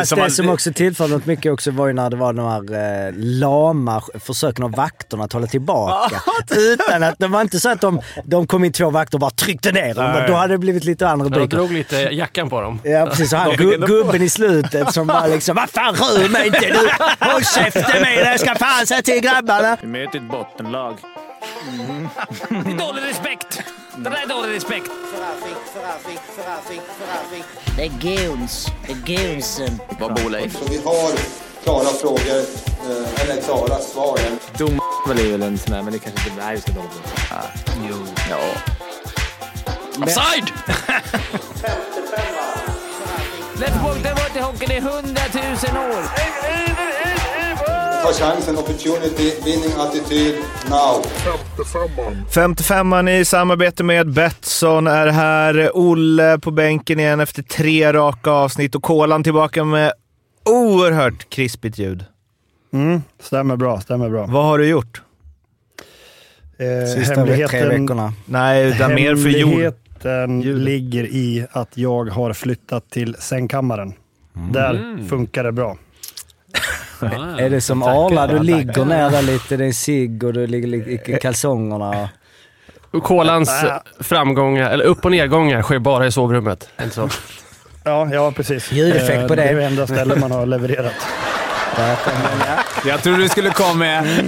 Fast 0.00 0.16
det 0.16 0.30
som 0.30 0.48
också 0.48 0.72
tillförde 0.72 1.12
något 1.12 1.26
mycket 1.26 1.52
också 1.52 1.70
var 1.70 1.86
ju 1.86 1.92
när 1.92 2.10
det 2.10 2.16
var 2.16 2.32
de 2.32 2.46
här 2.46 3.06
eh, 3.08 3.12
lama 3.16 4.02
försöken 4.20 4.64
av 4.64 4.72
vakterna 4.72 5.24
att 5.24 5.32
hålla 5.32 5.46
tillbaka. 5.46 6.20
Utan 6.56 7.02
att 7.02 7.18
det 7.18 7.26
var 7.26 7.40
inte 7.40 7.60
så 7.60 7.68
att 7.68 7.80
de, 7.80 8.00
de 8.24 8.46
kom 8.46 8.64
in 8.64 8.72
två 8.72 8.90
vakter 8.90 9.16
och 9.16 9.20
bara 9.20 9.30
tryckte 9.30 9.72
ner 9.72 9.94
dem. 9.94 10.22
Då 10.28 10.34
hade 10.34 10.54
det 10.54 10.58
blivit 10.58 10.84
lite 10.84 11.08
andra 11.08 11.28
De 11.28 11.34
rubriker. 11.34 11.56
drog 11.56 11.72
lite 11.72 11.96
jackan 11.96 12.50
på 12.50 12.60
dem. 12.60 12.80
Ja 12.84 13.06
precis, 13.06 13.32
och 13.32 13.38
han 13.38 13.56
gu 13.56 13.76
gubben 13.86 14.22
i 14.22 14.28
slutet 14.28 14.94
som 14.94 15.06
bara 15.06 15.26
liksom 15.26 15.56
Vad 15.56 15.70
fan 15.70 15.94
rör 15.94 16.28
mig 16.28 16.46
inte 16.46 16.68
nu! 16.68 16.88
Håll 17.30 17.44
käften 17.44 17.82
med 18.02 18.02
dig! 18.02 18.24
Jag 18.24 18.40
ska 18.40 18.54
fan 18.54 18.86
säga 18.86 19.02
till 19.02 19.20
grabbarna! 19.20 19.76
Vi 19.80 19.86
möter 19.88 20.18
ett 20.18 20.30
bottenlag. 20.30 20.96
Det 22.48 22.54
är 22.54 22.78
dålig 22.78 23.02
respekt. 23.10 23.62
Det 24.04 24.10
där 24.10 24.22
är 24.22 24.26
dålig 24.26 24.56
respekt. 24.56 24.90
Det 27.76 27.84
är 27.84 27.88
goons. 27.88 28.66
Det 28.86 28.92
är 28.92 29.32
goonsen. 29.32 29.80
Vad 30.00 30.14
bor 30.14 30.30
Leif? 30.30 30.58
Så 30.58 30.64
vi 30.70 30.76
har 30.84 31.12
klara 31.62 31.84
frågor, 31.84 32.38
eh, 32.90 33.22
eller 33.22 33.42
klara 33.42 33.78
svar. 33.78 34.18
Dom 34.58 34.80
är 35.10 35.30
väl 35.30 35.42
en 35.42 35.58
sån 35.58 35.72
där, 35.72 35.82
men 35.82 35.92
det 35.92 35.98
kanske 35.98 36.30
inte... 36.30 36.52
Vi 36.52 36.60
ska 36.60 36.72
dåligt. 36.72 36.90
Jo. 37.88 37.96
Ja. 38.30 38.38
Offside! 40.02 40.52
Let's 43.54 43.82
walk 43.84 44.02
the 44.02 44.08
water 44.08 44.40
hockeyn 44.40 44.70
i 44.70 44.80
hundratusen 44.80 45.76
år. 45.76 46.02
Ta 48.02 48.12
chansen, 48.12 48.56
opportunity, 48.58 49.32
winning 49.44 49.72
attityd, 49.78 50.34
now. 50.70 51.02
55an 52.30 53.08
i 53.10 53.24
samarbete 53.24 53.84
med 53.84 54.12
Betsson 54.12 54.86
är 54.86 55.06
här. 55.06 55.70
Olle 55.74 56.38
på 56.38 56.50
bänken 56.50 57.00
igen 57.00 57.20
efter 57.20 57.42
tre 57.42 57.92
raka 57.92 58.30
avsnitt 58.30 58.74
och 58.74 58.82
Kolan 58.82 59.24
tillbaka 59.24 59.64
med 59.64 59.92
oerhört 60.44 61.30
krispigt 61.30 61.78
ljud. 61.78 62.04
Mm, 62.72 63.02
stämmer 63.22 63.56
bra, 63.56 63.80
stämmer 63.80 64.08
bra. 64.10 64.26
Vad 64.26 64.44
har 64.44 64.58
du 64.58 64.66
gjort? 64.68 65.02
Eh, 66.58 66.94
Sista 66.94 67.24
ve- 67.24 67.48
tre 67.48 67.68
veckorna. 67.68 68.12
Nej, 68.24 68.68
utan 68.68 68.94
mer 68.94 69.16
för 69.16 69.28
jord. 69.28 69.50
Hemligheten 69.50 70.40
ligger 70.64 71.04
i 71.04 71.46
att 71.52 71.68
jag 71.74 72.04
har 72.04 72.32
flyttat 72.32 72.90
till 72.90 73.16
sängkammaren. 73.18 73.92
Där 74.52 74.98
funkar 75.08 75.44
det 75.44 75.52
bra. 75.52 75.76
Är 77.06 77.50
det 77.50 77.60
som 77.60 77.82
Arla? 77.82 78.26
Du 78.26 78.38
ligger 78.38 78.84
ner 78.84 79.10
där 79.10 79.22
lite, 79.22 79.56
det 79.56 79.64
är 79.64 79.66
en 79.66 79.74
cigg 79.74 80.24
och 80.24 80.32
du 80.32 80.46
ligger 80.46 80.68
li- 80.68 81.00
i 81.06 81.18
kalsongerna. 81.22 82.08
Kolans 83.02 83.50
framgångar, 84.00 84.70
eller 84.70 84.84
upp 84.84 85.04
och 85.04 85.10
nedgångar, 85.10 85.62
sker 85.62 85.78
bara 85.78 86.06
i 86.06 86.12
sovrummet. 86.12 86.68
Inte 86.82 86.94
så? 86.94 87.08
Ja, 87.84 88.08
ja 88.12 88.32
precis. 88.32 88.72
Ljudeffekt 88.72 89.28
på 89.28 89.34
Eh, 89.34 89.36
Det 89.36 89.42
är 89.42 89.54
det. 89.54 89.60
det 89.60 89.66
enda 89.66 89.86
stället 89.86 90.18
man 90.18 90.30
har 90.30 90.46
levererat. 90.46 90.94
Jag 92.86 93.02
trodde 93.02 93.18
du 93.18 93.28
skulle 93.28 93.50
komma 93.50 93.74
med... 93.78 94.04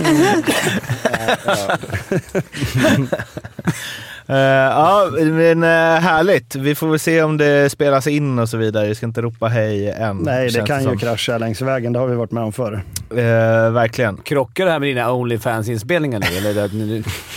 Eh, 4.33 4.39
ja, 4.39 5.09
men 5.13 5.63
uh, 5.63 5.69
härligt. 6.01 6.55
Vi 6.55 6.75
får 6.75 6.89
väl 6.89 6.99
se 6.99 7.23
om 7.23 7.37
det 7.37 7.71
spelas 7.73 8.07
in 8.07 8.39
och 8.39 8.49
så 8.49 8.57
vidare. 8.57 8.87
Jag 8.87 8.97
ska 8.97 9.07
inte 9.07 9.23
ropa 9.23 9.47
hej 9.47 9.91
än. 9.91 10.17
Nej, 10.17 10.51
det 10.51 10.67
kan 10.67 10.79
ju 10.79 10.89
som. 10.89 10.99
krascha 10.99 11.39
längs 11.39 11.63
vägen. 11.63 11.93
Det 11.93 11.99
har 11.99 12.07
vi 12.07 12.17
varit 12.17 12.31
med 12.31 12.43
om 12.43 12.53
förr. 12.53 12.83
Eh, 13.11 13.71
verkligen. 13.71 14.17
Krockar 14.17 14.65
det 14.65 14.71
här 14.71 14.79
med 14.79 14.89
dina 14.89 15.13
Onlyfans-inspelningar 15.13 16.21
nu? 16.21 16.27
Eller 16.39 16.65
är 16.65 16.69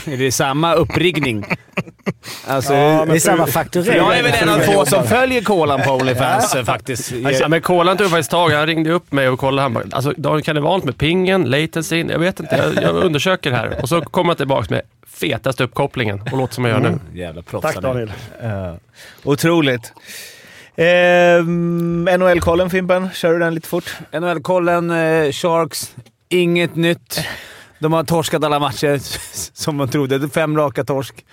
det, 0.05 0.15
det 0.17 0.31
samma 0.31 0.73
uppriggning? 0.73 1.45
Alltså, 2.47 2.73
Ja, 2.73 3.05
Det 3.05 3.15
är 3.15 3.19
samma 3.19 3.47
fakturering. 3.47 3.97
jag 3.97 4.17
är 4.17 4.23
väl 4.23 4.33
en 4.41 4.49
av 4.49 4.59
få 4.59 4.85
som 4.85 5.03
följer 5.03 5.41
Kolan 5.41 5.81
på 5.81 5.91
Onlyfans 5.91 6.55
eh, 6.55 6.63
faktiskt. 6.63 7.13
Alltså, 7.25 7.49
men 7.49 7.61
Kolan 7.61 7.97
tog 7.97 8.09
faktiskt 8.09 8.31
tag 8.31 8.49
Han 8.49 8.67
ringde 8.67 8.91
upp 8.91 9.11
mig 9.11 9.29
och 9.29 9.39
kollade. 9.39 9.61
Han 9.61 9.73
bara, 9.73 9.83
alltså, 9.91 10.13
Daniel, 10.17 10.43
kan 10.43 10.55
det 10.55 10.61
vara 10.61 10.77
något 10.77 10.85
med 10.85 10.97
pingen, 10.97 11.43
latensyn? 11.43 12.09
Jag 12.09 12.19
vet 12.19 12.39
inte. 12.39 12.55
Jag, 12.75 12.83
jag 12.83 12.95
undersöker 12.95 13.51
det 13.51 13.57
här. 13.57 13.79
Och 13.81 13.89
så 13.89 14.01
kommer 14.01 14.27
han 14.27 14.37
tillbaka 14.37 14.67
med 14.69 14.81
fetaste 15.15 15.63
uppkopplingen 15.63 16.21
och 16.31 16.37
låter 16.37 16.53
som 16.53 16.65
jag 16.65 16.73
gör 16.73 16.79
nu. 16.79 16.84
Jävla 17.13 17.41
proffs 17.41 17.73
Tack. 17.73 17.81
Daniel. 17.81 18.11
Uh, 18.43 18.73
otroligt. 19.23 19.93
Uh, 20.79 21.47
NHL-kollen 22.17 22.69
Fimpen, 22.69 23.09
kör 23.13 23.33
du 23.33 23.39
den 23.39 23.55
lite 23.55 23.67
fort? 23.67 23.97
NHL-kollen, 24.11 24.91
eh, 24.91 25.31
Sharks, 25.31 25.95
inget 26.29 26.75
nytt. 26.75 27.19
De 27.79 27.93
har 27.93 28.03
torskat 28.03 28.43
alla 28.43 28.59
matcher 28.59 28.99
som 29.53 29.75
man 29.75 29.87
trodde. 29.87 30.29
Fem 30.29 30.57
raka 30.57 30.83
torsk. 30.83 31.25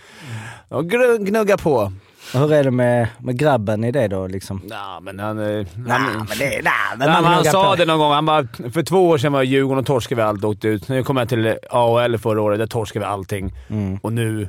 De 0.68 0.88
gnuggar 1.24 1.56
på. 1.56 1.92
Hur 2.34 2.52
är 2.52 2.64
det 2.64 2.70
med, 2.70 3.08
med 3.18 3.38
grabben 3.38 3.84
i 3.84 3.92
det 3.92 4.08
då 4.08 4.26
liksom? 4.26 4.62
Ja, 4.70 5.00
men 5.02 5.18
han... 5.18 5.38
eh, 5.38 5.66
han 5.88 6.02
men 6.12 6.38
det, 6.38 6.62
nah, 6.62 6.72
men 6.96 6.98
Nej, 6.98 7.08
man 7.08 7.22
men 7.22 7.32
han 7.32 7.44
sa 7.44 7.70
på. 7.70 7.76
det 7.76 7.84
någon 7.84 7.98
gång. 7.98 8.12
Han 8.12 8.26
bara, 8.26 8.46
för 8.72 8.82
två 8.82 9.08
år 9.08 9.18
sedan 9.18 9.32
var 9.32 9.42
Djurgården 9.42 9.78
och 9.78 9.86
torskade 9.86 10.22
vi 10.22 10.28
allt 10.28 10.44
och 10.44 10.50
åkte 10.50 10.68
ut. 10.68 10.88
Nu 10.88 11.02
kom 11.04 11.16
jag 11.16 11.28
till 11.28 11.56
AHL 11.70 12.18
förra 12.18 12.42
året. 12.42 12.58
Där 12.58 12.66
torskade 12.66 13.06
vi 13.06 13.10
allting. 13.10 13.52
Mm. 13.68 13.98
Och 14.02 14.12
nu... 14.12 14.48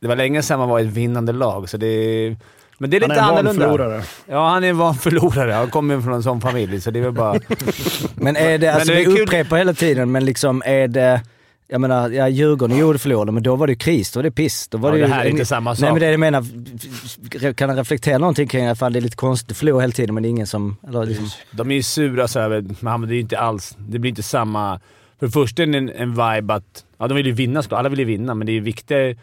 Det 0.00 0.08
var 0.08 0.16
länge 0.16 0.42
sedan 0.42 0.58
man 0.58 0.68
var 0.68 0.80
ett 0.80 0.86
vinnande 0.86 1.32
lag, 1.32 1.68
så 1.68 1.76
det... 1.76 2.36
Men 2.80 2.90
det 2.90 2.96
är 2.96 3.00
Han 3.00 3.08
lite 3.10 3.20
är 3.20 3.24
en 3.24 3.28
van 3.28 3.38
annorlunda. 3.38 3.66
förlorare. 3.68 4.02
Ja, 4.26 4.48
han 4.48 4.64
är 4.64 4.68
en 4.68 4.78
van 4.78 4.94
förlorare. 4.94 5.52
Han 5.52 5.70
kommer 5.70 5.94
ju 5.94 6.02
från 6.02 6.12
en 6.14 6.22
sån 6.22 6.40
familj, 6.40 6.80
så 6.80 6.90
det 6.90 6.98
är 6.98 7.02
väl 7.02 7.12
bara... 7.12 7.40
Men 8.14 8.36
är 8.36 8.58
det, 8.58 8.68
alltså 8.68 8.92
det 8.92 8.94
är 8.94 8.98
vi 8.98 9.04
kul- 9.16 9.22
upprepar 9.22 9.56
hela 9.56 9.74
tiden, 9.74 10.12
men 10.12 10.24
liksom 10.24 10.62
är 10.66 10.88
det... 10.88 11.22
Jag 11.70 11.80
menar, 11.80 12.10
ja, 12.10 12.28
Djurgården 12.28 12.78
gjorde 12.78 12.98
förlorade, 12.98 13.32
men 13.32 13.42
då 13.42 13.56
var 13.56 13.66
det 13.66 13.72
ju 13.72 13.76
kris. 13.78 14.12
Då 14.12 14.18
var 14.18 14.22
det 14.22 14.30
piss. 14.30 14.68
Då 14.68 14.78
var 14.78 14.88
Ja, 14.90 14.94
det, 14.94 15.00
det 15.00 15.06
ju, 15.06 15.12
här 15.12 15.24
är 15.24 15.28
inte 15.30 15.44
samma 15.44 15.70
Nej, 15.70 15.76
sak. 15.76 15.90
men 15.90 16.00
det 16.00 16.10
jag 16.10 16.20
menar, 16.20 17.52
kan 17.54 17.68
han 17.68 17.78
reflektera 17.78 18.18
någonting 18.18 18.48
kring 18.48 18.66
att 18.66 18.78
fan, 18.78 18.92
det 18.92 18.98
är 18.98 19.00
lite 19.00 19.16
konstigt 19.16 19.50
att 19.50 19.56
förlora 19.56 19.80
hela 19.80 19.92
tiden, 19.92 20.14
men 20.14 20.22
det 20.22 20.28
är 20.28 20.30
ingen 20.30 20.46
som... 20.46 20.76
Eller, 20.88 21.06
liksom, 21.06 21.28
De 21.50 21.70
är 21.70 21.74
ju 21.74 21.82
sura 21.82 22.28
så 22.28 22.40
över 22.40 22.64
men 22.80 23.00
det 23.00 23.12
är 23.12 23.14
ju 23.14 23.20
inte 23.20 23.38
alls... 23.38 23.76
Det 23.78 23.98
blir 23.98 24.08
inte 24.08 24.22
samma... 24.22 24.80
För 25.18 25.26
det 25.26 25.32
första 25.32 25.62
är 25.62 25.66
det 25.66 25.78
en, 25.78 25.88
en 25.88 26.10
vibe 26.10 26.54
att... 26.54 26.84
Ja, 26.98 27.08
de 27.08 27.14
vill 27.14 27.26
ju 27.26 27.32
vinna 27.32 27.62
såklart. 27.62 27.78
Alla 27.78 27.88
vill 27.88 27.98
ju 27.98 28.04
vinna, 28.04 28.34
men 28.34 28.46
det 28.46 28.56
är 28.56 28.60
viktigare, 28.60 29.16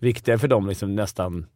viktigare 0.00 0.38
för 0.38 0.48
dem 0.48 0.68
liksom 0.68 0.94
nästan... 0.94 1.46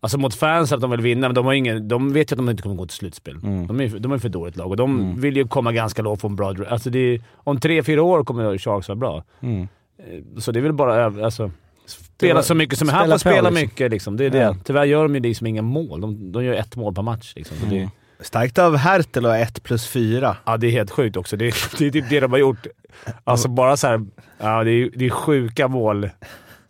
Alltså 0.00 0.18
mot 0.18 0.34
fans 0.34 0.72
att 0.72 0.80
de 0.80 0.90
vill 0.90 1.00
vinna, 1.00 1.28
men 1.28 1.34
de, 1.34 1.46
har 1.46 1.52
ingen, 1.52 1.88
de 1.88 2.12
vet 2.12 2.32
ju 2.32 2.34
att 2.34 2.38
de 2.38 2.50
inte 2.50 2.62
kommer 2.62 2.74
gå 2.76 2.86
till 2.86 2.96
slutspel. 2.96 3.36
Mm. 3.42 3.66
De, 3.66 3.80
är, 3.80 3.98
de 3.98 4.12
är 4.12 4.18
för 4.18 4.28
dåligt 4.28 4.56
lag 4.56 4.70
och 4.70 4.76
de 4.76 5.20
vill 5.20 5.36
ju 5.36 5.48
komma 5.48 5.72
ganska 5.72 6.02
lågt 6.02 6.20
en 6.28 6.36
bra... 6.36 6.54
Alltså 6.68 6.90
är, 7.14 7.20
om 7.34 7.60
tre, 7.60 7.82
fyra 7.82 8.02
år 8.02 8.24
kommer 8.24 8.58
Sharks 8.58 8.88
vara 8.88 8.96
bra. 8.96 9.24
mm. 9.40 9.68
Eh, 9.98 10.38
Så 10.38 10.52
det 10.52 10.58
är 10.58 10.62
väl 10.62 10.72
bara 10.72 10.94
över, 10.96 11.22
alltså, 11.22 11.50
spela 11.86 12.42
så 12.42 12.54
mycket 12.54 12.78
som 12.78 12.88
spela 12.88 12.98
han 13.00 13.08
får 13.08 13.12
på, 13.14 13.18
spela 13.18 13.50
liksom. 13.50 13.54
mycket. 13.64 13.90
Liksom. 13.90 14.16
Det 14.16 14.24
är 14.24 14.30
det. 14.30 14.38
Ja. 14.38 14.56
Tyvärr 14.64 14.84
gör 14.84 15.02
de 15.02 15.14
ju 15.14 15.20
liksom 15.20 15.46
inga 15.46 15.62
mål. 15.62 16.00
De, 16.00 16.32
de 16.32 16.44
gör 16.44 16.54
ett 16.54 16.76
mål 16.76 16.94
per 16.94 17.02
match. 17.02 17.32
Liksom. 17.36 17.56
Så 17.56 17.66
det, 17.66 17.76
Mm. 17.76 17.90
Starkt 18.20 18.58
av 18.58 18.76
Hertel 18.76 19.26
och 19.26 19.36
1 19.36 19.62
plus 19.62 19.86
4. 19.88 20.36
Ja, 20.44 20.56
det 20.56 20.66
är 20.66 20.70
helt 20.70 20.90
sjukt 20.90 21.16
också. 21.16 21.36
Det, 21.36 21.46
är- 21.46 21.76
det 21.78 21.86
är 21.86 21.90
typ 21.90 22.08
det 22.10 22.20
de 22.20 22.32
har 22.32 22.38
gjort. 22.38 22.66
Alltså 23.24 23.48
bara 23.48 23.76
så 23.76 23.86
här, 23.86 24.06
ja, 24.38 24.64
det, 24.64 24.70
är, 24.70 24.90
det 24.96 25.06
är 25.06 25.10
sjuka 25.10 25.68
mål 25.68 26.10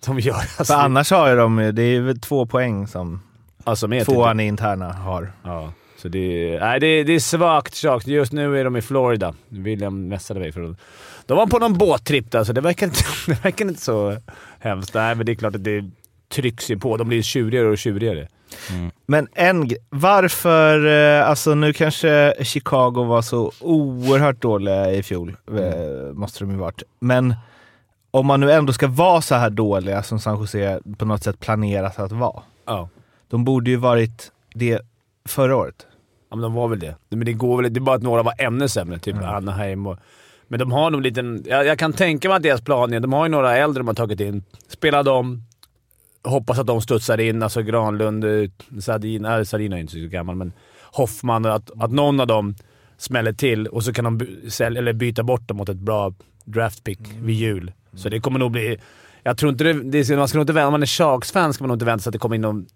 de 0.06 0.20
gör. 0.20 0.34
Alltså, 0.34 0.64
För 0.64 0.74
annars 0.74 1.10
har 1.10 1.28
ju 1.30 1.36
de 1.36 1.56
det 1.74 1.82
är 1.82 2.00
väl 2.00 2.20
två 2.20 2.46
poäng 2.46 2.86
som 2.86 3.22
alltså, 3.64 3.88
med 3.88 4.04
tvåan 4.04 4.40
i 4.40 4.46
interna 4.46 4.92
har. 4.92 5.32
Ja, 5.44 5.72
så 5.96 6.08
det, 6.08 6.18
är- 6.54 6.60
nej, 6.60 6.80
det, 6.80 7.04
det 7.04 7.12
är 7.12 7.20
svagt 7.20 7.74
svagt. 7.74 8.06
Just 8.06 8.32
nu 8.32 8.60
är 8.60 8.64
de 8.64 8.76
i 8.76 8.82
Florida. 8.82 9.34
William 9.48 10.08
messade 10.08 10.40
mig. 10.40 10.52
För 10.52 10.60
de 11.26 11.36
var 11.36 11.46
på 11.46 11.58
någon 11.58 11.78
båttripp 11.78 12.30
där, 12.30 12.44
så 12.44 12.52
det 12.52 12.60
verkar 12.60 12.86
inte, 12.86 13.00
det 13.26 13.44
verkar 13.44 13.64
inte 13.64 13.80
så 13.80 14.16
hemskt. 14.58 14.94
Nej, 14.94 15.14
men 15.14 15.26
det 15.26 15.32
är 15.32 15.36
klart 15.36 15.54
att 15.54 15.64
det 15.64 15.90
trycks 16.34 16.70
ju 16.70 16.78
på. 16.78 16.96
De 16.96 17.08
blir 17.08 17.22
tjurigare 17.22 17.68
och 17.68 17.78
tjurigare. 17.78 18.28
Men 19.06 19.28
en 19.34 19.70
varför, 19.90 20.86
eh, 21.20 21.28
alltså 21.28 21.54
nu 21.54 21.72
kanske 21.72 22.34
Chicago 22.44 23.04
var 23.04 23.22
så 23.22 23.52
oerhört 23.60 24.42
dåliga 24.42 24.90
i 24.92 25.02
fjol, 25.02 25.36
eh, 25.50 26.12
måste 26.12 26.44
de 26.44 26.50
ju 26.50 26.56
varit. 26.56 26.82
Men 27.00 27.34
om 28.14 28.26
man 28.26 28.40
nu 28.40 28.52
ändå 28.52 28.72
ska 28.72 28.88
vara 28.88 29.20
så 29.20 29.34
här 29.34 29.50
dåliga 29.50 30.02
som 30.02 30.20
San 30.20 30.38
Jose 30.38 30.80
på 30.98 31.04
något 31.04 31.22
sätt 31.22 31.40
planerat 31.40 31.98
att 31.98 32.12
vara. 32.12 32.42
Ja. 32.64 32.88
De 33.28 33.44
borde 33.44 33.70
ju 33.70 33.76
varit 33.76 34.32
det 34.54 34.80
förra 35.28 35.56
året. 35.56 35.86
Ja, 36.30 36.36
men 36.36 36.42
de 36.42 36.54
var 36.54 36.68
väl 36.68 36.78
det. 36.78 36.96
Men 37.08 37.24
det 37.24 37.32
går 37.32 37.62
väl 37.62 37.72
Det 37.72 37.78
är 37.78 37.80
bara 37.80 37.96
att 37.96 38.02
några 38.02 38.22
var 38.22 38.34
ännu 38.38 38.68
sämre, 38.68 38.98
typ 38.98 39.16
Anaheim 39.16 39.86
och... 39.86 39.98
Men 40.48 40.58
de 40.58 40.72
har 40.72 40.90
nog 40.90 41.02
liten... 41.02 41.44
Jag, 41.46 41.66
jag 41.66 41.78
kan 41.78 41.92
tänka 41.92 42.28
mig 42.28 42.36
att 42.36 42.42
deras 42.42 42.60
plan 42.60 42.92
är... 42.92 43.00
De 43.00 43.12
har 43.12 43.24
ju 43.24 43.30
några 43.30 43.56
äldre 43.56 43.80
de 43.80 43.86
har 43.86 43.94
tagit 43.94 44.20
in. 44.20 44.44
Spela 44.68 45.02
dem. 45.02 45.42
Hoppas 46.24 46.58
att 46.58 46.66
de 46.66 46.80
studsar 46.80 47.20
in. 47.20 47.42
Alltså 47.42 47.62
Granlund, 47.62 48.24
eh, 48.24 48.50
Sadin... 48.80 49.24
Äh, 49.24 49.42
Sadin 49.42 49.72
är 49.72 49.76
inte 49.76 49.92
så 49.92 49.98
gammal, 49.98 50.36
men 50.36 50.52
Hoffman. 50.92 51.46
Att, 51.46 51.70
att 51.78 51.90
någon 51.90 52.20
av 52.20 52.26
dem 52.26 52.54
smäller 52.96 53.32
till 53.32 53.66
och 53.66 53.84
så 53.84 53.92
kan 53.92 54.04
de 54.04 54.18
by, 54.18 54.50
eller 54.60 54.92
byta 54.92 55.22
bort 55.22 55.48
dem 55.48 55.56
mot 55.56 55.68
ett 55.68 55.76
bra 55.76 56.14
draftpick 56.44 57.00
vid 57.20 57.36
jul. 57.36 57.72
Så 57.96 58.08
det 58.08 58.20
kommer 58.20 58.38
nog 58.38 58.50
bli... 58.50 58.76
Jag 59.22 59.36
tror 59.38 59.52
inte 59.52 59.64
det... 59.64 59.72
det 59.72 60.16
man 60.16 60.28
ska 60.28 60.38
nog 60.38 60.42
inte 60.42 60.52
vänta... 60.52 60.66
Om 60.66 60.72
man 60.72 60.82
är 60.82 60.86
Sharks-fan 60.86 61.52
ska 61.54 61.64
man 61.64 61.68
nog 61.68 61.76
inte 61.76 61.84
vänta 61.84 62.02
sig 62.02 62.08
att 62.10 62.12
det 62.12 62.18
kommer 62.18 62.34
in 62.36 62.40
någon, 62.42 62.66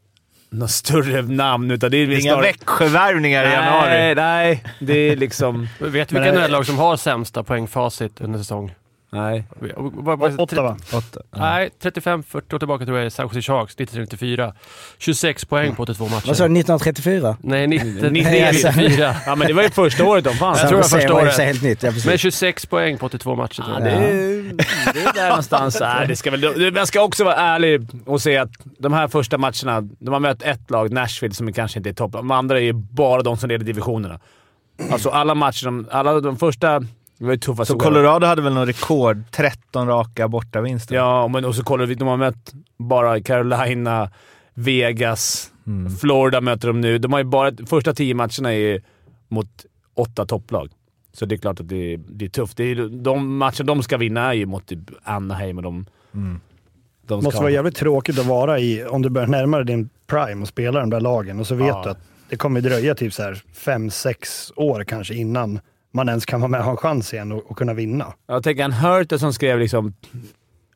någon 0.51 0.69
större 0.69 1.23
namn. 1.23 1.71
Utan 1.71 1.91
det 1.91 1.97
är 1.97 2.11
Inga 2.11 2.21
snarare- 2.21 2.43
Växjövärvningar 2.43 3.45
i 3.45 3.53
januari. 3.53 3.91
Nej, 3.91 4.15
nej. 4.15 4.65
Det 4.81 4.93
är 4.99 5.17
liksom... 5.17 5.69
Vet 5.79 6.09
du 6.09 6.21
vilka 6.21 6.33
NHL-lag 6.33 6.67
som 6.67 6.79
har 6.79 6.97
sämsta 6.97 7.43
poängfacit 7.43 8.21
under 8.21 8.39
säsong? 8.39 8.75
Nej. 9.11 9.45
Vad- 9.77 10.41
Ottawa. 10.41 10.77
Åtta. 10.93 11.21
Ja. 11.31 11.39
Nej, 11.39 11.71
35-40 11.83 12.55
år 12.55 12.59
tillbaka 12.59 12.85
tror 12.85 12.97
jag 12.99 13.07
är 13.07 13.11
San 13.11 13.27
Jose 13.27 13.43
Sharks 13.43 13.75
1994. 13.75 14.55
26 14.99 15.45
poäng 15.45 15.75
på 15.75 15.83
82 15.83 16.05
matcher. 16.09 16.27
Vad 16.27 16.37
sa 16.37 16.49
du, 16.49 16.53
1934? 16.59 17.37
Nej, 17.41 17.67
90, 17.67 18.11
Nej, 18.11 18.45
alltså. 18.45 18.69
94. 18.69 19.17
Ja, 19.27 19.35
men 19.35 19.47
det 19.49 19.53
var 19.55 19.63
ju 19.63 19.71
första 19.71 20.05
året 20.05 20.25
de 20.25 20.35
fanns. 20.35 20.59
Jag 20.61 20.69
tror 20.69 20.81
jag 20.81 20.91
förstår 20.91 21.15
var 21.15 21.21
i 21.21 21.23
och 21.23 21.27
det. 21.27 21.31
för 21.31 21.37
sig 21.37 21.47
helt 21.47 21.63
nytt. 21.63 21.83
Ja. 21.83 21.93
Men 22.07 22.19
26 22.19 22.67
poäng 22.67 22.99
på 22.99 23.07
82 23.07 23.35
matcher 23.37 23.63
tror 23.63 23.69
Ja, 23.81 23.89
jag. 23.91 24.01
det, 24.01 24.09
är, 24.09 24.93
det 24.95 25.01
är 25.01 25.13
där 25.15 25.29
någonstans. 25.29 25.79
Nej, 25.81 26.07
det 26.09 26.17
ska 26.17 26.31
väl, 26.31 26.73
man 26.75 26.87
ska 26.87 27.01
också 27.03 27.25
vara 27.25 27.35
ärlig 27.37 27.87
och 28.07 28.23
säga 28.23 28.43
att 28.43 28.51
de 28.79 28.93
här 28.93 29.09
första 29.09 29.39
matcherna, 29.39 29.81
de 29.81 30.13
har 30.13 30.21
mött 30.21 30.43
ett 30.43 30.71
lag, 30.71 30.93
Nashville, 30.93 31.35
som 31.35 31.53
kanske 31.53 31.79
inte 31.79 31.91
är 31.91 31.95
topp. 31.95 32.13
De 32.13 32.31
andra 32.31 32.59
är 32.59 32.63
ju 32.63 32.73
bara 32.73 33.23
de 33.23 33.37
som 33.37 33.49
leder 33.49 33.65
divisionerna. 33.65 34.21
Alltså 34.93 35.11
alla 35.11 35.35
matcher, 35.35 35.65
de, 35.65 35.87
alla 35.91 36.21
de 36.21 36.37
första... 36.37 36.83
Det 37.19 37.25
var 37.25 37.33
ju 37.33 37.39
tuffa 37.39 37.65
Så 37.65 37.79
Colorado 37.79 38.27
hade 38.27 38.43
väl 38.43 38.53
någon 38.55 38.67
rekord? 38.67 39.23
13 39.31 39.89
raka 39.89 40.29
bortavinster? 40.29 40.95
Ja, 40.95 41.29
men 41.29 41.45
och 41.45 41.55
så 41.55 41.65
kollar 41.65 41.87
vi. 41.87 41.95
De 41.95 42.09
har 42.09 42.17
mött 42.17 42.53
bara 42.77 43.21
Carolina, 43.21 44.11
Vegas, 44.55 45.53
Mm. 45.67 45.91
Florida 45.97 46.41
möter 46.41 46.69
de 46.69 46.81
nu. 46.81 46.99
De 46.99 47.13
har 47.13 47.21
ju 47.21 47.25
bara... 47.25 47.53
Första 47.67 47.95
tio 47.95 48.15
matcherna 48.15 48.55
är 48.55 48.83
mot 49.29 49.67
åtta 49.95 50.27
topplag. 50.27 50.71
Så 51.13 51.27
det 51.27 51.35
är 51.35 51.37
klart 51.37 51.61
att 51.61 51.69
det 51.69 51.95
är, 51.95 52.01
det 52.09 52.25
är 52.25 52.29
tufft. 52.29 52.57
Det 52.57 52.65
är, 52.65 52.89
de 53.03 53.37
matcher 53.37 53.65
de 53.65 53.83
ska 53.83 53.97
vinna 53.97 54.21
är 54.29 54.33
ju 54.33 54.47
mot 54.47 54.67
typ 54.67 54.81
Anaheim 55.03 55.57
och 55.57 55.63
de... 55.63 55.87
Mm. 56.15 56.41
de 57.07 57.25
måste 57.25 57.41
vara 57.41 57.51
jävligt 57.51 57.77
tråkigt 57.77 58.19
att 58.19 58.27
vara 58.27 58.59
i, 58.59 58.85
om 58.85 59.03
du 59.03 59.09
börjar 59.11 59.29
närma 59.29 59.57
dig 59.57 59.67
din 59.67 59.89
prime 60.07 60.43
och 60.43 60.49
spela 60.49 60.81
de 60.81 60.91
där 60.91 61.01
lagen 61.01 61.41
och 61.41 61.47
så 61.47 61.55
vet 61.55 61.67
Ja. 61.69 61.83
du 61.85 61.91
att 61.91 61.99
det 62.29 62.37
kommer 62.37 62.61
dröja 62.61 62.95
typ 62.95 63.13
så 63.15 63.23
här 63.23 63.43
fem, 63.53 63.91
sex 63.91 64.53
år 64.57 64.85
kanske 64.85 65.15
innan 65.15 65.61
man 65.95 66.09
ens 66.09 66.27
kan 66.27 66.41
vara 66.41 66.49
med 66.49 66.61
och 66.61 66.65
ha 66.65 66.73
en 66.73 66.77
chans 66.77 67.15
igen 67.15 67.33
och, 67.33 67.51
och 67.51 67.59
kunna 67.59 67.75
vinna. 67.75 68.13
Jag 68.27 68.43
tänker 68.43 68.65
en 68.65 68.73
Hurter 68.73 69.19
som 69.19 69.33
skrev 69.33 69.59
liksom 69.59 69.95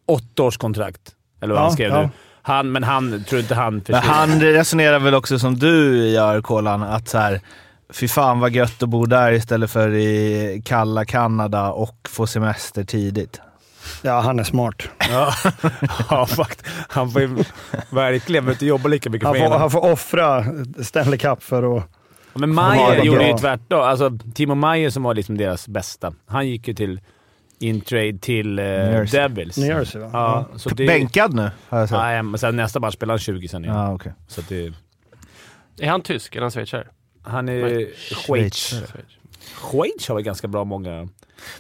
åtta 0.07 0.43
års 0.43 0.57
kontrakt. 0.57 1.01
Eller 1.41 1.55
vad 1.55 1.61
Ja, 1.61 1.65
han 1.65 1.73
skrev 1.73 1.91
ja. 1.91 2.03
nu. 2.03 2.09
Han, 2.43 2.73
men 2.73 2.85
han, 2.85 3.25
tror 3.25 3.41
inte 3.41 3.55
han 3.55 3.81
försvinner. 3.81 4.01
han 4.01 4.41
resonerar 4.41 4.99
väl 4.99 5.15
också 5.15 5.39
som 5.39 5.59
du 5.59 6.09
gör, 6.09 6.41
Kolan, 6.41 6.83
att 6.83 7.09
så 7.09 7.19
här, 7.19 7.41
fy 7.93 8.09
fan 8.09 8.41
vad 8.41 8.51
gött 8.51 8.83
att 8.83 8.89
bo 8.89 9.07
där 9.07 9.33
istället 9.33 9.71
för 9.71 9.95
i 9.95 10.63
kalla 10.65 11.05
Kanada 11.05 11.71
och 11.71 12.09
få 12.09 12.27
semester 12.27 12.85
tidigt. 12.85 13.41
Ja, 14.03 14.21
han 14.21 14.39
är 14.39 14.45
smart. 14.45 14.83
Ja, 15.11 15.33
ja 16.11 16.27
fakt. 16.27 16.67
Han 16.89 17.11
får 17.11 17.21
ju 17.21 17.45
verkligen 17.91 18.49
inte 18.49 18.67
jobba 18.67 18.89
lika 18.89 19.11
mycket 19.11 19.27
Han 19.29 19.37
för 19.37 19.49
får, 19.49 19.59
han 19.59 19.71
får 19.71 19.93
offra 19.93 20.45
Stanley 20.83 21.19
Cup 21.19 21.43
för 21.43 21.77
att... 21.77 21.85
Men 22.35 22.55
Ja, 22.55 22.91
det 22.91 23.03
gjorde 23.03 23.19
bra. 23.19 23.29
ju 23.29 23.37
tvärtom. 23.39 23.81
Alltså, 23.81 24.19
Timo 24.35 24.55
Mayer 24.55 24.91
som 24.91 25.03
var 25.03 25.15
liksom 25.15 25.37
deras 25.39 25.69
bästa. 25.69 26.15
Han 26.27 26.49
gick 26.49 26.69
ju 26.69 26.75
till 26.75 27.01
in-trade 27.59 28.19
till 28.19 28.59
eh. 28.59 28.65
Devils. 29.13 29.57
New 29.59 29.69
Jersey 29.69 30.01
va? 30.01 30.11
Ja, 30.13 30.49
så 30.57 30.69
det, 30.69 30.87
Bänkad 30.87 31.35
nu, 31.35 31.51
har 31.69 31.79
jag 31.79 31.89
sett. 31.89 31.99
Nej, 31.99 32.23
men 32.23 32.39
sen 32.39 32.57
nästa 32.57 32.81
match 32.81 32.95
spelar 32.95 33.15
han 33.15 33.19
20 33.19 33.49
sen 33.49 33.65
igen. 33.65 33.77
Ja, 33.77 33.95
okej. 33.95 34.13
Så 34.29 34.41
det, 34.49 34.73
Är 35.81 35.89
han 35.89 36.03
tysk 36.03 36.35
eller 36.35 36.43
han 36.43 36.51
schweizare? 36.51 36.87
han 37.23 37.49
är 37.49 37.89
Schweiz. 38.15 38.75
Schweiz 39.55 40.09
har 40.09 40.15
väl 40.15 40.25
ganska 40.25 40.49
bra 40.49 40.65
många... 40.65 41.09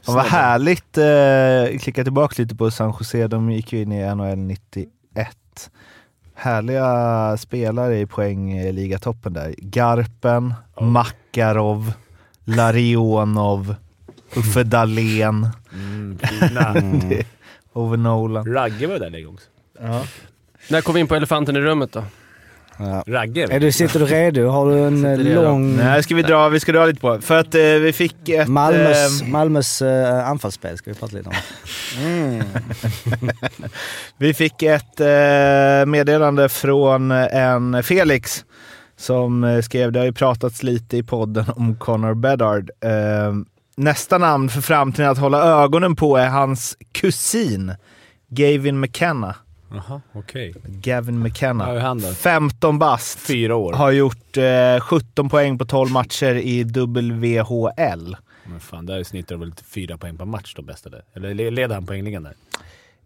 Fan, 0.02 0.14
vad 0.14 0.24
härligt, 0.24 0.98
eh, 0.98 1.78
klicka 1.78 2.04
tillbaka 2.04 2.42
lite 2.42 2.54
på 2.56 2.70
San 2.70 2.94
Jose, 3.00 3.26
de 3.26 3.50
gick 3.50 3.72
ju 3.72 3.82
in 3.82 3.92
i 3.92 4.14
NHL 4.14 4.38
91. 4.38 4.90
Härliga 6.46 7.36
spelare 7.36 7.98
i 8.00 8.06
poängligatoppen 8.06 9.32
där. 9.32 9.54
Garpen, 9.58 10.54
Makarov, 10.80 11.92
Larionov, 12.44 13.74
Uffe 14.36 14.62
Dahlén, 14.62 15.48
Mm, 15.72 16.18
fina. 16.18 16.72
Det- 17.08 17.26
Ove 17.72 17.96
Nolan. 17.96 18.54
Ragge 18.54 18.86
var 18.86 18.98
där 18.98 19.16
en 19.16 19.24
gång 19.24 19.34
också. 19.34 19.46
När 20.70 20.80
kom 20.80 20.94
vi 20.94 21.00
in 21.00 21.06
på 21.06 21.14
elefanten 21.14 21.56
i 21.56 21.60
rummet 21.60 21.92
då? 21.92 22.04
Ja. 22.82 23.04
Ragge? 23.06 23.48
Är 23.50 23.60
du, 23.60 23.72
sitter 23.72 24.00
du 24.00 24.06
redo? 24.06 24.48
Har 24.48 24.70
du 24.70 24.78
en 24.78 25.04
eh, 25.26 25.42
lång... 25.42 25.76
Nej, 25.76 26.02
ska 26.02 26.14
vi 26.14 26.22
dra, 26.22 26.48
vi 26.48 26.60
ska 26.60 26.72
dra 26.72 26.86
lite 26.86 27.00
på. 27.00 27.20
För 27.20 27.38
att 27.38 27.54
eh, 27.54 27.60
vi 27.60 27.92
fick 27.92 28.28
ett... 28.28 28.48
Malmös, 28.48 29.22
eh, 29.22 29.28
Malmös 29.28 29.82
eh, 29.82 30.28
anfallsspel 30.28 30.78
ska 30.78 30.90
vi 30.90 30.96
prata 30.96 31.16
lite 31.16 31.28
om. 31.28 31.34
Vi 34.18 34.34
fick 34.34 34.62
ett 34.62 35.00
eh, 35.00 35.86
meddelande 35.86 36.48
från 36.48 37.10
en 37.10 37.82
Felix 37.82 38.44
som 38.96 39.44
eh, 39.44 39.60
skrev, 39.60 39.92
det 39.92 39.98
har 39.98 40.06
ju 40.06 40.12
pratats 40.12 40.62
lite 40.62 40.96
i 40.96 41.02
podden 41.02 41.44
om 41.56 41.76
Connor 41.76 42.14
Bedard. 42.14 42.70
Eh, 42.80 43.34
nästa 43.76 44.18
namn 44.18 44.48
för 44.48 44.60
framtiden 44.60 45.10
att 45.10 45.18
hålla 45.18 45.62
ögonen 45.62 45.96
på 45.96 46.16
är 46.16 46.28
hans 46.28 46.76
kusin 46.92 47.74
Gavin 48.28 48.80
McKenna. 48.80 49.34
Jaha, 49.74 50.00
okej. 50.12 50.54
Gavin 50.64 51.18
McKenna. 51.22 51.64
Ja, 51.64 51.70
hur 51.72 51.78
är 51.78 51.84
han 51.84 51.98
då? 52.00 52.08
15 52.08 52.78
bast. 52.78 53.18
Fyra 53.18 53.56
år. 53.56 53.72
Har 53.72 53.90
gjort 53.90 54.36
eh, 54.36 54.80
17 54.80 55.28
poäng 55.28 55.58
på 55.58 55.64
12 55.64 55.90
matcher 55.90 56.34
i 56.34 56.64
WHL. 56.64 58.16
Men 58.44 58.60
fan, 58.60 58.86
där 58.86 59.02
snittar 59.04 59.36
väl 59.36 59.52
fyra 59.66 59.98
poäng 59.98 60.16
per 60.16 60.24
match 60.24 60.54
de 60.56 60.66
bästa 60.66 60.90
där. 60.90 61.02
Eller 61.14 61.34
le- 61.34 61.50
leder 61.50 61.74
han 61.74 61.86
poängligan 61.86 62.22
där? 62.22 62.34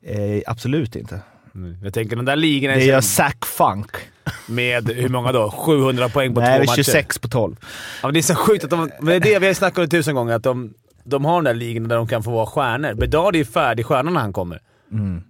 Eh, 0.02 0.42
absolut 0.46 0.96
inte. 0.96 1.20
Mm. 1.54 1.76
Jag 1.84 1.94
tänker 1.94 2.16
den 2.16 2.24
där 2.24 2.36
ligan 2.36 2.74
Det 2.78 2.84
gör 2.84 2.96
är 2.96 3.00
Zach 3.00 3.36
Funk. 3.46 3.90
med 4.48 4.88
hur 4.90 5.08
många 5.08 5.32
då? 5.32 5.50
700 5.50 6.08
poäng 6.08 6.34
på 6.34 6.40
Nej, 6.40 6.58
två 6.58 6.70
matcher? 6.72 6.82
26 6.82 7.18
på 7.18 7.28
12. 7.28 7.56
Ja, 8.02 8.08
men 8.08 8.14
det 8.14 8.20
är 8.20 8.22
så 8.22 8.34
sjukt 8.34 8.64
att 8.64 8.70
de... 8.70 8.90
Men 9.00 9.06
det 9.06 9.14
är 9.14 9.20
det 9.20 9.38
vi 9.38 9.46
har 9.46 9.54
snackat 9.54 9.78
om 9.78 9.88
tusen 9.88 10.14
gånger, 10.14 10.34
att 10.34 10.42
de, 10.42 10.74
de 11.04 11.24
har 11.24 11.34
den 11.34 11.44
där 11.44 11.54
ligan 11.54 11.88
där 11.88 11.96
de 11.96 12.06
kan 12.08 12.22
få 12.22 12.30
vara 12.30 12.46
stjärnor. 12.46 12.94
Bedard 12.94 13.34
är 13.34 13.38
ju 13.38 13.44
färdig 13.44 13.86
stjärna 13.86 14.10
när 14.10 14.20
han 14.20 14.32
kommer. 14.32 14.60
Mm. 14.92 15.22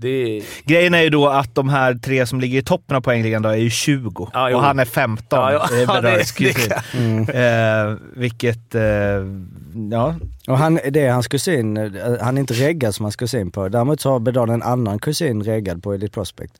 Det 0.00 0.08
är... 0.38 0.42
Grejen 0.64 0.94
är 0.94 1.02
ju 1.02 1.10
då 1.10 1.28
att 1.28 1.54
de 1.54 1.68
här 1.68 1.94
tre 1.94 2.26
som 2.26 2.40
ligger 2.40 2.58
i 2.58 2.62
toppen 2.62 2.96
av 2.96 3.00
poängligan 3.00 3.42
då 3.42 3.48
är 3.48 3.56
ju 3.56 3.70
20 3.70 4.28
Ja, 4.32 4.50
jo. 4.50 4.56
och 4.56 4.62
han 4.62 4.78
är 4.78 4.84
15. 4.84 5.38
Ja, 5.38 5.52
ja. 5.52 5.66
Det 5.70 5.76
är 5.76 5.86
Ja, 5.94 6.00
det- 6.00 6.68
det. 6.68 6.82
Mm. 6.98 7.28
Eh, 7.90 7.98
vilket, 8.16 8.74
eh, 8.74 8.82
ja. 9.90 10.14
Och 10.48 10.58
han, 10.58 10.78
det 10.90 11.00
är 11.06 11.12
hans 11.12 11.28
kusin, 11.28 11.76
eh, 11.76 11.90
han 12.20 12.36
är 12.36 12.40
inte 12.40 12.54
reggad 12.54 12.94
som 12.94 13.04
hans 13.04 13.16
kusin 13.16 13.50
på. 13.50 13.68
Däremot 13.68 14.00
så 14.00 14.10
har 14.10 14.18
Bedard 14.20 14.50
en 14.50 14.62
annan 14.62 14.98
kusin 14.98 15.42
reggad 15.42 15.82
på 15.82 15.92
Elite 15.92 16.12
Prospect. 16.12 16.52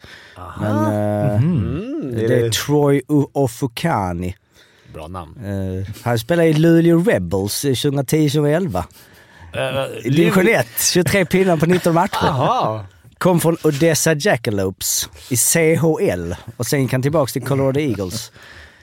Men 0.61 0.77
eh, 0.85 1.35
Mm, 1.43 2.11
det 2.15 2.41
är 2.41 2.51
Troy 2.51 2.97
U- 3.09 3.27
Ofukani. 3.33 4.35
Bra 4.95 5.09
namn. 5.09 5.37
Eh, 5.45 5.89
han 6.03 6.19
spelar 6.19 6.45
i 6.45 6.53
Luleå 6.53 6.99
Rebels 7.03 7.65
eh, 7.65 7.69
2010-2011. 7.73 8.83
I 10.05 10.11
Division 10.11 10.49
1, 10.49 10.67
23 10.93 11.25
pinnar 11.25 11.57
på 11.57 11.67
19 11.67 11.95
matcher. 11.95 12.81
Kom 13.19 13.41
från 13.41 13.57
Odessa 13.63 14.15
Jackalopes 14.15 15.09
i 15.31 15.37
CHL 15.37 16.35
och 16.57 16.67
sen 16.67 16.83
gick 16.83 16.93
han 16.93 17.03
tillbaka 17.03 17.31
till 17.33 17.43
Colorado 17.43 17.81
Eagles. 17.81 18.33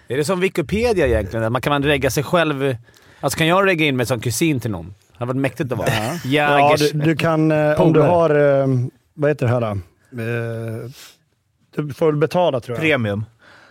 Är 0.07 0.17
det 0.17 0.25
som 0.25 0.39
Wikipedia 0.39 1.07
egentligen? 1.07 1.45
Att 1.45 1.51
man 1.51 1.61
kan 1.61 1.71
man 1.71 1.83
regga 1.83 2.09
sig 2.09 2.23
själv... 2.23 2.75
Alltså 3.19 3.37
kan 3.37 3.47
jag 3.47 3.67
regga 3.67 3.85
in 3.85 3.97
mig 3.97 4.05
som 4.05 4.19
kusin 4.19 4.59
till 4.59 4.71
någon? 4.71 4.85
Det 4.85 4.93
hade 5.19 5.27
varit 5.27 5.41
mäktigt 5.41 5.71
att 5.71 5.77
vara. 5.77 5.89
Ja, 5.89 6.19
Jägers... 6.25 6.91
du, 6.91 6.99
du 6.99 7.15
kan, 7.15 7.51
eh, 7.51 7.81
om 7.81 7.93
du 7.93 8.01
har, 8.01 8.29
eh, 8.61 8.67
vad 9.13 9.29
heter 9.29 9.45
det 9.45 9.51
här 9.51 9.61
då? 9.61 9.67
Eh, 9.67 10.89
du 11.75 11.93
får 11.93 12.11
betala 12.11 12.59
tror 12.59 12.77
jag. 12.77 12.81
Premium. 12.81 13.25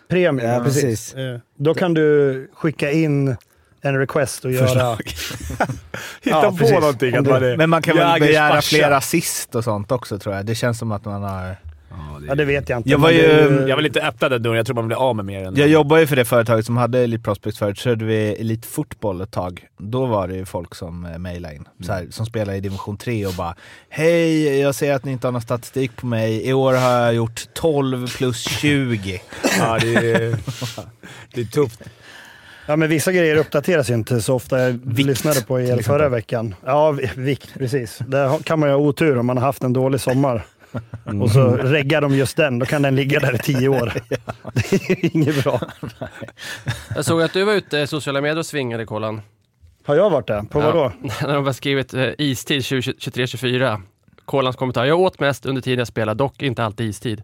Premium. 0.08 0.38
Ja, 0.38 0.60
precis. 0.64 1.14
Eh, 1.14 1.38
Då 1.56 1.74
kan 1.74 1.94
du 1.94 2.50
skicka 2.54 2.92
in 2.92 3.36
en 3.84 3.98
request 3.98 4.44
och 4.44 4.52
göra... 4.52 4.96
Hitta 5.04 5.66
Ja, 6.22 6.42
på 6.50 6.56
precis. 6.56 6.74
någonting. 6.80 7.16
Att 7.16 7.24
du- 7.24 7.30
man 7.30 7.42
är 7.44 7.56
Men 7.56 7.70
man 7.70 7.82
kan 7.82 7.96
väl 7.96 8.20
begära 8.20 8.62
fler 8.62 8.90
assist 8.90 9.54
och 9.54 9.64
sånt 9.64 9.92
också 9.92 10.18
tror 10.18 10.34
jag. 10.34 10.46
Det 10.46 10.54
känns 10.54 10.78
som 10.78 10.92
att 10.92 11.04
man 11.04 11.22
har... 11.22 11.56
Ja, 12.28 12.34
det 12.34 12.44
vet 12.44 12.68
jag 12.68 12.78
inte. 12.78 12.90
Jag 12.90 12.98
var 12.98 13.10
ju- 13.10 13.18
det- 13.60 13.68
Jag 13.68 13.76
vill 13.76 13.86
inte 13.86 14.02
öppna 14.02 14.28
den 14.28 14.42
dörren. 14.42 14.56
Jag 14.56 14.66
tror 14.66 14.76
man 14.76 14.86
blir 14.86 14.96
av 14.96 15.16
med 15.16 15.24
mer 15.24 15.44
än... 15.44 15.54
Jag 15.56 15.68
jobbar 15.68 15.98
ju 15.98 16.06
för 16.06 16.16
det 16.16 16.24
företaget 16.24 16.66
som 16.66 16.76
hade 16.76 16.98
Elite 17.00 17.22
Prospects 17.22 17.58
förut, 17.58 17.78
så 17.78 17.88
hade 17.88 18.04
vi 18.04 18.28
Elite 18.34 18.68
Fotboll 18.68 19.20
ett 19.20 19.30
tag. 19.30 19.66
Då 19.78 20.06
var 20.06 20.28
det 20.28 20.34
ju 20.36 20.44
folk 20.44 20.74
som 20.74 21.04
eh, 21.06 21.18
mejlade 21.18 21.54
in, 21.54 21.68
så 21.86 21.92
här, 21.92 22.06
som 22.10 22.26
spelar 22.26 22.52
i 22.54 22.60
division 22.60 22.96
3 22.96 23.26
och 23.26 23.32
bara 23.34 23.54
Hej, 23.88 24.58
jag 24.60 24.74
ser 24.74 24.94
att 24.94 25.04
ni 25.04 25.12
inte 25.12 25.26
har 25.26 25.32
någon 25.32 25.42
statistik 25.42 25.96
på 25.96 26.06
mig. 26.06 26.48
I 26.48 26.52
år 26.52 26.72
har 26.72 26.90
jag 26.90 27.14
gjort 27.14 27.44
12 27.54 28.16
plus 28.16 28.42
20. 28.48 29.22
Ja, 29.58 29.78
det 29.80 29.94
är, 29.94 30.36
det 31.34 31.40
är 31.40 31.44
tufft. 31.44 31.80
Ja, 32.66 32.76
men 32.76 32.88
vissa 32.88 33.12
grejer 33.12 33.36
uppdateras 33.36 33.90
ju 33.90 33.94
inte 33.94 34.20
så 34.22 34.34
ofta. 34.34 34.60
Jag 34.60 34.80
Vikt, 34.84 35.06
lyssnade 35.06 35.40
på 35.42 35.60
er 35.60 35.82
förra 35.82 36.08
veckan. 36.08 36.54
Ja, 36.64 36.90
vi- 36.90 37.10
vikt, 37.16 37.54
precis. 37.58 37.98
Där 38.06 38.38
kan 38.38 38.60
man 38.60 38.68
ju 38.68 38.74
ha 38.74 38.80
otur 38.82 39.18
om 39.18 39.26
man 39.26 39.36
har 39.36 39.44
haft 39.44 39.62
en 39.62 39.72
dålig 39.72 40.00
sommar. 40.00 40.44
Och 41.22 41.30
så 41.30 41.46
reggar 41.56 42.00
de 42.00 42.14
just 42.16 42.36
den, 42.36 42.58
då 42.58 42.66
kan 42.66 42.82
den 42.82 42.96
ligga 42.96 43.20
där 43.20 43.34
i 43.34 43.38
tio 43.38 43.68
år. 43.68 43.92
Det 44.54 44.72
är 44.90 45.16
inget 45.16 45.44
bra. 45.44 45.60
Jag 46.94 47.04
såg 47.04 47.22
att 47.22 47.32
du 47.32 47.44
var 47.44 47.52
ute 47.52 47.78
i 47.78 47.86
sociala 47.86 48.20
medier 48.20 48.38
och 48.38 48.46
svingade, 48.46 48.86
Kolan. 48.86 49.20
Har 49.86 49.94
jag 49.96 50.10
varit 50.10 50.26
där? 50.26 50.42
På 50.42 50.60
Ja. 50.60 50.64
vad 50.72 50.74
då? 50.74 50.92
När 51.26 51.34
de 51.34 51.46
har 51.46 51.52
skrivit 51.52 51.94
eh, 51.94 52.08
istid 52.18 52.60
23-24. 52.60 53.82
Kolans 54.24 54.56
kommentar. 54.56 54.84
Jag 54.84 55.00
åt 55.00 55.20
mest 55.20 55.46
under 55.46 55.62
tiden 55.62 55.78
jag 55.78 55.88
spelade, 55.88 56.18
dock 56.18 56.42
inte 56.42 56.64
alltid 56.64 56.88
istid. 56.90 57.22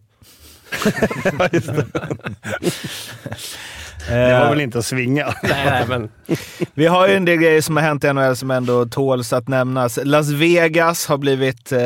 Det 4.08 4.40
var 4.40 4.50
väl 4.50 4.60
inte 4.60 4.78
att 4.78 4.84
svinga? 4.84 5.34
Nej, 5.42 5.84
men 5.88 6.08
Vi 6.74 6.86
har 6.86 7.08
ju 7.08 7.14
en 7.14 7.24
del 7.24 7.36
grejer 7.36 7.60
som 7.60 7.76
har 7.76 7.82
hänt 7.84 8.04
i 8.04 8.12
NHL 8.12 8.36
som 8.36 8.50
ändå 8.50 8.86
tåls 8.86 9.32
att 9.32 9.48
nämnas. 9.48 9.98
Las 10.04 10.28
Vegas 10.30 11.06
har 11.06 11.18
blivit, 11.18 11.72
eh, 11.72 11.80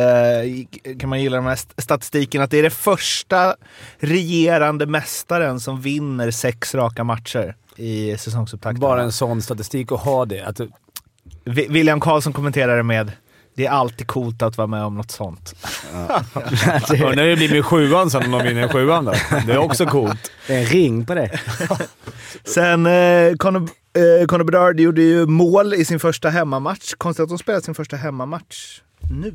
kan 1.00 1.08
man 1.08 1.22
gilla 1.22 1.36
den 1.36 1.46
här 1.46 1.52
st- 1.52 1.82
statistiken, 1.82 2.42
att 2.42 2.50
det 2.50 2.58
är 2.58 2.62
det 2.62 2.70
första 2.70 3.54
regerande 3.98 4.86
mästaren 4.86 5.60
som 5.60 5.80
vinner 5.80 6.30
sex 6.30 6.74
raka 6.74 7.04
matcher 7.04 7.56
i 7.76 8.16
säsongsupptakten. 8.18 8.80
Bara 8.80 9.02
en 9.02 9.12
sån 9.12 9.42
statistik 9.42 9.92
att 9.92 10.00
ha 10.00 10.24
det. 10.24 10.40
Att, 10.42 10.60
William 11.44 12.00
Karlsson 12.00 12.32
kommenterar 12.32 12.76
det 12.76 12.82
med 12.82 13.12
det 13.56 13.66
är 13.66 13.70
alltid 13.70 14.06
coolt 14.06 14.42
att 14.42 14.56
vara 14.58 14.66
med 14.66 14.84
om 14.84 14.94
något 14.94 15.10
sånt. 15.10 15.54
Undrar 15.92 17.22
hur 17.22 17.30
det 17.30 17.36
blir 17.36 17.50
med 17.52 17.64
sjuan 17.64 18.10
sen 18.10 18.24
om 18.24 18.30
de 18.30 18.42
vinner 18.48 18.68
sjuan 18.68 19.04
då. 19.04 19.12
Det 19.46 19.52
är 19.52 19.58
också 19.58 19.86
coolt. 19.86 20.30
Det 20.46 20.54
är 20.54 20.58
en 20.60 20.66
ring 20.66 21.06
på 21.06 21.14
det. 21.14 21.40
Sen 22.44 22.86
eh, 22.86 23.34
Conor, 23.36 23.68
eh, 24.20 24.26
Conor 24.26 24.44
Bedard 24.44 24.80
gjorde 24.80 25.02
ju 25.02 25.26
mål 25.26 25.74
i 25.74 25.84
sin 25.84 26.00
första 26.00 26.30
hemmamatch. 26.30 26.94
Konstigt 26.98 27.22
att 27.22 27.28
de 27.28 27.38
spelar 27.38 27.60
sin 27.60 27.74
första 27.74 27.96
hemmamatch 27.96 28.80
nu. 29.10 29.34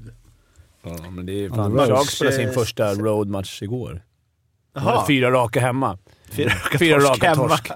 Ja, 0.84 1.10
men 1.10 1.26
det 1.26 1.46
är 1.46 1.50
fan... 1.50 1.72
road. 1.72 1.88
Sharks 1.90 2.14
spelade 2.16 2.36
sin 2.36 2.54
första 2.54 2.94
roadmatch 2.94 3.62
igår. 3.62 4.02
Fyra 5.08 5.32
raka 5.32 5.60
hemma. 5.60 5.98
Fyra 6.32 6.50
raka 6.50 6.78
Fyra 6.78 7.00
torsk 7.00 7.10
raka 7.10 7.30
hemma. 7.30 7.48
torsk. 7.48 7.72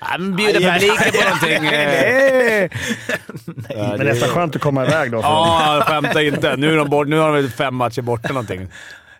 Ja, 0.00 0.06
men 0.18 0.36
bjuda 0.36 0.52
publiken 0.60 1.12
på 1.12 1.24
någonting. 1.24 1.70
Ja, 3.68 3.88
Men 3.88 4.06
det 4.06 4.10
är 4.10 4.14
så 4.14 4.26
skönt 4.26 4.56
att 4.56 4.62
komma 4.62 4.86
iväg 4.86 5.12
då. 5.12 5.18
Ja, 5.18 5.82
skämta 5.86 6.22
inte. 6.22 6.56
Nu, 6.56 6.72
är 6.72 6.76
de 6.76 6.90
bort, 6.90 7.08
nu 7.08 7.18
har 7.18 7.42
de 7.42 7.48
fem 7.48 7.74
matcher 7.74 8.02
borta 8.02 8.28
någonting. 8.28 8.68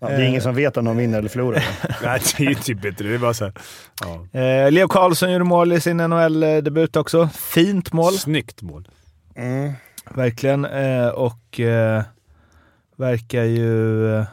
ja, 0.00 0.08
det 0.08 0.14
är 0.14 0.22
ingen 0.22 0.42
som 0.42 0.54
vet 0.54 0.76
om 0.76 0.84
de 0.84 0.96
vinner 0.96 1.18
eller 1.18 1.28
förlorar. 1.28 1.64
Nej, 2.02 2.20
det 2.36 2.44
är 2.44 2.48
ju 2.48 2.54
typ 2.54 2.84
inte 2.84 3.04
det. 3.04 3.14
Är 3.14 3.18
bara 3.18 3.34
såhär... 3.34 3.52
Ja. 4.00 4.40
Eh, 4.40 4.70
Leo 4.72 4.88
Karlsson 4.88 5.32
gjorde 5.32 5.44
mål 5.44 5.72
i 5.72 5.80
sin 5.80 5.96
NHL-debut 5.96 6.96
också. 6.96 7.28
Fint 7.34 7.92
mål. 7.92 8.12
Snyggt 8.12 8.62
mål. 8.62 8.88
Mm. 9.36 9.72
Verkligen. 10.10 10.64
Eh, 10.64 11.08
och 11.08 11.60
eh, 11.60 12.02
verkar 12.96 13.42
ju... 13.42 14.14
Eh, 14.16 14.24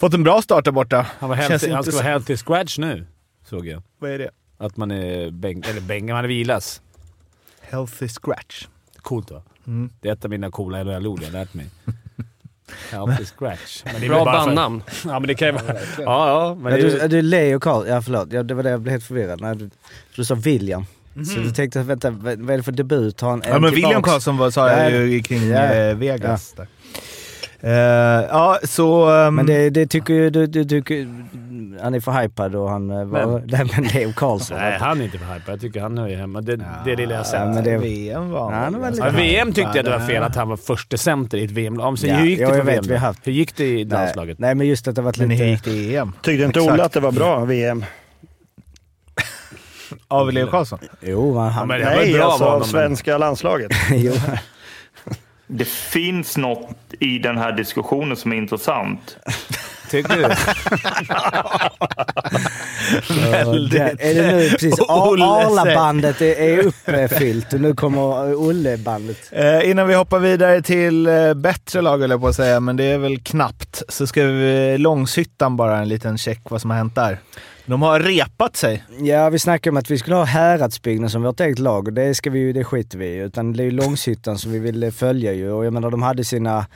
fått 0.00 0.14
en 0.14 0.22
bra 0.22 0.42
start 0.42 0.64
där 0.64 0.72
borta. 0.72 1.06
Han, 1.18 1.28
var 1.28 1.36
Känns 1.36 1.48
healthy, 1.50 1.70
han 1.72 1.84
ska 1.84 1.92
vara 1.96 2.04
healthy 2.04 2.36
scratch 2.36 2.78
nu, 2.78 3.06
såg 3.48 3.66
jag. 3.66 3.82
Vad 3.98 4.10
är 4.10 4.18
det? 4.18 4.30
Att 4.60 4.76
man 4.76 4.90
är 4.90 5.30
bänk, 5.30 5.68
eller 5.68 5.80
bänk, 5.80 6.10
man 6.10 6.24
är 6.24 6.28
vilas. 6.28 6.80
Healthy 7.60 8.08
scratch. 8.08 8.66
Coolt 9.02 9.30
va? 9.30 9.42
Mm. 9.66 9.90
Det 10.00 10.08
är 10.08 10.12
ett 10.12 10.24
av 10.24 10.30
mina 10.30 10.50
coola 10.50 10.82
NHL-ord 10.84 11.20
jag 11.22 11.26
har 11.26 11.32
lärt 11.32 11.54
mig. 11.54 11.66
Healthy 12.90 13.24
scratch. 13.24 13.82
Men 13.84 14.00
det 14.00 14.06
är 14.06 14.08
bra 14.08 14.24
bara 14.24 14.38
för- 14.40 14.46
bandnamn. 14.46 14.82
Ja, 15.04 15.18
men 15.20 15.22
det 15.28 15.34
kan 15.34 15.48
ju 15.48 15.52
vara... 15.52 15.64
Ja, 15.98 16.28
ja. 16.28 16.54
Men 16.60 16.72
Ja, 16.72 16.78
det 16.78 17.00
du, 17.00 17.08
du 17.08 17.22
Leo 17.22 17.60
Karl, 17.60 17.86
ja 17.88 18.02
förlåt, 18.02 18.32
ja, 18.32 18.42
det 18.42 18.54
var 18.54 18.62
det 18.62 18.70
jag 18.70 18.80
blev 18.80 18.90
helt 18.92 19.04
förvirrad. 19.04 19.40
Nej, 19.40 19.56
du, 19.56 19.70
du 20.16 20.24
sa 20.24 20.34
William. 20.34 20.84
Så 21.34 21.40
du 21.40 21.50
tänkte, 21.50 21.82
vänta, 21.82 22.10
vad 22.10 22.50
är 22.50 22.56
det 22.56 22.62
för 22.62 22.72
debut? 22.72 23.20
Har 23.20 23.30
han 23.30 23.42
Ja, 23.46 23.58
men 23.58 23.70
William 23.74 24.02
Karlsson 24.02 24.36
var, 24.36 24.50
sa 24.50 24.70
jag 24.70 24.92
Ja, 24.92 24.96
ju 24.98 25.22
kring 25.22 25.48
ja. 25.48 25.62
eh, 25.64 25.96
Vegas. 25.96 26.52
Där. 26.56 26.66
Eh, 27.60 28.26
ja, 28.30 28.58
så... 28.64 29.10
ehm, 29.10 29.34
Men 29.34 29.46
det, 29.46 29.70
det 29.70 29.86
tycker 29.86 30.14
ju 30.14 30.30
du, 30.30 30.46
du 30.46 30.64
tycker, 30.64 31.24
han 31.82 31.94
är 31.94 32.00
för 32.00 32.12
hypad 32.12 32.54
och 32.54 32.70
han 32.70 32.90
eh, 32.90 33.04
var... 33.04 33.26
Vem? 33.26 33.32
Nej 33.46 33.66
men 33.76 33.84
Leo 33.84 34.12
Karlsson. 34.12 34.56
nej, 34.58 34.78
han 34.80 35.00
är 35.00 35.04
inte 35.04 35.18
för 35.18 35.34
hype. 35.34 35.50
Jag 35.50 35.60
tycker 35.60 35.80
han 35.80 35.98
är 35.98 36.08
ju 36.08 36.16
hemma. 36.16 36.40
Det, 36.40 36.52
är 36.52 36.82
det 36.84 36.96
lilla 36.96 37.14
jag 37.14 37.26
sett. 37.26 37.40
Ja, 37.40 37.46
men 37.46 37.64
det- 37.64 37.78
VM 37.78 38.30
var 38.30 38.52
Ja, 38.52 38.58
han 38.58 38.80
var 38.80 38.90
lite- 38.90 39.06
Ja, 39.06 39.10
VM 39.12 39.52
tyckte 39.52 39.72
jag 39.78 39.84
det 39.84 39.90
var 39.90 40.00
fel 40.06 40.22
att 40.22 40.36
han 40.36 40.48
var 40.48 40.56
första 40.56 40.96
center 40.96 41.38
i 41.38 41.44
ett 41.44 41.50
VM. 41.50 41.76
Ja, 41.78 41.90
men 41.90 41.96
sen, 41.96 42.10
Ja, 42.10 42.16
hur 42.16 42.26
gick 42.26 42.38
det 42.38 42.42
ja, 42.42 42.48
för 42.50 42.56
jag 42.56 42.64
vet, 42.64 42.86
VM 42.86 43.00
haft- 43.00 43.26
Hur 43.26 43.32
gick 43.32 43.56
det 43.56 43.64
i 43.66 43.74
nej, 43.84 43.86
landslaget? 43.98 44.38
nej 44.38 44.54
men 44.54 44.66
just 44.66 44.88
att 44.88 44.94
det 44.94 45.02
varit 45.02 45.18
Men 45.18 45.28
lite... 45.28 45.44
hur 45.44 45.50
gick 45.50 45.64
det 45.64 45.70
i 45.70 45.96
EM? 45.96 46.12
Tyckte 46.22 46.44
inte 46.44 46.58
Exakt. 46.60 46.72
Olle 46.74 46.84
att 46.84 46.92
det 46.92 47.00
var 47.00 47.12
bra 47.12 47.44
VM? 47.44 47.84
Av 50.08 50.32
Leo 50.32 50.46
Karlsson? 50.46 50.78
Jo, 51.00 51.38
han... 51.38 51.52
Ja, 51.54 51.64
men 51.64 51.78
det 51.80 51.84
var 51.84 51.94
Nej, 51.96 52.12
bra 52.14 52.24
alltså 52.24 52.44
av 52.44 52.58
men- 52.58 52.68
svenska 52.68 53.18
landslaget. 53.18 53.72
jo. 53.90 54.12
Det 55.46 55.68
finns 55.68 56.36
något 56.36 56.70
i 57.00 57.18
den 57.18 57.38
här 57.38 57.52
diskussionen 57.52 58.16
som 58.16 58.32
är 58.32 58.36
intressant. 58.36 59.16
Tycker 59.90 60.16
du? 60.16 60.22
Där, 63.78 63.96
är 63.98 64.14
det 64.14 64.36
nu 64.36 64.50
precis? 64.50 64.80
Arla-bandet 64.80 66.20
är, 66.20 66.40
är 66.40 66.58
uppfyllt 67.04 67.52
och 67.52 67.60
nu 67.60 67.74
kommer 67.74 68.34
Olle-bandet. 68.34 69.16
Eh, 69.32 69.70
innan 69.70 69.88
vi 69.88 69.94
hoppar 69.94 70.18
vidare 70.18 70.62
till 70.62 71.06
eh, 71.06 71.34
bättre 71.34 71.80
lag 71.80 71.98
höll 71.98 72.10
jag 72.10 72.20
på 72.20 72.28
att 72.28 72.36
säga, 72.36 72.60
men 72.60 72.76
det 72.76 72.84
är 72.84 72.98
väl 72.98 73.18
knappt. 73.20 73.82
Så 73.88 74.06
ska 74.06 74.24
vi 74.24 74.78
Långshyttan 74.78 75.56
bara 75.56 75.78
en 75.78 75.88
liten 75.88 76.18
check 76.18 76.40
vad 76.44 76.60
som 76.60 76.70
har 76.70 76.76
hänt 76.78 76.94
där. 76.94 77.18
De 77.66 77.82
har 77.82 78.00
repat 78.00 78.56
sig. 78.56 78.84
Ja, 79.00 79.28
vi 79.30 79.38
snackade 79.38 79.70
om 79.70 79.76
att 79.76 79.90
vi 79.90 79.98
skulle 79.98 80.16
ha 80.16 80.24
Häradsbygden 80.24 81.10
som 81.10 81.22
vårt 81.22 81.40
eget 81.40 81.58
lag 81.58 81.86
och 81.88 81.92
det, 81.92 82.14
ska 82.14 82.30
vi, 82.30 82.38
ju- 82.38 82.52
det 82.52 82.64
skiter 82.64 82.98
vi 82.98 83.06
i. 83.06 83.16
Utan 83.16 83.52
det 83.52 83.62
är 83.62 83.64
ju 83.64 83.70
Långshyttan 83.70 84.38
som 84.38 84.52
vi 84.52 84.58
vill 84.58 84.92
följa 84.92 85.32
ju. 85.32 85.50
Och 85.52 85.64
jag 85.66 85.72
menar, 85.72 85.90
de 85.90 86.02
hade 86.02 86.24
sina, 86.24 86.66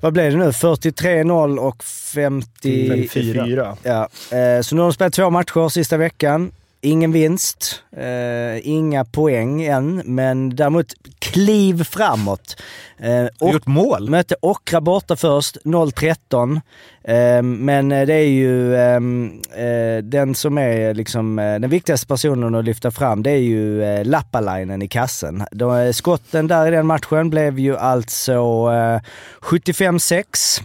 vad 0.00 0.12
blev 0.12 0.32
det 0.32 0.38
nu? 0.38 0.50
43-0 0.50 1.58
och 1.58 1.84
50... 1.84 2.88
54. 2.88 3.76
Ja, 3.82 4.08
eh, 4.36 4.60
så 4.62 4.74
nu 4.74 4.80
har 4.80 4.88
de 4.88 4.92
spelat 4.92 5.12
två 5.12 5.30
matcher 5.30 5.68
sista 5.68 5.96
veckan. 5.96 6.52
Ingen 6.86 7.12
vinst, 7.12 7.82
eh, 7.96 8.68
inga 8.68 9.04
poäng 9.04 9.62
än, 9.62 10.02
men 10.04 10.56
däremot 10.56 10.86
kliv 11.18 11.84
framåt. 11.84 12.56
Eh, 12.98 13.26
och 13.40 13.52
Gjort 13.52 13.66
mål. 13.66 14.10
mötte 14.10 14.34
Ockra 14.40 14.80
borta 14.80 15.16
först, 15.16 15.56
0-13. 15.64 16.60
Eh, 17.04 17.42
men 17.42 17.88
det 17.88 18.14
är 18.14 18.28
ju 18.28 18.76
ehm, 18.76 19.40
eh, 19.56 20.04
den 20.04 20.34
som 20.34 20.58
är 20.58 20.94
liksom, 20.94 21.38
eh, 21.38 21.58
den 21.58 21.70
viktigaste 21.70 22.06
personen 22.06 22.54
att 22.54 22.64
lyfta 22.64 22.90
fram, 22.90 23.22
det 23.22 23.30
är 23.30 23.36
ju 23.36 23.82
eh, 23.82 24.04
Lappalainen 24.04 24.82
i 24.82 24.88
kassen. 24.88 25.44
De, 25.50 25.76
eh, 25.76 25.92
skotten 25.92 26.46
där 26.46 26.66
i 26.66 26.70
den 26.70 26.86
matchen 26.86 27.30
blev 27.30 27.58
ju 27.58 27.76
alltså 27.76 28.32
eh, 28.32 29.00
75-6. 29.40 30.62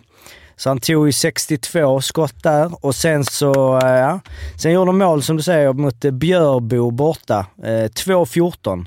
Så 0.62 0.70
han 0.70 0.80
tog 0.80 1.08
ju 1.08 1.12
62 1.12 2.02
skott 2.02 2.44
där 2.44 2.86
och 2.86 2.96
sen 2.96 3.26
så, 3.26 3.80
eh, 3.84 3.90
ja. 3.90 4.20
Sen 4.58 4.72
gjorde 4.72 4.90
de 4.90 4.98
mål 4.98 5.24
som 5.24 5.38
du 5.38 5.44
säger 5.44 5.74
mot 5.74 6.06
eh, 6.06 6.12
Björbo 6.12 6.92
borta. 6.92 7.46
Eh, 7.64 7.90
2-14. 7.90 8.86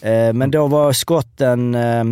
Eh, 0.00 0.32
men 0.32 0.50
då 0.50 0.66
var 0.66 0.92
skotten, 0.92 1.74
eh, 1.74 2.04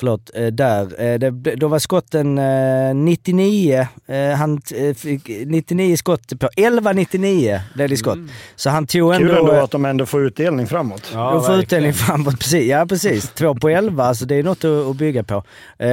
förlåt, 0.00 0.30
eh, 0.34 0.46
där. 0.46 1.02
Eh, 1.02 1.18
det, 1.18 1.30
då 1.30 1.68
var 1.68 1.78
skotten 1.78 2.38
eh, 2.38 2.94
99. 2.94 3.88
Eh, 4.06 4.30
han 4.30 4.60
fick 4.96 5.28
99 5.46 5.96
skott 5.96 6.40
på 6.40 6.48
11-99 6.56 7.60
blev 7.74 7.88
det 7.88 7.96
skott. 7.96 8.18
Så 8.56 8.70
han 8.70 8.86
tog 8.86 9.14
ändå... 9.14 9.28
Kul 9.28 9.36
ändå 9.36 9.52
att 9.52 9.70
de 9.70 9.84
ändå 9.84 10.06
får 10.06 10.26
utdelning 10.26 10.66
framåt. 10.66 11.10
Ja, 11.14 11.18
de 11.18 11.32
får 11.32 11.40
verkligen. 11.40 11.60
utdelning 11.60 11.92
framåt, 11.92 12.38
precis. 12.38 12.66
Ja 12.66 12.86
precis. 12.86 13.30
Två 13.30 13.54
på 13.54 13.68
elva, 13.68 14.04
alltså 14.04 14.24
det 14.26 14.34
är 14.34 14.42
något 14.42 14.64
att, 14.64 14.96
bygga 14.96 15.22
på. 15.22 15.42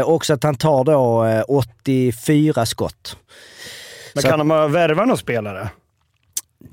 Också 0.06 0.34
att 0.34 0.44
han 0.44 0.56
tar 0.56 0.84
då 0.84 1.26
eh, 1.26 1.44
84 1.48 2.66
skott. 2.66 3.18
Men 4.14 4.22
Så 4.22 4.30
kan 4.30 4.40
de 4.40 4.72
värva 4.72 5.06
några 5.06 5.18
spelare? 5.18 5.70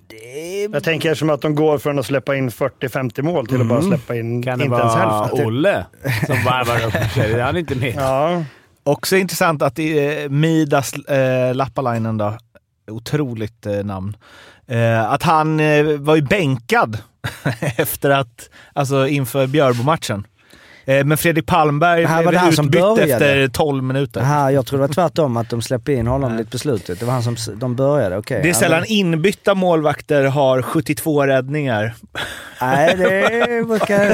Det, 0.07 0.69
Jag 0.73 0.85
tänker 0.85 1.14
som 1.14 1.31
att 1.31 1.43
de 1.43 1.55
går 1.55 1.79
från 1.79 1.99
att 1.99 2.07
släppa 2.07 2.37
in 2.37 2.50
40-50 2.50 3.23
mål 3.23 3.47
till 3.47 3.61
att 3.61 3.67
bara 3.67 3.83
släppa 3.83 4.17
in 4.17 4.43
Kan 4.43 4.59
det 4.59 4.64
inte 4.64 4.76
ens 4.76 4.95
vara 4.95 5.21
hälften. 5.21 5.47
Olle 5.47 5.87
som 6.26 6.45
varvar 6.45 6.87
upp 6.87 7.12
sig? 7.12 7.41
Han 7.41 7.55
är 7.55 7.61
inte 7.61 7.75
med. 7.75 7.95
Ja, 7.97 8.45
Också 8.87 9.17
intressant 9.17 9.62
att 9.62 9.79
eh, 9.79 9.85
Midas 10.29 10.95
eh, 10.95 11.55
Lappalainen 11.55 12.19
då, 12.19 12.38
otroligt 12.91 13.67
eh, 13.67 13.85
namn, 13.85 14.17
eh, 14.67 15.12
att 15.12 15.23
han 15.23 15.61
eh, 15.61 15.85
var 15.85 16.17
ju 16.17 16.23
bänkad 16.23 16.99
efter 17.76 18.11
att, 18.11 18.50
alltså 18.73 19.07
inför 19.07 19.47
Björbo-matchen. 19.47 20.26
Eh, 20.85 21.05
men 21.05 21.19
Fredrik 21.19 21.47
Palmberg 21.47 22.05
Här 22.05 22.17
var 22.17 22.23
det 22.23 22.29
blev 22.29 22.41
han 22.41 22.53
som 22.53 22.67
utbytt 22.67 22.83
började. 22.83 23.12
efter 23.12 23.49
12 23.49 23.83
minuter. 23.83 24.21
här, 24.21 24.50
jag 24.50 24.67
tror 24.67 24.79
det 24.79 24.87
var 24.87 24.95
tvärtom, 24.95 25.37
att 25.37 25.50
de 25.50 25.62
släppte 25.62 25.93
in 25.93 26.07
honom 26.07 26.37
lite 26.37 26.50
på 26.50 26.59
slutet. 26.59 27.00
Det 27.00 27.07
var 27.07 27.12
han 27.12 27.23
som 27.23 27.37
de 27.57 27.76
började, 27.76 28.17
okej. 28.17 28.41
Det 28.43 28.49
är 28.49 28.55
sällan 28.55 28.85
inbytta 28.87 29.55
målvakter 29.55 30.25
har 30.25 30.62
72 30.62 31.26
räddningar. 31.26 31.95
Nej, 32.61 32.95
det 32.97 33.67
brukar... 33.67 33.99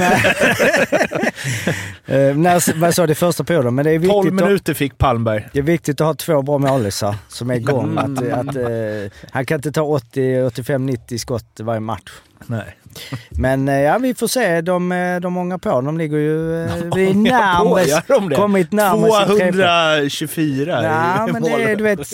när, 2.35 2.81
vad 2.81 2.95
sa 2.95 3.07
det 3.07 3.15
första 3.15 3.45
perioden? 3.45 3.75
Men 3.75 3.85
det 3.85 3.91
är 3.91 3.99
12 3.99 4.03
viktigt, 4.03 4.27
att, 4.27 4.35
minuter 4.47 4.75
fick 4.75 4.99
Palmberg. 4.99 5.49
det 5.53 5.59
är 5.59 5.63
viktigt 5.63 6.01
att 6.01 6.07
ha 6.07 6.15
två 6.15 6.43
bra 6.43 6.59
målisar 6.59 7.15
som 7.29 7.51
är 7.51 7.55
igång. 7.55 7.99
Att, 7.99 8.33
att, 8.33 8.57
eh, 8.57 9.13
han 9.31 9.47
kan 9.47 9.59
inte 9.59 9.73
ta 9.73 9.83
80, 9.83 10.43
85, 10.43 10.87
90 10.87 11.19
skott 11.19 11.45
varje 11.61 11.81
match. 11.81 12.11
Nej. 12.47 12.77
Men 13.31 13.69
eh, 13.69 13.81
ja, 13.81 13.99
vi 13.99 14.15
får 14.15 14.27
se. 14.27 14.61
De, 14.61 14.93
eh, 14.93 15.21
de 15.21 15.37
ångar 15.37 15.59
på. 15.59 15.81
De 15.81 15.99
ligger 15.99 16.19
ju... 16.19 16.65
Eh, 16.65 16.75
vi 16.95 17.11
är 17.11 17.15
gör 17.87 18.03
de 18.07 18.31
kommit 18.37 18.71
trepoäng. 18.71 19.53
224 19.53 20.81
Nej, 20.83 21.29
i 21.29 21.33
men 21.33 21.43
det 21.43 21.51
är, 21.51 21.77
du 21.77 21.85
vet, 21.85 22.09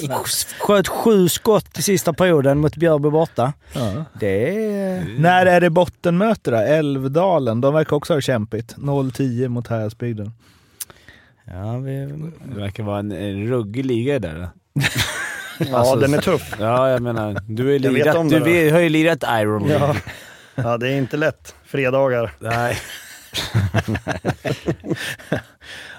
sköt 0.58 0.88
sju 0.88 1.28
skott 1.28 1.78
i 1.78 1.82
sista 1.82 2.12
perioden 2.12 2.58
mot 2.58 2.76
Björby 2.76 3.10
borta. 3.10 3.52
Ja. 3.72 4.04
Det 4.20 4.48
är... 4.48 5.04
När 5.18 5.46
är 5.46 5.60
det 5.60 5.70
bottenmöte 5.70 6.50
då? 6.50 6.56
Älvdalen. 6.56 7.60
De 7.60 7.74
verkar 7.74 7.96
också 7.96 8.14
ha 8.14 8.20
kämpigt. 8.20 8.76
0-10 8.76 9.48
mot 9.48 9.68
Häradsbygden. 9.68 10.32
Ja, 11.44 11.78
vi... 11.78 11.92
Det 12.44 12.60
verkar 12.60 12.82
vara 12.82 12.98
en, 12.98 13.12
en 13.12 13.46
ruggig 13.46 13.86
liga 13.86 14.18
där. 14.18 14.48
Ja, 15.58 15.76
Alltså, 15.76 15.96
den 15.96 16.14
är 16.14 16.20
tuff. 16.20 16.56
Ja, 16.60 16.90
jag 16.90 17.02
menar. 17.02 17.40
Du, 17.48 17.74
är 17.74 17.78
lirat, 17.78 18.28
du 18.30 18.38
då. 18.38 18.74
har 18.74 18.80
ju 18.80 18.88
lirat 18.88 19.24
Iron 19.40 19.68
League. 19.68 19.86
Ja. 19.86 19.96
Ja, 20.56 20.78
det 20.78 20.88
är 20.88 20.96
inte 20.96 21.16
lätt. 21.16 21.54
Fredagar. 21.64 22.32
Nej. 22.38 22.78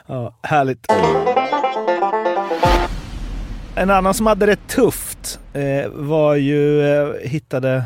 Ja, 0.10 0.34
härligt. 0.44 0.86
En 3.76 3.90
annan 3.90 4.14
som 4.14 4.28
hade 4.28 4.46
det 4.46 4.68
tufft 4.68 5.40
eh, 5.54 5.90
var 5.92 6.36
ju, 6.36 6.82
eh, 6.82 7.14
hittade 7.30 7.84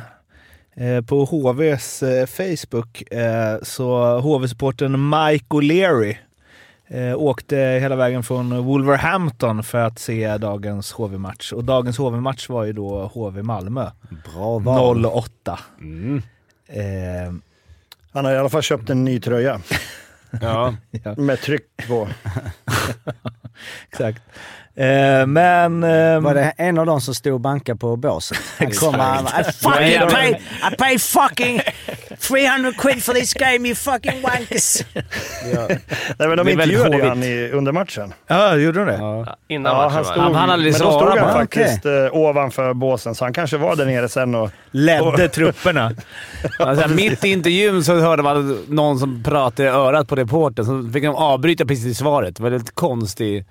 eh, 0.76 1.02
på 1.02 1.26
HVs 1.26 2.04
eh, 2.04 2.26
Facebook, 2.26 3.12
eh, 3.12 3.58
så 3.64 4.20
HV-supporten 4.20 5.10
Mike 5.10 5.46
O'Leary 5.50 6.16
eh, 6.88 7.16
åkte 7.18 7.56
hela 7.58 7.96
vägen 7.96 8.24
från 8.24 8.64
Wolverhampton 8.66 9.64
för 9.64 9.78
att 9.78 10.00
se 10.00 10.38
dagens 10.38 10.92
HV-match. 10.92 11.54
Och 11.54 11.64
dagens 11.64 11.98
HV-match 11.98 12.50
var 12.50 12.64
ju 12.64 12.74
då 12.74 13.12
HV-Malmö. 13.14 13.92
Bra 14.34 14.60
val. 14.60 15.06
08. 15.06 15.60
Mm. 15.80 16.22
Eh, 16.74 17.34
Han 18.14 18.26
har 18.26 18.32
i 18.32 18.38
alla 18.38 18.50
fall 18.50 18.62
köpt 18.62 18.90
en 18.90 19.04
ny 19.04 19.20
tröja 19.20 19.62
Ja. 20.42 20.76
med 21.18 21.42
tryck 21.42 21.88
på. 21.88 22.08
exakt. 23.92 24.22
Eh, 24.76 25.26
men... 25.28 25.84
ehm, 25.84 26.24
Var 26.24 26.34
det 26.34 26.54
en 26.58 26.78
av 26.78 26.86
dem 26.86 27.02
som 27.02 27.16
stod 27.16 27.34
och 27.34 27.40
bankade 27.40 27.78
på 27.80 27.96
båset? 27.96 28.38
Han 28.60 28.72
kom 28.72 28.96
och 28.96 29.02
han 29.06 29.24
bara, 29.24 29.42
I 29.42 29.44
fucking 29.54 30.10
pay, 30.10 30.32
I 30.72 30.76
pay 30.78 31.00
fucking 31.00 31.62
300 32.20 32.72
quid 32.78 33.04
for 33.04 33.14
this 33.14 33.34
game 33.34 33.68
you 33.68 33.76
fucking 33.76 34.22
wankers. 34.22 34.82
Nej, 34.94 35.80
men 36.18 36.30
de 36.30 36.36
väldigt 36.36 36.50
intervjuade 36.50 36.98
ju 36.98 37.04
han 37.08 37.24
i, 37.24 37.50
under 37.54 37.72
matchen. 37.72 38.14
Ja, 38.28 38.56
gjorde 38.56 38.80
de 38.80 38.86
det? 38.86 38.98
Ja. 38.98 39.38
Innan 39.48 39.72
Ja, 39.76 39.78
matchen 39.78 39.96
han 39.96 40.06
stod, 40.06 40.18
Han- 40.24 40.36
hade 40.36 40.64
men 40.64 40.72
då 40.72 40.78
stod 40.78 40.92
han 41.10 41.20
bara. 41.20 41.34
faktiskt 41.34 41.86
eh, 41.86 41.92
ovanför 42.12 42.74
båsen, 42.74 43.16
så 43.16 43.26
han 43.26 43.34
kanske 43.34 43.58
var 43.58 43.76
där 43.76 43.86
nere 43.86 44.10
sen 44.10 44.36
och... 44.36 44.50
Ledde 44.72 45.30
trupperna. 45.30 45.92
Alltså, 46.60 46.88
mitt 46.90 47.26
i 47.26 47.28
intervjun 47.30 47.84
så 47.84 48.00
hörde 48.00 48.24
man 48.24 48.66
någon 48.68 49.00
som 49.00 49.24
pratade 49.24 49.64
i 49.70 49.72
örat 49.72 50.08
på 50.08 50.16
reportern, 50.16 50.66
så 50.66 50.94
fick 50.94 51.04
de 51.04 51.16
avbryta 51.16 51.66
precis 51.66 51.86
i 51.86 51.94
svaret. 51.96 52.36
Det 52.36 52.44
var 52.44 52.50
lite 52.50 52.72
konstigt. 52.72 53.48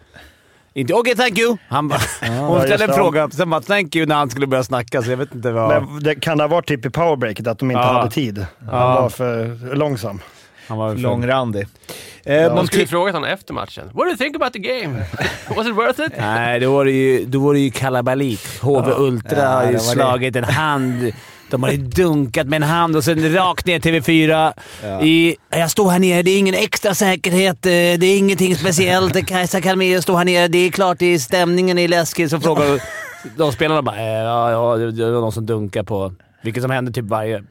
Inte 0.75 0.95
“Okej, 0.95 1.15
thank 1.17 1.39
you”. 1.39 1.57
Han 1.69 1.89
bara, 1.89 2.01
hon 2.21 2.37
Ja, 2.37 2.55
just 2.55 2.67
ställde 2.67 2.85
en 2.85 2.95
fråga, 2.95 3.31
sen 3.31 3.51
bara 3.51 3.61
“Thank 3.61 3.97
you” 3.97 4.07
när 4.07 4.15
han 4.15 4.31
skulle 4.31 4.47
börja 4.47 4.65
snacka, 4.65 5.03
så 5.03 5.11
jag 5.11 5.17
vet 5.17 5.35
inte 5.35 5.51
vad... 5.51 5.69
Men 5.83 6.03
det, 6.03 6.15
kan 6.15 6.39
det 6.39 6.45
ha 6.45 6.49
varit 6.49 6.67
typ 6.67 6.87
i 6.87 6.91
powerbreaket 6.91 7.47
att 7.47 7.59
de 7.59 7.71
inte 7.71 7.81
Ja. 7.83 7.93
hade 7.93 8.11
tid? 8.11 8.47
Han 8.59 8.69
Ja. 8.81 9.01
var 9.03 9.09
för 9.11 9.57
långsam. 9.75 10.21
han 10.69 10.79
var 10.79 10.91
för- 10.95 10.97
Långrandig. 11.01 11.67
Eh, 12.25 12.35
Ja. 12.37 12.49
De 12.49 12.59
Monti- 12.59 12.67
skulle 12.67 12.87
frågat 12.87 13.15
honom 13.15 13.31
efter 13.31 13.55
matchen. 13.55 13.85
What 13.87 13.97
do 13.97 14.07
you 14.07 14.17
think 14.17 14.37
about 14.37 14.53
the 14.53 14.59
game? 14.59 15.05
Was 15.57 15.67
it 15.67 15.75
worth 15.75 16.01
it? 16.01 16.13
Nej, 16.19 16.61
då 16.61 16.73
var 16.73 16.85
det 16.85 16.91
ju, 16.91 17.25
då 17.25 17.39
var 17.41 17.55
det 17.55 17.61
ju 17.61 17.71
kalabalik. 17.71 18.41
HV 18.63 18.93
Ultra 18.97 19.39
Ja, 19.39 19.49
har 19.49 19.61
ju 19.61 19.67
var 19.67 19.73
det. 19.73 19.79
slagit 19.81 20.37
en 20.37 20.45
hand. 20.45 21.13
De 21.51 21.63
har 21.63 21.71
ju 21.71 21.77
dunkat 21.77 22.47
med 22.47 22.57
en 22.57 22.69
hand 22.69 22.97
och 22.97 23.05
sen 23.05 23.35
rakt 23.35 23.67
ner 23.67 23.79
TV4. 23.79 24.53
I, 25.03 25.37
jag 25.51 25.71
står 25.71 25.91
här 25.91 25.99
nere, 25.99 26.23
det 26.23 26.31
är 26.31 26.39
ingen 26.39 26.55
extra 26.55 26.95
säkerhet, 26.95 27.67
eh, 27.67 27.71
det 27.71 28.07
är 28.07 28.19
ingenting 28.19 28.57
speciellt. 28.57 29.27
Kajsa 29.27 29.61
Kalmér 29.61 30.01
står 30.01 30.17
här 30.17 30.25
nere, 30.25 30.49
det 30.49 30.59
är 30.59 30.71
klart 30.71 30.99
det 30.99 31.07
är 31.07 31.19
stämningen 31.19 31.79
är 31.79 31.89
läskig. 31.89 32.31
Så 32.31 32.41
frågar 32.41 32.81
de 33.37 33.53
spelarna 33.53 33.83
bara 33.83 33.97
eh, 33.97 34.05
ja, 34.05 34.51
ja, 34.51 34.77
det 34.77 35.11
var 35.11 35.21
någon 35.21 35.33
som 35.33 35.47
dunkar 35.47 35.83
på... 35.83 36.13
Vilket 36.43 36.63
som 36.63 36.71
händer 36.71 36.93
typ 36.93 37.05
varje... 37.05 37.43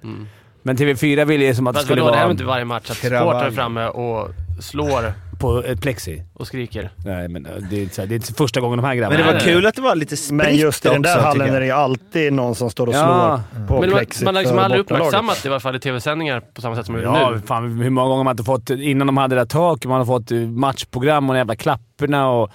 Men 0.64 0.78
TV4 0.78 1.26
ville 1.26 1.46
ju 1.46 1.56
som 1.56 1.68
att 1.68 1.76
det 1.76 1.82
skulle 1.82 2.02
vadå, 2.02 2.06
det 2.06 2.12
vara 2.12 2.20
händer 2.20 2.32
inte 2.32 2.44
varje 2.44 2.66
match 2.66 2.90
att 2.90 2.98
supportrar 2.98 3.48
är 3.48 3.52
framme 3.52 3.88
och 3.88 4.30
slår 4.60 5.14
på 5.40 5.64
ett 5.64 5.82
plexi. 5.82 6.24
och 6.34 6.48
skriker. 6.48 6.90
Nej, 7.06 7.28
men 7.28 7.46
eh, 7.46 7.52
det 7.70 7.78
är, 7.78 7.82
inte 7.84 8.06
det 8.06 8.14
är 8.14 8.16
inte 8.16 8.34
första 8.34 8.60
gången 8.62 8.78
de 8.78 8.86
här 8.86 8.96
grabbarna... 8.96 9.18
Men 9.24 9.28
det 9.28 9.34
var 9.34 9.40
kul 9.40 9.66
att 9.66 9.76
det 9.76 9.82
var 9.82 9.96
lite 9.96 10.18
spritt 10.18 10.38
Men 10.38 10.56
just 10.56 10.86
i 10.86 10.90
den 10.90 11.02
där 11.02 11.16
också, 11.16 11.28
hallen 11.28 11.56
är 11.56 11.60
det 11.60 11.66
ju 11.66 11.72
alltid 11.72 12.34
någon 12.34 12.56
som 12.56 12.70
står 12.70 12.88
och 12.88 12.94
slår 12.94 13.04
Ja. 13.06 13.42
på 13.68 13.80
Men 13.82 13.90
man, 13.90 14.00
plexit 14.00 14.26
man 14.26 14.36
har 14.36 14.42
liksom 14.42 14.60
aldrig 14.60 14.82
uppmärksammat 14.82 15.44
det 15.44 15.50
i 15.50 15.52
alla 15.52 15.60
fall 15.60 15.76
i 15.76 15.80
tv-sändningar 15.80 16.40
på 16.54 16.62
samma 16.62 16.76
sätt 16.76 16.86
som 16.86 17.02
Ja, 17.02 17.30
nu. 17.32 17.42
fan 17.42 17.82
hur 17.82 17.90
många 17.90 18.06
gånger 18.08 18.18
har 18.18 18.24
man 18.24 18.32
inte 18.34 18.44
fått, 18.44 18.70
innan 18.70 19.08
de 19.08 19.18
hade 19.18 19.36
det 19.36 19.42
där 19.42 19.46
taket, 19.46 19.90
man 19.90 19.98
har 19.98 20.06
fått 20.06 20.32
eh, 20.32 20.38
matchprogram 20.38 21.30
och 21.30 21.34
de 21.36 21.38
jävla 21.38 21.56
klapporna 21.56 22.30
och... 22.30 22.52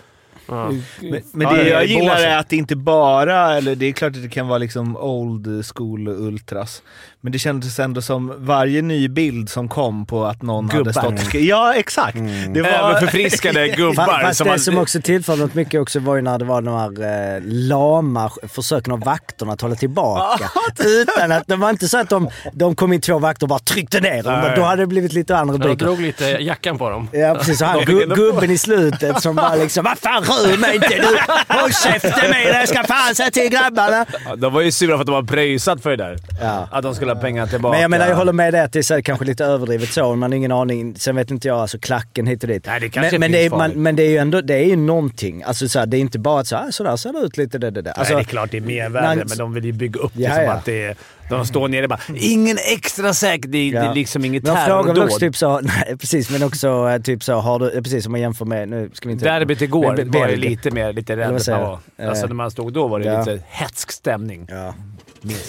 Ja. 0.48 0.70
Men, 1.00 1.22
men 1.32 1.54
det 1.54 1.68
jag 1.68 1.86
gillar 1.86 2.16
är 2.20 2.36
att 2.38 2.48
det 2.48 2.56
inte 2.56 2.76
bara, 2.76 3.56
eller 3.56 3.74
det 3.74 3.86
är 3.86 3.92
klart 3.92 4.16
att 4.16 4.22
det 4.22 4.28
kan 4.28 4.48
vara 4.48 4.58
liksom 4.58 4.96
old 4.96 5.64
school 5.74 6.08
ultras, 6.08 6.82
men 7.20 7.32
det 7.32 7.38
kändes 7.38 7.78
ändå 7.78 8.02
som 8.02 8.32
varje 8.38 8.82
ny 8.82 9.08
bild 9.08 9.48
som 9.48 9.68
kom 9.68 10.06
på 10.06 10.24
att 10.24 10.42
någon 10.42 10.68
Gubbar. 10.68 11.02
hade 11.02 11.18
stått 11.18 11.34
Ja, 11.34 11.74
exakt! 11.74 12.18
Det 12.54 12.62
var... 12.62 12.68
Överförfriskade 12.70 13.68
gubbar. 13.76 14.04
Fa- 14.06 14.22
Fast 14.22 14.38
som 14.38 14.44
det 14.44 14.50
man, 14.50 14.58
som 14.60 14.78
också 14.78 15.00
tillförde 15.00 15.42
något 15.42 15.54
mycket 15.54 15.80
också 15.80 16.00
var 16.00 16.16
ju 16.16 16.22
när 16.22 16.38
det 16.38 16.44
var 16.44 16.62
de 16.62 16.74
här 16.74 17.34
eh, 17.36 17.42
lama 17.44 18.30
försöken 18.48 18.92
av 18.92 19.00
vakterna 19.00 19.52
att 19.52 19.60
hålla 19.60 19.74
tillbaka. 19.74 20.50
Utan 20.84 21.32
att, 21.32 21.46
det 21.46 21.56
var 21.56 21.70
inte 21.70 21.88
så 21.88 21.98
att 21.98 22.08
de, 22.08 22.30
de 22.52 22.74
kom 22.74 22.92
in 22.92 23.00
två 23.00 23.18
vakter 23.18 23.44
och 23.44 23.48
bara 23.48 23.58
tryckte 23.58 24.00
ner 24.00 24.22
dem. 24.22 24.52
Då 24.56 24.62
hade 24.62 24.82
det 24.82 24.86
blivit 24.86 25.12
lite 25.12 25.36
andra 25.36 25.56
De 25.58 25.62
rubriker. 25.62 25.86
drog 25.86 26.00
lite 26.00 26.24
jackan 26.24 26.78
på 26.78 26.90
dem. 26.90 27.08
Ja 27.12 27.34
precis, 27.34 27.60
och 27.62 27.66
han 27.68 27.78
De 27.86 28.04
gubben 28.14 28.50
i 28.50 28.58
slutet 28.58 29.22
som 29.22 29.36
bara 29.36 29.54
liksom 29.54 29.84
Vad 29.84 29.98
fan 29.98 30.24
rör 30.34 30.58
mig 30.58 30.74
inte 30.74 30.88
du! 30.88 31.18
Håll 31.54 31.72
käften 31.72 32.30
med 32.30 32.30
dig! 32.30 32.46
Jag 32.46 32.68
ska 32.68 32.84
fan 32.84 33.14
säga 33.14 33.30
till 33.30 33.48
grabbarna! 33.50 34.06
Ja, 34.24 34.36
de 34.36 34.52
var 34.52 34.60
ju 34.60 34.72
sura 34.72 34.94
för 34.96 35.00
att 35.00 35.06
de 35.06 35.12
var 35.14 35.22
pröjsat 35.22 35.82
för 35.82 35.90
det 35.90 35.96
där. 35.96 36.18
Ja. 36.40 36.68
Att 36.72 36.82
de 36.82 36.94
skulle 36.94 37.12
ha 37.12 37.20
pengar 37.20 37.46
tillbaka. 37.46 37.72
Men 37.72 37.82
jag 37.82 37.90
menar, 37.90 38.08
jag 38.08 38.16
håller 38.16 38.32
med 38.32 38.54
dig 38.54 38.60
att 38.60 38.72
det 38.72 38.78
är 38.78 38.82
så 38.82 38.94
här, 38.94 39.00
kanske 39.00 39.24
lite 39.24 39.44
överdrivet 39.44 39.92
så. 39.92 40.14
Man 40.14 40.32
har 40.32 40.36
ingen 40.36 40.52
aning. 40.52 40.94
Sen 40.98 41.16
vet 41.16 41.30
inte 41.30 41.48
jag, 41.48 41.58
alltså 41.58 41.78
klacken 41.78 42.26
hit 42.26 42.42
och 42.42 42.48
dit. 42.48 42.66
Nej, 42.66 42.80
det 42.80 42.88
kanske 42.88 43.18
men, 43.18 43.20
men, 43.20 43.32
det 43.32 43.46
är, 43.46 43.50
man, 43.50 43.70
men 43.70 43.96
det 43.96 44.02
är 44.02 44.10
ju 44.10 44.18
ändå 44.18 44.40
det 44.40 44.54
är 44.54 44.64
ju 44.64 44.76
någonting. 44.76 45.42
Alltså 45.42 45.68
så 45.68 45.78
här, 45.78 45.86
det 45.86 45.96
är 45.96 46.00
inte 46.00 46.18
bara 46.18 46.40
att 46.40 46.46
så 46.46 46.56
här, 46.56 46.70
så 46.70 46.84
där 46.84 46.96
ser 46.96 47.12
det 47.12 47.18
ut 47.18 47.36
lite 47.36 47.58
det, 47.58 47.70
det, 47.70 47.82
det. 47.82 47.90
Nej, 47.90 47.94
Alltså, 47.98 48.14
det 48.14 48.20
är 48.20 48.24
klart 48.24 48.50
det 48.50 48.56
är 48.56 48.60
mervärde, 48.60 49.24
men 49.28 49.38
de 49.38 49.54
vill 49.54 49.64
ju 49.64 49.72
bygga 49.72 50.00
upp 50.00 50.12
det 50.14 50.22
Ja, 50.22 50.34
som 50.34 50.48
att 50.48 50.64
det 50.64 50.84
är... 50.84 50.96
De 51.28 51.46
står 51.46 51.68
nere 51.68 51.82
och 51.82 51.88
bara 51.88 52.00
“Ingen 52.16 52.56
extra 52.72 53.14
säker”. 53.14 53.48
Det, 53.48 53.58
det 53.58 53.76
Ja. 53.76 53.82
är 53.90 53.94
liksom 53.94 54.24
inget 54.24 54.42
men 54.42 54.56
frågar 54.66 54.94
väl 54.94 55.02
också 55.02 55.18
terrordåd. 55.18 55.20
typ 55.20 55.36
så, 55.36 55.60
nej 55.62 55.96
precis, 56.00 56.30
men 56.30 56.42
också 56.42 56.88
eh, 56.88 57.02
typ 57.02 57.22
så, 57.22 57.34
har 57.34 57.58
du, 57.58 57.70
eh, 57.70 57.82
precis 57.82 58.02
som 58.04 58.12
man 58.12 58.20
jämför 58.20 58.44
med, 58.44 58.68
nu 58.68 58.90
ska 58.92 59.08
vi 59.08 59.12
inte... 59.12 59.24
Derbyt 59.24 59.62
igår 59.62 59.96
Men 59.96 60.10
var 60.10 60.28
ju 60.28 60.36
lite 60.36 60.70
mer 60.70 60.92
lite 60.92 61.16
rädd 61.16 61.34
att 61.36 61.46
man 61.48 61.60
var. 61.60 61.78
Alltså 62.08 62.24
Eh, 62.24 62.28
när 62.28 62.34
man 62.34 62.50
stod 62.50 62.72
då 62.72 62.88
var 62.88 63.00
det 63.00 63.06
ja. 63.06 63.18
lite 63.18 63.40
hätsk 63.48 63.92
stämning. 63.92 64.46
Ja. 64.50 64.74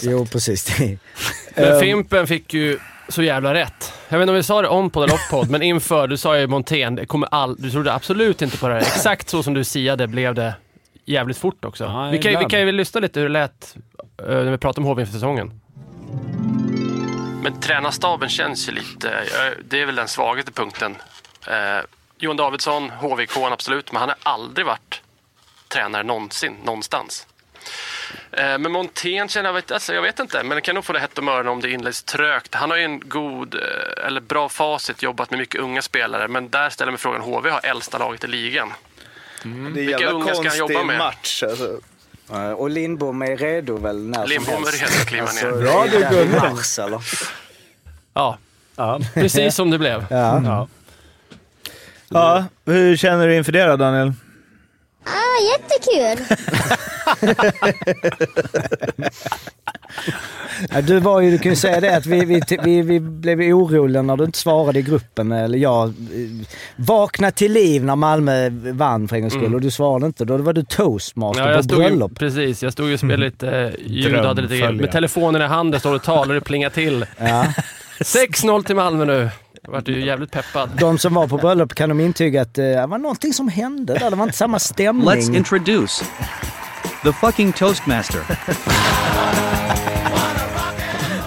Jo, 0.02 0.26
precis. 0.26 0.78
Men 0.78 0.98
Ehm, 1.54 1.80
Fimpen 1.80 2.26
fick 2.26 2.54
ju 2.54 2.78
så 3.08 3.22
jävla 3.22 3.54
rätt. 3.54 3.92
Jag 4.08 4.18
vet 4.18 4.22
inte 4.24 4.30
om 4.30 4.36
vi 4.36 4.42
sa 4.42 4.62
det 4.62 4.68
om 4.68 4.90
på 4.90 5.02
eller 5.04 5.14
off-podd, 5.14 5.50
men 5.50 5.62
inför, 5.62 6.08
du 6.08 6.16
sa 6.16 6.38
ju 6.38 6.46
Montén, 6.46 6.94
det 6.94 7.06
kommer 7.06 7.28
all, 7.30 7.56
du 7.58 7.70
trodde 7.70 7.92
absolut 7.94 8.42
inte 8.42 8.58
på 8.58 8.68
det 8.68 8.74
här. 8.74 8.80
Exakt 8.80 9.28
så 9.28 9.42
som 9.42 9.54
du 9.54 9.64
siade 9.64 10.06
blev 10.08 10.34
det 10.34 10.54
jävligt 11.04 11.38
fort 11.38 11.64
också. 11.64 11.84
Ja, 11.84 12.08
vi, 12.12 12.18
kan, 12.18 12.32
ju- 12.32 12.38
vi 12.38 12.44
kan 12.44 12.60
ju 12.60 12.72
lyssna 12.72 13.00
lite 13.00 13.20
hur 13.20 13.26
det 13.28 13.32
lät 13.32 13.76
eh, 14.22 14.26
när 14.28 14.50
vi 14.50 14.58
pratade 14.58 14.84
om 14.86 14.90
HV 14.92 15.00
inför 15.00 15.12
säsongen. 15.14 15.60
Men 17.46 17.60
tränarstaben 17.60 18.28
känns 18.28 18.68
ju 18.68 18.72
lite, 18.72 19.10
eh, 19.10 19.52
det 19.64 19.80
är 19.82 19.86
väl 19.86 19.94
den 19.94 20.08
svagaste 20.08 20.52
punkten. 20.52 20.96
Eh, 21.46 21.78
Johan 22.18 22.36
Davidsson, 22.36 22.90
HVK 22.90 23.36
absolut, 23.36 23.92
men 23.92 24.00
han 24.00 24.08
har 24.08 24.18
aldrig 24.22 24.66
varit 24.66 25.02
tränare 25.68 26.02
någonsin, 26.02 26.56
någonstans. 26.64 27.26
Eh, 28.32 28.58
Men 28.58 28.72
Montén 28.72 29.28
känner 29.28 29.48
jag, 29.48 29.54
vet, 29.54 29.70
alltså 29.72 29.94
jag 29.94 30.02
vet 30.02 30.18
inte, 30.18 30.42
men 30.42 30.56
det 30.56 30.60
kan 30.60 30.74
nog 30.74 30.84
få 30.84 30.92
det 30.92 31.00
hett 31.00 31.18
om 31.18 31.28
öronen 31.28 31.48
om 31.48 31.60
det 31.60 31.70
inleds 31.70 32.02
trögt. 32.02 32.54
Han 32.54 32.70
har 32.70 32.76
ju 32.76 32.84
en 32.84 33.00
god, 33.08 33.54
eh, 33.54 34.06
eller 34.06 34.20
bra 34.20 34.48
facit, 34.48 35.02
jobbat 35.02 35.30
med 35.30 35.38
mycket 35.38 35.60
unga 35.60 35.82
spelare, 35.82 36.28
men 36.28 36.48
där 36.48 36.70
ställer 36.70 36.92
mig 36.92 36.98
frågan, 36.98 37.20
HV 37.20 37.50
har 37.50 37.60
äldsta 37.66 37.98
laget 37.98 38.24
i 38.24 38.26
ligan. 38.26 38.72
Det 39.42 39.48
är 39.48 39.52
en 39.52 39.74
Vilka 39.74 39.90
jävla 39.90 40.10
unga 40.10 40.34
ska 40.34 40.48
han 40.48 40.58
jobba 40.58 40.74
konstig 40.74 40.86
med? 40.86 40.98
match 40.98 41.42
alltså. 41.42 41.80
Eh, 42.32 42.50
Och 42.50 42.70
Lindbom 42.70 43.22
är 43.22 43.36
redo 43.36 43.76
väl 43.76 44.02
när 44.08 44.26
Lindbom 44.26 44.54
är 44.54 44.72
redo 44.72 44.84
att 45.00 45.06
kliva 45.06 45.22
alltså, 45.26 45.46
ner. 45.46 45.52
Bra 45.62 45.86
du, 45.92 45.98
du 45.98 46.24
Gunnar. 46.24 46.50
mars 46.50 46.78
eller? 46.78 47.00
Ja, 48.14 48.38
Ja. 48.76 49.00
precis 49.14 49.54
som 49.54 49.70
det 49.70 49.78
blev. 49.78 50.04
Ja. 50.10 50.42
ja. 50.44 50.68
Ja, 52.08 52.44
hur 52.64 52.96
känner 52.96 53.28
du 53.28 53.36
inför 53.36 53.52
det 53.52 53.64
då 53.64 53.76
Daniel? 53.76 54.12
Ah, 55.06 55.38
jättekul! 55.52 56.36
Ja, 60.70 60.80
du 60.80 61.00
var 61.00 61.20
ju, 61.20 61.30
du 61.30 61.38
kan 61.38 61.52
ju 61.52 61.56
säga 61.56 61.80
det 61.80 61.96
att 61.96 62.06
vi, 62.06 62.24
vi, 62.24 62.40
vi, 62.64 62.82
vi 62.82 63.00
blev 63.00 63.40
oroliga 63.40 64.02
när 64.02 64.16
du 64.16 64.24
inte 64.24 64.38
svarade 64.38 64.78
i 64.78 64.82
gruppen. 64.82 65.32
Eller 65.32 65.58
jag 65.58 65.88
eh, 65.88 65.92
vaknade 66.76 67.32
till 67.32 67.52
liv 67.52 67.84
när 67.84 67.96
Malmö 67.96 68.48
vann 68.72 69.08
för 69.08 69.16
en 69.16 69.22
gångs 69.22 69.34
skull 69.34 69.54
och 69.54 69.60
du 69.60 69.70
svarade 69.70 70.06
inte. 70.06 70.24
Då 70.24 70.36
var 70.36 70.52
du 70.52 70.62
toastmaster 70.64 71.42
Ja, 71.42 71.48
jag 71.50 71.56
på 71.58 71.62
stod 71.64 71.78
ju, 71.82 71.84
bröllop. 71.88 72.18
precis, 72.18 72.62
jag 72.62 72.72
stod 72.72 72.86
ju 72.88 72.92
och 72.94 72.98
spelade 73.00 73.24
lite 73.24 73.50
eh, 73.50 73.70
ljud, 73.86 74.16
hade 74.24 74.42
lite, 74.42 74.72
med 74.72 74.92
telefonen 74.92 75.42
i 75.42 75.44
handen, 75.44 75.80
står 75.80 75.94
och 75.94 76.02
talar 76.02 76.28
och 76.28 76.34
det 76.34 76.40
plingar 76.46 76.70
till. 76.70 77.06
Ja. 77.18 77.46
6-0 78.00 78.62
till 78.64 78.76
Malmö 78.76 79.04
nu. 79.04 79.30
Jag 79.66 79.72
vart 79.72 79.88
ju 79.88 80.04
jävligt 80.06 80.30
peppad. 80.30 80.70
De 80.78 80.98
som 80.98 81.14
var 81.14 81.26
på 81.28 81.36
bröllop 81.36 81.74
kan 81.74 81.88
de 81.88 82.00
intyga 82.00 82.42
att 82.42 82.58
eh, 82.58 82.64
det 82.64 82.86
var 82.86 82.98
någonting 82.98 83.32
som 83.32 83.48
hände 83.48 83.94
där. 83.94 84.10
Det 84.10 84.16
var 84.16 84.24
inte 84.24 84.36
samma 84.36 84.58
stämning. 84.58 85.08
Let's 85.08 85.36
introduce 85.36 86.04
the 87.02 87.12
fucking 87.12 87.52
Toastmaster. 87.52 88.20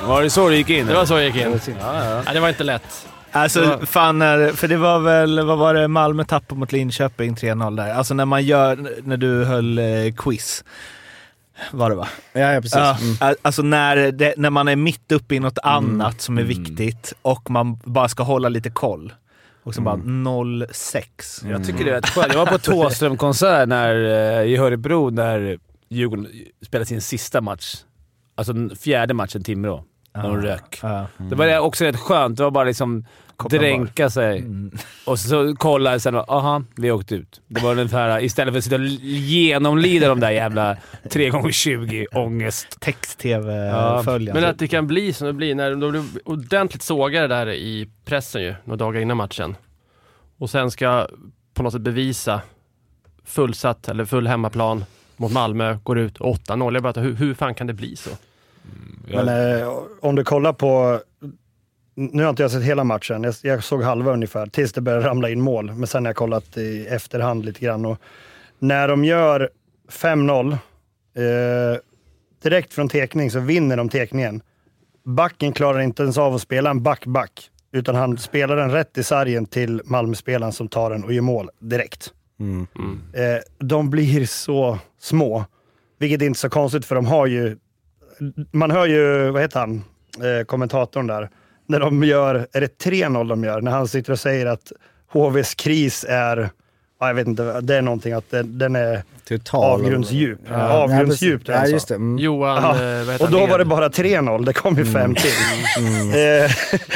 Var 0.07 0.21
det 0.23 0.29
så 0.29 0.49
det 0.49 0.55
gick 0.57 0.69
in? 0.69 0.85
Det 0.87 0.93
var 0.93 1.05
så 1.05 1.13
jag 1.13 1.25
gick 1.25 1.35
in. 1.35 1.59
Ja, 1.79 2.23
det 2.33 2.39
var 2.39 2.49
inte 2.49 2.63
lätt. 2.63 3.07
Alltså 3.31 3.63
Ja. 3.63 3.85
fan, 3.85 4.19
när, 4.19 4.51
för 4.51 4.67
det 4.67 4.77
var 4.77 4.99
väl, 4.99 5.45
vad 5.45 5.57
var 5.57 5.73
det, 5.73 5.87
Malmö 5.87 6.23
tappade 6.23 6.59
mot 6.59 6.71
Linköping 6.71 7.35
3-0 7.35 7.75
där. 7.77 7.93
Alltså 7.93 8.13
när 8.13 8.25
man 8.25 8.43
gör, 8.43 8.89
när 9.03 9.17
du 9.17 9.43
höll 9.45 9.79
eh, 9.79 9.85
quiz. 10.17 10.63
Var 11.71 11.89
det 11.89 11.95
va? 11.95 12.07
Ja, 12.33 12.39
ja 12.53 12.61
precis. 12.61 12.75
Ja, 12.75 12.97
Mm. 13.21 13.35
Alltså 13.41 13.61
när, 13.61 14.11
det, 14.11 14.33
när 14.37 14.49
man 14.49 14.67
är 14.67 14.75
mitt 14.75 15.11
uppe 15.11 15.35
i 15.35 15.39
något 15.39 15.59
annat 15.63 16.21
som 16.21 16.37
är 16.37 16.41
Mm. 16.41 16.57
viktigt 16.63 17.13
och 17.21 17.49
man 17.51 17.75
bara 17.83 18.09
ska 18.09 18.23
hålla 18.23 18.49
lite 18.49 18.69
koll. 18.69 19.13
Och 19.63 19.75
så 19.75 19.81
bara 19.81 19.95
0-6. 19.95 21.49
Jag 21.49 21.65
tycker 21.65 21.85
det 21.85 21.91
är 21.91 21.95
rätt 21.95 22.09
skönt. 22.09 22.33
Jag 22.33 22.39
var 22.39 22.45
på 22.45 22.57
Thåström-konsert 22.71 23.67
när, 23.67 23.95
eh, 24.39 24.43
i 24.51 24.57
Örebro 24.57 25.09
när 25.09 25.59
Djurgården 25.89 26.27
spelade 26.65 26.85
sin 26.85 27.01
sista 27.01 27.41
match. 27.41 27.75
Alltså 28.35 28.53
den 28.53 28.75
fjärde 28.75 29.13
matchen 29.13 29.43
Timrå. 29.43 29.83
När 30.15 30.23
de 30.23 30.37
rök. 30.41 30.79
Ja. 30.81 31.05
Det 31.17 31.35
var 31.35 31.59
också 31.59 31.85
rätt 31.85 31.99
skönt. 31.99 32.37
Det 32.37 32.43
var 32.43 32.51
bara 32.51 32.63
liksom 32.63 33.05
dränka 33.49 34.09
sig. 34.09 34.43
Och 35.05 35.19
så 35.19 35.55
kolla 35.57 35.93
och 35.93 36.01
sen 36.01 36.15
aha, 36.15 36.63
vi 36.75 36.89
har 36.89 36.97
åkt 36.97 37.11
ut. 37.11 37.41
Det 37.47 37.61
var 37.61 37.71
ungefär, 37.71 38.23
istället 38.23 38.53
för 38.53 38.57
att 38.57 38.63
sitta 38.63 38.75
och 38.75 38.85
genomlida 38.85 40.07
de 40.07 40.19
där 40.19 40.31
jävla 40.31 40.77
3x20 41.03 42.05
ångest. 42.11 42.79
Text-tv-följande. 42.79 44.41
Men 44.41 44.49
att 44.49 44.59
det 44.59 44.67
kan 44.67 44.87
bli 44.87 45.13
som 45.13 45.27
det 45.27 45.33
blir 45.33 45.55
när 45.55 45.75
de 45.75 45.91
blir 45.91 46.03
ordentligt 46.25 46.83
sågade 46.83 47.27
där 47.27 47.49
i 47.49 47.89
pressen 48.05 48.41
ju, 48.41 48.55
några 48.63 48.77
dagar 48.77 49.01
innan 49.01 49.17
matchen. 49.17 49.55
Och 50.37 50.49
sen 50.49 50.71
ska 50.71 51.07
på 51.53 51.63
något 51.63 51.73
sätt 51.73 51.81
bevisa 51.81 52.41
fullsatt 53.25 53.87
eller 53.87 54.05
full 54.05 54.27
hemmaplan 54.27 54.85
mot 55.17 55.31
Malmö, 55.31 55.77
går 55.83 55.99
ut 55.99 56.19
8-0. 56.19 56.73
Jag 56.73 56.83
bara, 56.83 57.01
hur, 57.01 57.13
hur 57.13 57.33
fan 57.33 57.55
kan 57.55 57.67
det 57.67 57.73
bli 57.73 57.95
så? 57.95 58.09
Men 59.07 59.27
eh, 59.27 59.69
om 59.99 60.15
du 60.15 60.23
kollar 60.23 60.53
på, 60.53 60.99
nu 61.99 62.23
har 62.23 62.29
inte 62.29 62.41
jag 62.41 62.51
sett 62.51 62.63
hela 62.63 62.83
matchen, 62.83 63.23
jag, 63.23 63.35
jag 63.41 63.63
såg 63.63 63.83
halva 63.83 64.11
ungefär, 64.11 64.45
tills 64.45 64.73
det 64.73 64.81
började 64.81 65.07
ramla 65.07 65.29
in 65.29 65.41
mål. 65.41 65.71
Men 65.73 65.87
sen 65.87 66.05
har 66.05 66.09
jag 66.09 66.15
kollat 66.15 66.57
i 66.57 66.87
efterhand 66.87 67.45
lite 67.45 67.59
grann. 67.59 67.85
Och 67.85 67.97
när 68.59 68.87
de 68.87 69.05
gör 69.05 69.49
5-0, 69.91 70.51
eh, 70.51 70.57
direkt 72.43 72.73
från 72.73 72.89
tekning 72.89 73.31
så 73.31 73.39
vinner 73.39 73.77
de 73.77 73.89
tekningen. 73.89 74.41
Backen 75.05 75.53
klarar 75.53 75.79
inte 75.79 76.03
ens 76.03 76.17
av 76.17 76.35
att 76.35 76.41
spela 76.41 76.69
en 76.69 76.83
back-back, 76.83 77.49
utan 77.71 77.95
han 77.95 78.17
spelar 78.17 78.55
den 78.55 78.71
rätt 78.71 78.97
i 78.97 79.03
sargen 79.03 79.45
till 79.45 79.81
Malmöspelaren 79.85 80.53
som 80.53 80.67
tar 80.67 80.91
den 80.91 81.03
och 81.03 81.13
gör 81.13 81.21
mål 81.21 81.49
direkt. 81.59 82.13
Mm. 82.39 82.67
Eh, 83.13 83.41
de 83.57 83.89
blir 83.89 84.25
så 84.25 84.77
små, 84.99 85.45
vilket 85.97 86.21
är 86.21 86.25
inte 86.25 86.39
så 86.39 86.49
konstigt 86.49 86.85
för 86.85 86.95
de 86.95 87.05
har 87.05 87.25
ju 87.25 87.57
man 88.51 88.71
hör 88.71 88.85
ju, 88.85 89.29
vad 89.29 89.41
heter 89.41 89.59
han, 89.59 89.83
eh, 90.23 90.45
kommentatorn 90.45 91.07
där, 91.07 91.29
när 91.69 91.79
de 91.79 92.03
gör, 92.03 92.47
är 92.53 92.61
det 92.61 92.83
3-0 92.83 93.29
de 93.29 93.43
gör? 93.43 93.61
När 93.61 93.71
han 93.71 93.87
sitter 93.87 94.11
och 94.11 94.19
säger 94.19 94.45
att 94.45 94.71
HVs 95.11 95.55
kris 95.55 96.05
är, 96.09 96.49
ja, 96.99 97.07
jag 97.07 97.13
vet 97.13 97.27
inte, 97.27 97.61
det 97.61 97.75
är 97.75 97.81
någonting 97.81 98.13
att 98.13 98.31
den, 98.31 98.57
den 98.57 98.75
är 98.75 99.03
Total. 99.27 99.63
avgrundsdjup. 99.63 100.39
Ja. 100.49 100.69
Avgrundsdjup, 100.69 101.41
Ja, 101.45 101.53
det 101.53 101.59
han 101.59 101.71
just 101.71 101.87
sa. 101.87 101.93
det. 101.93 101.95
Mm. 101.95 102.17
Johan, 102.17 102.63
Ja, 102.63 103.11
eh, 103.13 103.21
Och 103.21 103.31
då 103.31 103.45
var 103.45 103.57
det 103.59 103.65
bara 103.65 103.87
3-0, 103.89 104.45
det 104.45 104.53
kom 104.53 104.75
ju 104.77 104.85
fem 104.85 105.15
till. 105.15 105.31
Eh, 106.13 106.19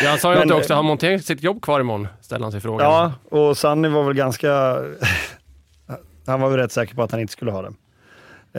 Ja, 0.04 0.10
han 0.10 0.18
sa 0.20 0.34
ju 0.34 0.40
Men- 0.40 0.52
också, 0.52 0.74
har 0.74 0.84
Montén 0.84 1.20
sitt 1.22 1.44
jobb 1.44 1.62
kvar 1.62 1.80
imorgon? 1.80 2.08
Ställer 2.22 2.44
han 2.44 2.52
sig 2.52 2.62
frågan. 2.62 2.92
Ja, 2.92 3.14
och 3.40 3.58
Sanni 3.58 3.88
var 3.90 4.04
väl 4.04 4.14
ganska... 4.14 4.50
han 6.28 6.42
var 6.42 6.50
väl 6.50 6.60
rätt 6.60 6.72
säker 6.72 6.96
på 6.96 7.04
att 7.04 7.12
han 7.12 7.20
inte 7.20 7.34
skulle 7.34 7.52
ha 7.52 7.62
det. 7.62 7.72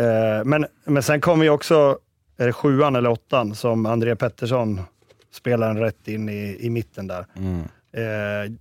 Eh, 0.03 0.45
men, 0.45 0.67
men 0.87 1.03
sen 1.03 1.21
kommer 1.21 1.45
ju 1.45 1.51
också, 1.51 1.99
är 2.39 2.47
det 2.47 2.53
sjuan 2.53 2.97
eller 2.97 3.11
åttan, 3.11 3.55
som 3.55 3.87
André 3.87 4.17
Pettersson 4.17 4.81
spelar 5.35 5.71
en 5.71 5.79
rätt 5.79 6.09
in 6.09 6.29
i, 6.29 6.57
i 6.61 6.71
mitten 6.71 7.07
där. 7.07 7.27
Eh, 7.93 8.53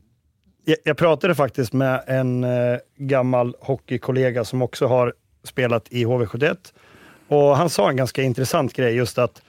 jag, 0.66 0.78
jag 0.84 0.98
pratade 0.98 1.36
faktiskt 1.36 1.74
med 1.74 2.04
en 2.08 2.44
eh, 2.44 2.78
gammal 2.98 3.56
hockeykollega 3.60 4.44
som 4.44 4.62
också 4.62 4.88
har 4.88 5.14
spelat 5.44 5.88
i 5.90 6.06
HV71. 6.06 6.58
Och 7.28 7.58
han 7.58 7.70
sa 7.70 7.90
en 7.90 7.96
ganska 7.96 8.22
intressant 8.22 8.74
grej, 8.74 8.96
just 8.96 9.18
att 9.18 9.42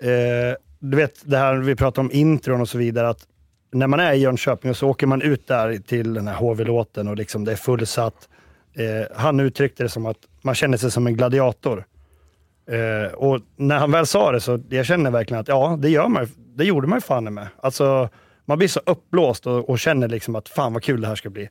eh, 0.00 0.56
du 0.78 0.96
vet 0.96 1.20
det 1.24 1.36
här 1.38 1.56
vi 1.56 1.76
pratar 1.76 2.02
om 2.02 2.10
intron 2.12 2.60
och 2.60 2.68
så 2.68 2.78
vidare, 2.78 3.08
att 3.08 3.26
när 3.72 3.86
man 3.86 4.00
är 4.00 4.12
i 4.12 4.16
Jönköping 4.16 4.70
och 4.70 4.76
så 4.76 4.88
åker 4.88 5.06
man 5.06 5.22
ut 5.22 5.46
där 5.46 5.78
till 5.78 6.14
den 6.14 6.28
här 6.28 6.34
HV-låten 6.34 7.08
och 7.08 7.16
liksom 7.16 7.44
det 7.44 7.52
är 7.52 7.56
fullsatt. 7.56 8.28
Eh, 8.74 9.16
han 9.16 9.40
uttryckte 9.40 9.82
det 9.82 9.88
som 9.88 10.06
att 10.06 10.18
man 10.42 10.54
känner 10.54 10.76
sig 10.76 10.90
som 10.90 11.06
en 11.06 11.16
gladiator. 11.16 11.84
Eh, 12.70 13.12
och 13.12 13.40
när 13.56 13.78
han 13.78 13.90
väl 13.90 14.06
sa 14.06 14.32
det 14.32 14.40
så 14.40 14.60
jag 14.68 14.86
känner 14.86 15.10
verkligen 15.10 15.40
att 15.40 15.48
ja, 15.48 15.78
det, 15.80 15.90
gör 15.90 16.08
man, 16.08 16.28
det 16.54 16.64
gjorde 16.64 16.86
man 16.86 16.96
ju 16.96 17.00
fan 17.00 17.34
med. 17.34 17.48
Alltså, 17.62 18.08
man 18.44 18.58
blir 18.58 18.68
så 18.68 18.80
uppblåst 18.86 19.46
och, 19.46 19.70
och 19.70 19.78
känner 19.78 20.08
liksom 20.08 20.36
att 20.36 20.48
fan 20.48 20.72
vad 20.72 20.82
kul 20.82 21.00
det 21.00 21.08
här 21.08 21.14
ska 21.14 21.30
bli. 21.30 21.48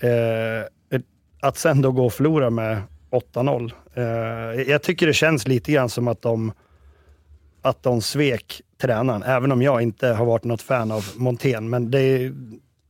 Eh, 0.00 1.00
att 1.40 1.56
sen 1.56 1.82
då 1.82 1.92
gå 1.92 2.06
och 2.06 2.12
förlora 2.12 2.50
med 2.50 2.82
8-0. 3.10 3.72
Eh, 3.94 4.04
jag 4.62 4.82
tycker 4.82 5.06
det 5.06 5.12
känns 5.12 5.48
lite 5.48 5.72
grann 5.72 5.88
som 5.88 6.08
att 6.08 6.22
de, 6.22 6.52
att 7.62 7.82
de 7.82 8.02
svek 8.02 8.60
tränaren, 8.80 9.22
även 9.22 9.52
om 9.52 9.62
jag 9.62 9.82
inte 9.82 10.08
har 10.08 10.24
varit 10.24 10.44
något 10.44 10.62
fan 10.62 10.92
av 10.92 11.04
Montén. 11.16 11.70
Men 11.70 11.90
det, 11.90 12.32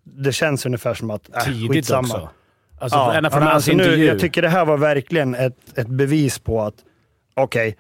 det 0.02 0.32
känns 0.32 0.66
ungefär 0.66 0.94
som 0.94 1.10
att, 1.10 1.36
äh, 1.36 1.42
Tidigt 1.44 1.72
skitsamma. 1.72 2.02
också. 2.02 2.28
Alltså, 2.78 2.98
ja, 2.98 3.30
från 3.30 3.42
hans 3.42 3.54
alltså 3.54 3.72
nu. 3.72 4.04
Jag 4.04 4.18
tycker 4.18 4.42
det 4.42 4.48
här 4.48 4.64
var 4.64 4.76
verkligen 4.76 5.34
ett, 5.34 5.78
ett 5.78 5.88
bevis 5.88 6.38
på 6.38 6.62
att, 6.62 6.74
okej, 7.34 7.76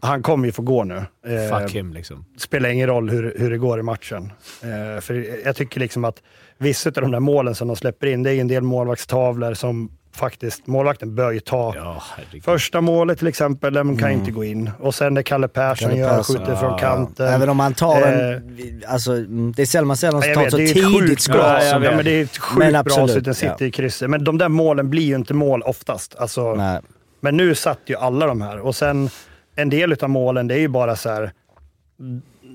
han 0.00 0.22
kommer 0.22 0.46
ju 0.46 0.52
få 0.52 0.62
gå 0.62 0.84
nu. 0.84 0.96
Eh, 1.26 1.58
Fuck 1.60 1.74
him 1.74 1.92
liksom. 1.92 2.24
spelar 2.36 2.68
ingen 2.68 2.86
roll 2.86 3.10
hur, 3.10 3.34
hur 3.38 3.50
det 3.50 3.58
går 3.58 3.80
i 3.80 3.82
matchen. 3.82 4.32
Eh, 4.62 5.00
för 5.00 5.44
jag 5.46 5.56
tycker 5.56 5.80
liksom 5.80 6.04
att 6.04 6.22
vissa 6.58 6.88
av 6.88 6.94
de 6.94 7.10
där 7.10 7.20
målen 7.20 7.54
som 7.54 7.68
de 7.68 7.76
släpper 7.76 8.06
in, 8.06 8.22
det 8.22 8.32
är 8.34 8.40
en 8.40 8.48
del 8.48 8.62
målvaktstavlor 8.62 9.54
som 9.54 9.90
faktiskt, 10.14 10.66
målvakten 10.66 11.14
bör 11.14 11.30
ju 11.30 11.40
ta. 11.40 11.74
Ja. 11.76 12.02
Första 12.42 12.80
målet 12.80 13.18
till 13.18 13.26
exempel, 13.26 13.74
den 13.74 13.96
kan 13.96 14.10
inte 14.10 14.30
gå 14.30 14.44
in. 14.44 14.70
Och 14.80 14.94
sen 14.94 15.14
det 15.14 15.22
Kalle 15.22 15.48
Persson 15.48 15.88
Kalle 15.88 16.00
gör, 16.00 16.16
Persson. 16.16 16.36
skjuter 16.36 16.56
från 16.56 16.78
kanten. 16.78 17.26
Även 17.26 17.48
om 17.48 17.60
han 17.60 17.74
tar 17.74 18.02
Eh, 18.02 18.08
en... 18.36 18.82
Alltså, 18.88 19.12
mm, 19.12 19.52
det 19.56 19.62
är 19.62 19.66
sällan 19.66 19.86
man 19.86 19.96
ser 19.96 20.12
någon 20.12 20.22
Ja, 20.22 20.34
som 20.34 20.34
tar 20.34 20.46
ett 20.46 20.56
det 20.56 20.62
är 20.80 20.82
så 20.82 20.98
tidigt 20.98 21.20
skott. 21.20 21.36
ja, 21.36 21.78
det. 21.78 21.96
men 21.96 22.04
det 22.04 22.10
är 22.10 22.22
ett 22.22 22.38
sjukt 22.38 22.58
Men 22.58 22.72
bra 22.72 22.80
absolut, 22.80 23.02
avslut, 23.02 23.24
den 23.24 23.34
sitter 23.34 23.56
ja. 23.58 23.66
i 23.66 23.70
krysset. 23.70 24.10
Men 24.10 24.24
de 24.24 24.38
där 24.38 24.48
målen 24.48 24.90
blir 24.90 25.02
ju 25.02 25.14
inte 25.14 25.34
mål 25.34 25.62
oftast. 25.62 26.16
Alltså, 26.16 26.54
Nej. 26.54 26.80
Men 27.20 27.36
nu 27.36 27.54
satt 27.54 27.80
ju 27.86 27.96
alla 27.96 28.26
de 28.26 28.42
här. 28.42 28.58
Och 28.58 28.76
sen 28.76 29.10
en 29.54 29.70
del 29.70 29.92
av 30.02 30.10
målen, 30.10 30.48
det 30.48 30.54
är 30.54 30.58
ju 30.58 30.68
bara 30.68 30.96
så 30.96 31.08
här. 31.10 31.32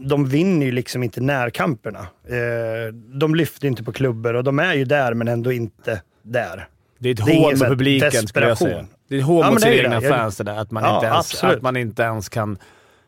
De 0.06 0.26
vinner 0.30 0.66
ju 0.66 0.72
liksom 0.72 1.04
inte 1.04 1.22
närkamperna. 1.22 2.00
Eh, 2.28 2.94
de 3.20 3.36
lyfter 3.36 3.68
inte 3.68 3.84
på 3.84 3.92
klubbor 3.92 4.34
och 4.34 4.44
de 4.44 4.60
är 4.60 4.74
ju 4.74 4.86
där 4.86 5.14
men 5.14 5.28
ändå 5.28 5.52
inte 5.52 6.02
där. 6.22 6.68
Det 7.00 7.10
är 7.10 7.14
ett 7.14 7.26
Det 7.26 7.34
hån 7.36 7.52
mot 7.52 7.60
publiken 7.68 8.28
skulle 8.28 8.48
jag 8.48 8.58
säga. 8.58 8.86
Det 9.10 9.16
är 9.16 9.20
ett 9.20 9.26
hån 9.26 9.40
Ja, 9.42 9.50
mot 9.52 9.56
det 9.56 9.62
sina 9.62 9.72
det. 9.74 9.80
egna 9.84 9.94
Jag- 10.02 10.18
fans 10.18 10.38
det 10.38 10.44
där. 10.44 10.56
Att 10.58 10.72
man, 10.72 10.84
Ja, 10.84 10.96
inte 10.96 11.08
ens, 11.08 11.18
absolut. 11.34 11.56
att 11.56 11.62
man 11.62 11.78
inte 11.78 12.04
ens 12.04 12.30
kan... 12.30 12.58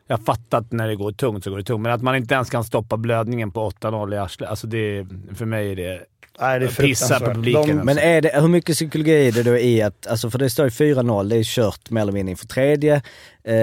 Jag 0.07 0.25
fattar 0.25 0.57
att 0.57 0.71
när 0.71 0.87
det 0.87 0.95
går 0.95 1.11
tungt 1.11 1.43
så 1.43 1.49
går 1.49 1.57
det 1.57 1.63
tungt, 1.63 1.81
men 1.81 1.91
att 1.91 2.01
man 2.01 2.15
inte 2.15 2.33
ens 2.35 2.49
kan 2.49 2.63
stoppa 2.63 2.97
blödningen 2.97 3.51
på 3.51 3.69
8-0 3.69 4.13
i 4.13 4.17
arslet. 4.17 4.49
Alltså 4.49 4.67
det, 4.67 5.07
för 5.35 5.45
mig 5.45 5.71
är 5.71 5.75
det... 5.75 5.99
Nej, 6.39 6.59
det 6.59 6.65
är 6.65 6.69
Pissa 6.69 7.19
på 7.19 7.25
publiken. 7.25 7.61
De- 7.65 7.71
alltså. 7.71 7.85
Men 7.85 7.97
är 7.97 8.21
det, 8.21 8.31
hur 8.41 8.47
mycket 8.47 8.75
psykologi 8.75 9.27
är 9.27 9.31
det 9.31 9.43
då 9.43 9.57
i 9.57 9.81
att, 9.81 10.07
alltså 10.07 10.29
för 10.29 10.39
det 10.39 10.49
står 10.49 10.65
ju 10.65 10.69
4-0, 10.69 11.29
det 11.29 11.35
är 11.37 11.43
kört 11.43 11.89
mer 11.89 12.01
eller 12.01 12.11
mindre 12.11 12.31
inför 12.31 12.47
tredje. 12.47 12.95
Eh, 13.43 13.53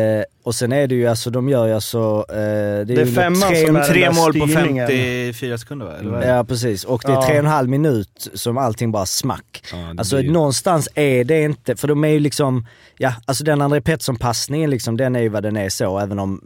och 0.44 0.54
sen 0.54 0.72
är 0.72 0.86
det 0.86 0.94
ju 0.94 1.06
alltså, 1.06 1.30
de 1.30 1.48
gör 1.48 1.66
ju 1.66 1.72
alltså... 1.74 2.24
Eh, 2.28 2.34
det 2.36 2.40
är, 2.40 2.84
Det 2.84 3.00
är 3.02 3.06
femman 3.06 3.48
tre, 3.50 3.66
som 3.66 3.76
är 3.76 3.84
Tre 3.84 4.10
mål 4.10 4.40
på 4.40 4.46
styrningen. 4.46 4.86
54 4.88 5.58
sekunder 5.58 5.86
va? 5.86 5.92
Eller? 6.00 6.34
Ja 6.36 6.44
precis, 6.44 6.84
och 6.84 7.02
det 7.06 7.12
är 7.12 7.16
Ja. 7.16 7.22
tre 7.26 7.32
och 7.32 7.38
en 7.38 7.46
halv 7.46 7.68
minut 7.68 8.28
som 8.34 8.58
allting 8.58 8.92
bara 8.92 9.06
smack. 9.06 9.64
Ja, 9.72 9.78
alltså 9.98 10.16
blir 10.16 10.30
någonstans 10.30 10.88
är 10.94 11.24
det 11.24 11.42
inte, 11.42 11.76
för 11.76 11.88
de 11.88 12.04
är 12.04 12.08
ju 12.08 12.18
liksom, 12.20 12.66
ja 12.98 13.14
alltså 13.24 13.44
den 13.44 13.62
André 13.62 13.80
Pettersson-passningen 13.80 14.70
liksom, 14.70 14.96
den 14.96 15.16
är 15.16 15.20
ju 15.20 15.28
vad 15.28 15.42
den 15.42 15.56
är 15.56 15.68
så, 15.68 15.98
även 15.98 16.18
om, 16.18 16.40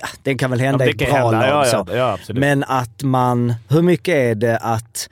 ja, 0.00 0.06
den 0.22 0.38
kan 0.38 0.50
väl 0.50 0.60
hända 0.60 0.84
Ja, 0.84 0.88
i 0.88 0.90
ett 0.92 0.98
bra 0.98 1.08
hända. 1.08 1.30
lag 1.30 1.48
Ja, 1.48 1.64
så. 1.64 1.84
ja, 1.90 1.96
ja, 1.96 2.12
absolut. 2.12 2.40
Men 2.40 2.64
att 2.64 3.02
man, 3.02 3.54
hur 3.68 3.82
mycket 3.82 4.14
är 4.14 4.34
det 4.34 4.56
att 4.56 5.08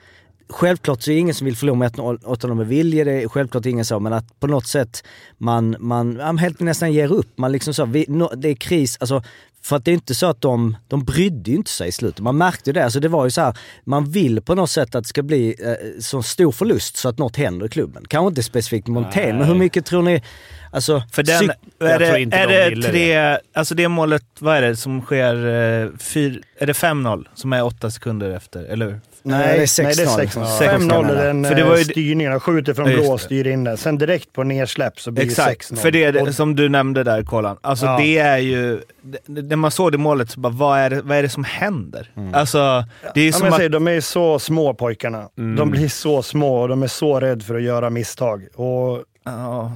Självklart 0.49 1.01
så 1.01 1.11
är 1.11 1.15
det 1.15 1.19
ingen 1.19 1.35
som 1.35 1.45
vill 1.45 1.55
förlora 1.55 1.77
med 1.77 1.91
8-0 1.91 2.53
med 2.53 2.67
vilje, 2.67 3.03
det 3.03 3.11
är 3.11 3.27
självklart 3.27 3.65
ingen 3.65 3.85
så, 3.85 3.99
men 3.99 4.13
att 4.13 4.39
på 4.39 4.47
något 4.47 4.67
sätt 4.67 5.03
man, 5.37 5.75
man 5.79 6.37
helt 6.37 6.59
nästan 6.59 6.93
ger 6.93 7.13
upp. 7.13 7.37
Man 7.37 7.51
liksom 7.51 7.73
så, 7.73 7.85
vi, 7.85 8.05
no, 8.07 8.35
det 8.35 8.49
är 8.49 8.55
kris, 8.55 8.97
alltså 8.99 9.23
för 9.61 9.75
att 9.75 9.85
det 9.85 9.91
är 9.91 9.93
inte 9.93 10.15
så 10.15 10.25
att 10.25 10.41
de, 10.41 10.77
de 10.87 11.03
brydde 11.03 11.51
ju 11.51 11.57
inte 11.57 11.71
sig 11.71 11.89
i 11.89 11.91
slutet. 11.91 12.19
Man 12.19 12.37
märkte 12.37 12.71
det. 12.71 12.83
Alltså 12.83 12.99
det 12.99 13.07
var 13.07 13.25
ju 13.25 13.31
så 13.31 13.41
här, 13.41 13.57
man 13.83 14.11
vill 14.11 14.41
på 14.41 14.55
något 14.55 14.69
sätt 14.69 14.95
att 14.95 15.03
det 15.03 15.07
ska 15.07 15.23
bli 15.23 15.55
eh, 15.59 16.01
så 16.01 16.23
stor 16.23 16.51
förlust 16.51 16.97
så 16.97 17.09
att 17.09 17.17
något 17.17 17.35
händer 17.35 17.65
i 17.65 17.69
klubben. 17.69 18.05
Kanske 18.07 18.27
inte 18.27 18.43
specifikt 18.43 18.87
Montaigne, 18.87 19.39
men 19.39 19.47
hur 19.47 19.55
mycket 19.55 19.85
tror 19.85 20.01
ni... 20.01 20.23
Alltså, 20.71 21.03
För 21.11 21.23
den, 21.23 21.43
är 21.49 21.55
jag 21.79 21.97
tror 21.99 22.11
det, 22.13 22.21
inte 22.21 22.37
är 22.37 22.69
de 22.69 22.75
det 22.75 22.87
tre, 22.87 23.37
alltså 23.53 23.75
det 23.75 23.87
målet, 23.87 24.23
vad 24.39 24.57
är 24.57 24.61
det 24.61 24.75
som 24.75 25.01
sker, 25.01 25.35
eh, 25.83 25.89
fyr, 25.99 26.41
är 26.59 26.65
det 26.67 26.73
5-0 26.73 27.27
som 27.33 27.53
är 27.53 27.63
åtta 27.65 27.91
sekunder 27.91 28.29
efter, 28.29 28.63
eller 28.63 28.85
hur? 28.85 28.99
Nej, 29.23 29.57
det 29.57 29.63
är 29.63 29.65
6-0. 29.65 29.83
Nej, 29.83 29.95
det 29.95 30.01
är 30.03 30.27
6-0. 30.27 30.45
Ja. 30.61 30.77
5-0 30.77 31.11
är 31.19 31.25
den 31.25 31.45
För 31.45 31.55
det 31.55 31.63
var 31.63 31.75
ju- 31.75 31.81
eh, 31.81 31.85
styrningen. 31.85 32.31
Han 32.31 32.39
skjuter 32.41 32.73
från 32.73 32.85
blå, 32.89 33.13
det. 33.17 33.23
styr 33.23 33.47
in 33.47 33.63
den. 33.63 33.77
Sen 33.77 33.97
direkt 33.97 34.33
på 34.33 34.43
nedsläpp 34.43 34.99
så 34.99 35.11
blir 35.11 35.23
det 35.25 35.29
Exakt, 35.31 35.71
6-0. 35.71 35.75
för 35.77 35.91
det, 35.91 36.03
är 36.03 36.11
det 36.11 36.21
Och- 36.21 36.35
som 36.35 36.55
du 36.55 36.69
nämnde 36.69 37.03
där 37.03 37.23
Kolan. 37.23 37.57
Alltså 37.61 37.85
Ja. 37.85 37.97
det 37.97 38.17
är 38.17 38.37
ju, 38.37 38.81
det- 39.25 39.41
när 39.41 39.55
man 39.55 39.71
såg 39.71 39.91
det 39.91 39.97
målet 39.97 40.29
så 40.29 40.39
bara, 40.39 40.53
vad 40.53 40.79
är 40.79 40.89
det, 40.89 41.01
vad 41.01 41.17
är 41.17 41.23
det 41.23 41.29
som 41.29 41.43
händer? 41.43 42.11
Alltså, 42.33 42.83
det 43.15 43.21
är 43.21 43.25
Ja, 43.25 43.31
som 43.33 43.47
att... 43.47 43.55
säger, 43.55 43.69
de 43.69 43.87
är 43.87 44.01
så 44.01 44.39
små 44.39 44.73
pojkarna. 44.73 45.29
Mm. 45.37 45.55
De 45.55 45.69
blir 45.71 45.87
så 45.87 46.23
små 46.23 46.61
och 46.61 46.67
de 46.67 46.83
är 46.83 46.87
så 46.87 47.19
rädda 47.19 47.41
för 47.45 47.55
att 47.55 47.63
göra 47.63 47.89
misstag. 47.89 48.47
Och 48.55 49.03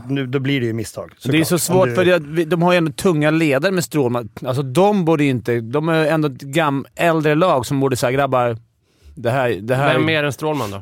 nu, 0.10 0.26
då 0.28 0.40
blir 0.40 0.60
det 0.62 0.66
ju 0.68 0.74
misstag. 0.74 1.12
Det 1.26 1.40
är 1.40 1.44
så 1.44 1.60
svårt, 1.60 1.88
du- 1.90 1.96
för 1.96 2.06
det, 2.06 2.46
de 2.46 2.62
har 2.62 2.72
ju 2.72 2.78
ändå 2.78 2.92
tunga 2.92 3.32
ledare 3.32 3.72
med 3.72 3.84
Strålman. 3.84 4.30
Alltså 4.46 4.64
de 4.64 5.06
borde 5.06 5.24
inte... 5.24 5.60
De 5.62 5.90
är 5.90 6.06
ändå 6.06 6.28
ett 6.28 6.42
gam, 6.42 6.86
äldre 6.96 7.36
lag 7.36 7.66
som 7.66 7.80
borde 7.80 7.96
säga 7.96 8.12
grabbar, 8.12 8.58
det 9.16 9.30
här... 9.32 9.50
Det 9.62 9.76
här 9.76 9.94
Vem 9.94 10.06
mer 10.06 10.24
än 10.24 10.34
Strålman 10.34 10.72
då? 10.72 10.82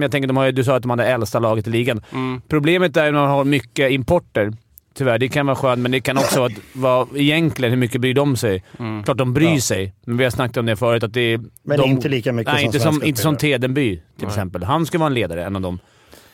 Jag 0.00 0.10
tänker, 0.10 0.28
de 0.28 0.36
har, 0.36 0.44
ju- 0.44 0.52
du 0.52 0.64
sa 0.64 0.76
att 0.76 0.82
de 0.82 0.90
hade 0.90 1.06
äldsta 1.06 1.38
laget 1.38 1.66
i 1.66 1.70
ligan. 1.70 2.02
Mm. 2.12 2.40
Problemet 2.48 2.96
är 2.96 3.04
när 3.04 3.12
man 3.20 3.28
har 3.30 3.44
mycket 3.44 3.90
importer. 3.90 4.52
Tyvärr, 4.94 5.18
det 5.18 5.28
kan 5.28 5.46
vara 5.46 5.56
skönt, 5.56 5.82
men 5.82 5.90
det 5.90 6.00
kan 6.00 6.18
också 6.18 6.40
vara, 6.40 6.52
vara 6.72 7.06
egentligen 7.14 7.70
hur 7.72 7.78
mycket 7.78 8.00
bryr 8.00 8.14
de 8.14 8.36
sig. 8.36 8.64
Mm. 8.78 9.02
Klart 9.02 9.16
de 9.18 9.34
bryr 9.34 9.54
Ja. 9.54 9.60
sig, 9.60 9.94
men 10.04 10.16
vi 10.16 10.24
har 10.24 10.30
snackat 10.30 10.56
om 10.56 10.66
det 10.66 10.76
förut. 10.76 11.02
Att 11.02 11.12
det 11.14 11.20
är, 11.20 11.40
Men 11.62 11.78
de, 11.78 11.90
inte 11.90 12.08
lika 12.08 12.32
mycket 12.32 12.52
nej, 12.52 12.60
som 12.62 12.66
inte 12.66 12.80
som, 12.80 13.02
inte 13.04 13.20
som. 13.20 13.36
Tedenby 13.36 13.96
till 13.96 14.02
Nej. 14.16 14.26
exempel. 14.28 14.62
Han 14.62 14.86
ska 14.86 14.98
vara 14.98 15.06
en 15.06 15.14
ledare, 15.14 15.44
en 15.44 15.56
av 15.56 15.62
dem. 15.62 15.78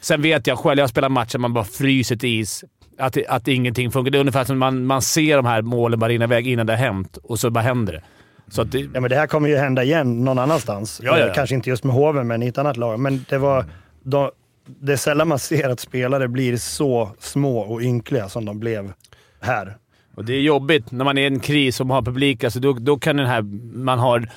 Sen 0.01 0.23
vet 0.23 0.47
jag 0.47 0.59
själv, 0.59 0.79
jag 0.81 0.89
spelar 0.91 1.09
matcher 1.09 1.39
man 1.39 1.53
bara 1.53 1.65
fryser 1.65 2.17
till 2.17 2.41
is. 2.41 2.65
Att, 2.99 3.27
att 3.29 3.49
ingenting 3.49 3.91
funkar. 3.91 4.11
Det 4.11 4.19
är 4.19 4.21
ungefär 4.21 4.45
som 4.45 4.59
man, 4.59 4.87
man 4.87 5.03
ser 5.03 5.37
de 5.37 5.47
här 5.47 5.63
målen 5.63 5.99
bara 5.99 6.09
rinna 6.11 6.25
iväg 6.25 6.47
innan 6.49 6.67
det 6.67 6.73
har 6.73 6.79
hänt 6.79 7.17
och 7.17 7.39
så 7.39 7.51
bara 7.51 7.61
händer 7.61 7.93
det. 7.93 8.03
Så 8.49 8.65
det, 8.65 8.79
Ja, 8.95 9.01
men 9.01 9.11
det 9.11 9.17
här 9.17 9.27
kommer 9.27 9.49
ju 9.49 9.57
hända 9.57 9.85
igen 9.85 10.25
någon 10.25 10.39
annanstans. 10.39 11.01
Ja, 11.05 11.11
ja, 11.11 11.19
ja. 11.19 11.27
Eh, 11.29 11.35
Kanske 11.35 11.55
inte 11.55 11.71
just 11.71 11.85
med 11.85 11.95
Hoven, 11.95 12.27
men 12.27 12.43
i 12.43 12.47
ett 12.47 12.59
annat 12.59 12.77
lag. 12.77 13.01
Men 13.01 13.25
det 13.29 13.39
var... 13.39 13.65
De, 14.03 14.31
det 14.67 14.93
är 14.93 14.97
sällan 14.97 15.29
man 15.29 15.39
ser 15.39 15.69
att 15.69 15.81
spelare 15.81 16.29
blir 16.29 16.57
så 16.57 17.11
små 17.19 17.59
och 17.59 17.81
ynkliga 17.83 18.29
som 18.29 18.45
de 18.45 18.61
blev 18.61 18.93
här. 19.41 19.77
Och 20.17 20.25
det 20.25 20.33
är 20.35 20.41
jobbigt 20.41 20.91
när 20.91 21.05
man 21.05 21.19
är 21.19 21.23
i 21.23 21.27
en 21.27 21.41
kris 21.41 21.81
och 21.81 21.87
man 21.87 21.95
har 21.95 22.03
publik. 22.03 22.45
Alltså 22.45 22.61
då, 22.61 22.73
då 22.73 22.99
kan 22.99 23.17
den 23.17 23.27
här... 23.27 23.43
Man 23.77 23.99
har... 23.99 24.29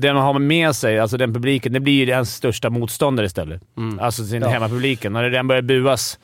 Den 0.00 0.14
man 0.14 0.24
har 0.24 0.38
med 0.38 0.76
sig, 0.76 0.98
alltså 0.98 1.16
den 1.16 1.34
publiken, 1.34 1.72
det 1.72 1.80
blir 1.80 2.04
ju 2.04 2.10
ens 2.12 2.34
största 2.34 2.70
motståndare 2.70 3.26
istället. 3.26 3.62
Alltså 4.00 4.24
sin 4.24 4.42
Ja. 4.42 4.48
hemmapubliken. 4.48 5.12
När 5.12 5.22
det 5.22 5.28
redan 5.30 5.48
börjar 5.48 5.62
buas 5.62 6.18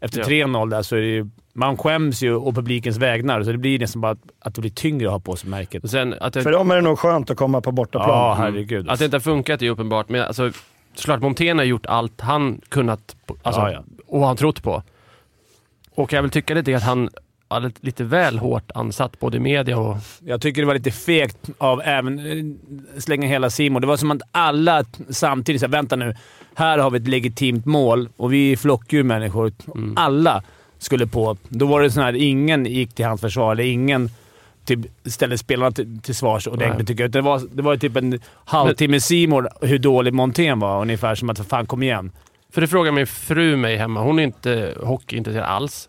efter 0.00 0.18
Ja. 0.18 0.24
3-0 0.46 0.70
där 0.70 0.82
så 0.82 0.96
är 0.96 1.00
det 1.00 1.06
ju... 1.06 1.30
Man 1.52 1.76
skäms 1.76 2.22
ju 2.22 2.34
å 2.36 2.52
publikens 2.52 2.96
vägnar, 2.98 3.42
så 3.42 3.52
det 3.52 3.58
blir 3.58 3.78
nästan 3.78 4.00
bara 4.02 4.12
att, 4.12 4.18
att 4.40 4.54
det 4.54 4.60
blir 4.60 4.70
tyngre 4.70 5.06
att 5.06 5.12
ha 5.12 5.20
på 5.20 5.36
sig 5.36 5.50
märket. 5.50 5.90
Sen 5.90 6.14
att 6.20 6.32
det, 6.32 6.42
För 6.42 6.52
dem 6.52 6.70
är 6.70 6.74
det 6.76 6.80
nog 6.82 6.98
skönt 6.98 7.30
att 7.30 7.36
komma 7.36 7.60
på 7.60 7.72
bortaplan. 7.72 8.08
Ja, 8.08 8.34
herregud. 8.38 8.88
Att 8.88 8.98
det 8.98 9.04
inte 9.04 9.14
har 9.16 9.20
funkat 9.20 9.62
är 9.62 9.70
uppenbart, 9.70 10.08
men 10.08 10.20
alltså, 10.22 10.50
såklart 10.94 11.20
Montén 11.20 11.58
har 11.58 11.64
gjort 11.64 11.86
allt 11.86 12.20
han 12.20 12.60
kunnat 12.68 13.16
alltså, 13.42 13.60
Ja, 13.60 13.70
ja. 13.72 13.82
och 14.06 14.26
han 14.26 14.36
trott 14.36 14.62
på. 14.62 14.82
Och 15.94 16.12
jag 16.12 16.22
vill 16.22 16.30
tycka 16.30 16.54
lite 16.54 16.76
att 16.76 16.82
han 16.82 17.08
lite- 17.60 17.86
lite 17.86 18.04
väl 18.04 18.38
hårt 18.38 18.70
ansatt 18.74 19.20
både 19.20 19.36
i 19.36 19.40
media 19.40 19.78
och... 19.78 19.96
Jag 20.24 20.40
tycker 20.40 20.62
det 20.62 20.66
var 20.66 20.74
lite 20.74 20.90
fegt 20.90 21.38
av 21.58 21.80
även 21.84 22.18
eh, 22.18 23.00
slänga 23.00 23.28
hela 23.28 23.50
Simon. 23.50 23.80
Det 23.80 23.86
var 23.88 23.96
som 23.96 24.10
att 24.10 24.22
alla 24.32 24.84
samtidigt 25.10 25.60
sa 25.60 25.66
vänta 25.68 25.96
nu. 25.96 26.14
Här 26.54 26.78
har 26.78 26.90
vi 26.90 26.98
ett 26.98 27.08
legitimt 27.08 27.66
mål 27.66 28.08
och 28.16 28.32
vi 28.32 28.52
är 28.52 28.56
flockdjur 28.56 29.02
människor. 29.02 29.52
Alla 29.96 30.42
skulle 30.78 31.06
på. 31.06 31.36
Då 31.48 31.66
var 31.66 31.80
det 31.82 31.90
sån 31.90 32.02
här, 32.02 32.12
ingen 32.16 32.66
gick 32.66 32.94
till 32.94 33.04
hans 33.04 33.20
försvar, 33.20 33.52
eller 33.52 33.64
ingen 33.64 34.10
typ, 34.64 34.80
ställde 35.04 35.38
spelarna 35.38 35.70
till, 35.72 36.00
till 36.00 36.14
svars 36.14 36.46
ordentligt 36.46 36.88
tycker 36.88 37.04
jag. 37.04 37.10
Det 37.10 37.20
var, 37.20 37.42
det 37.52 37.62
var 37.62 37.76
typ 37.76 37.96
en 37.96 38.20
halvtimme 38.44 39.00
Simon 39.00 39.46
hur 39.60 39.78
dålig 39.78 40.14
Montén 40.14 40.58
var. 40.58 40.80
Ungefär 40.82 41.14
som 41.14 41.30
att 41.30 41.46
fan 41.48 41.66
kom 41.66 41.82
igen. 41.82 42.10
För 42.52 42.60
det 42.60 42.66
frågar 42.66 42.92
min 42.92 43.06
fru 43.06 43.56
mig 43.56 43.76
hemma. 43.76 44.00
Hon 44.00 44.18
är 44.18 44.22
inte 44.22 44.74
hockeyintresserad 44.82 45.44
alls. 45.46 45.88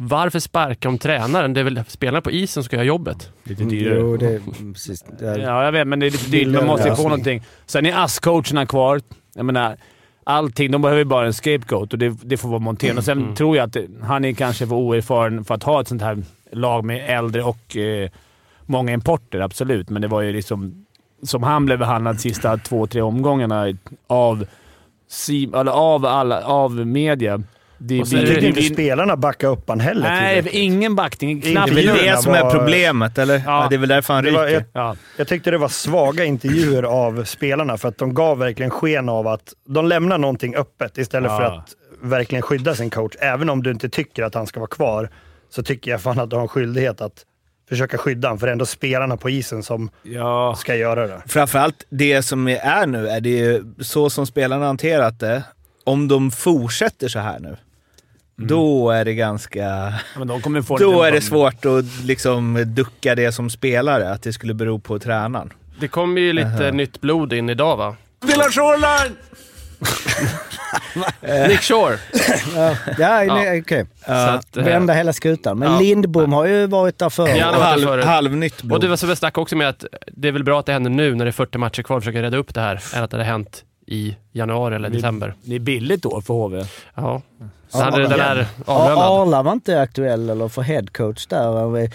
Varför 0.00 0.38
sparka 0.40 0.88
om 0.88 0.98
tränaren? 0.98 1.54
Det 1.54 1.60
är 1.60 1.64
väl 1.64 1.82
spelarna 1.88 2.20
på 2.20 2.30
isen 2.30 2.48
som 2.48 2.62
ska 2.64 2.76
göra 2.76 2.86
jobbet? 2.86 3.30
Lite 3.44 3.64
dyrare. 3.64 3.98
Jo, 3.98 4.16
det 4.16 4.26
är 4.26 4.40
precis. 4.72 5.04
Det 5.18 5.28
är, 5.28 5.38
Ja, 5.38 5.64
jag 5.64 5.72
vet, 5.72 5.86
men 5.86 6.00
det 6.00 6.06
är 6.06 6.10
lite 6.10 6.30
dyrt. 6.30 6.48
Man 6.48 6.66
måste 6.66 6.88
ju 6.88 6.94
få 6.94 7.02
någonting. 7.02 7.42
Sen 7.66 7.86
är 7.86 7.92
ASS-coacherna 7.92 8.66
kvar. 8.66 9.00
Jag 9.34 9.44
menar, 9.44 9.76
allting. 10.24 10.70
De 10.70 10.82
behöver 10.82 10.98
ju 10.98 11.04
bara 11.04 11.26
en 11.26 11.32
scapegoat 11.32 11.92
och 11.92 11.98
det, 11.98 12.16
det 12.22 12.36
får 12.36 12.48
vara 12.48 12.58
Montén. 12.58 12.98
Och 12.98 13.04
sen 13.04 13.34
tror 13.34 13.56
jag 13.56 13.68
att 13.68 13.76
han 14.02 14.24
är 14.24 14.32
kanske 14.32 14.66
för 14.66 14.74
oerfaren 14.74 15.44
för 15.44 15.54
att 15.54 15.62
ha 15.62 15.80
ett 15.80 15.88
sånt 15.88 16.02
här 16.02 16.22
lag 16.52 16.84
med 16.84 17.18
äldre 17.18 17.42
och 17.42 17.76
eh, 17.76 18.10
många 18.66 18.92
importer, 18.92 19.40
absolut. 19.40 19.90
Men 19.90 20.02
det 20.02 20.08
var 20.08 20.22
ju 20.22 20.32
liksom... 20.32 20.84
Som 21.22 21.42
han 21.42 21.66
blev 21.66 21.78
behandlad 21.78 22.20
sista 22.20 22.56
två, 22.56 22.86
tre 22.86 23.02
omgångarna 23.02 23.74
av, 24.06 24.46
av, 25.66 26.06
alla, 26.06 26.44
av 26.44 26.86
media. 26.86 27.42
Det, 27.78 28.00
Och 28.00 28.06
Jag 28.08 28.20
det- 28.20 28.26
tycker 28.34 28.44
inte 28.48 28.60
det- 28.60 28.72
spelarna 28.74 29.16
backar 29.16 29.48
upp 29.48 29.68
han 29.68 29.80
heller 29.80 30.08
Nej, 30.10 30.48
ingen 30.52 30.94
backning. 30.94 31.40
Knappt. 31.40 31.74
Det 31.74 31.82
är 31.82 31.86
väl 31.86 31.96
det 32.04 32.22
som 32.22 32.34
är 32.34 32.50
problemet, 32.50 33.18
eller? 33.18 33.42
Ja. 33.46 33.66
det 33.70 33.76
är 33.76 33.78
väl 33.78 33.88
därför 33.88 34.14
han 34.14 34.24
Det 34.24 34.30
var- 34.30 34.46
ryker. 34.46 34.64
Ja. 34.72 34.96
Jag 35.16 35.28
tyckte 35.28 35.50
det 35.50 35.58
var 35.58 35.68
svaga 35.68 36.24
intervjuer 36.24 36.82
av 36.82 37.24
spelarna 37.24 37.76
för 37.78 37.88
att 37.88 37.98
de 37.98 38.14
gav 38.14 38.38
verkligen 38.38 38.70
sken 38.70 39.08
av 39.08 39.26
att 39.28 39.52
de 39.68 39.86
lämnar 39.88 40.18
någonting 40.18 40.56
öppet 40.56 40.98
istället 40.98 41.30
för 41.30 41.42
Ja. 41.42 41.58
att 41.58 41.74
verkligen 42.02 42.42
skydda 42.42 42.74
sin 42.74 42.90
coach. 42.90 43.12
Även 43.18 43.50
om 43.50 43.62
du 43.62 43.70
inte 43.70 43.88
tycker 43.88 44.22
att 44.22 44.34
han 44.34 44.46
ska 44.46 44.60
vara 44.60 44.70
kvar 44.70 45.10
så 45.50 45.62
tycker 45.62 45.90
jag 45.90 46.00
fan 46.02 46.18
att 46.18 46.30
du 46.30 46.36
har 46.36 46.42
en 46.42 46.48
skyldighet 46.48 47.00
att 47.00 47.24
försöka 47.68 47.98
skydda 47.98 48.28
honom. 48.28 48.38
För 48.38 48.46
det 48.46 48.50
är 48.50 48.52
ändå 48.52 48.66
spelarna 48.66 49.16
på 49.16 49.30
isen 49.30 49.62
som 49.62 49.90
Ja. 50.02 50.54
ska 50.58 50.76
göra 50.76 51.06
det. 51.06 51.22
Framförallt 51.26 51.84
det 51.90 52.22
som 52.22 52.48
är 52.48 52.86
nu, 52.86 53.08
är 53.08 53.20
det 53.20 53.28
ju 53.30 53.64
så 53.80 54.10
som 54.10 54.26
spelarna 54.26 54.66
hanterat 54.66 55.20
det. 55.20 55.42
Om 55.84 56.08
de 56.08 56.30
fortsätter 56.30 57.08
så 57.08 57.18
här 57.18 57.38
nu, 57.38 57.56
då 58.38 58.90
är 58.90 59.04
det 59.04 59.14
ganska... 59.14 59.94
Men 60.18 60.28
de 60.28 60.40
kommer 60.40 60.62
få 60.62 60.76
Då 60.78 60.92
lite- 60.92 61.08
är 61.08 61.12
det 61.12 61.20
svårt 61.20 61.64
att 61.64 62.04
liksom 62.04 62.64
ducka 62.66 63.14
det 63.14 63.32
som 63.32 63.50
spelare, 63.50 64.10
att 64.10 64.22
det 64.22 64.32
skulle 64.32 64.54
bero 64.54 64.78
på 64.78 64.98
tränaren. 64.98 65.52
Det 65.80 65.88
kommer 65.88 66.20
ju 66.20 66.32
lite 66.32 66.70
nytt 66.70 67.00
blod 67.00 67.32
in 67.32 67.50
idag 67.50 67.76
va? 67.76 67.96
Dylan 68.20 68.50
Shoreline! 68.50 69.16
Nick 71.48 71.60
Shore. 71.62 71.98
ja, 72.56 72.76
ja, 72.98 73.34
nej, 73.34 73.60
okej. 73.60 73.86
Så 74.06 74.12
att, 74.12 74.56
eh, 74.56 74.64
Vända 74.64 74.92
hela 74.94 75.12
skutan. 75.12 75.58
Men 75.58 75.72
ja. 75.72 75.78
Lindbom 75.80 76.32
har 76.32 76.46
ju 76.46 76.66
varit 76.66 76.98
där 76.98 77.10
förr. 77.10 77.28
Ja, 77.28 77.50
där 77.52 77.86
förut. 77.86 78.04
halvnytt 78.04 78.62
blod. 78.62 78.72
Och 78.72 78.80
det 78.80 78.88
var 78.88 78.96
som 78.96 79.08
jag 79.08 79.18
snackade 79.18 79.42
också 79.42 79.56
med 79.56 79.68
att 79.68 79.84
det 80.06 80.28
är 80.28 80.32
väl 80.32 80.44
bra 80.44 80.60
att 80.60 80.66
det 80.66 80.72
händer 80.72 80.90
nu 80.90 81.14
när 81.14 81.24
det 81.24 81.28
är 81.28 81.32
40 81.32 81.58
matcher 81.58 81.82
kvar, 81.82 82.00
försöka 82.00 82.22
reda 82.22 82.36
upp 82.36 82.54
det 82.54 82.60
här, 82.60 82.82
än 82.94 83.04
att 83.04 83.10
det 83.10 83.16
hade 83.16 83.24
hänt 83.28 83.64
i 83.86 84.16
januari 84.32 84.74
eller 84.74 84.90
december. 84.90 85.34
Det 85.42 85.54
är 85.54 85.60
billigt 85.60 86.02
då 86.02 86.20
för 86.20 86.34
HV. 86.34 86.64
Ja. 86.94 87.22
Så 87.70 87.78
hade 87.82 88.02
den 88.02 88.20
här 88.20 88.46
Ja. 88.66 89.22
Arla 89.22 89.42
var 89.42 89.52
inte 89.52 89.80
aktuell 89.80 90.30
eller 90.30 90.48
för 90.48 90.62
headcoach 90.62 91.26
där. 91.26 91.90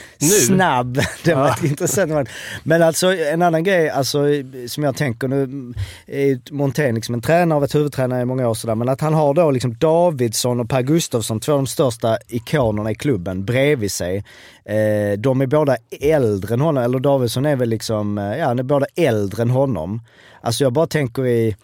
Snabb. 0.46 1.00
Det 1.24 1.34
var 1.34 1.50
ett 1.50 1.64
intressant. 1.64 2.30
Men 2.64 2.82
alltså 2.82 3.14
en 3.16 3.42
annan 3.42 3.64
grej 3.64 3.90
alltså, 3.90 4.24
som 4.68 4.84
jag 4.84 4.96
tänker 4.96 5.28
nu 5.28 5.74
är 6.08 6.54
Montén 6.54 6.96
liksom 6.96 7.16
en 7.16 7.22
tränare 7.22 7.60
varit 7.60 7.76
huvudtränare 7.76 8.22
i 8.22 8.26
många 8.26 8.50
år 8.50 8.54
sådär. 8.54 8.76
Men 8.76 8.90
att 8.90 9.02
han 9.02 9.14
har 9.14 9.34
då 9.34 9.52
liksom 9.52 9.78
Davidsson 9.78 10.60
och 10.60 10.70
Per 10.70 10.82
Gustafsson, 10.82 11.40
två 11.40 11.52
av 11.52 11.58
de 11.58 11.68
största 11.68 12.18
ikonerna 12.28 12.92
i 12.92 12.96
klubben, 12.96 13.46
bredvid 13.46 13.92
sig. 13.92 14.18
Eh, 14.66 15.18
de 15.20 15.42
är 15.42 15.48
båda 15.48 15.78
äldre 16.02 16.54
än 16.54 16.62
honom, 16.62 16.84
eller 16.84 17.00
Davidsson 17.00 17.46
är 17.46 17.56
väl 17.56 17.70
liksom, 17.70 18.18
eh, 18.18 18.38
ja 18.38 18.46
han 18.46 18.60
är 18.60 18.64
båda 18.64 18.86
äldre 18.96 19.42
än 19.42 19.50
honom. 19.50 20.02
Alltså 20.42 20.64
jag 20.64 20.74
bara 20.74 20.88
tänker 20.88 21.28
i 21.28 21.56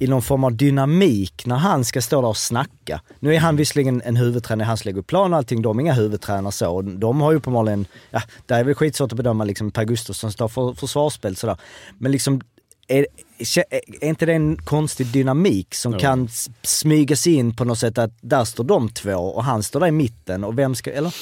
i 0.00 0.06
någon 0.06 0.22
form 0.22 0.44
av 0.44 0.56
dynamik 0.56 1.46
när 1.46 1.56
han 1.56 1.84
ska 1.84 2.02
stå 2.02 2.20
där 2.20 2.28
och 2.28 2.36
snacka. 2.36 3.00
Nu 3.18 3.34
är 3.34 3.38
han 3.38 3.56
visserligen 3.56 4.02
en 4.04 4.16
huvudtränare, 4.16 4.66
han 4.66 4.76
lägger 4.84 4.98
upp 4.98 5.06
plan 5.06 5.32
och 5.32 5.36
allting, 5.36 5.62
de 5.62 5.78
är 5.78 5.82
inga 5.82 5.92
huvudtränare 5.92 6.52
så. 6.52 6.82
De 6.82 7.20
har 7.20 7.30
ju 7.30 7.36
uppenbarligen, 7.36 7.86
ja, 8.10 8.22
där 8.46 8.58
är 8.58 8.64
väl 8.64 8.74
skitsvårt 8.74 9.12
att 9.12 9.16
bedöma 9.16 9.44
liksom 9.44 9.70
Per 9.70 9.84
Gustafsson 9.84 10.32
står 10.32 10.48
för 10.48 10.74
försvarsspel 10.74 11.36
sådär. 11.36 11.56
Men 11.98 12.12
liksom, 12.12 12.40
är, 12.90 13.06
är 14.00 14.08
inte 14.08 14.26
det 14.26 14.32
en 14.32 14.56
konstig 14.56 15.06
dynamik 15.06 15.74
som 15.74 15.92
Jo. 15.92 15.98
kan 15.98 16.28
smyga 16.62 17.16
sig 17.16 17.34
in 17.34 17.56
på 17.56 17.64
något 17.64 17.78
sätt 17.78 17.98
att 17.98 18.10
där 18.20 18.44
står 18.44 18.64
de 18.64 18.88
två 18.88 19.14
och 19.14 19.44
han 19.44 19.62
står 19.62 19.80
där 19.80 19.86
i 19.86 19.90
mitten 19.90 20.44
och 20.44 20.58
vem 20.58 20.74
ska, 20.74 20.90
eller? 20.92 21.14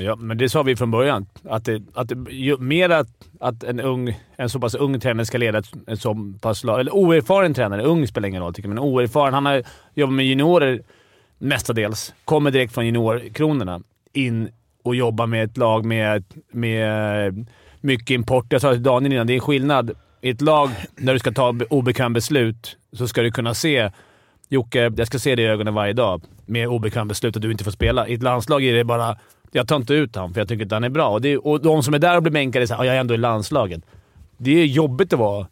Ja, 0.00 0.16
men 0.16 0.38
det 0.38 0.48
sa 0.48 0.62
vi 0.62 0.76
från 0.76 0.90
början. 0.90 1.26
Att 1.44 1.64
det, 1.64 1.82
att 1.94 2.12
ju 2.30 2.58
mer 2.58 2.90
att, 2.90 3.08
att 3.40 3.64
en, 3.64 3.80
ung, 3.80 4.20
en 4.36 4.50
så 4.50 4.60
pass 4.60 4.74
ung 4.74 5.00
tränare 5.00 5.26
ska 5.26 5.38
leda 5.38 5.58
ett, 5.58 5.72
ett 5.86 6.00
så 6.00 6.32
pass. 6.40 6.64
Eller 6.64 6.94
oerfaren 6.94 7.54
tränare. 7.54 7.82
Ung 7.82 8.06
spelar 8.06 8.28
ingen 8.28 8.42
roll 8.42 8.54
tycker 8.54 8.68
jag, 8.68 8.74
men 8.74 8.84
oerfaren. 8.84 9.34
Han 9.34 9.46
har 9.46 9.62
jobbat 9.94 10.14
med 10.14 10.26
juniorer 10.26 10.82
mestadels. 11.38 12.14
Kommer 12.24 12.50
direkt 12.50 12.74
från 12.74 12.86
juniorkronorna 12.86 13.80
in 14.12 14.48
och 14.82 14.94
jobbar 14.94 15.26
med 15.26 15.44
ett 15.44 15.56
lag 15.56 15.84
med, 15.84 16.24
med 16.52 17.46
mycket 17.80 18.10
import. 18.10 18.46
Jag 18.48 18.60
sa 18.60 18.72
till 18.72 18.82
Daniel 18.82 19.12
innan, 19.12 19.26
det 19.26 19.36
är 19.36 19.40
skillnad. 19.40 19.90
I 20.26 20.30
ett 20.30 20.40
lag 20.40 20.70
där 20.96 21.12
du 21.12 21.18
ska 21.18 21.32
ta 21.32 21.54
obekväm 21.70 22.12
beslut 22.12 22.76
så 22.92 23.08
ska 23.08 23.22
du 23.22 23.30
kunna 23.30 23.54
se 23.54 23.90
Jocke, 24.48 24.92
jag 24.96 25.06
ska 25.06 25.18
se 25.18 25.34
dig 25.34 25.44
i 25.44 25.48
ögonen 25.48 25.74
varje 25.74 25.92
dag 25.92 26.22
med 26.46 26.68
obekväm 26.68 27.08
beslut 27.08 27.36
att 27.36 27.42
du 27.42 27.52
inte 27.52 27.64
får 27.64 27.70
spela. 27.70 28.08
I 28.08 28.14
ett 28.14 28.22
landslag 28.22 28.64
är 28.64 28.74
det 28.74 28.84
bara 28.84 29.16
jag 29.52 29.68
tar 29.68 29.76
inte 29.76 29.94
ut 29.94 30.14
honom 30.14 30.34
för 30.34 30.40
jag 30.40 30.48
tycker 30.48 30.62
inte 30.62 30.74
han 30.74 30.84
är 30.84 30.88
bra. 30.88 31.08
Och, 31.08 31.20
det, 31.20 31.36
och 31.36 31.62
de 31.62 31.82
som 31.82 31.94
är 31.94 31.98
där 31.98 32.16
och 32.16 32.22
blir 32.22 32.32
bänkade 32.32 32.66
säger 32.66 32.80
att 32.80 32.86
jag 32.86 32.96
är 32.96 33.00
ändå 33.00 33.14
i 33.14 33.16
landslaget. 33.16 33.82
Det 34.36 34.50
är 34.50 34.64
jobbigt 34.64 35.12
att 35.12 35.18
vara 35.18 35.46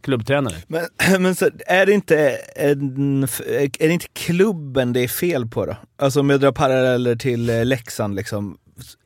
klubbtränare. 0.00 0.54
Men, 0.66 0.82
men 1.22 1.34
så, 1.34 1.50
är, 1.66 1.86
det 1.86 1.92
inte 1.92 2.30
en, 2.56 3.22
är 3.22 3.88
det 3.88 3.92
inte 3.92 4.08
klubben 4.12 4.92
det 4.92 5.00
är 5.00 5.08
fel 5.08 5.46
på 5.46 5.66
då? 5.66 5.76
Alltså 5.98 6.20
om 6.20 6.30
jag 6.30 6.40
drar 6.40 6.52
paralleller 6.52 7.16
till 7.16 7.50
eh, 7.50 7.64
Leksand 7.64 8.14
liksom. 8.14 8.58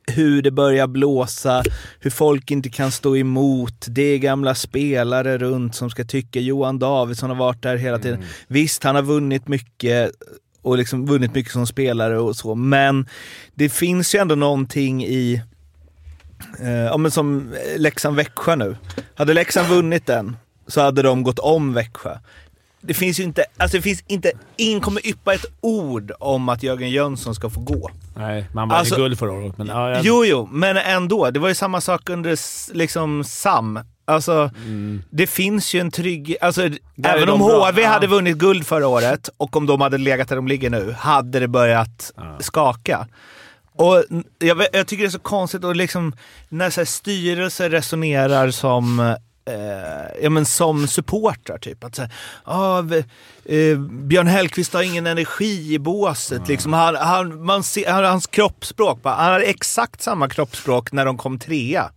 Hur 0.07 0.41
det 0.41 0.51
börjar 0.51 0.87
blåsa, 0.87 1.63
hur 1.99 2.11
folk 2.11 2.51
inte 2.51 2.69
kan 2.69 2.91
stå 2.91 3.17
emot. 3.17 3.85
Det 3.87 4.01
är 4.01 4.17
gamla 4.17 4.55
spelare 4.55 5.37
runt 5.37 5.75
som 5.75 5.89
ska 5.89 6.03
tycka. 6.03 6.39
Johan 6.39 6.79
Davidsson 6.79 7.29
har 7.29 7.37
varit 7.37 7.63
där 7.63 7.77
hela 7.77 7.99
tiden. 7.99 8.23
Visst, 8.47 8.83
han 8.83 8.95
har 8.95 9.01
vunnit 9.01 9.47
mycket 9.47 10.11
och 10.61 10.77
liksom 10.77 11.05
vunnit 11.05 11.35
mycket 11.35 11.51
som 11.51 11.67
spelare 11.67 12.19
och 12.19 12.35
så. 12.35 12.55
Men 12.55 13.07
det 13.53 13.69
finns 13.69 14.15
ju 14.15 14.19
ändå 14.19 14.35
någonting 14.35 15.05
i, 15.05 15.41
eh, 16.59 16.69
ja 16.69 16.97
men 16.97 17.11
som 17.11 17.53
Leksand-Växjö 17.77 18.55
nu. 18.55 18.77
Hade 19.15 19.33
Leksand 19.33 19.67
vunnit 19.67 20.05
den 20.05 20.37
så 20.67 20.81
hade 20.81 21.01
de 21.01 21.23
gått 21.23 21.39
om 21.39 21.73
Växjö. 21.73 22.17
Det 22.85 22.93
finns 22.93 23.19
ju 23.19 23.23
inte, 23.23 23.45
alltså 23.57 23.77
det 23.77 23.81
finns 23.81 24.03
inte, 24.07 24.31
ingen 24.57 24.81
kommer 24.81 25.07
yppa 25.07 25.33
ett 25.33 25.45
ord 25.61 26.11
om 26.19 26.49
att 26.49 26.63
Jörgen 26.63 26.89
Jönsson 26.89 27.35
ska 27.35 27.49
få 27.49 27.59
gå. 27.59 27.89
Nej, 28.15 28.45
man 28.53 28.69
vann 28.69 28.77
Alltså- 28.79 28.95
guld 28.95 29.19
förra 29.19 29.31
året. 29.31 29.57
Men, 29.57 29.67
ja, 29.67 29.89
jag, 29.89 30.05
Jo, 30.05 30.25
jo, 30.25 30.49
men 30.51 30.77
ändå. 30.77 31.31
Det 31.31 31.39
var 31.39 31.47
ju 31.49 31.55
samma 31.55 31.81
sak 31.81 32.09
under 32.09 32.37
liksom 32.75 33.23
Sam. 33.23 33.79
Alltså, 34.07 34.51
det 35.09 35.27
finns 35.27 35.73
ju 35.73 35.79
en 35.79 35.91
trygg... 35.91 36.35
Alltså, 36.41 36.61
Mm. 36.61 36.77
Även 37.03 37.29
om 37.29 37.39
bra. 37.39 37.67
HV 37.69 37.81
Ja. 37.81 37.89
hade 37.89 38.07
vunnit 38.07 38.37
guld 38.37 38.65
förra 38.67 38.87
året 38.87 39.29
och 39.37 39.55
om 39.55 39.65
de 39.65 39.81
hade 39.81 39.97
legat 39.97 40.29
där 40.29 40.35
de 40.35 40.47
ligger 40.47 40.69
nu, 40.69 40.91
hade 40.99 41.39
det 41.39 41.47
börjat 41.47 42.11
skaka. 42.39 43.07
Och 43.77 44.03
jag, 44.39 44.61
jag 44.73 44.87
tycker 44.87 45.03
det 45.03 45.07
är 45.07 45.11
så 45.11 45.19
konstigt 45.19 45.63
och 45.63 45.75
liksom, 45.75 46.13
när 46.49 46.69
så 46.69 46.79
här, 46.81 46.85
styrelser 46.85 47.69
resonerar 47.69 48.51
som 48.51 49.15
eh, 49.45 50.23
ja, 50.23 50.29
men 50.29 50.45
som 50.45 50.87
supportrar. 50.87 51.57
Typ. 51.57 51.83
Att, 51.83 51.95
så 51.95 52.01
här, 52.01 52.11
ah, 52.43 52.79
eh, 53.45 53.77
Björn 53.79 54.27
Hellkvist 54.27 54.73
har 54.73 54.81
ingen 54.81 55.07
energi 55.07 55.73
i 55.73 55.79
båset. 55.79 56.47
Liksom. 56.47 56.73
Han, 56.73 56.95
han, 56.95 57.45
man 57.45 57.63
ser, 57.63 57.91
han, 57.91 58.03
hans 58.03 58.27
kroppsspråk, 58.27 59.01
bara, 59.01 59.13
han 59.13 59.31
hade 59.33 59.45
exakt 59.45 60.01
samma 60.01 60.29
kroppsspråk 60.29 60.91
när 60.91 61.05
de 61.05 61.17
kom 61.17 61.39
trea. 61.39 61.89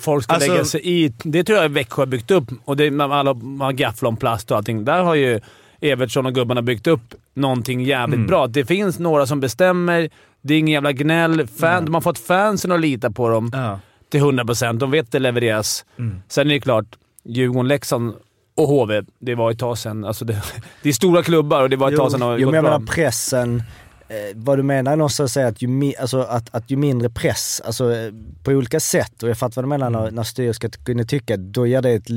Folk 0.00 0.24
ska 0.24 0.32
Alltså- 0.32 0.52
lägga 0.52 0.64
sig 0.64 0.80
i. 1.04 1.12
Det 1.24 1.44
tror 1.44 1.58
jag 1.58 1.68
Växjö 1.68 2.02
har 2.02 2.06
byggt 2.06 2.30
upp. 2.30 2.44
Och 2.64 2.76
det, 2.76 3.00
alla 3.00 3.34
man 3.34 3.60
har 3.60 3.72
gafflonplast 3.72 4.50
och 4.50 4.56
allting. 4.56 4.84
Där 4.84 5.02
har 5.02 5.14
ju 5.14 5.40
Evertsson 5.80 6.26
och 6.26 6.34
gubbarna 6.34 6.62
byggt 6.62 6.86
upp 6.86 7.14
någonting 7.34 7.80
jävligt 7.84 8.14
Mm. 8.16 8.26
bra. 8.26 8.46
Det 8.46 8.64
finns 8.64 8.98
några 8.98 9.26
som 9.26 9.40
bestämmer. 9.40 10.10
Det 10.42 10.54
är 10.54 10.58
ingen 10.58 10.72
jävla 10.72 10.92
gnäll. 10.92 11.46
Fan, 11.46 11.84
De 11.84 11.94
har 11.94 12.00
fått 12.00 12.18
fansen 12.18 12.72
att 12.72 12.80
lita 12.80 13.10
på 13.10 13.28
dem 13.28 13.50
Ja. 13.54 13.80
Till 14.14 14.22
100%. 14.22 14.78
De 14.78 14.90
vet 14.90 15.04
att 15.04 15.12
det 15.12 15.18
levereras. 15.18 15.84
Mm. 15.98 16.22
Sen 16.28 16.46
är 16.46 16.54
det 16.54 16.60
klart, 16.60 16.98
Djurgården, 17.24 17.68
Leksand 17.68 18.14
och 18.54 18.68
HV, 18.68 19.02
det 19.18 19.34
var 19.34 19.50
ett 19.50 19.58
tag 19.58 19.78
sedan. 19.78 20.04
Alltså 20.04 20.24
det, 20.24 20.42
det 20.82 20.88
är 20.88 20.92
stora 20.92 21.22
klubbar 21.22 21.62
och 21.62 21.70
det 21.70 21.76
var 21.76 21.90
ett 21.90 21.96
tag 21.96 22.10
sedan 22.10 22.20
det 22.20 22.26
Jo, 22.38 22.50
men 22.50 22.54
jag 22.54 22.64
bra. 22.64 22.78
menar 22.78 22.92
pressen. 22.92 23.62
Eh, 24.08 24.16
vad 24.34 24.58
du 24.58 24.62
menar 24.62 24.92
är 24.92 24.96
någonstans 24.96 25.32
säga 25.32 25.46
att 25.46 25.62
ju, 25.62 25.68
mi, 25.68 25.96
alltså, 25.96 26.22
att, 26.22 26.54
att 26.54 26.70
ju 26.70 26.76
mindre 26.76 27.10
press, 27.10 27.62
alltså 27.64 27.94
på 28.42 28.50
olika 28.50 28.80
sätt, 28.80 29.22
och 29.22 29.28
jag 29.28 29.38
fattar 29.38 29.62
vad 29.62 29.64
du 29.64 29.68
menar 29.68 29.90
när, 29.90 30.10
när 30.10 30.22
styrelsen 30.22 30.70
ska 30.70 30.84
kunna 30.84 31.04
tycka, 31.04 31.36
då 31.36 31.66
ger 31.66 31.82
det 31.82 31.90
ett 31.90 32.08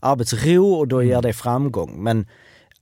arbetsro 0.00 0.72
och 0.72 0.88
då 0.88 1.02
ger 1.02 1.22
det 1.22 1.32
framgång. 1.32 2.02
Men 2.02 2.26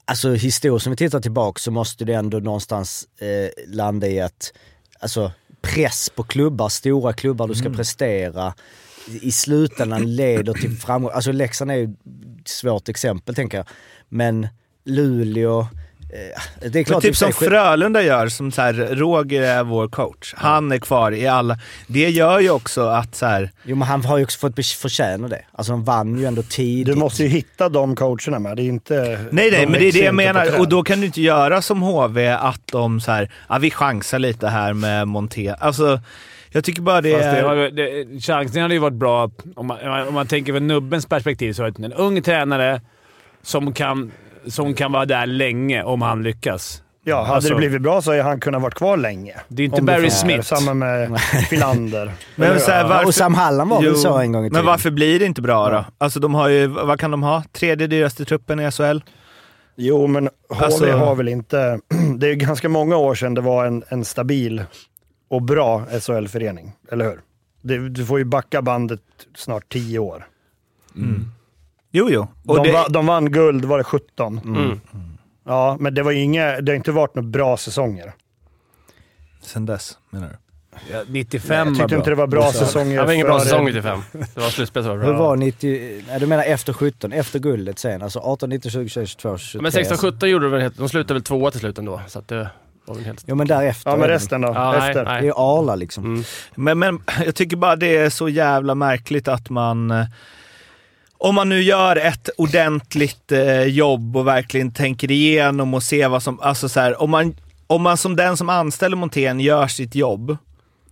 alltså 0.04 0.30
historiskt, 0.30 0.86
om 0.86 0.90
vi 0.90 0.96
tittar 0.96 1.20
tillbaka 1.20 1.58
så 1.58 1.70
måste 1.70 2.04
det 2.04 2.14
ändå 2.14 2.38
någonstans 2.38 3.08
eh, 3.18 3.74
landa 3.74 4.06
i 4.06 4.20
att, 4.20 4.52
alltså 5.00 5.32
press 5.62 6.10
på 6.10 6.22
klubbar, 6.22 6.68
stora 6.68 7.12
klubbar 7.12 7.48
du 7.48 7.54
ska 7.54 7.70
prestera, 7.70 8.54
i 9.22 9.32
slutändan 9.32 10.16
leder 10.16 10.52
till 10.52 10.76
framgång. 10.76 11.10
Alltså 11.14 11.32
Leksand 11.32 11.70
är 11.70 11.74
ju 11.74 11.84
ett 12.40 12.48
svårt 12.48 12.88
exempel 12.88 13.34
tänker 13.34 13.56
jag. 13.56 13.66
Men 14.08 14.48
Luleå, 14.84 15.66
det 16.60 16.66
är 16.66 16.70
Men 16.72 16.84
klart 16.84 17.04
i 17.04 17.06
typ 17.06 17.16
som 17.16 17.32
Frölunda 17.32 18.02
gör, 18.02 18.28
som 18.28 18.52
så 18.52 18.62
här, 18.62 18.72
Roger 18.72 19.42
är 19.42 19.64
vår 19.64 19.88
coach. 19.88 20.34
Han 20.36 20.72
är 20.72 20.78
kvar 20.78 21.12
i 21.12 21.26
alla... 21.26 21.58
Det 21.86 22.10
gör 22.10 22.40
ju 22.40 22.50
också 22.50 22.82
att 22.82 23.14
så 23.14 23.26
här, 23.26 23.50
Jo 23.64 23.76
men 23.76 23.88
han 23.88 24.04
har 24.04 24.18
ju 24.18 24.24
också 24.24 24.38
fått 24.38 24.66
förtjäna 24.66 25.28
det. 25.28 25.44
Alltså 25.52 25.72
de 25.72 25.84
vann 25.84 26.18
ju 26.18 26.24
ändå 26.24 26.42
tidigt. 26.42 26.94
Du 26.94 27.00
måste 27.00 27.22
ju 27.22 27.28
hitta 27.28 27.68
de 27.68 27.96
coacherna 27.96 28.38
med. 28.38 28.56
Det 28.56 28.62
är 28.62 28.64
inte... 28.64 28.94
Nej, 29.30 29.50
nej, 29.50 29.50
de 29.50 29.66
men 29.66 29.72
det 29.72 29.88
är 29.88 29.92
det 29.92 29.98
jag 29.98 30.14
menar. 30.14 30.60
Och 30.60 30.68
då 30.68 30.82
kan 30.82 31.00
du 31.00 31.06
inte 31.06 31.22
göra 31.22 31.62
som 31.62 31.82
HV, 31.82 32.28
att 32.28 32.66
de 32.66 33.00
så 33.00 33.12
här, 33.12 33.30
ja, 33.48 33.58
vi 33.58 33.70
chansar 33.70 34.18
lite 34.18 34.48
här 34.48 34.72
med 34.72 35.08
Monté. 35.08 35.54
Alltså, 35.58 36.00
jag 36.50 36.64
tycker 36.64 36.82
bara 36.82 37.00
det 37.00 37.12
Fast 37.12 37.24
det 37.24 37.38
är... 37.38 37.42
har, 37.42 37.56
det, 37.56 38.20
chansen 38.20 38.62
hade 38.62 38.74
ju 38.74 38.80
varit 38.80 38.94
bra 38.94 39.30
om 39.56 39.66
man, 39.66 40.08
om 40.08 40.14
man 40.14 40.26
tänker 40.26 40.52
från 40.52 40.66
nubbens 40.66 41.06
perspektiv. 41.06 41.52
Så 41.52 41.64
är 41.64 41.70
det 41.70 41.84
en 41.84 41.92
ung 41.92 42.22
tränare 42.22 42.80
som 43.42 43.72
kan, 43.72 44.12
som 44.46 44.74
kan 44.74 44.92
vara 44.92 45.06
där 45.06 45.26
länge 45.26 45.82
om 45.82 46.02
han 46.02 46.22
lyckas. 46.22 46.82
Ja, 47.04 47.22
hade 47.22 47.34
Alltså- 47.34 47.50
det 47.50 47.56
blivit 47.56 47.82
bra 47.82 48.02
så 48.02 48.10
hade 48.10 48.22
han 48.22 48.40
kunnat 48.40 48.62
vara 48.62 48.70
kvar 48.72 48.96
länge. 48.96 49.34
Det 49.48 49.62
är 49.62 49.64
inte 49.64 49.82
Barry. 49.82 50.10
Smith. 50.10 50.40
Samma 50.42 50.74
med 50.74 51.20
Filander. 51.50 52.12
Men 52.36 52.60
så 52.60 52.70
här, 52.70 52.88
varför- 52.88 53.06
Och 53.06 53.14
Sam 53.14 53.34
Hallam 53.34 53.68
var 53.68 53.82
väl 53.82 53.96
så 53.96 54.18
en 54.18 54.32
gång 54.32 54.44
i 54.44 54.48
tiden. 54.50 54.58
Men 54.62 54.66
varför 54.66 54.90
blir 54.90 55.18
det 55.18 55.24
inte 55.24 55.42
bra 55.42 55.70
då? 55.70 55.84
Alltså 55.98 56.20
de 56.20 56.34
har 56.34 56.48
ju, 56.48 56.66
vad 56.66 57.00
kan 57.00 57.10
de 57.10 57.22
ha? 57.22 57.42
Tredje 57.52 57.86
dyraste 57.86 58.24
truppen 58.24 58.60
i 58.60 58.70
SHL? 58.70 58.98
Jo, 59.76 60.06
men 60.06 60.28
HV 60.48 60.64
Alltså- 60.64 60.92
har 60.92 61.14
väl 61.14 61.28
inte... 61.28 61.80
Det 62.18 62.28
är 62.30 62.34
ganska 62.34 62.68
många 62.68 62.96
år 62.96 63.14
sedan 63.14 63.34
det 63.34 63.40
var 63.40 63.66
en, 63.66 63.82
en 63.88 64.04
stabil 64.04 64.64
och 65.30 65.42
bra 65.42 65.82
SHL-förening, 66.00 66.72
eller 66.92 67.04
hur? 67.04 67.20
Det, 67.62 67.88
du 67.88 68.06
får 68.06 68.18
ju 68.18 68.24
backa 68.24 68.62
bandet 68.62 69.00
snart 69.36 69.72
tio 69.72 69.98
år. 69.98 70.26
Jo, 71.92 72.10
jo. 72.10 72.26
Och 72.46 72.56
de, 72.56 72.66
det, 72.66 72.72
va, 72.72 72.88
de 72.88 73.06
vann 73.06 73.30
guld, 73.32 73.64
var 73.64 73.78
det 73.78 73.84
17? 73.84 74.40
Mm. 74.44 74.80
Ja, 75.44 75.76
men 75.80 75.94
det, 75.94 76.02
var 76.02 76.10
ju 76.10 76.20
inga, 76.20 76.60
det 76.60 76.72
har 76.72 76.76
inte 76.76 76.92
varit 76.92 77.14
några 77.14 77.28
bra 77.28 77.56
säsonger. 77.56 78.12
Sen 79.40 79.66
dess, 79.66 79.98
menar 80.10 80.28
du? 80.28 80.36
Ja, 80.92 81.02
95 81.08 81.68
Jag 81.68 81.76
tyckte 81.78 81.94
inte 81.94 82.10
det 82.10 82.16
var 82.16 82.26
bra 82.26 82.52
säsonger. 82.52 83.00
Det 83.00 83.06
var 83.06 83.12
ingen 83.12 83.26
bra 83.26 83.40
säsong 83.40 83.64
95. 83.64 84.02
Det 84.12 84.40
var 84.40 84.48
slutspel 84.48 84.82
som 84.82 84.98
var 84.98 85.04
Hur 85.04 85.12
bra. 85.12 85.22
var 85.22 85.36
90... 85.36 86.02
Nej, 86.08 86.20
du 86.20 86.26
menar 86.26 86.44
efter 86.44 86.72
17, 86.72 87.12
efter 87.12 87.38
guldet 87.38 87.78
sen? 87.78 88.02
Alltså 88.02 88.18
18, 88.18 88.50
19, 88.50 88.70
20, 88.70 88.88
21, 88.88 89.08
22, 89.08 89.38
23. 89.38 89.62
Men 89.62 89.70
16-17 89.70 90.26
gjorde 90.26 90.44
de 90.44 90.52
väl 90.52 90.60
helt... 90.60 90.76
De 90.76 90.88
slutade 90.88 91.14
väl 91.14 91.22
tvåa 91.22 91.50
till 91.50 91.60
slut 91.60 91.78
ändå. 91.78 92.00
Så 92.06 92.18
att 92.18 92.28
det 92.28 92.50
var 92.84 92.98
helt... 93.00 93.24
Jo 93.26 93.34
men 93.34 93.46
därefter. 93.46 93.90
Ja, 93.90 93.96
men 93.96 94.08
resten 94.08 94.40
då? 94.40 94.48
Ja, 94.48 94.70
nej, 94.78 94.88
Efter? 94.88 95.04
Det 95.04 95.10
är 95.10 95.14
nej. 95.14 95.24
ju 95.24 95.32
Arla 95.36 95.74
liksom. 95.74 96.04
Mm. 96.04 96.24
Men, 96.54 96.78
men 96.78 97.02
jag 97.24 97.34
tycker 97.34 97.56
bara 97.56 97.76
det 97.76 97.96
är 97.96 98.10
så 98.10 98.28
jävla 98.28 98.74
märkligt 98.74 99.28
att 99.28 99.50
man... 99.50 100.06
Om 101.24 101.34
man 101.34 101.48
nu 101.48 101.62
gör 101.62 101.96
ett 101.96 102.30
ordentligt 102.36 103.32
eh, 103.32 103.62
jobb 103.62 104.16
och 104.16 104.26
verkligen 104.26 104.72
tänker 104.72 105.10
igenom 105.10 105.74
och 105.74 105.82
ser 105.82 106.08
vad 106.08 106.22
som... 106.22 106.40
Alltså 106.40 106.68
så 106.68 106.80
här, 106.80 107.02
om, 107.02 107.10
man, 107.10 107.36
om 107.66 107.82
man 107.82 107.96
som 107.96 108.16
den 108.16 108.36
som 108.36 108.48
anställer 108.48 108.96
Montén 108.96 109.40
gör 109.40 109.66
sitt 109.66 109.94
jobb, 109.94 110.36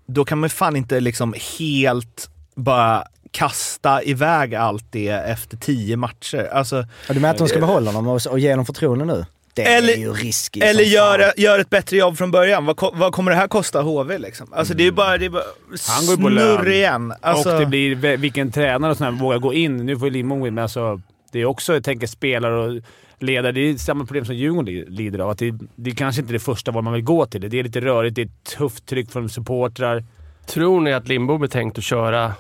då 0.07 0.25
kan 0.25 0.39
man 0.39 0.51
fan 0.51 0.77
inte 0.77 1.01
liksom 1.01 1.35
helt 1.59 2.31
bara 2.55 3.05
kasta 3.31 4.03
iväg 4.03 4.55
allt 4.55 4.85
det 4.91 5.09
efter 5.09 5.57
tio 5.57 5.97
matcher. 5.97 6.49
Alltså, 6.53 6.79
Och 7.09 7.15
du 7.15 7.21
menar 7.21 7.31
att 7.31 7.39
de 7.39 7.49
ska 7.49 7.61
behålla 7.61 7.91
honom 7.91 8.09
och, 8.09 8.27
och 8.27 8.39
ge 8.39 8.51
honom 8.51 8.67
förtroende 8.67 9.05
nu? 9.05 9.25
Det 9.65 9.75
Eller- 9.75 9.93
är 9.93 9.97
ju 9.97 10.13
risky 10.13 10.61
Eller 10.61 10.83
gör, 10.85 11.33
gör 11.37 11.59
ett 11.59 11.71
bättre 11.71 11.97
jobb 11.97 12.17
från 12.19 12.31
början. 12.31 12.67
Vad, 12.67 12.77
vad 12.95 13.13
kommer 13.13 13.31
det 13.31 13.37
här 13.37 13.49
kosta 13.49 13.83
HV 13.83 14.19
liksom? 14.19 14.53
Alltså 14.53 14.75
det 14.75 14.87
är 14.87 14.93
bara, 14.93 15.19
det 15.19 15.25
är 15.25 15.31
bara 15.31 15.43
Han 15.89 16.07
går 16.07 16.17
ju 16.17 16.23
på 16.23 16.29
lön. 16.29 16.57
snurr 16.59 16.71
igen. 16.71 17.13
Alltså, 17.21 17.53
Och 17.55 17.61
det 17.61 17.67
blir 17.67 18.17
vilken 18.17 18.53
tränare 18.53 18.91
och 18.91 18.97
sådär 18.97 19.11
vågar 19.11 19.39
gå 19.39 19.55
in. 19.55 19.77
Nu 19.77 19.99
får 19.99 20.09
ju 20.09 20.15
Lindbom 20.15 20.41
gå 20.41 20.47
in, 20.47 20.55
men 20.55 20.63
alltså, 20.63 21.01
det 21.33 21.41
är 21.41 21.45
också, 21.45 21.73
jag 21.75 21.85
tänker, 21.85 22.07
spelare 22.07 22.59
och 22.59 22.83
ledare. 23.19 23.53
Det 23.53 23.61
är 23.61 23.77
samma 23.77 24.05
problem 24.05 24.25
som 24.25 24.35
Djurgården 24.35 24.65
li- 24.75 24.85
lider 24.89 25.19
av. 25.19 25.31
Att 25.31 25.39
det, 25.39 25.55
det 25.77 25.91
är 25.91 25.95
kanske 25.95 26.21
inte 26.21 26.31
är 26.31 26.33
det 26.33 26.39
första 26.39 26.71
val 26.71 26.85
man 26.85 26.93
vill 26.93 27.03
gå 27.03 27.27
till. 27.27 27.51
Det 27.51 27.59
är 27.59 27.63
lite 27.65 27.81
rörigt, 27.81 28.15
det 28.17 28.23
är 28.23 28.27
ett 28.27 28.45
tufft 28.59 28.87
tryck 28.87 29.11
från 29.13 29.29
supportrar. 29.29 30.05
Tror 30.47 30.81
ni 30.81 30.93
att 30.93 31.09
Lindbom 31.09 31.43
är 31.43 31.47
tänkt 31.47 31.79
att 31.79 31.85
köra 31.85 32.33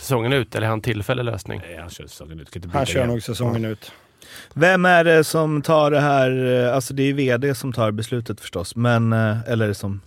säsongen 0.00 0.32
ut, 0.32 0.54
eller 0.54 0.66
är 0.66 0.70
han 0.70 0.80
tillfällig 0.80 1.24
lösning? 1.24 1.60
Nej, 1.68 1.78
han 1.80 1.90
kör 1.90 2.06
säsongen 2.06 2.40
ut. 2.40 2.50
Kan 2.50 2.62
inte 2.64 2.76
Han 2.78 2.86
kör 2.86 2.96
igen. 2.96 3.08
nog 3.08 3.22
säsongen 3.22 3.64
ut. 3.64 3.92
Vem 4.54 4.84
är 4.84 5.04
det 5.04 5.24
som 5.24 5.62
tar 5.62 5.90
det 5.90 6.00
här, 6.00 6.64
eh, 6.66 6.74
alltså 6.74 6.94
det 6.94 7.02
är 7.02 7.12
VD 7.12 7.54
som 7.54 7.72
tar 7.72 7.90
beslutet 7.90 8.40
förstås, 8.40 8.76
men, 8.76 9.12
eh, 9.12 9.36
eller 9.46 9.72
som 9.72 10.00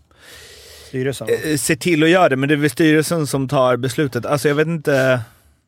Styrelsen. 0.87 1.27
eh, 1.45 1.57
ser 1.57 1.75
till 1.75 2.03
att 2.03 2.09
göra 2.09 2.29
det, 2.29 2.35
men 2.35 2.49
det 2.49 2.55
är 2.55 2.57
väl 2.57 2.69
styrelsen 2.69 3.27
som 3.27 3.47
tar 3.47 3.77
beslutet. 3.77 4.25
Alltså 4.25 4.47
jag 4.47 4.55
vet 4.55 4.67
inte, 4.67 5.19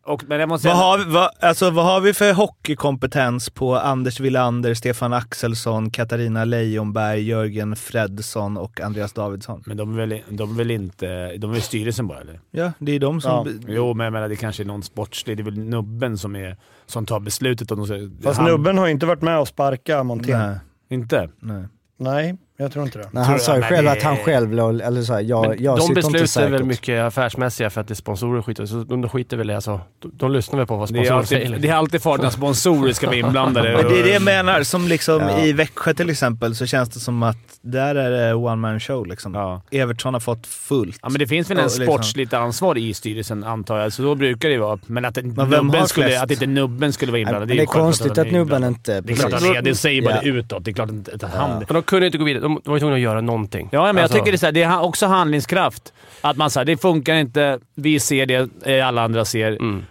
Och, 0.06 0.24
men 0.28 0.40
jag 0.40 0.50
måste 0.50 0.68
vad 0.68 0.78
har, 0.78 0.98
vi, 0.98 1.04
vad, 1.14 1.30
alltså, 1.40 1.70
vad 1.70 1.86
har 1.86 2.02
vi 2.02 2.14
för 2.14 2.34
hockeykompetens 2.34 3.50
på 3.50 3.76
Anders 3.76 4.20
Wilander, 4.20 4.74
Stefan 4.74 5.14
Axelsson, 5.14 5.90
Katarina 5.92 6.46
Leijonberg, 6.46 7.22
Jörgen 7.22 7.76
Fredsson 7.76 8.58
och 8.58 8.82
Andreas 8.82 9.14
Davidsson? 9.14 9.64
men 9.66 9.78
de 9.78 9.94
är 9.94 10.06
väl, 10.06 10.22
de 10.30 10.52
är 10.52 10.56
väl 10.56 10.72
inte... 10.72 11.38
De 11.38 11.50
är 11.50 11.54
väl 11.54 11.62
styrelsen 11.62 12.08
bara, 12.08 12.22
eller? 12.22 12.40
Ja, 12.52 12.72
det 12.80 12.92
är 12.92 13.00
de 13.00 13.22
som... 13.22 13.32
Ja. 13.32 13.74
Jo, 13.74 13.94
men 13.94 14.04
jag 14.04 14.14
menar, 14.14 14.30
det 14.30 14.36
kanske 14.36 14.64
är 14.64 14.66
någon 14.66 14.84
sportslig. 14.84 15.38
Det 15.38 15.42
är 15.42 15.46
väl 15.46 15.60
nubben 15.60 16.18
som, 16.18 16.36
är, 16.36 16.58
som 16.86 17.06
tar 17.06 17.20
beslutet. 17.20 17.72
Om 17.72 17.88
de 17.88 18.12
Fast 18.24 18.40
han- 18.40 18.50
nubben 18.52 18.78
har 18.78 18.86
ju 18.86 18.92
inte 18.92 19.06
varit 19.06 19.22
med 19.22 19.40
och 19.40 19.48
sparka 19.48 20.04
Montén. 20.04 20.40
Nej, 20.40 20.58
Inte? 20.90 21.30
nej. 21.40 21.64
Nej, 21.98 22.38
jag 22.64 22.72
tror 22.72 22.86
inte 22.86 22.98
det. 22.98 23.08
Nej, 23.12 23.24
han 23.24 23.40
sa 23.40 23.56
ju 23.56 23.62
själv 23.62 23.84
men 23.84 23.94
att 23.98 24.04
han 24.04 24.16
det- 24.16 24.22
själv 24.24 24.54
låg, 24.54 24.80
eller 24.82 25.02
så 25.02 25.14
här, 25.14 25.22
jag, 25.22 25.50
Men 25.50 25.64
jag 25.64 25.78
de 25.78 25.98
är 26.22 26.26
säkert. 26.26 26.52
väl 26.52 26.64
mycket 26.64 27.02
affärsmässiga 27.04 27.70
för 27.70 27.82
att 27.82 27.88
det 27.88 27.94
är 27.94 27.96
sponsorer 27.96 28.40
och 28.40 28.46
skit. 28.46 28.70
Så 28.70 28.84
de 28.84 29.10
skiter 29.10 29.38
väl 29.38 29.50
i 29.50 29.54
alltså. 29.54 29.80
De, 30.00 30.12
de 30.18 30.32
lyssnar 30.32 30.58
väl 30.58 30.68
på 30.68 30.76
vad 30.78 30.94
Det 30.94 31.00
är, 31.00 31.06
sponsorer 31.06 31.24
säger. 31.26 31.46
alltid, 31.46 31.62
det 31.62 31.70
är 31.70 31.74
alltid 31.76 32.02
farligt 32.02 32.24
när 32.24 32.30
sponsorer 32.30 32.94
ska 32.94 33.08
vara 33.08 33.16
inblandade. 33.16 33.78
Men 33.82 33.92
det 33.92 34.00
är 34.00 34.04
det 34.04 34.14
jag 34.14 34.22
menar, 34.22 34.64
som 34.64 34.88
liksom 34.88 35.22
Ja. 35.22 35.40
i 35.40 35.54
Växjö 35.54 35.94
till 35.94 36.10
exempel 36.10 36.56
så 36.56 36.66
känns 36.66 36.90
det 36.90 37.00
som 37.00 37.24
att 37.24 37.38
där 37.62 37.96
är 37.96 38.28
det 38.28 38.34
one 38.34 38.56
man 38.56 38.80
show 38.80 39.06
liksom. 39.08 39.34
Ja. 39.34 39.62
Evertsson 39.72 40.14
har 40.14 40.22
fått 40.22 40.48
fullt. 40.48 41.00
Ja, 41.02 41.10
men 41.10 41.20
det 41.20 41.28
finns 41.28 41.50
väl 41.50 41.58
en 41.58 41.64
liksom- 41.64 41.86
sportsligt 41.86 42.34
ansvar 42.34 42.78
i 42.78 42.94
styrelsen, 42.94 43.44
antar 43.44 43.78
jag. 43.78 43.94
Så 43.94 44.02
då 44.04 44.16
brukar 44.16 44.50
det 44.50 44.58
vara. 44.58 44.80
Men 44.86 45.06
att, 45.06 45.18
har 45.18 45.24
nubben 45.64 45.88
skulle, 45.88 46.22
att 46.22 46.32
inte 46.32 46.46
nubben 46.48 46.94
skulle 46.94 47.12
vara 47.12 47.20
Men 47.20 47.22
inblandad, 47.28 47.48
det 47.48 47.54
ju 47.54 47.60
är 47.60 47.66
självklart 47.66 47.84
konstigt 47.84 48.18
han 48.18 48.26
att 48.28 48.34
nubben 48.34 48.64
inte... 48.64 49.02
Det 49.02 49.14
är 49.14 49.18
klart 49.18 49.34
han 49.34 49.56
är. 49.56 49.62
Det 49.62 49.76
säger 49.76 50.02
bara 50.02 50.16
Ja. 50.16 50.22
det 50.22 50.28
utåt. 50.30 50.66
Det 50.66 50.72
är 50.72 50.74
klart 50.74 50.90
att 50.90 51.24
att 51.24 51.34
han... 51.34 51.50
Men 51.58 51.66
de 51.74 51.84
kunde 51.84 52.06
inte 52.06 52.18
gå 52.18 52.26
vidare. 52.26 52.44
De 52.44 52.53
de 52.64 52.70
var 52.70 52.76
ju 52.76 52.80
tvungna 52.80 52.96
att 52.96 53.02
göra 53.02 53.22
någonting. 53.22 53.70
Ja, 53.72 53.84
men 53.86 53.96
jag 53.96 54.04
Alltså, 54.04 54.18
tycker 54.18 54.32
det 54.32 54.36
är, 54.36 54.38
så 54.38 54.46
här, 54.46 54.54
det 54.54 54.64
är 54.64 54.82
också 54.82 55.06
handlingskraft. 55.06 55.94
Att 56.22 56.38
man 56.38 56.50
säger 56.50 56.66
det 56.66 56.78
funkar 56.78 57.16
inte, 57.16 57.60
vi 57.76 58.00
ser 58.00 58.26
det 58.26 58.50
eh, 58.66 58.88
alla 58.88 59.02
andra 59.04 59.26
ser. 59.26 59.52
Mm. 59.52 59.84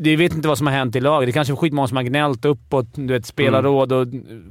Det 0.00 0.16
vet 0.16 0.34
inte 0.34 0.48
vad 0.48 0.58
som 0.58 0.66
har 0.66 0.74
hänt 0.74 0.96
i 0.96 1.00
laget. 1.00 1.26
Det 1.26 1.30
är 1.30 1.32
kanske 1.32 1.52
är 1.54 1.56
skitmånga 1.56 1.88
som 1.88 1.96
har 1.96 2.04
gnällt 2.04 2.44
uppåt, 2.44 2.86
du 2.94 3.12
vet, 3.12 3.26
spelarråd 3.26 3.92
och... 3.92 4.06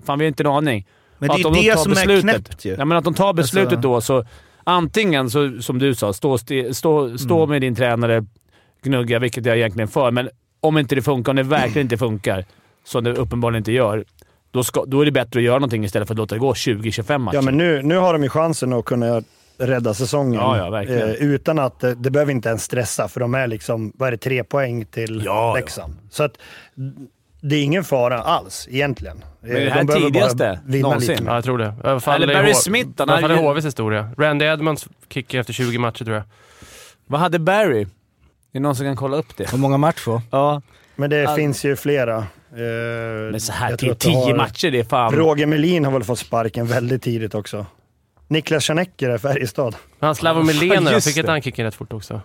Fan, 0.06 0.20
vi 0.20 0.26
har 0.26 0.28
inte 0.28 0.44
en 0.44 0.48
aning. 0.48 0.86
Men 1.18 1.28
det 1.30 1.34
är 1.34 1.36
Att 1.36 1.54
de 1.54 1.62
ju 1.62 1.70
det 1.70 1.78
som 1.80 1.92
är 1.92 1.96
beslutet. 1.96 2.22
knäppt 2.24 2.66
ju. 2.66 2.76
Ja, 2.80 2.86
men 2.86 2.98
att 2.98 3.04
de 3.04 3.14
tar 3.14 3.34
beslutet 3.34 3.74
Alltså- 3.74 3.82
då, 3.90 4.02
så 4.02 4.26
antingen 4.64 5.30
så, 5.30 5.62
som 5.62 5.80
du 5.80 5.96
sa, 5.96 6.14
stå, 6.14 6.38
stå, 6.74 7.18
stå 7.18 7.38
Mm. 7.38 7.50
med 7.50 7.62
din 7.62 7.76
tränare, 7.76 8.26
gnugga, 8.84 9.20
vilket 9.20 9.46
jag 9.46 9.58
egentligen 9.58 9.88
är 9.88 9.92
för. 9.92 10.12
Men 10.12 10.30
om 10.60 10.78
inte 10.78 10.96
det 10.96 11.02
funkar, 11.02 11.32
om 11.32 11.36
det 11.36 11.44
verkligen 11.44 11.86
inte 11.86 11.98
funkar, 11.98 12.46
som 12.84 13.04
det 13.04 13.14
uppenbarligen 13.14 13.60
inte 13.60 13.72
gör, 13.72 14.06
då, 14.56 14.64
ska, 14.64 14.86
då 14.86 15.02
är 15.02 15.06
det 15.06 15.12
bättre 15.12 15.40
att 15.40 15.44
göra 15.44 15.56
någonting 15.60 15.84
istället 15.84 16.08
för 16.08 16.14
att 16.14 16.18
låta 16.18 16.36
det 16.36 16.40
gå 16.40 16.54
20-25 16.54 17.18
matcher. 17.18 17.36
Ja, 17.36 17.42
men 17.42 17.58
nu, 17.58 17.82
nu 17.82 17.98
har 17.98 18.14
de 18.14 18.24
ju 18.24 18.30
chansen 18.30 18.74
att 18.74 18.86
kunna 18.86 19.22
rädda 19.58 19.94
säsongen. 19.94 20.34
Ja, 20.42 20.58
ja. 20.58 20.84
Eh, 20.84 21.10
utan 21.10 21.60
att, 21.60 21.84
eh, 21.84 21.90
det 21.92 22.12
behöver 22.12 22.32
inte 22.32 22.50
ens 22.50 22.64
stressa, 22.64 23.08
för 23.08 23.20
de 23.20 23.36
är 23.36 23.48
liksom, 23.48 23.92
vad 23.96 24.08
är 24.08 24.12
det, 24.12 24.18
tre 24.18 24.44
poäng 24.44 24.86
till 24.86 25.22
Ja, 25.26 25.32
ja. 25.50 25.56
Leksand. 25.56 25.94
Så 26.10 26.24
att 26.24 26.32
det 27.42 27.56
är 27.56 27.64
ingen 27.64 27.84
fara 27.84 28.22
alls 28.22 28.68
egentligen. 28.72 29.24
Men 29.42 29.52
det 29.52 29.66
Eh, 29.66 29.72
här 29.74 29.84
de 29.84 29.94
tidigaste 29.94 30.60
vinna 30.66 30.88
någonsin. 30.88 31.10
lite. 31.12 31.24
Ja, 31.26 31.36
jag 31.36 31.44
tror 31.44 31.58
det. 31.58 32.00
Fall 32.00 32.24
Eller 32.24 32.34
Barry 32.34 32.54
Smith, 32.54 32.90
han 32.98 33.10
hade 33.10 33.34
ju- 33.34 33.40
HVs 33.42 33.66
historia. 33.66 34.10
Randy 34.18 34.46
Edmonds 34.46 34.88
kickar 35.10 35.40
efter 35.40 35.54
20 35.54 35.78
matcher 35.78 36.04
tror 36.06 36.16
jag. 36.16 36.24
Vad 37.08 37.20
hade 37.22 37.40
Barry? 37.40 37.82
Är 37.82 37.88
det 38.52 38.60
någon 38.60 38.76
som 38.76 38.86
kan 38.86 38.96
kolla 38.96 39.18
upp 39.18 39.38
det? 39.38 39.52
Hur 39.52 39.58
många 39.58 39.78
matcher? 39.78 40.22
Ja. 40.32 40.62
Men 40.96 41.10
det 41.10 41.26
All- 41.26 41.36
finns 41.36 41.66
ju 41.66 41.76
flera. 41.76 42.24
Eh, 42.56 43.32
Men 43.32 43.40
så 43.42 43.52
här 43.52 43.70
jag 43.70 43.80
till 43.80 43.96
10 43.96 44.12
har- 44.16 44.36
matcher, 44.36 44.72
det 44.72 44.80
är 44.80 44.84
fan... 44.84 45.14
Roger 45.14 45.46
Melin 45.46 45.86
har 45.86 45.92
väl 45.92 46.04
fått 46.04 46.20
sparken 46.20 46.68
väldigt 46.68 47.02
tidigt 47.02 47.36
också. 47.36 47.66
Niklas 48.28 48.70
Janecker 48.70 49.10
är 49.10 49.18
Färjestad. 49.18 49.76
Han 50.00 50.16
Melén 50.46 50.84
då, 50.84 50.92
just 50.92 51.14
fick 51.14 51.28
han 51.28 51.42
kicka 51.42 51.64
rätt 51.64 51.76
fort 51.76 51.94
också? 51.94 52.22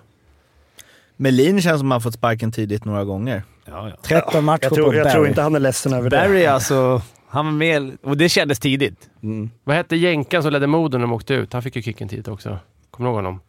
Melin 1.17 1.63
känns 1.63 1.79
som 1.81 1.93
att 1.93 1.95
han 1.95 2.01
fått 2.01 2.15
sparken 2.15 2.53
tidigt 2.53 2.85
några 2.85 3.05
gånger. 3.05 3.43
Ja, 3.65 3.89
ja. 3.89 3.97
13 4.03 4.45
matcher 4.45 4.63
Jag 4.65 4.75
tror, 4.75 4.87
på 4.91 4.95
jag 4.95 5.05
Barry. 5.05 5.13
tror 5.15 5.29
inte 5.29 5.43
han 5.43 5.55
är 5.55 5.61
ledsen 5.61 5.93
över 5.93 6.11
det. 6.11 6.17
Barry 6.17 6.47
alltså, 6.47 7.03
han 7.29 7.45
var 7.47 7.53
med 7.53 7.97
och 8.03 8.17
det 8.17 8.29
kändes 8.29 8.59
tidigt. 8.59 9.11
Mm. 9.23 9.51
Vad 9.65 9.77
hette 9.77 9.97
jänkan 9.97 10.43
som 10.43 10.53
ledde 10.53 10.67
Modo 10.67 10.99
när 10.99 11.03
de 11.03 11.13
åkte 11.13 11.35
ut? 11.35 11.53
Han 11.53 11.63
fick 11.63 11.77
ju 11.77 11.83
kicken 11.83 12.09
tidigt 12.09 12.29
också. 12.29 12.59
Kommer 12.91 13.09
du 13.09 13.15
ihåg 13.15 13.25
honom? 13.25 13.41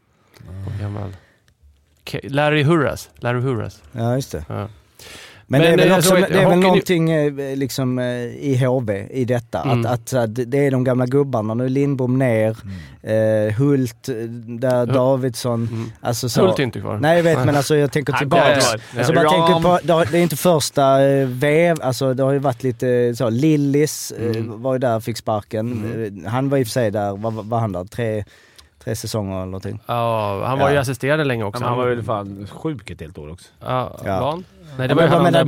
Gammal. 0.82 1.15
Ke- 2.05 2.29
Larry 2.29 2.63
Hurras. 2.63 3.09
Larry 3.15 3.39
Hurras. 3.41 3.82
Ja, 3.91 4.15
just 4.15 4.32
det. 4.32 4.45
Ja. 4.47 4.67
Men, 5.51 5.61
Men, 5.61 5.77
det 5.77 5.83
är 5.83 5.87
väl, 5.87 5.91
eh, 5.91 5.97
också, 5.97 6.09
så 6.09 6.15
det 6.15 6.41
är 6.41 6.49
väl 6.49 6.59
någonting 6.59 7.11
eh, 7.11 7.55
liksom, 7.57 7.99
eh, 7.99 8.05
i 8.25 8.63
HV 8.65 9.07
i 9.11 9.25
detta. 9.25 9.61
Mm. 9.61 9.79
Att, 9.79 9.91
att 9.91 10.11
här, 10.11 10.27
det 10.27 10.65
är 10.65 10.71
de 10.71 10.83
gamla 10.83 11.05
gubbarna. 11.05 11.53
Nu 11.53 11.69
Lindbom 11.69 12.19
ner, 12.19 12.57
eh, 13.03 13.53
Hult, 13.57 14.03
där 14.59 14.79
Hult. 14.79 14.93
Davidsson. 14.93 15.67
Mm. 15.71 15.91
Alltså 16.01 16.29
så. 16.29 16.41
Hult 16.41 16.59
är 16.59 16.63
inte 16.63 16.79
kvar. 16.79 16.97
Nej 17.01 17.17
jag 17.17 17.23
vet 17.23 17.45
men 17.45 17.55
alltså 17.55 17.75
jag 17.75 17.91
tänker 17.91 18.13
kommer 18.13 18.37
Alltså, 18.97 19.13
bara 19.13 19.29
tänker 19.29 19.61
på, 19.61 19.79
det 20.11 20.17
är 20.17 20.21
inte 20.21 20.35
första 20.35 20.97
vev, 21.25 21.77
alltså 21.81 22.13
det 22.13 22.23
har 22.23 22.31
ju 22.31 22.39
varit 22.39 22.63
lite 22.63 23.13
så, 23.17 23.29
Lillis 23.29 24.13
Mm. 24.19 24.61
var 24.61 24.73
ju 24.73 24.79
där 24.79 24.99
fick 24.99 25.17
sparken. 25.17 25.93
Eh, 26.25 26.31
Han 26.31 26.49
var 26.49 26.57
i 26.57 26.63
och 26.63 26.67
för 26.67 26.71
sig 26.71 26.91
där, 26.91 27.17
vad 27.17 27.33
var 27.33 27.59
han 27.59 27.71
där? 27.71 27.83
Tre, 27.85 28.23
tre 28.84 28.95
säsonger 28.95 29.36
eller 29.36 29.45
någonting. 29.45 29.79
Ja, 29.86 30.43
han 30.45 30.59
var 30.59 30.71
ju 30.71 30.77
assisterande 30.77 31.23
länge 31.23 31.43
också. 31.43 31.59
Men 31.59 31.69
han 31.69 31.77
var 31.77 31.88
väl 31.88 32.03
fan 32.03 32.47
sjuk 32.51 32.89
ett 32.89 33.01
helt 33.01 33.17
år 33.17 33.32
också. 33.32 33.49
Ja, 33.65 33.97
Ja. 34.05 34.39
Nej, 34.77 34.88
det 34.88 34.93
var 34.93 35.01
ju 35.03 35.07
han 35.09 35.23
menar, 35.23 35.43
där 35.43 35.45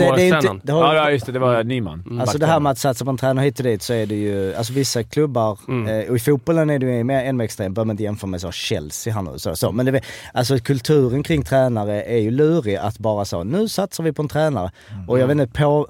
det- 0.66 0.72
har- 0.72 0.96
Ja, 0.96 1.12
just 1.12 1.26
det. 1.26 1.32
Det 1.32 1.40
var 1.40 1.64
Nyman. 1.64 2.04
Mm. 2.06 2.22
Alltså 2.22 2.38
det 2.38 2.46
här 2.46 2.60
med 2.60 2.72
att 2.72 2.78
satsa 2.78 3.06
på 3.06 3.12
en 3.12 3.18
tränare 3.18 3.46
hit 3.46 3.60
och 3.60 3.64
dit 3.64 3.82
så 3.82 3.94
är 3.94 4.06
det 4.06 4.16
ju, 4.16 4.56
alltså 4.56 4.74
vissa 4.74 5.04
klubbar, 5.04 5.60
Mm. 5.68 6.00
eh, 6.02 6.10
och 6.10 6.16
i 6.16 6.20
fotbollen 6.20 6.70
är 6.70 6.80
det 6.80 6.86
ju 6.86 7.04
mer, 7.04 7.24
än 7.26 7.38
mer 7.38 7.46
extremt, 7.46 7.76
behöver 7.76 7.86
man 7.88 7.94
inte 7.94 8.04
jämföra 8.04 8.30
med 8.30 8.42
så 8.42 8.52
Chelsea 8.52 9.14
här 9.14 9.22
nu. 9.22 9.40
Så, 9.40 9.56
så. 9.56 9.72
Men 9.72 9.86
det, 9.86 10.02
alltså 10.34 10.58
kulturen 10.60 11.24
kring 11.24 11.44
tränare 11.44 12.04
är 12.04 12.18
ju 12.20 12.32
lurig 12.32 12.76
att 12.76 12.98
bara 13.00 13.26
så, 13.26 13.44
nu 13.44 13.68
satsar 13.68 14.04
vi 14.04 14.14
på 14.14 14.22
en 14.22 14.28
tränare. 14.28 14.72
Och 15.08 15.20
jag 15.20 15.28
vet 15.28 15.38
inte 15.40 15.60
på, 15.62 15.88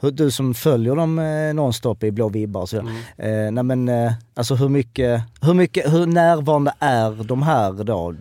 du 0.00 0.30
som 0.30 0.54
följer 0.54 0.96
dem 0.96 1.18
eh, 1.18 1.54
nonstop 1.54 2.04
i 2.04 2.10
blå 2.10 2.28
vibbar 2.28 2.60
och 2.60 2.68
så. 2.68 2.78
Mm. 2.80 2.96
Eh, 3.18 3.52
nej 3.52 3.64
men 3.64 3.88
eh, 3.88 4.12
alltså 4.34 4.54
hur 4.54 4.68
mycket, 4.68 5.22
hur 5.40 5.54
mycket, 5.54 5.92
hur 5.92 6.06
närvarande 6.06 6.72
är 6.78 7.24
de 7.24 7.42
här 7.42 7.84
då? 7.84 8.14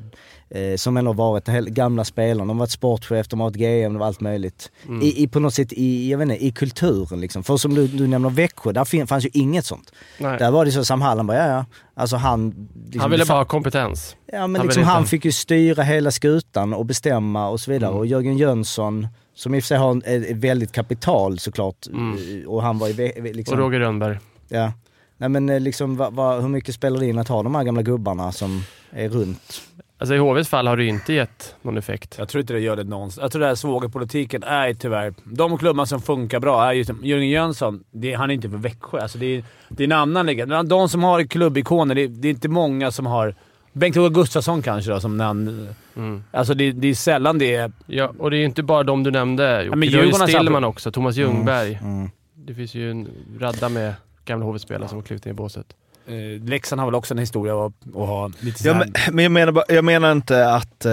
Eh, 0.50 0.76
som 0.76 0.98
ändå 0.98 1.14
varit 1.14 1.46
gamla 1.48 2.04
spelarna, 2.06 2.48
de 2.48 2.50
har 2.50 2.60
varit 2.60 2.72
sportchef, 2.72 3.28
de 3.28 3.40
har 3.40 3.48
varit 3.50 3.56
GM, 3.58 3.94
de 3.94 4.00
har 4.00 4.08
allt 4.08 4.22
Mm. 4.22 4.32
möjligt. 4.32 4.72
I, 5.02 5.24
I 5.24 5.28
på 5.28 5.40
något 5.40 5.54
sätt 5.54 5.74
i, 5.74 6.12
jag 6.12 6.18
vet 6.18 6.30
inte, 6.30 6.46
i 6.46 6.52
kulturen 6.52 7.22
liksom. 7.22 7.44
För 7.44 7.58
som 7.58 7.74
du, 7.76 7.88
du 7.88 8.08
nämner 8.08 8.30
Växjö, 8.30 8.72
där 8.72 9.06
fanns 9.06 9.26
ju 9.26 9.30
inget 9.34 9.66
sånt. 9.66 9.92
Nej. 10.18 10.40
Där 10.40 10.52
var 10.52 10.66
det 10.66 10.72
så 10.72 10.86
Sam 10.86 11.02
Hallen 11.02 11.28
bara, 11.28 11.38
ja 11.38 11.48
ja. 11.48 11.66
Alltså 11.94 12.16
han... 12.16 12.68
Liksom, 12.86 13.02
Han 13.02 13.12
ville 13.12 13.24
det 13.24 13.28
bara 13.28 13.38
ha 13.38 13.46
kompetens. 13.46 14.16
Ja 14.32 14.48
men 14.48 14.56
Han 14.56 14.68
liksom 14.68 14.84
han 14.84 15.06
fick 15.06 15.26
ju 15.26 15.32
styra 15.32 15.84
hela 15.84 16.12
skutan 16.12 16.74
och 16.74 16.86
bestämma 16.86 17.48
och 17.50 17.60
så 17.60 17.72
vidare. 17.72 17.90
Mm. 17.90 18.00
Och 18.00 18.06
Jörgen 18.06 18.38
Jönsson, 18.38 19.08
som 19.36 19.56
i 19.56 19.60
och 19.60 19.64
för 19.64 19.68
sig 19.68 19.78
har 19.78 19.98
ett 19.98 20.06
ett 20.06 20.38
väldigt 20.38 20.72
kapital 20.72 21.40
såklart. 21.40 21.88
Mm. 21.88 22.42
eh, 22.42 22.48
Och 22.50 22.62
han 22.62 22.78
var 22.78 22.88
ju 22.88 22.94
liksom... 23.34 23.54
Och 23.54 23.66
Roger 23.66 23.80
Rönnberg. 23.80 24.20
Ja. 24.48 24.74
Nej 25.18 25.30
men 25.30 25.50
eh, 25.50 25.60
liksom 25.60 25.98
vad, 25.98 26.14
vad, 26.14 26.42
hur 26.42 26.50
mycket 26.50 26.76
spelar 26.76 27.00
det 27.00 27.06
in 27.06 27.20
att 27.20 27.28
ha 27.28 27.44
de 27.44 27.56
här 27.56 27.64
gamla 27.64 27.82
gubbarna 27.82 28.32
som 28.32 28.64
är 28.92 29.10
runt? 29.10 29.62
Alltså 29.98 30.16
i 30.16 30.18
HVs 30.18 30.50
fall 30.50 30.68
har 30.68 30.78
det 30.78 30.84
ju 30.84 30.90
inte 30.90 31.14
gett 31.14 31.56
någon 31.62 31.78
effekt. 31.78 32.16
Jag 32.18 32.30
tror 32.30 32.42
inte 32.42 32.54
det 32.54 32.60
gör 32.60 32.76
det 32.76 32.84
någonsin. 32.84 33.22
Jag 33.22 33.32
tror 33.32 33.40
den 33.40 33.48
här 33.48 33.56
svågerpolitiken 33.56 34.44
är 34.44 34.74
tyvärr... 34.74 35.14
De 35.24 35.58
klubbar 35.58 35.86
som 35.86 36.02
funkar 36.02 36.40
bra 36.40 36.66
är 36.70 36.74
ju 36.74 36.86
Jörgen 37.04 37.30
Jönsson. 37.30 37.84
Det, 37.92 38.14
han 38.14 38.30
är 38.30 38.34
inte 38.34 38.50
för 38.50 38.58
Växjö. 38.58 39.00
Alltså 39.02 39.18
det, 39.18 39.26
är, 39.26 39.44
det 39.70 39.84
är 39.84 39.88
en 39.88 39.92
annan 39.92 40.26
liga. 40.26 40.64
De 40.64 40.90
som 40.90 41.04
har 41.04 41.24
klubbikoner, 41.24 41.96
det, 41.96 42.08
det 42.08 42.28
är 42.28 42.30
inte 42.30 42.50
många 42.50 42.92
som 42.92 43.06
har... 43.06 43.36
Bengt-Olof 43.76 44.14
Gustafsson 44.14 44.62
kanske 44.62 44.92
då, 44.92 45.00
som 45.00 45.18
när 45.18 45.26
han... 45.26 45.70
Mm. 45.96 46.24
Alltså 46.32 46.54
det, 46.54 46.72
det 46.72 46.88
är 46.88 46.96
sällan 46.96 47.38
det 47.38 47.56
är... 47.56 47.72
Ja, 47.86 48.14
och 48.20 48.32
det 48.32 48.38
är 48.38 48.40
ju 48.40 48.46
inte 48.46 48.64
bara 48.64 48.84
de 48.84 49.04
du 49.04 49.12
nämnde 49.12 49.64
Jocke. 49.64 49.76
men 49.78 49.90
Du 49.90 49.98
har 49.98 50.06
ju 50.06 50.14
Stillman 50.14 50.62
satt- 50.62 50.70
också, 50.70 50.92
Thomas 50.92 51.16
Ljungberg. 51.16 51.80
Mm. 51.82 52.10
Det 52.36 52.54
finns 52.54 52.74
ju 52.76 52.92
en 52.92 53.08
radda 53.40 53.70
med 53.70 53.94
gamla 54.26 54.46
HV-spelare 54.46 54.90
som 54.90 54.98
har 54.98 55.04
klivit 55.04 55.26
in 55.26 55.32
i 55.32 55.34
båset. 55.34 55.66
Eh, 56.08 56.44
Leksand 56.44 56.80
har 56.80 56.88
väl 56.88 56.96
också 56.96 57.14
en 57.14 57.18
historia 57.18 57.66
att, 57.66 57.74
att 57.88 57.94
ha 57.94 58.28
lite 58.28 58.68
Ja, 58.68 58.74
såhär... 58.74 58.92
men, 59.12 59.16
men 59.16 59.24
jag, 59.24 59.32
menar, 59.32 59.64
jag 59.68 59.86
menar 59.86 60.12
inte 60.12 60.50
att... 60.54 60.86
Eh, 60.86 60.92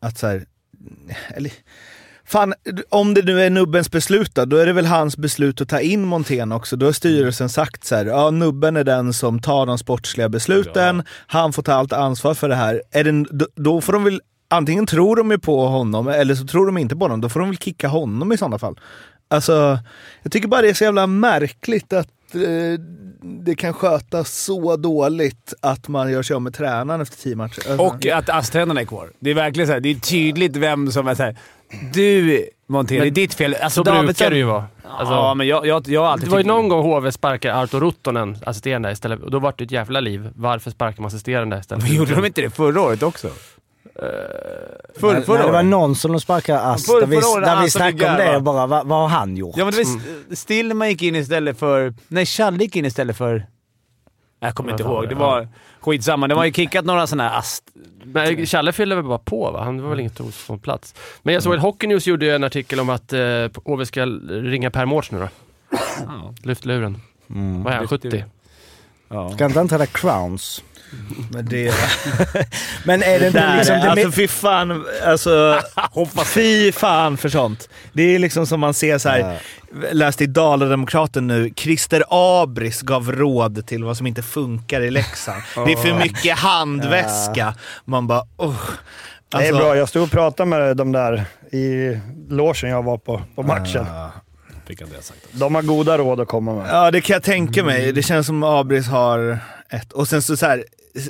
att 0.00 0.18
så 0.18 0.26
här, 0.26 0.44
eller, 1.34 1.52
Fan, 2.30 2.54
om 2.88 3.14
det 3.14 3.22
nu 3.22 3.40
är 3.40 3.50
nubbens 3.50 3.90
beslut 3.90 4.34
då, 4.34 4.44
då 4.44 4.56
är 4.56 4.66
det 4.66 4.72
väl 4.72 4.86
hans 4.86 5.16
beslut 5.16 5.60
att 5.60 5.68
ta 5.68 5.80
in 5.80 6.04
Montén 6.04 6.52
också. 6.52 6.76
Då 6.76 6.86
har 6.86 6.92
styrelsen 6.92 7.48
sagt 7.48 7.84
så 7.84 7.96
här, 7.96 8.06
ja 8.06 8.30
nubben 8.30 8.76
är 8.76 8.84
den 8.84 9.12
som 9.12 9.40
tar 9.40 9.66
de 9.66 9.78
sportsliga 9.78 10.28
besluten, 10.28 11.02
han 11.26 11.52
får 11.52 11.62
ta 11.62 11.72
allt 11.72 11.92
ansvar 11.92 12.34
för 12.34 12.48
det 12.48 12.54
här. 12.54 12.82
Är 12.90 13.04
det, 13.04 13.46
då, 13.56 13.80
får 13.80 13.92
de 13.92 14.04
väl, 14.04 14.20
antingen 14.50 14.86
tror 14.86 15.16
de 15.16 15.30
ju 15.30 15.38
på 15.38 15.66
honom 15.66 16.08
eller 16.08 16.34
så 16.34 16.46
tror 16.46 16.66
de 16.66 16.78
inte 16.78 16.96
på 16.96 17.04
honom. 17.04 17.20
Då 17.20 17.28
får 17.28 17.40
de 17.40 17.48
väl 17.48 17.58
kicka 17.58 17.88
honom 17.88 18.32
i 18.32 18.36
sådana 18.36 18.58
fall. 18.58 18.80
Alltså, 19.28 19.78
jag 20.22 20.32
tycker 20.32 20.48
bara 20.48 20.62
det 20.62 20.68
är 20.68 20.74
så 20.74 20.84
jävla 20.84 21.06
märkligt 21.06 21.92
att 21.92 22.34
eh, 22.34 22.80
det 23.44 23.54
kan 23.54 23.74
skötas 23.74 24.38
så 24.44 24.76
dåligt 24.76 25.54
att 25.60 25.88
man 25.88 26.12
gör 26.12 26.22
sig 26.22 26.34
av 26.34 26.42
med 26.42 26.54
tränaren 26.54 27.00
efter 27.00 27.16
tio 27.16 27.36
matcher. 27.36 27.70
Alltså, 27.70 27.86
Och 27.86 28.06
att 28.06 28.28
ASS-tränarna 28.28 28.80
är 28.80 28.84
kvar. 28.84 29.12
Det 29.20 29.30
är 29.30 29.34
verkligen 29.34 29.66
så 29.66 29.72
här, 29.72 29.80
det 29.80 29.88
är 29.88 29.94
tydligt 29.94 30.56
vem 30.56 30.92
som 30.92 31.08
är 31.08 31.14
såhär. 31.14 31.36
Du 31.92 32.34
är 32.36 32.44
Men 32.66 33.14
ditt 33.14 33.34
fel. 33.34 33.54
Alltså, 33.54 33.80
så 33.80 33.84
brukar 33.84 34.02
Davidsson- 34.02 34.30
det 34.30 34.36
ju 34.36 34.44
vara. 34.44 34.64
Alltså, 34.98 35.14
ja, 35.14 35.34
men 35.34 35.46
jag, 35.46 35.66
jag, 35.66 35.88
jag 35.88 36.00
har 36.00 36.08
alltid 36.08 36.28
det 36.28 36.32
var 36.32 36.38
ju 36.38 36.44
någon 36.46 36.68
gång 36.68 36.82
HV 36.82 37.12
sparkade 37.12 37.54
Arto 37.56 37.80
Ruttonen, 37.80 38.36
assisterande, 38.46 38.92
istället. 38.92 39.20
Och 39.20 39.30
då 39.30 39.38
var 39.38 39.54
det 39.56 39.64
ett 39.64 39.70
jävla 39.70 40.00
liv. 40.00 40.30
Varför 40.34 40.70
sparkar 40.70 41.02
man 41.02 41.06
assisterande 41.06 41.58
istället? 41.58 41.84
Men 41.84 41.94
gjorde 41.94 42.14
de 42.14 42.24
inte 42.24 42.40
det 42.40 42.50
förra 42.50 42.80
året 42.80 43.02
också? 43.02 43.28
Förr, 44.98 45.12
Nej, 45.12 45.22
förra 45.22 45.38
nej, 45.38 45.46
det 45.46 45.52
var 45.52 45.58
året? 45.58 45.64
någon 45.64 45.94
som 45.96 46.12
de 46.12 46.20
sparkade 46.20 46.60
ass, 46.60 46.86
Förr- 46.86 47.00
där 47.00 47.06
vi, 47.06 47.16
förra 47.20 47.28
året, 47.30 47.44
där 47.44 47.62
vi 47.62 47.70
snackade 47.70 48.10
om 48.10 48.16
det 48.16 48.36
och 48.36 48.42
bara, 48.42 48.66
vad, 48.66 48.86
vad 48.86 48.98
har 49.00 49.08
han 49.08 49.36
gjort? 49.36 49.54
Ja, 49.56 49.64
men 49.64 49.74
det 49.74 49.84
var 50.28 50.34
Stillman 50.36 50.88
gick 50.88 51.02
in 51.02 51.16
istället 51.16 51.58
för... 51.58 51.94
Nej, 52.08 52.26
Challe 52.26 52.58
gick 52.58 52.76
in 52.76 52.84
istället 52.84 53.16
för... 53.16 53.46
Jag 54.40 54.54
kommer 54.54 54.70
inte 54.70 54.82
ihåg. 54.82 55.08
Det 55.08 55.14
var 55.14 55.40
det? 55.40 55.48
Skitsamma. 55.80 56.28
Det 56.28 56.34
var 56.34 56.44
ju 56.44 56.52
kickat 56.52 56.84
några 56.84 57.06
sådana 57.06 57.28
här 57.28 57.38
ast... 57.38 57.64
Men 58.04 58.46
Challe 58.46 58.72
fyllde 58.72 58.94
väl 58.94 59.04
bara 59.04 59.18
på 59.18 59.50
va? 59.50 59.64
Han 59.64 59.82
var 59.82 59.90
väl 59.90 60.00
inte 60.00 60.22
hos 60.22 60.46
på 60.46 60.58
plats. 60.58 60.94
Men 61.22 61.34
jag 61.34 61.42
såg 61.42 61.54
att 61.54 61.62
Hockey 61.62 61.86
News 61.86 62.06
gjorde 62.06 62.34
en 62.34 62.44
artikel 62.44 62.80
om 62.80 62.90
att 62.90 63.12
eh, 63.12 63.20
HV 63.64 63.86
ska 63.86 64.06
ringa 64.06 64.70
Per 64.70 64.86
Mårts 64.86 65.10
nu 65.10 65.18
då. 65.18 65.28
Lyft 66.42 66.64
luren. 66.64 66.98
Mm. 67.30 67.62
Vad 67.62 67.72
är 67.72 67.76
han? 67.76 67.82
Lyft 67.82 67.90
70? 67.90 68.24
Ja. 69.08 69.32
Ska 69.32 69.44
inte 69.44 69.58
han 69.58 69.68
träda 69.68 69.86
crowns? 69.86 70.62
Men 71.30 71.44
det... 71.44 71.74
Men 72.84 73.02
är 73.02 73.20
det 73.20 73.26
inte 73.26 73.40
där, 73.40 73.56
liksom... 73.56 73.80
Det, 73.80 73.90
alltså 73.90 74.12
fy 74.12 74.28
fan, 74.28 74.86
alltså 75.04 75.60
fy 76.24 76.72
fan 76.72 77.16
för 77.16 77.28
sånt. 77.28 77.68
Det 77.92 78.02
är 78.02 78.18
liksom 78.18 78.46
som 78.46 78.60
man 78.60 78.74
ser 78.74 78.98
så 78.98 79.08
här. 79.08 79.38
läste 79.92 80.24
i 80.24 80.26
Dala-Demokraten 80.26 81.26
nu, 81.26 81.52
Christer 81.56 82.04
Abris 82.10 82.82
gav 82.82 83.12
råd 83.12 83.66
till 83.66 83.84
vad 83.84 83.96
som 83.96 84.06
inte 84.06 84.22
funkar 84.22 84.80
i 84.80 84.90
Leksand. 84.90 85.42
Det 85.54 85.72
är 85.72 85.76
för 85.76 85.94
mycket 85.94 86.38
handväska. 86.38 87.54
Man 87.84 88.06
bara, 88.06 88.22
oh. 88.36 88.60
Det 89.28 89.48
är 89.48 89.52
bra. 89.52 89.76
Jag 89.76 89.88
stod 89.88 90.02
och 90.02 90.10
pratade 90.10 90.50
med 90.50 90.76
de 90.76 90.92
där 90.92 91.24
i 91.52 91.98
logen 92.28 92.70
jag 92.70 92.82
var 92.82 92.98
på, 92.98 93.22
på 93.34 93.42
matchen. 93.42 93.86
sagt. 95.02 95.20
De 95.32 95.54
har 95.54 95.62
goda 95.62 95.98
råd 95.98 96.20
att 96.20 96.28
komma 96.28 96.54
med. 96.54 96.66
Ja, 96.68 96.90
det 96.90 97.00
kan 97.00 97.14
jag 97.14 97.22
tänka 97.22 97.64
mig. 97.64 97.92
Det 97.92 98.02
känns 98.02 98.26
som 98.26 98.42
Abris 98.42 98.88
har 98.88 99.38
ett. 99.70 99.92
Och 99.92 100.08
sen 100.08 100.22
så, 100.22 100.36
så 100.36 100.46
här, 100.46 100.64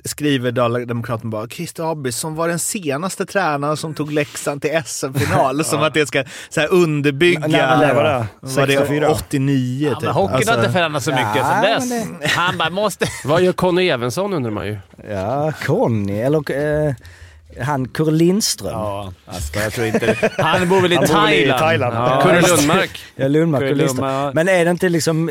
skriver 0.04 0.52
Dala-Demokraten 0.52 1.30
bara 1.30 1.48
Christer 1.48 1.92
Abris 1.92 2.16
som 2.16 2.34
var 2.34 2.48
den 2.48 2.58
senaste 2.58 3.26
tränaren 3.26 3.76
som 3.76 3.94
tog 3.94 4.12
Leksand 4.12 4.62
till 4.62 4.82
SM-final. 4.84 5.64
Som 5.70 5.82
att 5.82 5.94
det 5.94 6.06
ska 6.06 6.24
så 6.48 6.60
här, 6.60 6.72
underbygga... 6.72 7.46
När 7.46 7.94
var 7.94 8.04
det? 8.04 8.26
Var 8.40 8.66
det 8.66 8.72
64? 8.76 9.10
89 9.10 9.88
Ja, 9.88 9.94
typ. 9.94 10.04
men 10.04 10.14
hockeyn 10.14 10.48
har 10.48 10.56
inte 10.56 10.72
förändrats 10.72 11.04
så 11.04 11.10
mycket 11.10 11.36
Ja, 11.36 11.80
sen 11.80 11.88
men 11.88 12.18
dess. 12.20 12.32
Han 12.32 12.58
bara 12.58 12.70
måste... 12.70 13.06
Vad 13.24 13.42
gör 13.42 13.52
Conny 13.52 13.88
Evensson 13.88 14.32
undrar 14.32 14.50
man 14.50 14.66
ju. 14.66 14.78
Ja, 15.08 15.52
Conny 15.66 16.20
eller 16.20 16.50
eh, 16.50 16.94
han 17.58 17.88
Kurre 17.88 18.10
Lindström. 18.10 18.72
Ja, 18.72 19.12
alltså, 19.26 19.58
jag 19.58 19.72
tror 19.72 19.86
inte... 19.86 20.30
Han 20.38 20.68
bor 20.68 20.80
väl 20.80 20.92
i 20.92 20.96
Han 20.96 21.06
väl 21.06 21.34
i 21.34 21.46
Thailand? 21.46 21.60
Thailand. 21.60 21.94
Ja, 21.94 22.20
Kurre 22.22 22.56
Lundmark. 22.56 23.00
Ja, 23.16 23.28
Lundmark 23.28 23.62
Kurre. 23.62 23.74
Lundmark. 23.74 24.34
Men 24.34 24.48
är 24.48 24.64
det 24.64 24.70
inte 24.70 24.88
liksom 24.88 25.30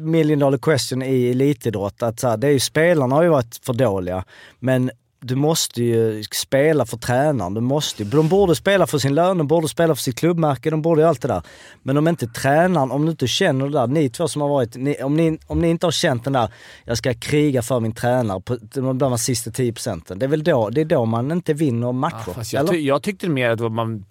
million 0.00 0.38
dollar 0.38 0.58
question 0.58 1.02
i 1.02 1.30
elitidrott 1.30 2.02
att 2.02 2.20
så 2.20 2.28
här, 2.28 2.36
det 2.36 2.46
är 2.46 2.50
ju, 2.50 2.60
spelarna 2.60 3.14
har 3.14 3.22
ju 3.22 3.28
varit 3.28 3.60
för 3.62 3.72
dåliga, 3.72 4.24
men 4.58 4.90
du 5.20 5.34
måste 5.36 5.82
ju 5.82 6.24
spela 6.24 6.86
för 6.86 6.96
tränaren. 6.96 7.54
Du 7.54 7.60
måste 7.60 8.04
de 8.04 8.28
borde 8.28 8.54
spela 8.54 8.86
för 8.86 8.98
sin 8.98 9.14
lön, 9.14 9.38
de 9.38 9.46
borde 9.46 9.68
spela 9.68 9.94
för 9.94 10.02
sitt 10.02 10.18
klubbmärke, 10.18 10.70
de 10.70 10.82
borde 10.82 11.00
ju 11.00 11.08
allt 11.08 11.22
det 11.22 11.28
där. 11.28 11.42
Men 11.82 11.96
om 11.96 12.08
inte 12.08 12.26
tränaren, 12.26 12.90
om 12.90 13.04
du 13.04 13.10
inte 13.10 13.26
känner 13.26 13.66
det 13.66 13.72
där, 13.72 13.86
ni 13.86 14.10
två 14.10 14.28
som 14.28 14.42
har 14.42 14.48
varit, 14.48 14.76
ni, 14.76 15.02
om, 15.02 15.16
ni, 15.16 15.38
om 15.46 15.58
ni 15.58 15.68
inte 15.68 15.86
har 15.86 15.92
känt 15.92 16.24
den 16.24 16.32
där, 16.32 16.48
jag 16.84 16.98
ska 16.98 17.14
kriga 17.14 17.62
för 17.62 17.80
min 17.80 17.92
tränare 17.92 18.40
på 18.40 18.56
de 18.74 18.98
de 18.98 19.18
sista 19.18 19.50
10 19.50 19.72
procenten. 19.72 20.18
Det 20.18 20.26
är 20.26 20.30
väl 20.30 20.44
då, 20.44 20.70
det 20.70 20.80
är 20.80 20.84
då 20.84 21.04
man 21.04 21.32
inte 21.32 21.54
vinner 21.54 21.92
matcher? 21.92 22.36
Ja, 22.36 22.42
jag, 22.52 22.70
ty 22.70 22.76
jag 22.76 23.02
tyckte 23.02 23.28
mer 23.28 23.50
att 23.50 23.72
man, 23.72 24.04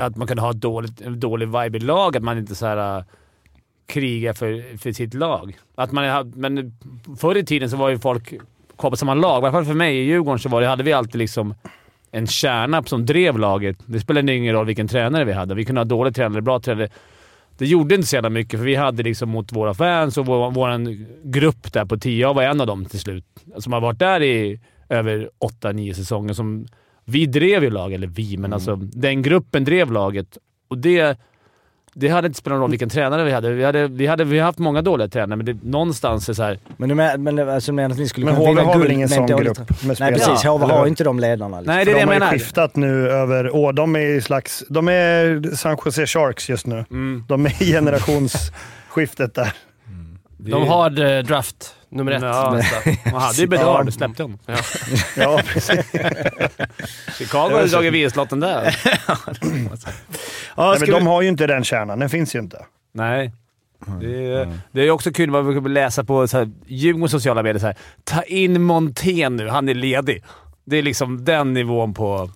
att 0.00 0.16
man 0.16 0.26
kunde 0.26 0.42
ha 0.42 0.52
dåligt, 0.52 0.96
dålig 0.98 1.46
vibe 1.46 1.78
i 1.78 1.80
lag. 1.80 2.16
Att 2.16 2.22
man 2.22 2.38
inte 2.38 2.54
så 2.54 2.66
här, 2.66 2.98
äh, 2.98 3.04
krigar 3.86 4.32
för, 4.32 4.78
för 4.78 4.92
sitt 4.92 5.14
lag. 5.14 5.58
Att 5.74 5.92
man, 5.92 6.32
men 6.36 6.74
förr 7.18 7.36
i 7.36 7.44
tiden 7.44 7.70
så 7.70 7.76
var 7.76 7.88
ju 7.88 7.98
folk 7.98 8.34
kvar 8.78 8.90
på 8.90 8.96
samma 8.96 9.14
lag. 9.14 9.42
I 9.42 9.44
alla 9.44 9.52
fall 9.52 9.64
för 9.64 9.74
mig 9.74 9.98
i 9.98 10.02
Djurgården 10.02 10.38
så 10.38 10.48
var 10.48 10.60
det, 10.60 10.66
hade 10.66 10.82
vi 10.82 10.92
alltid 10.92 11.18
liksom 11.18 11.54
en 12.10 12.26
kärna 12.26 12.82
som 12.82 13.06
drev 13.06 13.38
laget. 13.38 13.76
Det 13.86 14.00
spelade 14.00 14.34
ingen 14.34 14.54
roll 14.54 14.66
vilken 14.66 14.88
tränare 14.88 15.24
vi 15.24 15.32
hade. 15.32 15.54
Vi 15.54 15.64
kunde 15.64 15.80
ha 15.80 15.84
dålig 15.84 16.14
tränare, 16.14 16.42
bra 16.42 16.60
tränare. 16.60 16.88
Det 17.58 17.66
gjorde 17.66 17.94
inte 17.94 18.06
så 18.06 18.16
jävla 18.16 18.30
mycket, 18.30 18.60
för 18.60 18.66
vi 18.66 18.74
hade 18.74 19.02
liksom 19.02 19.28
mot 19.28 19.52
våra 19.52 19.74
fans 19.74 20.18
och 20.18 20.26
vår, 20.26 20.50
vår 20.50 20.96
grupp 21.30 21.72
där 21.72 21.84
på 21.84 21.96
10. 21.96 22.20
Jag 22.20 22.34
var 22.34 22.42
en 22.42 22.60
av 22.60 22.66
dem 22.66 22.84
till 22.84 23.00
slut. 23.00 23.24
Som 23.58 23.72
har 23.72 23.80
varit 23.80 23.98
där 23.98 24.22
i 24.22 24.60
över 24.88 25.30
8-9 25.62 25.92
säsonger. 25.92 26.34
Som, 26.34 26.66
vi 27.04 27.26
drev 27.26 27.64
ju 27.64 27.70
laget, 27.70 27.96
eller 27.96 28.06
vi, 28.06 28.36
men 28.36 28.52
alltså 28.52 28.76
den 28.76 29.22
gruppen 29.22 29.64
drev 29.64 29.92
laget. 29.92 30.38
Och 30.68 30.78
det, 30.78 31.18
det 31.94 32.08
hade 32.08 32.26
inte 32.26 32.38
spelat 32.38 32.54
någon 32.54 32.62
roll 32.62 32.70
vilken 32.70 32.88
tränare 32.88 33.24
vi 33.24 33.32
hade. 33.32 33.50
Vi 33.50 33.64
hade, 33.64 33.88
vi 33.88 34.06
hade 34.06 34.24
vi 34.24 34.38
har 34.38 34.46
haft 34.46 34.58
många 34.58 34.82
dåliga 34.82 35.08
tränare, 35.08 35.36
men 35.36 35.46
det, 35.46 35.56
någonstans 35.62 36.28
är 36.28 36.32
så 36.32 36.42
här, 36.42 36.58
Men 36.76 36.88
du 36.88 36.94
menar, 36.94 37.16
men, 37.18 37.48
alltså, 37.48 37.72
du 37.72 37.76
menar 37.76 37.90
att 37.90 37.98
ni 37.98 38.08
skulle 38.08 38.26
Men 38.26 38.34
kunna 38.34 38.46
HV 38.46 38.50
vinna 38.60 38.62
har 38.62 38.78
väl 38.78 38.80
guld 38.82 38.92
ingen 38.92 39.08
med 39.08 39.18
en 39.18 39.28
sån 39.28 39.44
grupp 39.44 39.58
med 39.58 39.68
Nej 39.82 39.96
spelare? 39.96 40.14
precis, 40.14 40.44
HV 40.44 40.64
eller 40.64 40.74
har 40.74 40.84
ju 40.84 40.88
inte 40.88 41.04
de 41.04 41.20
ledarna. 41.20 41.60
Liksom. 41.60 41.74
Nej, 41.74 41.84
det 41.84 41.90
är 41.90 41.94
det 41.94 42.00
de 42.00 42.00
jag 42.00 42.06
har 42.06 42.14
ju 42.14 42.18
menar. 42.20 42.32
skiftat 42.32 42.76
nu 42.76 43.08
över 43.10 43.56
år. 43.56 43.72
De 43.72 43.96
är 43.96 44.00
i 44.00 44.20
slags... 44.20 44.64
De 44.68 44.88
är 44.88 45.56
San 45.56 45.76
Jose 45.84 46.06
Sharks 46.06 46.48
just 46.48 46.66
nu. 46.66 46.84
Mm. 46.90 47.24
De 47.28 47.46
är 47.46 47.62
i 47.62 47.72
generationsskiftet 47.72 49.34
där. 49.34 49.52
De 50.36 50.68
har 50.68 51.16
eh, 51.16 51.22
draft 51.22 51.74
nummer 51.92 52.12
ett. 52.12 52.22
Ja, 52.22 52.60
man 53.12 53.22
hade 53.22 53.40
ju 53.40 53.46
Bedard, 53.46 53.92
släppte 53.92 54.22
hon. 54.22 54.38
Ja. 54.46 54.56
Ja, 55.16 55.40
precis. 55.46 55.92
Chicago 57.18 57.50
hade 57.54 57.66
dragit 57.66 57.92
vinstlotten 57.92 58.40
där. 58.40 58.76
Ja, 60.56 60.70
Nej, 60.70 60.80
men 60.80 60.90
de 60.90 61.06
har 61.06 61.22
ju 61.22 61.28
inte 61.28 61.46
den 61.46 61.64
kärnan. 61.64 61.98
Den 61.98 62.10
finns 62.10 62.34
ju 62.34 62.38
inte. 62.38 62.64
Nej. 62.94 63.32
Det 64.00 64.32
är, 64.32 64.58
det 64.72 64.82
är 64.82 64.90
också 64.90 65.12
kul 65.12 65.30
vad 65.30 65.46
vi 65.46 65.54
kan 65.54 65.74
läsa 65.74 66.04
på 66.04 66.28
så 66.28 66.38
här, 66.38 66.50
Djurgårdens 66.66 67.10
sociala 67.10 67.42
medier. 67.42 67.60
Så 67.60 67.66
här, 67.66 67.76
Ta 68.04 68.22
in 68.22 68.62
Montén 68.62 69.36
nu, 69.36 69.48
han 69.48 69.68
är 69.68 69.74
ledig. 69.74 70.24
Det 70.64 70.76
är 70.76 70.82
liksom 70.82 71.24
den 71.24 71.52
nivån 71.52 71.94
på 71.94 72.30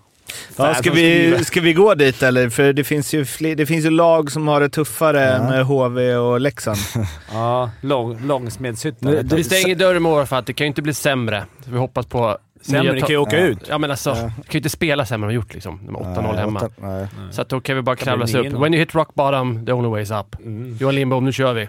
Ja, 0.57 0.74
ska, 0.74 0.93
vi, 0.93 1.45
ska 1.45 1.61
vi 1.61 1.72
gå 1.72 1.95
dit 1.95 2.22
eller? 2.22 2.51
För 2.51 2.72
det 2.72 2.85
finns 2.85 3.14
ju, 3.14 3.24
det 3.55 3.66
finns 3.66 3.85
ju 3.85 3.91
lag 3.91 4.31
som 4.33 4.49
har 4.49 4.61
det 4.61 4.68
tuffare 4.68 5.29
än 5.35 5.62
HV 5.64 6.14
och 6.16 6.41
Leksand. 6.41 6.79
Ja, 7.33 7.70
lång, 7.81 8.27
Långsmedshyttan. 8.27 9.29
Vi 9.33 9.45
stänger 9.45 9.74
dörren 9.74 10.03
med 10.03 10.29
för 10.29 10.37
att 10.37 10.47
det 10.47 10.53
kan 10.53 10.64
ju 10.64 10.68
inte 10.68 10.83
bli 10.83 10.95
sämre. 10.95 11.45
Så 11.64 11.70
vi 11.70 11.79
hoppas 11.79 12.07
på... 12.07 12.39
Sämre, 12.62 12.93
ni 12.93 13.01
kan 13.01 13.09
ju 13.11 13.16
åka 13.16 13.39
ut. 13.39 13.59
Ja, 13.68 13.79
men 13.79 13.91
alltså, 13.91 14.11
Ja. 14.11 14.16
kan 14.16 14.33
ju 14.51 14.59
inte 14.59 14.68
spela 14.68 15.07
sämre 15.07 15.24
än 15.24 15.29
vi 15.29 15.35
gjort 15.35 15.55
liksom. 15.55 15.77
Med 15.83 15.95
8-0 15.95 16.22
Nej, 16.33 16.37
hemma. 16.41 16.61
åtta- 16.61 16.70
nej. 16.77 17.07
Så 17.31 17.43
att 17.43 17.49
då 17.49 17.61
kan 17.61 17.77
vi 17.77 17.83
bara 17.83 17.97
kravla 17.97 18.27
sig 18.27 18.41
upp. 18.41 18.47
9-0. 18.47 18.61
When 18.62 18.74
you 18.74 18.79
hit 18.81 18.95
rock 18.95 19.14
bottom, 19.14 19.66
the 19.66 19.72
only 19.72 19.89
way 19.91 20.03
is 20.03 20.11
up. 20.11 20.37
Mm. 20.41 20.77
Johan 20.81 20.95
Lindbom, 20.95 21.24
nu 21.24 21.33
kör 21.33 21.53
vi. 21.53 21.68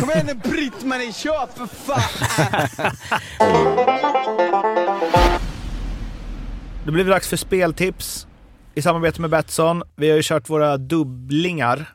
Kom 0.00 0.10
igen 0.10 0.26
nu 0.26 0.34
Britt-Marie, 0.50 1.12
kör 1.12 1.46
för 1.56 1.66
fan! 1.86 2.02
Då 6.86 6.92
blir 6.92 7.04
det 7.04 7.10
dags 7.10 7.28
för 7.28 7.36
speltips 7.36 8.26
i 8.74 8.82
samarbete 8.82 9.20
med 9.20 9.30
Betsson. 9.30 9.82
Vi 9.96 10.08
har 10.08 10.16
ju 10.16 10.22
kört 10.22 10.50
våra 10.50 10.76
dubblingar 10.76 11.94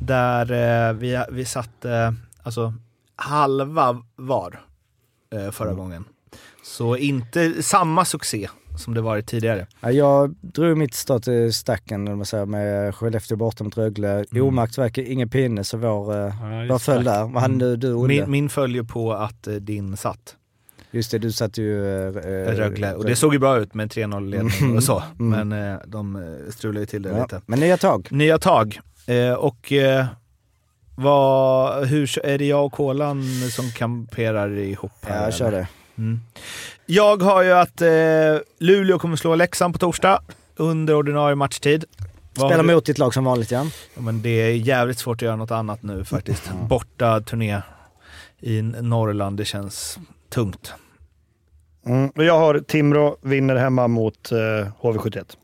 där 0.00 0.52
eh, 0.88 0.94
vi, 0.94 1.24
vi 1.30 1.44
satte 1.44 2.14
alltså 2.42 2.74
halva 3.16 4.02
var 4.16 4.60
eh, 5.34 5.50
förra 5.50 5.72
gången. 5.72 6.04
Så 6.62 6.96
inte 6.96 7.62
samma 7.62 8.04
succé 8.04 8.48
som 8.78 8.94
det 8.94 9.00
varit 9.00 9.26
tidigare. 9.26 9.66
Ja, 9.80 9.90
jag 9.90 10.34
drog 10.40 10.76
mitt 10.76 10.94
start 10.94 11.22
till 11.22 11.52
stacken 11.52 12.08
om 12.08 12.16
man 12.16 12.26
säger, 12.26 12.46
med 12.46 12.94
Skellefteå 12.94 13.36
borta 13.36 13.64
mot 13.64 13.78
Rögle. 13.78 14.24
Mm. 14.32 14.44
Omärkt 14.44 14.78
verkar 14.78 15.02
ingen 15.02 15.28
pinne 15.28 15.64
så 15.64 15.76
vår, 15.76 16.12
eh, 16.12 16.18
Ja, 16.18 16.66
vår 16.68 16.78
föll 16.78 17.04
där. 17.04 17.22
Vad 17.24 17.42
hade 17.42 17.58
du, 17.58 17.76
du 17.76 17.94
Olle? 17.94 18.08
Min, 18.08 18.30
min 18.30 18.48
följer 18.48 18.82
på 18.82 19.12
att 19.12 19.46
eh, 19.46 19.54
din 19.54 19.96
satt. 19.96 20.36
Just 20.94 21.10
det, 21.10 21.18
du 21.18 21.32
satte 21.32 21.62
ju... 21.62 21.86
eh, 21.86 22.06
eh, 22.06 22.56
Rögle. 22.56 22.94
Och 22.94 23.04
det 23.04 23.16
såg 23.16 23.32
ju 23.32 23.38
bra 23.38 23.58
ut 23.58 23.74
med 23.74 23.92
3-0 23.92 24.28
ledning 24.28 24.76
och 24.76 24.82
så. 24.82 25.02
Mm. 25.20 25.48
Men 25.48 25.72
eh, 25.72 25.78
de 25.86 26.16
eh, 26.16 26.52
strulade 26.52 26.80
ju 26.80 26.86
till 26.86 27.02
det 27.02 27.08
ja. 27.08 27.22
lite. 27.22 27.40
Men 27.46 27.60
nya 27.60 27.76
tag. 27.76 28.08
Nya 28.10 28.38
tag. 28.38 28.80
Eh, 29.06 29.32
och 29.32 29.72
eh, 29.72 30.06
vad, 30.96 31.86
hur, 31.86 32.26
är 32.26 32.38
det 32.38 32.44
jag 32.44 32.66
och 32.66 32.72
Kolan 32.72 33.24
som 33.50 33.70
kamperar 33.70 34.58
ihop? 34.58 34.92
här, 35.00 35.16
Ja, 35.16 35.24
jag 35.24 35.34
kör 35.34 35.50
det. 35.50 35.68
Mm. 35.98 36.20
Jag 36.86 37.22
har 37.22 37.42
ju 37.42 37.52
att 37.52 37.80
eh, 37.80 37.88
Luleå 38.58 38.98
kommer 38.98 39.16
slå 39.16 39.34
Leksand 39.34 39.74
på 39.74 39.78
torsdag 39.78 40.22
under 40.56 40.94
ordinarie 40.94 41.34
matchtid. 41.36 41.84
Vad 42.34 42.50
Spela 42.50 42.62
mot 42.62 42.86
ditt 42.86 42.98
lag 42.98 43.14
som 43.14 43.24
vanligt 43.24 43.50
ja. 43.50 43.66
Ja, 43.94 44.00
men 44.00 44.22
det 44.22 44.28
är 44.28 44.50
jävligt 44.50 44.98
svårt 44.98 45.16
att 45.16 45.22
göra 45.22 45.36
något 45.36 45.50
annat 45.50 45.82
nu 45.82 46.04
faktiskt. 46.04 46.50
Borta 46.68 47.20
turné 47.20 47.60
i 48.40 48.62
Norrland, 48.62 49.36
det 49.36 49.44
känns 49.44 49.98
tungt. 50.30 50.72
Mm. 51.86 52.08
och 52.16 52.24
Jag 52.24 52.38
har 52.38 52.58
Timrå 52.58 53.16
vinner 53.22 53.56
hemma 53.56 53.88
mot 53.88 54.32
eh, 54.32 54.36
HV71. 54.80 55.36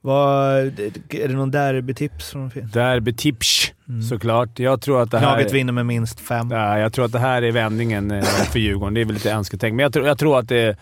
Vad, 0.00 0.56
är 0.56 1.28
det 1.28 1.34
någon 1.34 1.50
derbytips? 1.50 2.30
Från 2.30 2.50
Derbytips, 2.72 3.72
Mm. 3.88 4.02
såklart. 4.02 4.58
Jag 4.58 4.80
tror 4.80 5.02
att 5.02 5.10
det 5.10 5.18
här... 5.18 5.26
Laget 5.26 5.52
vinner 5.52 5.72
med 5.72 5.86
minst 5.86 6.20
fem. 6.20 6.50
Ja, 6.50 6.78
jag 6.78 6.92
tror 6.92 7.04
att 7.04 7.12
det 7.12 7.18
här 7.18 7.42
är 7.42 7.52
vändningen 7.52 8.10
eh, 8.10 8.22
för 8.22 8.58
Djurgården. 8.58 8.94
Det 8.94 9.00
är 9.00 9.04
väl 9.04 9.14
lite 9.14 9.32
önsketänk, 9.32 9.74
men 9.74 9.82
jag 9.82 9.92
tror, 9.92 10.06
jag 10.06 10.18
tror 10.18 10.38
att 10.38 10.48
det... 10.48 10.76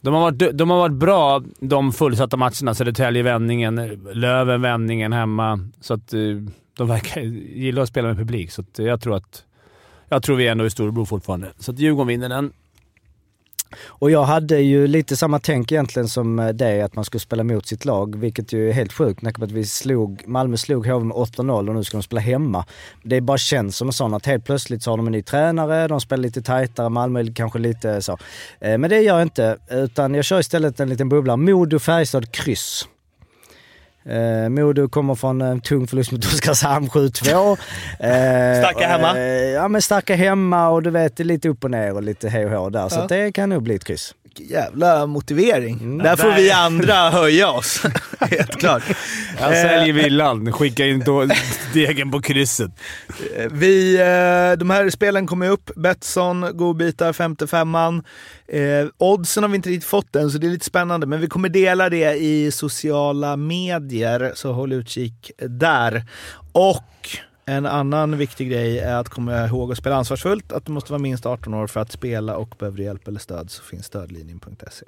De 0.00 0.14
har, 0.14 0.20
varit, 0.20 0.58
de 0.58 0.70
har 0.70 0.78
varit 0.78 0.92
bra 0.94 1.42
de 1.60 1.92
fullsatta 1.92 2.36
matcherna. 2.36 2.74
Södertälje 2.74 3.22
vändningen, 3.22 3.74
Löven 4.12 4.62
vändningen 4.62 5.12
hemma. 5.12 5.68
Så 5.80 5.94
att 5.94 6.12
eh, 6.14 6.20
de 6.76 6.88
verkar 6.88 7.20
gilla 7.20 7.82
att 7.82 7.88
spela 7.88 8.08
med 8.08 8.16
publik, 8.16 8.52
så 8.52 8.60
att 8.62 8.78
jag 8.78 9.00
tror 9.00 9.16
att... 9.16 9.44
Jag 10.08 10.22
tror 10.22 10.36
vi 10.36 10.46
är 10.46 10.52
ändå 10.52 10.66
i 10.66 10.70
Storebro 10.70 11.04
fortfarande. 11.06 11.48
Så 11.58 11.70
att 11.72 11.78
Djurgården 11.78 12.08
vinner 12.08 12.28
den. 12.28 12.52
Och 13.86 14.10
jag 14.10 14.24
hade 14.24 14.60
ju 14.60 14.86
lite 14.86 15.16
samma 15.16 15.38
tänk 15.38 15.72
egentligen 15.72 16.08
som 16.08 16.38
eh, 16.38 16.48
dig, 16.48 16.82
att 16.82 16.96
man 16.96 17.04
skulle 17.04 17.20
spela 17.20 17.44
mot 17.44 17.66
sitt 17.66 17.84
lag, 17.84 18.16
vilket 18.16 18.52
ju 18.52 18.68
är 18.68 18.72
helt 18.72 18.92
sjukt. 18.92 19.22
Med 19.22 19.42
att 19.42 19.52
vi 19.52 19.64
slog, 19.64 20.22
Malmö 20.26 20.56
slog 20.56 20.86
HV 20.86 21.04
med 21.04 21.16
8-0 21.16 21.68
och 21.68 21.74
nu 21.74 21.84
ska 21.84 21.96
de 21.96 22.02
spela 22.02 22.20
hemma. 22.20 22.66
Det 23.02 23.20
bara 23.20 23.38
känns 23.38 23.76
som 23.76 23.88
en 23.88 23.92
sån 23.92 24.14
att 24.14 24.26
helt 24.26 24.44
plötsligt 24.44 24.82
så 24.82 24.90
har 24.90 24.96
de 24.96 25.06
en 25.06 25.12
ny 25.12 25.22
tränare, 25.22 25.88
de 25.88 26.00
spelar 26.00 26.22
lite 26.22 26.42
tajtare, 26.42 26.88
Malmö 26.88 27.20
är 27.20 27.34
kanske 27.34 27.58
lite 27.58 28.02
så. 28.02 28.18
Eh, 28.60 28.78
men 28.78 28.90
det 28.90 29.00
gör 29.00 29.14
jag 29.14 29.22
inte, 29.22 29.56
utan 29.70 30.14
jag 30.14 30.24
kör 30.24 30.40
istället 30.40 30.80
en 30.80 30.88
liten 30.88 31.08
bubbla. 31.08 31.36
Modo-Färjestad 31.36 32.32
kryss. 32.32 32.88
Eh, 34.08 34.48
Modo 34.48 34.88
kommer 34.88 35.14
från 35.14 35.40
en 35.40 35.60
tung 35.60 35.86
förlust 35.86 36.12
mot 36.12 36.24
Oskarshamn 36.24 36.88
7-2. 36.88 37.58
Eh, 38.00 38.58
Starka 38.62 38.86
hemma. 38.88 39.18
Eh, 39.18 39.24
ja 39.50 39.68
men 39.68 39.82
starka 39.82 40.14
hemma 40.14 40.68
och 40.68 40.82
du 40.82 40.90
vet, 40.90 41.18
lite 41.18 41.48
upp 41.48 41.64
och 41.64 41.70
ner 41.70 41.94
och 41.94 42.02
lite 42.02 42.28
hej 42.28 42.44
och 42.46 42.50
hå 42.50 42.70
där. 42.70 42.88
Så 42.88 42.96
Ja. 42.98 43.02
att 43.02 43.08
det 43.08 43.32
kan 43.32 43.48
nog 43.48 43.62
bli 43.62 43.74
ett 43.74 43.84
kryss. 43.84 44.14
Vilken 44.38 44.56
jävla 44.56 45.06
motivering. 45.06 45.78
Mm. 45.80 45.98
Där 45.98 46.16
får 46.16 46.32
vi 46.32 46.50
andra 46.50 47.10
höja 47.10 47.50
oss. 47.50 47.82
Helt 48.20 48.56
klart. 48.56 48.82
Jag 49.40 49.56
säljer 49.56 49.92
villan. 49.92 50.52
Skicka 50.52 50.86
in 50.86 51.04
degen 51.72 52.10
på 52.10 52.20
krysset. 52.20 52.70
Eh, 53.36 53.46
Vi, 53.52 53.94
eh, 53.94 54.58
de 54.58 54.70
här 54.70 54.90
spelen 54.90 55.26
kommer 55.26 55.50
upp. 55.50 55.70
Betsson, 55.76 56.46
godbitar, 56.52 57.12
55an. 57.12 58.04
Eh, 58.48 58.86
oddsen 58.98 59.42
har 59.42 59.50
vi 59.50 59.56
inte 59.56 59.68
riktigt 59.68 59.90
fått 59.90 60.16
än, 60.16 60.30
så 60.30 60.38
det 60.38 60.46
är 60.46 60.50
lite 60.50 60.64
spännande. 60.64 61.06
Men 61.06 61.20
vi 61.20 61.26
kommer 61.26 61.48
dela 61.48 61.90
det 61.90 62.14
i 62.14 62.50
sociala 62.50 63.36
medier, 63.36 64.32
så 64.34 64.52
håll 64.52 64.72
utkik 64.72 65.30
där. 65.38 66.04
Och 66.52 67.18
en 67.46 67.66
annan 67.66 68.18
viktig 68.18 68.50
grej 68.50 68.78
är 68.78 68.94
att 68.96 69.08
komma 69.08 69.46
ihåg 69.46 69.72
att 69.72 69.78
spela 69.78 69.96
ansvarsfullt. 69.96 70.52
Att 70.52 70.66
du 70.66 70.72
måste 70.72 70.92
vara 70.92 71.02
minst 71.02 71.26
18 71.26 71.54
år 71.54 71.66
för 71.66 71.80
att 71.80 71.92
spela 71.92 72.36
och 72.36 72.54
behöver 72.58 72.78
du 72.78 72.84
hjälp 72.84 73.08
eller 73.08 73.20
stöd 73.20 73.50
så 73.50 73.62
finns 73.62 73.86
stödlinjen.se. 73.86 74.86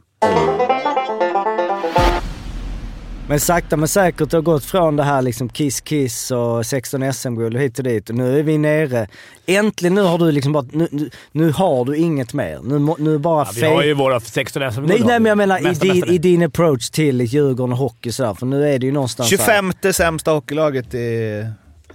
Men 3.29 3.41
sakta 3.41 3.77
men 3.77 3.89
säkert 3.89 4.33
har 4.33 4.41
gått 4.41 4.65
från 4.65 4.97
det 4.97 5.03
här 5.03 5.23
liksom 5.23 5.49
kiss-kiss 5.49 6.31
och 6.31 6.67
16 6.67 7.13
SM-guld 7.13 7.57
hit 7.57 7.79
och 7.79 7.85
dit 7.85 8.09
och 8.11 8.17
nu 8.17 8.39
är 8.39 8.43
vi 8.43 8.59
nere. 8.59 9.09
Äntligen 9.47 9.95
nu 9.95 10.03
har 10.03 10.19
du 10.19 10.33
liksom 10.33 10.53
bara, 10.53 10.65
nu, 10.73 10.89
nu, 10.91 11.11
nu 11.33 11.51
har 11.53 11.85
du 11.85 11.97
inget 11.97 12.35
mer. 12.35 12.61
Nu, 12.65 12.95
nu 12.99 13.19
bara 13.19 13.45
Ja, 13.45 13.51
vi 13.55 13.67
har 13.67 13.83
ju 13.83 13.95
våra 13.95 14.21
16 14.21 14.73
SM 14.73 14.83
Nej, 14.83 15.01
nej 15.05 15.21
men 15.21 15.27
jag 15.27 15.39
menar 15.39 15.71
i 15.71 15.75
din, 15.75 16.05
i 16.05 16.19
din 16.19 16.43
approach 16.43 16.91
till 16.91 17.21
Djurgården 17.21 17.73
och 17.73 17.79
hockey 17.79 18.13
sådär, 18.13 18.35
för 18.35 18.47
nu 18.47 18.69
är 18.69 18.79
det 18.79 18.87
ju 18.87 18.93
någonstans 18.93 19.29
så 19.29 19.37
här- 19.37 19.63
25 19.83 19.93
sämsta 19.93 20.31
hockeylaget 20.31 20.95
i... 20.95 21.47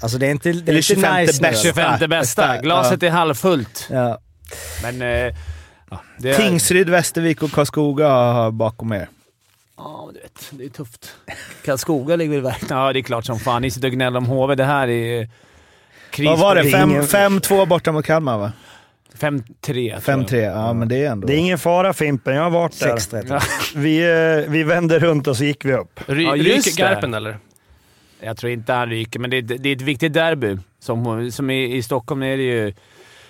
Alltså 0.02 0.18
det 0.18 0.28
är 0.28 0.32
inte, 0.32 0.52
det 0.52 0.58
är 0.58 0.62
Eller 0.62 0.74
inte 0.74 0.82
25 0.82 1.16
nice 1.16 1.42
bästa. 1.42 1.64
25 1.64 2.10
bästa. 2.10 2.58
Glaset 2.58 3.02
Ja. 3.02 3.08
är 3.08 3.12
halvfullt. 3.12 3.88
Ja. 3.92 4.20
Men... 4.84 5.02
Eh, 5.02 5.36
ja, 5.90 6.02
det 6.18 6.30
är, 6.30 6.34
Tingsryd, 6.38 6.90
Västervik 6.90 7.44
och 7.44 7.52
Karlskoga 7.52 8.52
bakom 8.52 8.94
er. 8.94 9.08
Ja, 9.78 10.10
du 10.14 10.20
vet. 10.20 10.48
Det 10.52 10.64
är 10.66 10.70
tufft. 10.70 11.16
Karlskoga 11.66 12.16
ligger 12.16 12.32
väl 12.34 12.42
verkligen... 12.42 12.78
Ja, 12.78 12.94
det 12.94 13.00
är 13.00 13.04
klart 13.04 13.26
som 13.26 13.40
fan. 13.40 13.62
Ni 13.62 13.72
sitter 13.72 13.88
och 13.88 13.94
gnäller 13.94 14.18
om 14.18 14.26
HV. 14.26 14.56
Det 14.56 14.64
här 14.66 14.88
är... 14.88 15.30
Kris 16.12 16.28
Vad 16.28 16.40
var 16.40 16.56
det? 16.56 16.62
Det 16.62 16.68
är 16.68 16.72
Fem- 16.72 16.90
ingen- 16.92 17.04
5-2 17.04 17.66
borta 17.66 17.92
mot 17.92 18.06
Kalmar 18.06 18.38
va? 18.38 18.52
5-3. 19.20 20.00
5-3, 20.00 20.36
ja 20.42 20.74
men 20.74 20.88
det 20.88 20.96
är 21.06 21.12
ändå... 21.12 21.28
Det 21.28 21.34
är 21.34 21.38
ingen 21.38 21.58
fara 21.58 21.94
Fimpen, 21.94 22.36
jag 22.36 22.44
har 22.44 22.50
varit 22.50 22.80
där. 22.80 22.96
6-13. 22.98 23.42
Vi, 23.76 24.00
eh, 24.46 24.52
vi 24.52 24.64
vände 24.64 25.00
runt 25.00 25.28
och 25.28 25.38
så 25.38 25.44
gick 25.44 25.66
vi 25.66 25.74
upp. 25.74 26.00
Ry, 26.08 26.24
Ja, 26.24 26.32
ryker. 26.32 26.78
Garpen 26.78 27.14
eller? 27.14 27.38
Jag 28.24 28.38
tror 28.38 28.52
inte 28.52 28.74
han 28.74 28.90
ryker, 28.90 29.20
men 29.20 29.30
det 29.30 29.38
är, 29.38 29.42
det 29.42 29.70
är 29.70 29.76
ett 29.76 29.82
viktigt 29.82 30.14
derby. 30.14 30.58
Som, 30.80 31.32
som 31.32 31.50
i, 31.50 31.76
I 31.76 31.84
Stockholm 31.84 32.24
är 32.24 32.38
det 32.38 32.44
ju... 32.44 32.74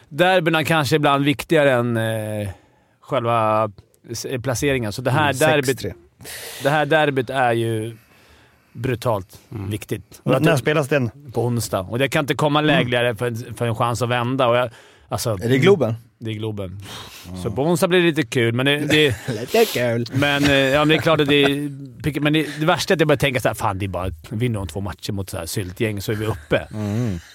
Derbyna 0.09 0.63
kanske 0.63 0.95
ibland 0.95 1.25
viktigare 1.25 1.71
än 1.71 1.97
eh, 1.97 2.49
själva 3.01 3.71
s- 4.09 4.25
placeringen. 4.43 4.91
Så 4.93 5.01
det 5.01 5.11
här, 5.11 5.23
Mm, 5.33 5.37
derbyt, 5.37 5.81
6-3. 5.81 5.93
det 6.63 6.69
här 6.69 6.85
derbyt 6.85 7.29
är 7.29 7.53
ju 7.53 7.97
brutalt 8.73 9.39
viktigt. 9.49 10.21
Och 10.23 10.41
när 10.41 10.55
spelas 10.55 10.87
den? 10.87 11.31
På 11.33 11.45
onsdag. 11.45 11.79
Och 11.79 11.99
det 11.99 12.09
kan 12.09 12.23
inte 12.23 12.33
komma 12.35 12.61
lägligare 12.61 13.15
för, 13.15 13.27
en- 13.27 13.53
för 13.53 13.67
en 13.67 13.75
chans 13.75 14.01
att 14.01 14.09
vända. 14.09 14.47
Och 14.47 14.55
jag, 14.55 14.69
alltså, 15.11 15.29
Är 15.41 15.49
det 15.49 15.57
Globen? 15.57 15.95
Det 16.19 16.31
är 16.31 16.33
Globen. 16.33 16.79
Så 17.43 17.51
på 17.51 17.63
onsdag 17.63 17.87
blir 17.87 17.99
det 17.99 18.05
lite 18.05 18.23
kul, 18.23 18.53
men 18.53 18.65
det... 18.65 18.77
det 18.77 19.15
Lite 19.27 19.65
kul. 19.65 20.05
men, 20.13 20.43
eh, 20.43 20.51
ja, 20.51 20.79
men 20.79 20.87
det 20.87 20.95
är 20.95 21.01
klart 21.01 21.19
att 21.21 21.27
det 21.27 21.43
är... 21.43 22.19
Men 22.19 22.33
det, 22.33 22.47
det 22.59 22.65
värsta 22.65 22.93
är 22.93 22.95
att 22.95 22.99
jag 22.99 23.07
börjar 23.07 23.17
tänka 23.17 23.39
såhär, 23.39 23.55
fan 23.55 23.79
det 23.79 23.85
är 23.85 23.87
bara 23.87 24.09
vinner 24.29 24.59
de 24.59 24.67
två 24.67 24.81
matcher 24.81 25.11
mot 25.11 25.29
så 25.29 25.37
här 25.37 25.45
syltgäng 25.45 26.01
så 26.01 26.11
är 26.11 26.15
vi 26.15 26.25
uppe. 26.25 26.67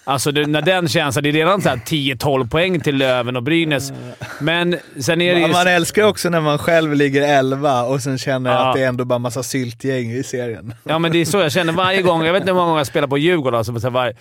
Alltså 0.05 0.33
det, 0.33 0.47
när 0.47 0.63
den 0.63 0.89
känslan... 0.89 1.23
Det 1.23 1.29
är 1.29 1.33
redan 1.33 1.63
så 1.63 1.69
här 1.69 1.77
10-12 1.77 2.49
poäng 2.51 2.81
till 2.81 2.97
Löven 2.97 3.37
och 3.37 3.43
Brynäs. 3.43 3.93
Men 4.41 4.77
sen 5.01 5.21
är 5.21 5.35
det 5.35 5.41
ju... 5.41 5.49
Man 5.49 5.67
älskar 5.67 6.03
också 6.03 6.29
när 6.31 6.41
man 6.41 6.59
själv 6.59 6.95
ligger 6.95 7.23
11 7.39 7.83
och 7.83 8.01
sen 8.01 8.19
känner 8.19 8.51
Ja. 8.51 8.69
att 8.69 8.77
det 8.77 8.83
är 8.83 8.89
ändå 8.89 9.05
bara 9.05 9.19
massa 9.19 9.43
syltgäng 9.43 10.11
i 10.13 10.23
serien. 10.23 10.75
Ja, 10.85 10.99
men 10.99 11.13
det 11.13 11.19
är 11.19 11.25
så 11.25 11.39
jag 11.39 11.53
känner 11.53 11.73
varje 11.73 12.03
gång. 12.03 12.25
Jag 12.25 12.33
vet 12.33 12.41
inte 12.41 12.51
hur 12.53 12.57
många 12.57 12.67
gånger 12.67 12.81
jag 12.81 12.87
spelar 12.87 13.09
på 13.09 13.19
Djurgården. 13.19 13.59
Alltså, 13.59 13.81
så 13.81 13.87
här, 13.87 13.91
var, 13.91 14.13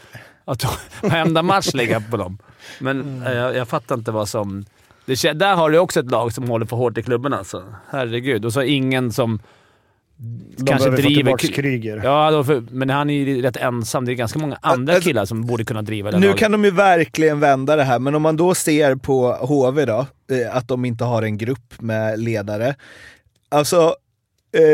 att 0.45 0.66
varenda 1.01 1.41
match 1.41 1.74
lägger 1.74 1.93
jag 1.93 2.12
på 2.12 2.18
dem. 2.18 2.38
Men 2.80 3.24
eh, 3.26 3.34
jag, 3.34 3.55
jag 3.55 3.68
fattar 3.68 3.95
inte 3.95 4.11
vad 4.11 4.30
som... 4.30 4.66
Det, 5.05 5.34
där 5.34 5.55
har 5.55 5.70
du 5.70 5.78
också 5.80 5.99
ett 5.99 6.11
lag 6.11 6.34
som 6.34 6.47
håller 6.49 6.66
för 6.66 6.76
hårt 6.78 6.97
i 6.97 7.03
klubben 7.03 7.34
alltså. 7.34 7.63
Herregud. 7.89 8.45
Och 8.45 8.53
så 8.53 8.61
ingen 8.61 9.11
som 9.11 9.39
De 10.57 10.66
kanske 10.66 10.89
få 10.89 10.95
driver... 10.95 11.16
tillbaka 11.16 11.47
Kryger. 11.47 12.01
Ja, 12.03 12.32
då 12.32 12.43
för, 12.43 12.63
men 12.72 12.89
han 12.89 13.09
är 13.09 13.13
ju 13.13 13.41
rätt 13.41 13.57
ensam. 13.57 14.05
Det 14.05 14.11
är 14.11 14.13
ganska 14.13 14.39
många 14.39 14.57
andra 14.61 14.93
Alltså, 14.93 15.07
killar 15.09 15.26
som 15.26 15.45
borde 15.45 15.63
kunna 15.66 15.82
driva 15.82 16.11
det 16.11 16.20
Nu 16.20 16.28
laget. 16.28 16.39
kan 16.39 16.51
de 16.51 16.63
ju 16.66 16.72
verkligen 16.72 17.39
vända 17.39 17.76
det 17.76 17.84
här, 17.84 17.99
men 17.99 18.16
om 18.16 18.22
man 18.22 18.38
då 18.38 18.55
ser 18.55 18.95
på 18.95 19.34
HV 19.34 19.86
då, 19.86 20.05
eh, 20.32 20.55
att 20.55 20.68
de 20.68 20.86
inte 20.86 21.03
har 21.03 21.22
en 21.24 21.38
grupp 21.38 21.82
med 21.82 22.20
ledare. 22.20 22.76
Alltså, 23.49 23.95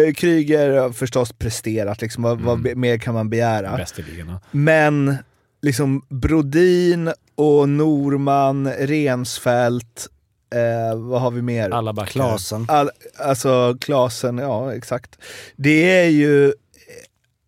eh, 0.07 0.13
Kryger 0.13 0.77
har 0.81 0.89
förstås 0.89 1.33
presterat, 1.33 2.01
liksom, 2.01 2.23
vad, 2.23 2.41
vad 2.41 2.61
be- 2.61 2.75
mer 2.75 2.97
kan 2.97 3.13
man 3.13 3.29
begära? 3.29 3.77
Bäst 3.77 3.99
i 3.99 4.01
ligan. 4.03 4.27
ja. 4.29 4.39
Men 4.51 5.15
liksom 5.61 6.01
Brodin 6.09 7.11
och 7.41 7.69
Norman, 7.69 8.67
Rensfeldt, 8.71 10.07
eh, 10.53 10.97
vad 10.97 11.21
har 11.21 11.31
vi 11.31 11.41
mer? 11.41 11.69
Alla 11.69 11.93
backar. 11.93 12.11
Klasen. 12.11 12.65
All, 12.69 12.89
alltså 13.17 13.77
Klasen, 13.81 14.37
ja 14.37 14.73
exakt. 14.73 15.17
Det 15.55 15.99
är 15.99 16.09
ju 16.09 16.53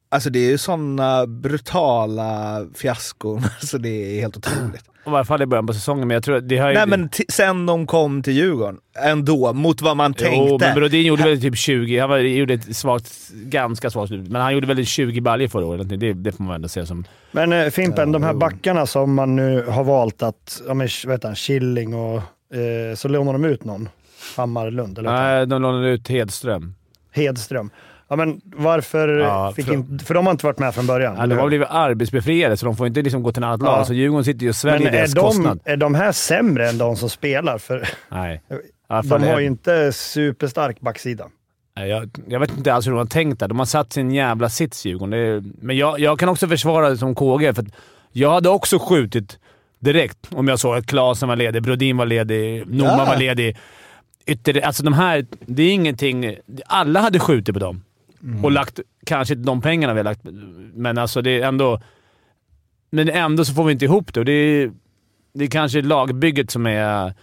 Alltså 0.09 0.29
det 0.29 0.39
är 0.39 0.49
ju 0.49 0.57
sådana 0.57 1.27
brutala 1.27 2.65
fiaskon, 2.75 3.43
alltså 3.61 3.77
det 3.77 3.89
är 3.89 4.21
helt 4.21 4.37
otroligt. 4.37 4.85
I 5.05 5.09
varje 5.09 5.25
fall 5.25 5.41
i 5.41 5.45
början 5.45 5.67
på 5.67 5.73
säsongen, 5.73 6.07
men 6.07 6.15
jag 6.15 6.23
tror 6.23 6.35
att 6.37 6.49
det 6.49 6.57
har 6.57 6.69
ju... 6.69 6.75
Nej 6.75 6.87
men 6.87 7.09
sen 7.29 7.65
de 7.65 7.87
kom 7.87 8.23
till 8.23 8.33
Djurgården, 8.33 8.77
ändå, 9.05 9.53
mot 9.53 9.81
vad 9.81 9.97
man 9.97 10.13
Jo, 10.17 10.25
tänkte. 10.25 10.65
men 10.67 10.75
Brodin 10.75 11.05
gjorde 11.05 11.23
väl 11.23 11.41
typ 11.41 11.57
20. 11.57 11.99
Han 11.99 12.09
var, 12.09 12.17
gjorde 12.17 12.53
ett 12.53 12.75
svagt, 12.75 13.29
ganska 13.33 13.89
svagt 13.89 14.07
slut, 14.07 14.27
men 14.29 14.41
han 14.41 14.53
gjorde 14.53 14.67
väl 14.67 14.85
20 14.85 15.21
baljor 15.21 15.47
förra 15.47 15.65
året. 15.65 15.89
Det, 15.99 16.13
det 16.13 16.31
får 16.31 16.43
man 16.43 16.55
ändå 16.55 16.67
se 16.67 16.85
som... 16.85 17.05
Men 17.31 17.53
eh, 17.53 17.69
Fimpen, 17.69 18.11
de 18.11 18.23
här 18.23 18.33
backarna 18.33 18.85
som 18.85 19.13
man 19.13 19.35
nu 19.35 19.65
har 19.65 19.83
valt 19.83 20.23
att, 20.23 20.61
ja 20.67 20.73
men 20.73 20.87
vad 21.05 21.13
heter 21.13 21.27
han, 21.27 21.35
Killing 21.35 21.93
och 21.95 22.15
eh, 22.57 22.95
så 22.95 23.07
lånar 23.07 23.33
de 23.33 23.45
ut 23.45 23.65
någon. 23.65 23.89
Hammarlund, 24.37 24.97
eller? 24.99 25.11
Nej, 25.11 25.47
de 25.47 25.61
lånade 25.61 25.89
ut 25.89 26.07
Hedström. 26.07 26.75
Hedström. 27.11 27.69
Ja 28.14 28.18
men 28.18 28.41
varför 28.45 29.07
Ja, 29.09 29.53
fick 29.55 29.66
för- 29.66 29.74
inte, 29.74 30.05
för 30.05 30.14
de 30.14 30.26
har 30.26 30.32
inte 30.32 30.45
varit 30.45 30.59
med 30.59 30.76
från 30.76 30.88
början. 30.88 31.16
Ja, 31.20 31.28
de 31.28 31.36
har 31.36 31.47
blivit 31.47 31.68
arbetsbefriade, 31.72 32.57
så 32.57 32.66
de 32.66 32.76
får 32.78 32.88
inte 32.88 33.01
liksom 33.01 33.24
gå 33.24 33.32
till 33.32 33.43
ett 33.43 33.47
annat 33.47 33.61
Ja. 33.64 33.78
lag. 33.78 33.88
Så 33.88 33.93
Djurgården 33.93 34.24
sitter 34.26 34.43
ju 34.43 34.49
och 34.49 34.55
sväljer 34.55 34.91
deras 34.91 35.11
de, 35.14 35.20
kostnad. 35.22 35.59
är 35.66 35.78
de 35.78 35.95
här 35.95 36.11
sämre 36.11 36.70
än 36.70 36.78
de 36.78 36.95
som 36.95 37.09
spelar? 37.09 37.57
För 37.57 37.88
Nej. 38.09 38.41
De 39.03 39.24
har 39.24 39.39
ju 39.39 39.45
inte 39.45 39.91
superstark 39.93 40.80
backsida. 40.80 41.26
Jag, 41.76 42.09
jag 42.28 42.39
vet 42.39 42.57
inte 42.57 42.74
alls 42.74 42.88
hur 42.88 42.91
de 42.91 42.97
har 42.97 43.05
tänkt 43.05 43.39
där. 43.39 43.47
De 43.47 43.59
har 43.59 43.66
satt 43.66 43.93
sin 43.93 44.11
jävla 44.11 44.49
sits, 44.49 44.86
Djurgården. 44.86 45.14
Är, 45.14 45.43
men 45.61 45.78
jag, 45.78 45.99
jag 45.99 46.20
kan 46.20 46.30
också 46.30 46.47
försvara 46.47 46.89
det 46.89 46.97
som 46.97 47.16
KG, 47.16 47.53
för 47.53 47.66
jag 48.11 48.32
hade 48.32 48.49
också 48.49 48.80
skjutit 48.80 49.39
direkt 49.80 50.18
om 50.32 50.47
jag 50.47 50.59
såg 50.59 50.76
att 50.76 50.86
Klasen 50.88 51.30
var 51.30 51.36
ledig, 51.36 51.64
Brodin 51.64 51.97
var 51.97 52.05
ledig, 52.05 52.64
Norman 52.68 52.97
Ja. 52.99 53.05
var 53.05 53.18
ledig. 53.18 53.57
Ytter, 54.26 54.61
alltså 54.66 54.84
de 54.84 54.93
här, 54.93 55.26
det 55.45 55.64
är 55.64 55.72
ingenting... 55.74 56.36
Alla 56.66 56.99
hade 56.99 57.20
skjutit 57.20 57.53
på 57.55 57.59
dem. 57.59 57.84
Och 58.43 58.51
lagt, 58.51 58.80
kanske 59.05 59.34
inte 59.34 59.45
de 59.45 59.61
pengarna 59.61 59.93
vi 59.93 59.99
har 59.99 60.03
lagt, 60.03 60.21
men 60.74 60.97
alltså 60.97 61.21
det 61.21 61.41
är 61.41 61.47
ändå... 61.47 61.82
Men 62.89 63.09
ändå 63.09 63.45
så 63.45 63.53
får 63.53 63.63
vi 63.63 63.71
inte 63.71 63.86
ihop 63.86 64.13
det. 64.13 64.19
Och 64.19 64.26
det 64.26 64.32
är, 64.32 64.71
det 65.34 65.43
är 65.43 65.49
kanske 65.49 65.82
lagbygget 65.82 66.51
som 66.51 66.65
är 66.65 67.13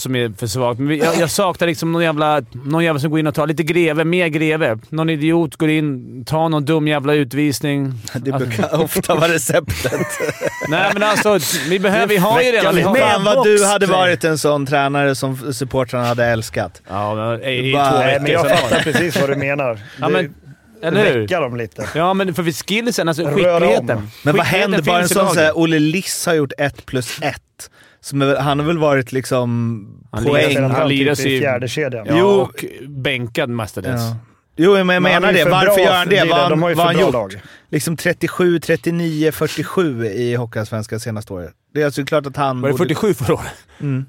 som 0.00 0.16
är 0.16 0.32
för 0.38 0.46
svagt. 0.46 0.80
Men 0.80 0.96
jag, 0.98 1.16
jag 1.16 1.30
saknar 1.30 1.68
liksom 1.68 1.92
någon 1.92 2.02
jävla, 2.02 2.42
någon 2.64 2.84
jävla 2.84 3.00
som 3.00 3.10
går 3.10 3.20
in 3.20 3.26
och 3.26 3.34
tar 3.34 3.46
lite 3.46 3.62
greve, 3.62 4.04
mer 4.04 4.26
greve. 4.28 4.78
Någon 4.88 5.10
idiot 5.10 5.56
går 5.56 5.68
in, 5.70 6.24
tar 6.24 6.48
någon 6.48 6.64
dum 6.64 6.88
jävla 6.88 7.14
utvisning. 7.14 7.92
Det 8.14 8.32
brukar 8.32 8.80
ofta 8.82 9.14
vara 9.14 9.32
receptet. 9.32 9.92
Nej 10.68 10.90
men 10.94 11.02
alltså, 11.02 11.38
vi 11.68 11.78
behöver... 11.78 12.06
Vi 12.06 12.16
har 12.16 12.40
ju 12.42 12.50
redan... 12.52 12.82
Har, 12.82 12.92
Men 12.92 13.24
vad 13.24 13.44
du 13.46 13.64
hade 13.64 13.86
varit 13.86 14.24
en 14.24 14.38
sån 14.38 14.66
tränare 14.66 15.14
som 15.14 15.52
supportrarna 15.52 16.04
hade 16.06 16.24
älskat. 16.26 16.82
Ja, 16.88 17.14
men, 17.14 17.42
i, 17.44 17.68
i 17.68 17.72
Bara- 17.72 17.90
två 17.90 17.98
veckor. 17.98 18.22
Men 18.22 18.32
jag 18.32 18.50
fattar 18.50 18.80
precis 18.80 19.20
vad 19.20 19.30
du 19.30 19.36
menar. 19.36 19.78
Ja, 20.00 20.06
Det- 20.06 20.12
men, 20.12 20.34
eller 20.82 21.12
hur? 21.12 21.20
Väcka 21.20 21.40
dem 21.40 21.56
lite. 21.56 21.88
Ja, 21.94 22.14
men 22.14 22.34
för 22.34 22.42
vi 22.42 22.52
skillsen, 22.52 23.08
alltså 23.08 23.24
skickligheten. 23.26 24.08
Men 24.22 24.36
vad 24.36 24.46
händer? 24.46 24.82
Bara 24.82 25.00
en 25.00 25.08
sån 25.08 25.34
såhär, 25.34 25.52
Olle 25.58 25.78
Liss 25.78 26.26
har 26.26 26.34
gjort 26.34 26.52
ett 26.58 26.86
plus 26.86 27.18
ett. 27.22 27.70
Som 28.00 28.22
är, 28.22 28.36
han 28.36 28.58
har 28.58 28.66
väl 28.66 28.78
varit 28.78 29.12
liksom 29.12 29.86
Han 30.12 30.24
poäng... 30.24 30.62
Han 30.62 30.88
lirar 30.88 31.14
typ 31.14 31.26
i 31.26 31.38
fjärde 31.40 31.68
kedjan. 31.68 32.06
Ja, 32.08 32.14
Jo. 32.18 32.26
och 32.26 32.64
bänkad 32.88 33.50
mestadels. 33.50 34.00
Ja. 34.00 34.16
Jo, 34.56 34.70
men 34.70 34.78
jag 34.78 34.86
Men 34.86 35.12
han 35.12 35.22
menar 35.22 35.32
ju 35.32 35.38
det. 35.38 35.44
för 35.44 35.50
Varför 35.50 35.80
gör 35.80 35.92
han 35.92 36.08
det? 36.08 36.24
Vad 36.28 36.38
har 36.38 36.50
De 36.50 36.62
har 36.62 36.74
han, 36.74 36.94
ju 36.94 36.98
har 36.98 37.04
gjort? 37.06 37.12
lag. 37.12 37.40
Liksom 37.68 37.96
37, 37.96 38.60
39, 38.60 39.32
47 39.32 40.06
i 40.06 40.34
Hockeyallsvenskan 40.34 41.00
senaste 41.00 41.32
året. 41.32 41.52
Det 41.74 41.80
är 41.82 41.84
alltså 41.84 42.04
klart 42.04 42.26
att 42.26 42.36
han 42.36 42.60
Var 42.60 42.68
det 42.68 42.72
borde... 42.72 42.94
47 42.94 43.14
förra 43.14 43.34
året? 43.34 43.46
Mm. 43.80 44.06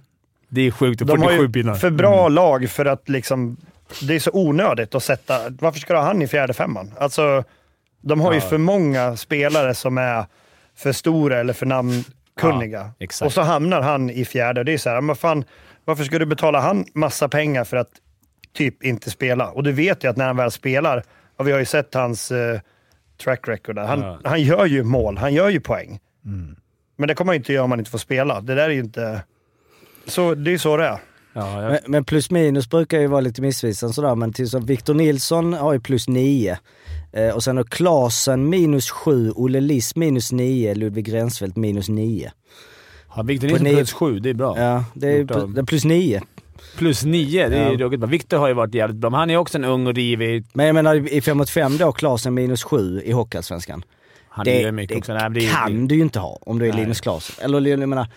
Det 0.50 0.62
är 0.62 0.72
sjukt. 0.72 1.00
De 1.00 1.10
har 1.10 1.18
47 1.30 1.44
ju 1.44 1.50
pinnar. 1.54 1.76
för 1.76 1.90
bra 1.90 2.28
lag 2.30 2.70
för 2.70 2.86
att 2.86 3.10
liksom... 3.10 3.58
Det 4.02 4.16
är 4.16 4.20
så 4.20 4.32
onödigt 4.34 4.96
att 4.96 5.04
sätta... 5.04 5.40
Varför 5.50 5.80
ska 5.80 5.94
du 5.94 6.00
ha 6.00 6.06
han 6.06 6.22
i 6.22 6.28
fjärde 6.28 6.54
femman? 6.54 6.92
Alltså, 7.00 7.44
de 8.02 8.22
har 8.22 8.34
ju 8.34 8.40
Ja. 8.40 8.46
för 8.50 8.58
många 8.58 9.18
spelare 9.18 9.74
som 9.76 9.98
är 9.98 10.26
för 10.78 10.92
stora 10.92 11.40
eller 11.40 11.54
för 11.54 11.66
namnkunniga. 12.42 12.80
Ja, 12.80 12.94
exakt. 13.00 13.26
och 13.26 13.34
så 13.34 13.42
hamnar 13.42 13.82
han 13.82 14.10
i 14.10 14.26
fjärde. 14.26 14.64
Det 14.64 14.74
är 14.74 14.78
så 14.78 14.90
här, 14.90 15.02
men 15.02 15.16
fan, 15.16 15.44
varför 15.86 16.04
ska 16.04 16.20
du 16.20 16.26
betala 16.26 16.60
han 16.60 16.86
massa 16.94 17.30
pengar 17.30 17.64
för 17.64 17.78
att 17.78 17.90
typ 18.54 18.84
inte 18.84 19.12
spela. 19.12 19.48
Och 19.52 19.64
du 19.64 19.72
vet 19.72 20.04
ju 20.04 20.10
att 20.10 20.18
när 20.18 20.28
han 20.28 20.38
väl 20.38 20.52
spelar, 20.52 21.04
och 21.38 21.48
vi 21.48 21.52
har 21.52 21.60
ju 21.60 21.66
sett 21.66 21.94
hans 21.94 22.32
eh, 22.32 22.60
track 23.24 23.48
record 23.48 23.76
där, 23.76 23.84
han, 23.86 24.00
Ja. 24.02 24.20
han 24.24 24.42
gör 24.42 24.66
ju 24.66 24.84
mål, 24.84 25.18
han 25.18 25.34
gör 25.34 25.50
ju 25.50 25.60
poäng. 25.60 26.00
Mm. 26.26 26.56
Men 26.98 27.08
det 27.08 27.16
kommer 27.16 27.30
han 27.30 27.36
ju 27.36 27.40
inte 27.40 27.54
göra 27.54 27.64
om 27.64 27.72
han 27.72 27.80
inte 27.80 27.92
får 27.92 27.98
spela. 27.98 28.42
Det 28.42 28.56
där 28.56 28.64
är 28.64 28.74
ju 28.74 28.80
inte... 28.80 29.22
Så, 30.06 30.36
det 30.36 30.50
är 30.50 30.52
ju 30.52 30.60
så 30.60 30.78
det 30.78 30.86
är. 30.86 30.98
Ja, 31.34 31.62
Men, 31.70 31.80
men 31.88 32.06
plus 32.06 32.32
minus 32.32 32.70
brukar 32.70 33.00
ju 33.00 33.08
vara 33.08 33.22
lite 33.22 33.42
missvisande 33.42 33.94
sådär, 33.94 34.16
men 34.16 34.34
till 34.34 34.50
så 34.50 34.60
Victor 34.60 34.94
Nilsson 34.94 35.54
har 35.54 35.74
ju 35.74 35.80
plus 35.80 36.08
9. 36.08 36.58
Eh, 37.14 37.30
och 37.36 37.44
sen 37.44 37.58
har 37.58 37.64
Klasen 37.64 38.50
minus 38.50 38.90
7, 38.92 39.32
Olle 39.36 39.62
Liss 39.62 39.96
minus 39.96 40.32
9, 40.32 40.74
Ludvig 40.76 41.14
Rensfeldt 41.14 41.58
minus 41.58 41.90
9. 41.90 42.32
Har 43.08 43.24
Victor 43.24 43.50
På 43.50 43.64
Nilsson 43.64 43.76
plus 43.78 43.94
sju, 43.94 44.20
det 44.20 44.30
är 44.30 44.34
bra. 44.34 44.60
Ja, 44.60 44.84
det 44.94 45.08
är, 45.08 45.24
pl- 45.24 45.54
det 45.54 45.64
plus 45.66 45.86
9. 45.86 46.22
Plus 46.78 47.04
nio, 47.06 47.50
det 47.50 47.56
är 47.58 47.72
Ja. 47.72 47.78
ruggigt 47.78 48.00
bra. 48.00 48.10
Victor 48.10 48.38
har 48.38 48.48
ju 48.48 48.54
varit 48.54 48.74
jävligt 48.76 48.98
bra, 48.98 49.10
men 49.10 49.20
han 49.20 49.30
är 49.30 49.38
också 49.38 49.58
en 49.58 49.66
ung 49.66 49.88
och 49.88 49.94
rivig. 49.96 50.46
Men 50.54 50.66
jag 50.66 50.74
menar 50.74 51.14
i 51.14 51.22
5 51.22 51.38
mot 51.38 51.50
5 51.50 51.78
då, 51.78 51.92
Klasen 51.92 52.34
minus 52.34 52.64
7 52.64 53.02
i 53.06 53.12
Hockeyallsvenskan. 53.12 53.84
Han 54.30 54.46
Det- 54.46 54.72
mycket 54.72 54.90
det 54.96 54.98
också. 55.00 55.14
Nej, 55.14 55.30
det 55.30 55.48
kan 55.48 55.88
du 55.88 55.96
ju 55.96 56.02
inte 56.02 56.20
ha 56.20 56.38
om 56.42 56.60
du 56.60 56.66
är 56.68 56.74
Nej. 56.74 56.82
Linus 56.82 57.02
Klasen. 57.02 57.46
Eller 57.46 57.70
jag 57.70 57.90
menar... 57.90 58.08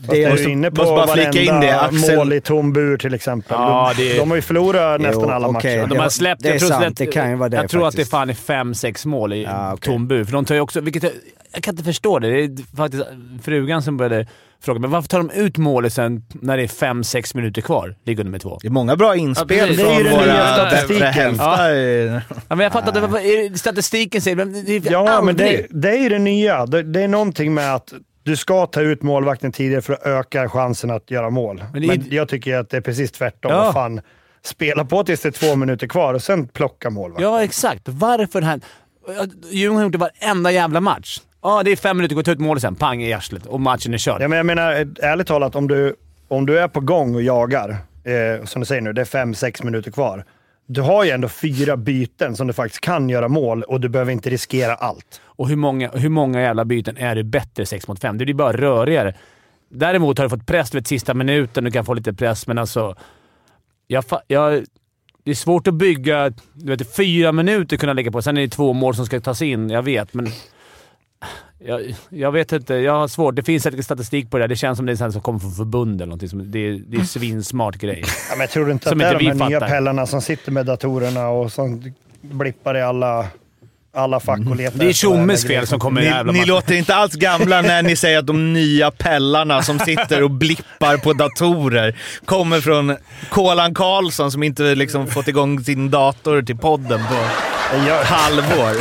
Fast 0.00 0.10
det 0.10 0.24
är 0.24 0.36
du 0.36 0.50
inne 0.50 0.70
på 0.70 0.82
måste 0.82 0.94
bara 0.94 1.06
flika 1.06 1.40
in 1.54 1.60
det, 1.60 1.80
Axel- 1.80 2.16
mål 2.16 2.32
i 2.32 2.40
tom 2.40 2.72
bur 2.72 2.96
till 2.96 3.14
exempel. 3.14 3.56
Ja, 3.58 3.92
de, 3.96 4.02
det- 4.08 4.18
de 4.18 4.28
har 4.30 4.36
ju 4.36 4.42
förlorat 4.42 5.00
nästan 5.00 5.22
Jo, 5.24 5.30
alla 5.30 5.48
okej. 5.48 5.78
matcher. 5.78 5.88
De 5.94 5.98
har 5.98 6.08
släppt, 6.08 6.42
det 6.42 6.48
är 6.48 6.52
jag 6.52 6.60
tror 6.60 6.68
sant, 6.68 6.82
släppt- 6.84 6.96
det 6.98 7.06
kan 7.06 7.30
ju 7.30 7.36
vara 7.36 7.48
det 7.48 7.56
Jag 7.56 7.70
tror 7.70 7.80
att 7.86 7.92
det 7.92 7.96
faktiskt. 7.96 8.10
fan 8.10 8.30
är 8.30 8.34
fem, 8.34 8.74
sex 8.74 9.06
mål 9.06 9.32
i 9.32 9.42
Ja, 9.42 9.72
okej. 9.72 9.92
tom 9.92 10.08
bur. 10.08 10.24
För 10.24 10.32
de 10.32 10.44
tar 10.44 10.54
ju 10.54 10.60
också, 10.60 10.80
vilket 10.80 11.02
jag, 11.02 11.12
jag 11.52 11.62
kan 11.62 11.72
inte 11.74 11.84
förstå 11.84 12.18
det. 12.18 12.30
Det 12.30 12.62
är 12.62 12.76
faktiskt 12.76 13.02
frugan 13.42 13.82
som 13.82 13.96
började 13.96 14.26
fråga 14.64 14.80
mig 14.80 14.90
varför 14.90 15.08
tar 15.08 15.18
de 15.18 15.30
ut 15.30 15.56
målet 15.58 15.92
sen 15.92 16.22
när 16.32 16.56
det 16.56 16.62
är 16.62 16.68
fem, 16.68 17.04
sex 17.04 17.34
minuter 17.34 17.62
kvar? 17.62 17.94
Ligger 18.06 18.24
nummer 18.24 18.38
två. 18.38 18.58
Det 18.62 18.68
är 18.68 18.70
många 18.70 18.96
bra 18.96 19.16
inspel 19.16 19.58
Ja, 19.58 19.66
från 19.66 19.76
Det 19.76 19.82
är 19.94 19.98
ju 19.98 20.04
den 20.04 20.12
våra 20.12 20.24
nya 20.24 20.54
statistiken. 20.54 21.34
i- 21.34 22.20
Ja, 22.48 22.54
men 22.56 22.60
jag 22.60 22.72
fattar 22.72 23.04
inte. 23.44 23.58
Statistiken 23.58 24.20
säger 24.20 24.36
men 24.36 24.64
det 24.64 24.76
är 24.76 24.92
Ja, 24.92 25.08
aldrig. 25.10 25.24
men 25.24 25.36
det, 25.36 25.66
det 25.70 25.90
är 25.90 26.02
ju 26.02 26.08
det 26.08 26.18
nya. 26.18 26.66
Det, 26.66 26.82
det 26.82 27.00
är 27.02 27.08
någonting 27.08 27.54
med 27.54 27.74
att 27.74 27.92
du 28.24 28.36
ska 28.36 28.66
ta 28.66 28.80
ut 28.80 29.02
målvakten 29.02 29.52
tidigare 29.52 29.82
för 29.82 29.92
att 29.92 30.06
öka 30.06 30.48
chansen 30.48 30.90
att 30.90 31.10
göra 31.10 31.30
mål. 31.30 31.64
Men 31.72 31.86
Men, 31.86 32.06
jag 32.10 32.28
tycker 32.28 32.56
att 32.56 32.70
det 32.70 32.76
är 32.76 32.80
precis 32.80 33.12
tvärtom. 33.12 33.52
Ja. 33.52 33.72
Fan, 33.72 34.00
spela 34.42 34.84
på 34.84 35.04
tills 35.04 35.20
det 35.20 35.28
är 35.28 35.48
två 35.48 35.56
minuter 35.56 35.86
kvar 35.86 36.14
och 36.14 36.22
sen 36.22 36.48
plocka 36.48 36.90
målvakten. 36.90 37.30
Ja, 37.30 37.42
exakt. 37.42 37.82
Varför 37.84 38.42
här... 38.42 38.60
Djurgården 39.50 39.76
har 39.76 39.82
gjort 39.82 39.92
det 39.92 39.98
varenda 39.98 40.50
jävla 40.50 40.80
match. 40.80 41.20
Ja, 41.42 41.62
det 41.62 41.70
är 41.70 41.76
fem 41.76 41.96
minuter, 41.96 42.14
går 42.16 42.22
ta 42.22 42.30
ut 42.30 42.40
målet 42.40 42.62
sen. 42.62 42.74
Pang 42.74 43.02
i 43.02 43.12
arslet 43.12 43.46
och 43.46 43.60
matchen 43.60 43.94
är 43.94 43.98
körd. 43.98 44.22
Ja, 44.22 44.28
men 44.28 44.36
jag 44.36 44.46
menar, 44.46 44.72
ärligt 45.02 45.26
talat, 45.26 45.54
om 45.54 45.68
du, 45.68 45.96
om 46.28 46.46
du 46.46 46.58
är 46.58 46.68
på 46.68 46.80
gång 46.80 47.14
och 47.14 47.22
jagar, 47.22 47.70
eh, 48.04 48.44
som 48.44 48.60
du 48.60 48.66
säger 48.66 48.80
nu, 48.80 48.92
det 48.92 49.00
är 49.00 49.04
fem, 49.04 49.34
sex 49.34 49.62
minuter 49.62 49.90
kvar. 49.90 50.24
Du 50.66 50.80
har 50.80 51.04
ju 51.04 51.10
ändå 51.10 51.28
fyra 51.28 51.76
byten 51.76 52.36
som 52.36 52.46
du 52.46 52.52
faktiskt 52.52 52.80
kan 52.80 53.08
göra 53.08 53.28
mål 53.28 53.62
och 53.62 53.80
du 53.80 53.88
behöver 53.88 54.12
inte 54.12 54.30
riskera 54.30 54.74
allt. 54.74 55.20
Och 55.24 55.48
hur 55.48 55.56
många, 55.56 55.90
hur 55.90 56.08
många 56.08 56.40
jävla 56.40 56.64
byten 56.64 56.96
är 56.96 57.14
det 57.14 57.24
bättre 57.24 57.66
6 57.66 57.88
mot 57.88 58.00
5? 58.00 58.18
Det 58.18 58.24
blir 58.24 58.34
bara 58.34 58.56
rörigare. 58.56 59.14
Däremot 59.68 60.18
har 60.18 60.24
du 60.24 60.30
fått 60.30 60.46
press 60.46 60.74
vid 60.74 60.86
sista 60.86 61.14
minuten. 61.14 61.64
Du 61.64 61.70
kan 61.70 61.84
få 61.84 61.94
lite 61.94 62.12
press, 62.12 62.46
men 62.46 62.58
alltså... 62.58 62.96
Jag, 63.86 64.04
jag, 64.26 64.64
det 65.24 65.30
är 65.30 65.34
svårt 65.34 65.66
att 65.66 65.74
bygga... 65.74 66.32
Du 66.52 66.76
vet, 66.76 66.96
fyra 66.96 67.32
minuter 67.32 67.76
kunna 67.76 67.92
lägga 67.92 68.10
på. 68.10 68.22
Sen 68.22 68.36
är 68.36 68.40
det 68.40 68.48
två 68.48 68.72
mål 68.72 68.94
som 68.94 69.06
ska 69.06 69.20
tas 69.20 69.42
in. 69.42 69.70
Jag 69.70 69.82
vet, 69.82 70.14
men... 70.14 70.26
Jag, 71.66 71.94
jag 72.08 72.32
vet 72.32 72.52
inte. 72.52 72.74
Jag 72.74 72.92
har 72.92 73.08
svårt. 73.08 73.36
Det 73.36 73.42
finns 73.42 73.62
säkert 73.62 73.84
statistik 73.84 74.30
på 74.30 74.38
det. 74.38 74.46
Det 74.46 74.56
känns 74.56 74.76
som 74.76 74.86
det 74.86 74.92
är 74.92 74.96
sånt 74.96 75.12
som 75.12 75.22
kommer 75.22 75.38
från 75.38 75.52
förbund 75.52 76.00
eller 76.00 76.06
någonting. 76.06 76.28
Som, 76.28 76.50
det, 76.50 76.58
är, 76.58 76.82
det 76.86 76.96
är 76.96 77.00
en 77.00 77.06
svinsmart 77.06 77.76
grej. 77.76 78.02
Ja, 78.06 78.12
men 78.30 78.40
jag 78.40 78.50
tror 78.50 78.70
inte 78.70 78.88
Som 78.88 79.00
att 79.00 79.10
det 79.10 79.14
är 79.14 79.18
de 79.18 79.38
här 79.38 79.48
nya 79.48 79.60
pellarna 79.60 80.06
som 80.06 80.20
sitter 80.20 80.52
med 80.52 80.66
datorerna 80.66 81.28
och 81.28 81.52
som 81.52 81.92
blippar 82.20 82.76
i 82.76 82.82
alla, 82.82 83.26
alla 83.94 84.20
fack 84.20 84.40
och 84.50 84.56
letar 84.56 84.78
Det 84.78 84.86
är 84.88 84.92
Tjommes 84.92 85.46
fel 85.46 85.66
som 85.66 85.78
kommer 85.78 86.00
Ni, 86.00 86.06
jävla 86.06 86.32
ni 86.32 86.44
låter 86.44 86.74
inte 86.74 86.94
alls 86.94 87.14
gamla 87.14 87.62
när 87.62 87.82
ni 87.82 87.96
säger 87.96 88.18
att 88.18 88.26
de 88.26 88.52
nya 88.52 88.90
pellarna 88.90 89.62
som 89.62 89.78
sitter 89.78 90.22
och 90.22 90.30
blippar 90.30 90.96
på 90.96 91.12
datorer 91.12 91.98
kommer 92.24 92.60
från 92.60 92.96
Kolan 93.28 93.74
Karlsson 93.74 94.32
som 94.32 94.42
inte 94.42 94.74
liksom 94.74 95.06
fått 95.06 95.28
igång 95.28 95.64
sin 95.64 95.90
dator 95.90 96.42
till 96.42 96.56
podden 96.56 97.00
på 97.08 97.14
Jag, 97.86 98.04
halvår. 98.04 98.76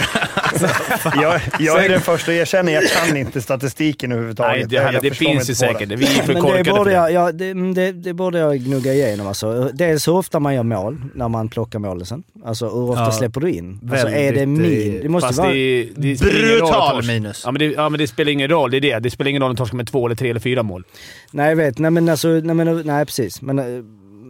jag, 1.22 1.42
jag 1.60 1.86
är 1.86 1.90
den 1.90 2.02
första 2.02 2.32
att 2.32 2.36
erkänna, 2.38 2.72
jag 2.72 2.84
kan 2.90 3.18
inte 3.18 3.42
statistiken 3.42 4.12
överhuvudtaget. 4.12 4.56
Nej, 4.58 4.66
det, 4.70 4.76
Jag- 4.76 4.94
jag 4.94 5.02
det 5.02 5.12
finns 5.12 5.50
ju 5.50 5.56
säkert. 5.56 5.90
det. 5.90 5.96
Vi 5.96 6.06
är 6.06 6.10
för 6.24 6.34
det 6.34 6.42
korkade 6.42 6.64
för 6.64 6.72
borde, 6.78 6.90
det. 6.90 6.96
jag, 6.96 7.12
ja, 7.12 7.32
det, 7.32 7.74
det, 7.74 7.92
det 7.92 8.14
borde 8.14 8.40
jag 8.40 8.58
gnugga 8.58 8.94
igenom 8.94 9.28
alltså. 9.28 9.70
Dels 9.74 10.08
hur 10.08 10.14
ofta 10.16 10.40
man 10.40 10.56
gör 10.56 10.64
mål 10.64 11.02
när 11.16 11.28
man 11.30 11.50
plockar 11.50 11.80
målen 11.80 12.06
sen. 12.06 12.24
Alltså 12.46 12.66
hur 12.66 12.90
ofta 12.90 13.02
Ja, 13.04 13.12
släpper 13.12 13.42
du 13.42 13.52
in? 13.52 13.80
Alltså 13.92 14.08
är 14.10 14.34
det 14.34 14.46
min? 14.46 15.00
Det 15.02 15.10
måste 15.10 15.34
vara... 15.42 15.54
det, 15.54 15.90
det 15.96 16.18
spelar 16.18 16.34
ingen 16.40 16.60
roll 16.60 16.64
att 16.74 16.96
Brutal 16.96 17.04
minus. 17.06 17.42
Ja 17.46 17.52
men, 17.52 17.60
det, 17.60 17.66
ja, 17.66 17.90
men 17.90 18.00
det 18.00 18.08
spelar 18.08 18.32
ingen 18.32 18.50
roll. 18.50 18.72
Det 18.72 18.78
är 18.78 18.82
det. 18.82 19.00
Det 19.00 19.12
spelar 19.12 19.30
ingen 19.30 19.42
roll 19.42 19.50
om 19.50 19.56
de 19.56 19.62
torskar 19.62 19.78
med 19.78 19.88
två, 19.88 20.06
eller 20.06 20.16
tre 20.16 20.30
eller 20.30 20.40
fyra 20.40 20.64
mål. 20.64 20.84
Nej 21.32 21.50
jag 21.50 21.56
vet, 21.56 21.78
nej 21.78 21.92
men 21.92 22.10
alltså, 22.10 22.28
nej, 22.28 22.56
men, 22.56 22.82
nej 22.86 23.06
precis. 23.06 23.42
Men, 23.42 23.60
eh, 23.60 23.66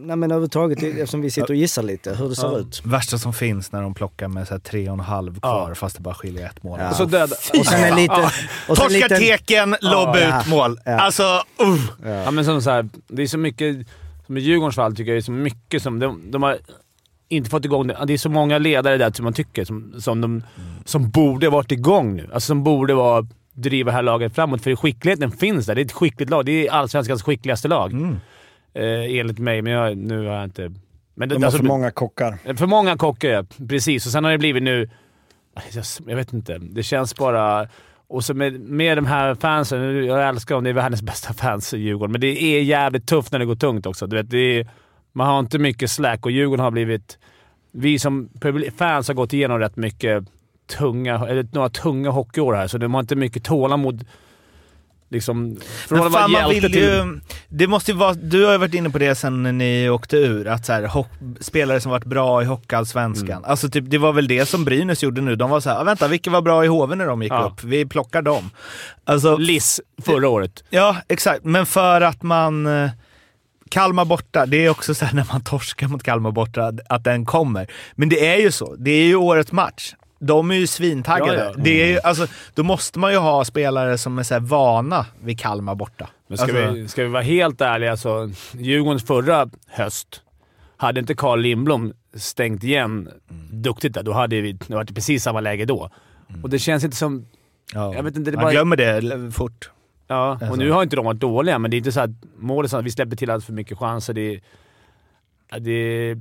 nej 0.04 0.16
men 0.16 0.30
överhuvudtaget 0.30 0.82
eftersom 0.82 1.20
vi 1.20 1.30
sitter 1.30 1.50
och 1.50 1.56
gissar 1.56 1.82
lite 1.82 2.14
hur 2.14 2.28
det 2.28 2.36
ser 2.36 2.46
Ja. 2.52 2.58
ut. 2.58 2.80
Värsta 2.84 3.18
som 3.18 3.32
finns 3.32 3.72
när 3.72 3.82
de 3.82 3.94
plockar 3.94 4.28
med 4.28 4.48
så 4.48 4.54
här 4.54 4.58
tre 4.60 4.88
och 4.88 4.94
en 4.94 5.00
halv 5.00 5.40
kvar 5.40 5.74
fast 5.74 5.96
det 5.96 6.02
bara 6.02 6.14
skiljer 6.14 6.46
ett 6.46 6.62
mål. 6.62 6.78
Ja. 6.80 6.90
Och 6.90 6.96
så 6.96 7.04
död, 7.04 7.32
Och 7.58 7.66
sen 7.66 7.84
en 7.84 7.96
liten... 7.96 8.24
Och 8.24 8.30
sen 8.30 8.46
en 8.68 8.76
Torskar 8.76 8.90
liten 8.90 9.18
teken, 9.18 9.70
lobb 9.80 10.16
Ja. 10.16 10.40
ut 10.40 10.46
mål. 10.48 10.78
Ja. 10.84 10.98
Alltså, 11.00 11.22
uh. 11.62 12.12
Ja, 12.24 12.30
men 12.30 12.44
som 12.44 12.62
så 12.62 12.70
här, 12.70 12.88
det 13.08 13.22
är 13.22 13.26
så 13.26 13.38
mycket, 13.38 13.86
som 14.26 14.36
i 14.36 14.40
Djurgårdens 14.40 14.74
fall 14.76 14.96
tycker 14.96 15.10
jag 15.12 15.16
det 15.16 15.20
är 15.20 15.22
så 15.22 15.32
mycket 15.32 15.82
som... 15.82 15.98
De, 15.98 16.30
de 16.30 16.42
har 16.42 16.58
inte 17.28 17.50
fått 17.50 17.64
igång 17.64 17.86
det. 17.86 17.98
Det 18.06 18.12
är 18.12 18.18
så 18.18 18.28
många 18.30 18.58
ledare 18.58 18.96
där 18.96 19.12
som 19.14 19.24
man 19.24 19.32
tycker 19.32 19.64
som, 19.64 19.94
som, 20.00 20.20
de, 20.20 20.42
som 20.84 21.10
borde 21.10 21.48
varit 21.50 21.72
igång 21.72 22.16
nu. 22.16 22.28
Alltså 22.34 22.46
som 22.46 22.64
borde 22.64 22.94
vara 22.94 23.26
driva 23.52 23.90
det 23.90 23.94
här 23.96 24.02
laget 24.02 24.34
framåt. 24.34 24.62
För 24.62 24.76
skickligheten 24.76 25.30
finns 25.30 25.66
där. 25.66 25.74
Det 25.74 25.80
är 25.80 25.84
ett 25.84 25.92
skickligt 25.92 26.30
lag. 26.30 26.44
Det 26.46 26.66
är 26.66 26.72
allsvenskans 26.72 27.22
skickligaste 27.22 27.68
lag. 27.68 27.92
Eh, 28.74 29.18
enligt 29.18 29.38
mig, 29.38 29.62
men 29.62 29.72
jag, 29.72 29.96
nu 29.96 30.26
har 30.26 30.34
jag 30.34 30.44
inte... 30.44 30.72
Men 31.14 31.28
det, 31.28 31.34
De 31.34 31.42
har 31.42 31.46
alltså, 31.46 31.58
för 31.58 31.66
många 31.66 31.90
kockar. 31.90 32.56
För 32.56 32.66
många 32.66 32.96
kockar, 32.96 33.28
ja. 33.28 33.44
Precis. 33.68 34.06
Och 34.06 34.12
sen 34.12 34.24
har 34.24 34.30
det 34.30 34.38
blivit 34.38 34.62
nu... 34.62 34.90
Jag, 36.06 36.16
vet 36.16 36.32
inte. 36.32 36.58
Det 36.58 36.82
känns 36.82 37.16
bara... 37.16 37.68
Och 38.06 38.24
så 38.24 38.34
med, 38.34 38.60
med 38.60 38.98
de 38.98 39.06
här 39.06 39.34
fansen, 39.34 39.80
nu- 39.80 40.04
jag 40.04 40.28
älskar 40.28 40.54
dem, 40.54 40.64
det 40.64 40.70
är 40.70 40.74
världens 40.74 41.02
bästa 41.02 41.32
fans 41.32 41.74
i 41.74 41.78
Djurgården, 41.78 42.12
men 42.12 42.20
det 42.20 42.42
är 42.42 42.62
jävligt 42.62 43.06
tufft 43.06 43.32
när 43.32 43.38
det 43.38 43.44
går 43.44 43.56
tungt 43.56 43.86
också. 43.86 44.06
Du 44.06 44.16
vet, 44.16 44.30
det 44.30 44.38
är, 44.38 44.68
man 45.12 45.26
har 45.26 45.38
inte 45.38 45.58
mycket 45.58 45.90
slack 45.90 46.24
och 46.26 46.30
Djurgården 46.30 46.64
har 46.64 46.70
blivit... 46.70 47.18
Vi 47.72 47.98
som 47.98 48.28
fans 48.76 49.08
har 49.08 49.14
gått 49.14 49.32
igenom 49.32 49.58
rätt 49.58 49.76
mycket 49.76 50.24
tunga, 50.78 51.26
eller 51.28 51.46
några 51.52 51.68
tunga 51.68 52.10
hockeyår 52.10 52.54
här, 52.54 52.66
så 52.66 52.78
de 52.78 52.94
har 52.94 53.00
inte 53.00 53.16
mycket 53.16 53.44
tålamod. 53.44 54.04
Liksom, 55.10 55.56
från 55.88 55.98
Men 55.98 56.12
fan, 56.12 56.30
man 56.32 56.50
vill 56.50 56.74
ju, 56.74 57.20
det 57.48 57.66
måste 57.66 57.90
ju 57.90 57.96
vara, 57.96 58.14
du 58.14 58.44
har 58.44 58.52
ju 58.52 58.58
varit 58.58 58.74
inne 58.74 58.90
på 58.90 58.98
det 58.98 59.14
sen 59.14 59.42
ni 59.58 59.88
åkte 59.90 60.16
ur, 60.16 60.48
att 60.48 60.66
så 60.66 60.72
här, 60.72 60.82
hock, 60.82 61.08
spelare 61.40 61.80
som 61.80 61.90
varit 61.90 62.04
bra 62.04 62.42
i 62.42 62.44
Hockeyallsvenskan. 62.44 63.30
Mm. 63.38 63.44
Alltså 63.50 63.68
typ, 63.68 63.84
det 63.86 63.98
var 63.98 64.12
väl 64.12 64.28
det 64.28 64.46
som 64.46 64.64
Brynäs 64.64 65.02
gjorde 65.02 65.20
nu. 65.20 65.36
De 65.36 65.50
var 65.50 65.60
så 65.60 65.70
här, 65.70 65.80
"Ah, 65.80 65.84
vänta 65.84 66.08
vilka 66.08 66.30
var 66.30 66.42
bra 66.42 66.64
i 66.64 66.68
HV 66.68 66.94
när 66.94 67.06
de 67.06 67.22
gick 67.22 67.32
Ja. 67.32 67.52
upp? 67.52 67.64
Vi 67.64 67.86
plockar 67.86 68.22
dem. 68.22 68.50
Alltså, 69.04 69.36
Liss 69.36 69.80
förra 70.02 70.28
året. 70.28 70.64
Ja, 70.70 70.96
exakt. 71.08 71.44
Men 71.44 71.66
för 71.66 72.00
att 72.00 72.22
man... 72.22 72.66
eh, 72.66 72.90
Kalmar 73.70 74.04
borta, 74.04 74.46
det 74.46 74.64
är 74.64 74.70
också 74.70 74.94
så 74.94 75.04
här 75.04 75.14
när 75.16 75.26
man 75.32 75.40
torskar 75.44 75.88
mot 75.88 76.02
Kalmar 76.02 76.30
borta, 76.30 76.72
att 76.88 77.04
den 77.04 77.24
kommer. 77.26 77.66
Men 77.94 78.08
det 78.08 78.26
är 78.26 78.36
ju 78.40 78.52
så. 78.52 78.74
Det 78.78 78.90
är 78.90 79.04
ju 79.04 79.16
årets 79.16 79.52
match. 79.52 79.94
De 80.26 80.50
är 80.50 80.54
ju 80.54 80.66
svintaggade. 80.66 81.38
Ja, 81.38 81.44
ja. 81.56 81.62
Det 81.64 81.82
är 81.82 81.86
ju, 81.86 81.98
alltså, 82.04 82.26
då 82.54 82.62
måste 82.62 82.98
man 82.98 83.12
ju 83.12 83.18
ha 83.18 83.44
spelare 83.44 83.98
som 83.98 84.18
är 84.18 84.22
så 84.22 84.34
här 84.34 84.40
vana 84.40 85.06
vid 85.22 85.40
Kalmar 85.40 85.74
borta. 85.74 86.08
Men 86.28 86.38
ska, 86.38 86.44
Alltså- 86.46 86.72
vi, 86.72 86.88
ska 86.88 87.02
vi 87.02 87.08
vara 87.08 87.22
helt 87.22 87.60
ärliga 87.60 87.96
så 87.96 88.30
Djurgårdens 88.52 89.04
förra 89.06 89.48
höst, 89.68 90.22
hade 90.76 91.00
inte 91.00 91.14
Carl 91.14 91.40
Lindblom 91.40 91.92
stängt 92.16 92.64
igen 92.64 93.08
duktigt 93.50 93.94
där, 93.94 94.02
då 94.02 94.12
hade 94.12 94.40
vi 94.40 94.52
det 94.52 94.74
varit 94.74 94.94
precis 94.94 95.22
samma 95.22 95.40
läge 95.40 95.64
då. 95.64 95.90
Och 96.42 96.50
det 96.50 96.58
känns 96.58 96.84
inte 96.84 96.96
som... 96.96 97.26
Ja. 97.72 97.94
Jag 97.94 98.02
vet 98.02 98.16
inte, 98.16 98.30
det 98.30 98.34
är 98.34 98.36
man 98.36 98.44
bara- 98.44 98.52
glömmer 98.52 98.76
det 98.76 99.32
fort. 99.32 99.70
Ja, 100.06 100.30
Alltså. 100.30 100.46
och 100.50 100.58
nu 100.58 100.70
har 100.70 100.82
inte 100.82 100.96
de 100.96 101.04
varit 101.04 101.20
dåliga, 101.20 101.58
men 101.58 101.70
det 101.70 101.76
är 101.76 101.78
inte 101.78 101.92
så 101.92 102.00
att 102.00 102.10
målet 102.38 102.68
är 102.68 102.70
så 102.70 102.76
att 102.76 102.84
vi 102.84 102.90
släpper 102.90 103.16
till 103.16 103.30
allt 103.30 103.44
för 103.44 103.52
mycket 103.52 103.78
chanser. 103.78 104.12
Det 104.14 104.34
är, 104.34 104.40
det 105.58 105.70
är, 105.72 106.18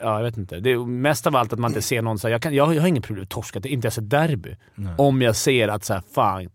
ja, 0.00 0.16
jag 0.16 0.22
vet 0.22 0.36
inte. 0.36 0.60
Det 0.60 0.72
är 0.72 0.86
mest 0.86 1.26
av 1.26 1.36
allt 1.36 1.52
att 1.52 1.58
man 1.58 1.70
inte 1.70 1.82
ser 1.82 2.02
någon 2.02 2.18
så 2.18 2.26
här, 2.28 2.32
jag, 2.32 2.42
kan, 2.42 2.54
jag, 2.54 2.74
jag 2.74 2.80
har 2.80 2.88
inget 2.88 3.04
problem 3.04 3.20
med 3.20 3.24
att 3.24 3.30
torska, 3.30 3.60
det 3.60 3.68
är 3.68 3.72
inte 3.72 3.86
ens 3.86 3.98
ett 3.98 4.10
derby. 4.10 4.56
Om 4.98 5.22
jag 5.22 5.36
ser 5.36 5.68
att 5.68 5.84
så 5.84 5.94
här, 5.94 6.02
fan, 6.14 6.48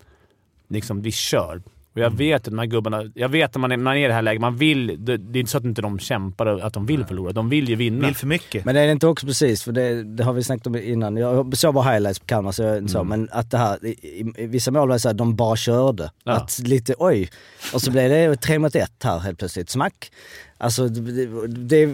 liksom, 0.69 1.01
vi 1.01 1.11
kör. 1.11 1.61
Och 1.93 2.03
jag 2.03 2.09
vet 2.17 2.35
att 2.35 2.43
de 2.43 2.59
här 2.59 2.65
gubbarna, 2.65 3.11
jag 3.15 3.29
vet 3.29 3.55
att 3.55 3.61
man 3.61 3.71
är, 3.71 3.77
man 3.77 3.97
är 3.97 4.05
i 4.05 4.07
det 4.07 4.13
här 4.13 4.21
läget, 4.21 4.41
man 4.41 4.55
vill, 4.57 5.05
det, 5.05 5.17
det 5.17 5.37
är 5.37 5.39
inte 5.39 5.51
så 5.51 5.57
att 5.57 5.63
inte 5.63 5.81
de 5.81 5.99
kämpar 5.99 6.45
att 6.45 6.73
de 6.73 6.85
vill 6.85 7.05
förlora. 7.05 7.31
De 7.31 7.49
vill 7.49 7.69
ju 7.69 7.75
vinna. 7.75 8.07
Vill 8.07 8.15
för 8.15 8.27
mycket. 8.27 8.65
Men 8.65 8.75
är 8.75 8.85
det 8.85 8.91
inte 8.91 9.07
också 9.07 9.25
precis, 9.25 9.63
för 9.63 9.71
det, 9.71 10.03
det 10.03 10.23
har 10.23 10.33
vi 10.33 10.43
snackat 10.43 10.67
om 10.67 10.75
innan, 10.75 11.17
jag 11.17 11.57
såg 11.57 11.73
bara 11.73 11.91
highlights 11.91 12.19
på 12.19 12.25
Kalmar 12.25 12.51
så 12.51 12.77
inte 12.77 12.91
så, 12.91 12.99
Mm. 12.99 13.09
men 13.09 13.29
att 13.31 13.51
det 13.51 13.57
här, 13.57 13.85
i, 13.85 13.89
i, 13.89 14.33
i 14.37 14.47
vissa 14.47 14.71
mål 14.71 14.87
var 14.87 14.95
det 14.95 14.99
så 14.99 15.09
här, 15.09 15.13
de 15.13 15.35
bara 15.35 15.55
körde. 15.55 16.11
Ja. 16.23 16.31
Att 16.31 16.59
lite, 16.59 16.95
oj. 16.97 17.29
Och 17.73 17.81
så 17.81 17.91
blev 17.91 18.09
det 18.09 18.35
tre 18.35 18.59
mot 18.59 18.75
ett 18.75 19.03
här 19.03 19.19
helt 19.19 19.39
plötsligt, 19.39 19.69
smack. 19.69 20.11
Alltså 20.57 20.87
det, 20.87 21.25
det, 21.47 21.85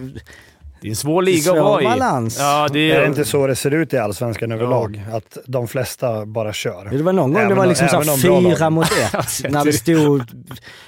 Det 0.81 0.87
är 0.87 0.89
en 0.89 0.95
svår 0.95 1.21
liga 1.21 1.41
Svår 1.41 1.57
att 1.57 1.63
vara 1.63 1.81
i. 1.81 1.85
balans. 1.85 2.37
Ja, 2.39 2.67
det 2.73 2.91
Är 2.91 2.95
är, 2.95 3.01
det 3.01 3.07
inte 3.07 3.25
så 3.25 3.47
det 3.47 3.55
ser 3.55 3.71
ut 3.71 3.93
i 3.93 3.97
Allsvenskan 3.97 4.51
överlag? 4.51 5.03
Att 5.13 5.37
de 5.45 5.67
flesta 5.67 6.25
bara 6.25 6.53
kör? 6.53 6.89
Det 6.91 7.03
var 7.03 7.13
någon 7.13 7.33
gång 7.33 7.39
det 7.39 7.45
Även 7.45 7.57
var 7.57 7.63
de- 7.63 7.69
liksom 7.69 8.03
så 8.03 8.17
fyra 8.17 8.69
mot 8.69 8.85
ett. 8.85 9.13
när 9.51 9.65
det 9.65 9.73
stod... 9.73 10.23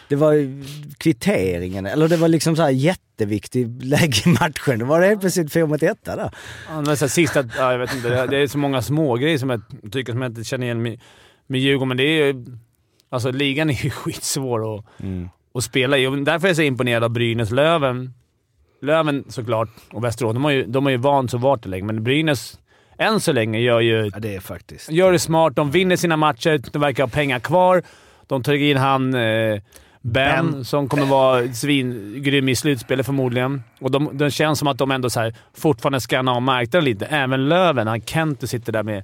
Det 0.09 0.15
var 0.15 0.61
kvitteringen, 0.97 1.85
eller 1.85 2.07
det 2.07 2.17
var 2.17 2.27
liksom 2.27 2.55
så 2.55 2.61
här 2.61 2.69
jätteviktig 2.69 3.83
läge 3.83 4.21
i 4.25 4.29
matchen. 4.29 4.79
Då 4.79 4.85
var 4.85 5.01
det 5.01 5.07
helt 5.07 5.19
plötsligt 5.21 5.53
fyra 5.53 5.65
mot 5.65 5.83
ett 5.83 6.05
där. 6.05 6.31
Ja, 6.69 6.81
men 6.81 6.97
så 6.97 7.07
sista, 7.09 7.43
ja, 7.57 7.71
jag 7.71 7.79
vet 7.79 7.95
inte, 7.95 8.09
det, 8.09 8.27
det 8.27 8.37
är 8.37 8.47
så 8.47 8.57
många 8.57 8.81
små 8.81 9.15
grejer 9.15 9.37
som 9.37 9.49
jag 9.49 9.61
tycker 9.91 10.11
som 10.13 10.21
jag 10.21 10.31
inte 10.31 10.43
känner 10.43 10.65
igen 10.65 10.81
med, 10.81 10.99
med 11.47 11.59
Djurgården, 11.59 11.87
men 11.87 11.97
det 11.97 12.03
är 12.03 12.25
ju... 12.25 12.45
Alltså 13.09 13.31
ligan 13.31 13.69
är 13.69 13.83
ju 13.83 13.89
skitsvår 14.03 14.77
att, 14.79 14.85
att 15.55 15.63
spela 15.63 15.97
i 15.97 16.07
och 16.07 16.17
därför 16.17 16.47
är 16.47 16.49
jag 16.49 16.55
så 16.55 16.61
imponerad 16.61 17.03
av 17.03 17.09
Brynäs. 17.09 17.51
Löven, 17.51 18.13
Löven 18.81 19.23
såklart 19.27 19.69
och 19.91 20.03
Västerås, 20.03 20.33
de 20.33 20.43
har 20.43 20.51
ju, 20.51 20.65
de 20.65 20.85
har 20.85 20.91
ju 20.91 20.97
vant 20.97 21.31
sig 21.31 21.39
vart 21.39 21.63
det 21.63 21.69
länge, 21.69 21.85
men 21.85 22.03
Brynäs 22.03 22.59
än 22.97 23.19
så 23.19 23.31
länge 23.31 23.59
gör 23.59 23.79
ju... 23.79 24.09
Ja, 24.13 24.19
det 24.19 24.35
är 24.35 24.39
faktiskt... 24.39 24.91
Gör 24.91 25.11
det 25.11 25.19
smart. 25.19 25.55
De 25.55 25.71
vinner 25.71 25.95
sina 25.95 26.17
matcher. 26.17 26.61
De 26.71 26.79
verkar 26.79 27.03
ha 27.03 27.09
pengar 27.09 27.39
kvar. 27.39 27.83
De 28.27 28.43
tar 28.43 28.53
in 28.53 28.77
han 28.77 29.13
eh, 29.13 29.61
ben, 30.01 30.51
Ben. 30.51 30.65
som 30.65 30.89
kommer 30.89 31.05
vara 31.05 31.53
svingrym 31.53 32.49
i 32.49 32.55
slutspelet 32.55 33.05
förmodligen. 33.05 33.63
Och 33.79 33.91
de, 33.91 34.17
de 34.17 34.29
känns 34.29 34.59
som 34.59 34.67
att 34.67 34.77
de 34.77 34.91
ändå 34.91 35.09
så 35.09 35.19
här, 35.19 35.35
fortfarande 35.53 35.99
skannar 35.99 36.35
av 36.35 36.41
marknaden 36.41 36.85
lite. 36.85 37.05
Även 37.05 37.49
Löven. 37.49 37.87
Han 37.87 38.01
Kente 38.01 38.47
sitter 38.47 38.71
där 38.71 38.83
med 38.83 39.03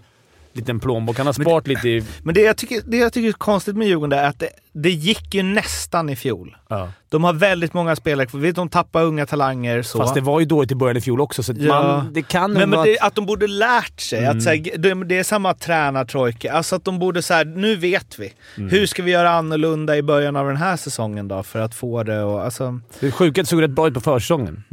liten 0.53 0.79
plånbok. 0.79 1.17
Han 1.17 1.25
har 1.25 1.33
sparat 1.33 1.67
lite 1.67 1.89
i... 1.89 2.03
Men 2.23 2.33
det 2.33 2.41
jag, 2.41 2.57
tycker, 2.57 2.81
det 2.85 2.97
jag 2.97 3.13
tycker 3.13 3.27
är 3.27 3.33
konstigt 3.33 3.75
med 3.75 3.87
Djurgården 3.87 4.19
är 4.19 4.23
att 4.23 4.39
det, 4.39 4.49
det 4.73 4.89
gick 4.89 5.33
ju 5.33 5.43
nästan 5.43 6.09
i 6.09 6.15
fjol. 6.15 6.57
Ja. 6.67 6.91
De 7.09 7.23
har 7.23 7.33
väldigt 7.33 7.73
många 7.73 7.95
spelare 7.95 8.27
kvar. 8.27 8.51
De 8.51 8.69
tappar 8.69 9.03
unga 9.03 9.25
talanger. 9.25 9.81
Så. 9.81 9.97
Fast 9.97 10.13
det 10.13 10.21
var 10.21 10.39
ju 10.39 10.45
dåligt 10.45 10.71
i 10.71 10.75
början 10.75 10.97
i 10.97 11.01
fjol 11.01 11.21
också, 11.21 11.43
så 11.43 11.53
Ja. 11.57 11.83
man, 11.83 12.13
det 12.13 12.21
kan 12.21 12.53
men, 12.53 12.69
men 12.69 12.77
vara... 12.77 12.85
det, 12.85 12.99
att 12.99 13.15
de 13.15 13.25
borde 13.25 13.47
lärt 13.47 13.99
sig. 13.99 14.19
Mm. 14.19 14.37
Att, 14.37 14.43
så 14.43 14.49
här, 14.49 14.77
det, 14.77 15.03
det 15.03 15.19
är 15.19 15.23
samma 15.23 15.53
tränartrojka. 15.53 16.53
Alltså 16.53 16.75
att 16.75 16.85
de 16.85 16.99
borde 16.99 17.21
så 17.21 17.33
här, 17.33 17.45
nu 17.45 17.75
vet 17.75 18.19
vi. 18.19 18.33
Mm. 18.57 18.69
Hur 18.69 18.85
ska 18.85 19.03
vi 19.03 19.11
göra 19.11 19.31
annorlunda 19.31 19.97
i 19.97 20.03
början 20.03 20.35
av 20.35 20.47
den 20.47 20.57
här 20.57 20.77
säsongen 20.77 21.27
då? 21.27 21.43
För 21.43 21.59
att 21.59 21.75
få 21.75 22.03
det 22.03 22.23
och 22.23 22.43
alltså... 22.43 22.79
Det 22.99 23.21
att 23.21 23.35
det 23.35 23.45
såg 23.45 23.61
rätt 23.61 23.71
bra 23.71 23.87
ut 23.87 23.93
på 23.93 24.01
försäsongen. 24.01 24.63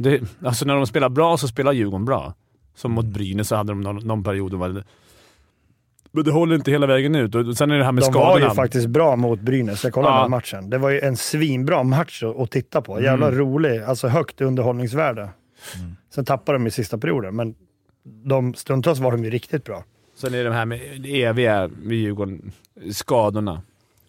Alltså 0.45 0.65
när 0.65 0.75
de 0.75 0.87
spelar 0.87 1.09
bra 1.09 1.37
så 1.37 1.47
spelar 1.47 1.71
Djurgården 1.71 2.05
bra. 2.05 2.33
Som 2.75 2.91
mot 2.91 3.05
Brynäs 3.05 3.47
så 3.47 3.55
hade 3.55 3.71
de 3.71 3.81
någon, 3.81 3.95
någon 3.95 4.23
period. 4.23 4.53
Var 4.53 4.69
det, 4.69 4.83
men 6.11 6.23
det 6.23 6.31
håller 6.31 6.55
inte 6.55 6.71
hela 6.71 6.87
vägen 6.87 7.15
ut. 7.15 7.35
Och 7.35 7.57
sen 7.57 7.71
är 7.71 7.77
det 7.77 7.83
här 7.83 7.91
med 7.91 8.01
De 8.03 8.05
skadorna. 8.05 8.29
var 8.31 8.39
ju 8.39 8.49
faktiskt 8.55 8.87
bra 8.87 9.15
mot 9.15 9.41
Brynäs. 9.41 9.83
Jag 9.83 9.93
kollade 9.93 10.15
Ja. 10.15 10.21
den 10.21 10.31
matchen. 10.31 10.69
Det 10.69 10.77
var 10.77 10.89
ju 10.89 10.99
en 10.99 11.17
svinbra 11.17 11.83
match 11.83 12.23
att, 12.23 12.39
att 12.39 12.51
titta 12.51 12.81
på. 12.81 13.01
Jävla 13.01 13.27
Mm. 13.27 13.39
rolig. 13.39 13.81
Alltså 13.81 14.07
högt 14.07 14.41
underhållningsvärde. 14.41 15.29
Sen 16.15 16.25
tappade 16.25 16.57
de 16.57 16.67
i 16.67 16.71
sista 16.71 16.97
perioden, 16.97 17.35
men 17.35 17.55
de, 18.25 18.53
stundtals 18.53 18.99
var 18.99 19.11
de 19.11 19.23
ju 19.23 19.29
riktigt 19.29 19.63
bra. 19.63 19.83
Sen 20.15 20.33
är 20.33 20.37
det 20.37 20.49
det 20.49 20.53
här 20.55 20.65
med 20.65 20.79
det 21.03 21.23
eviga 21.23 21.69
med 21.83 21.97
Djurgården. 21.97 22.51
Skadorna. 22.91 23.61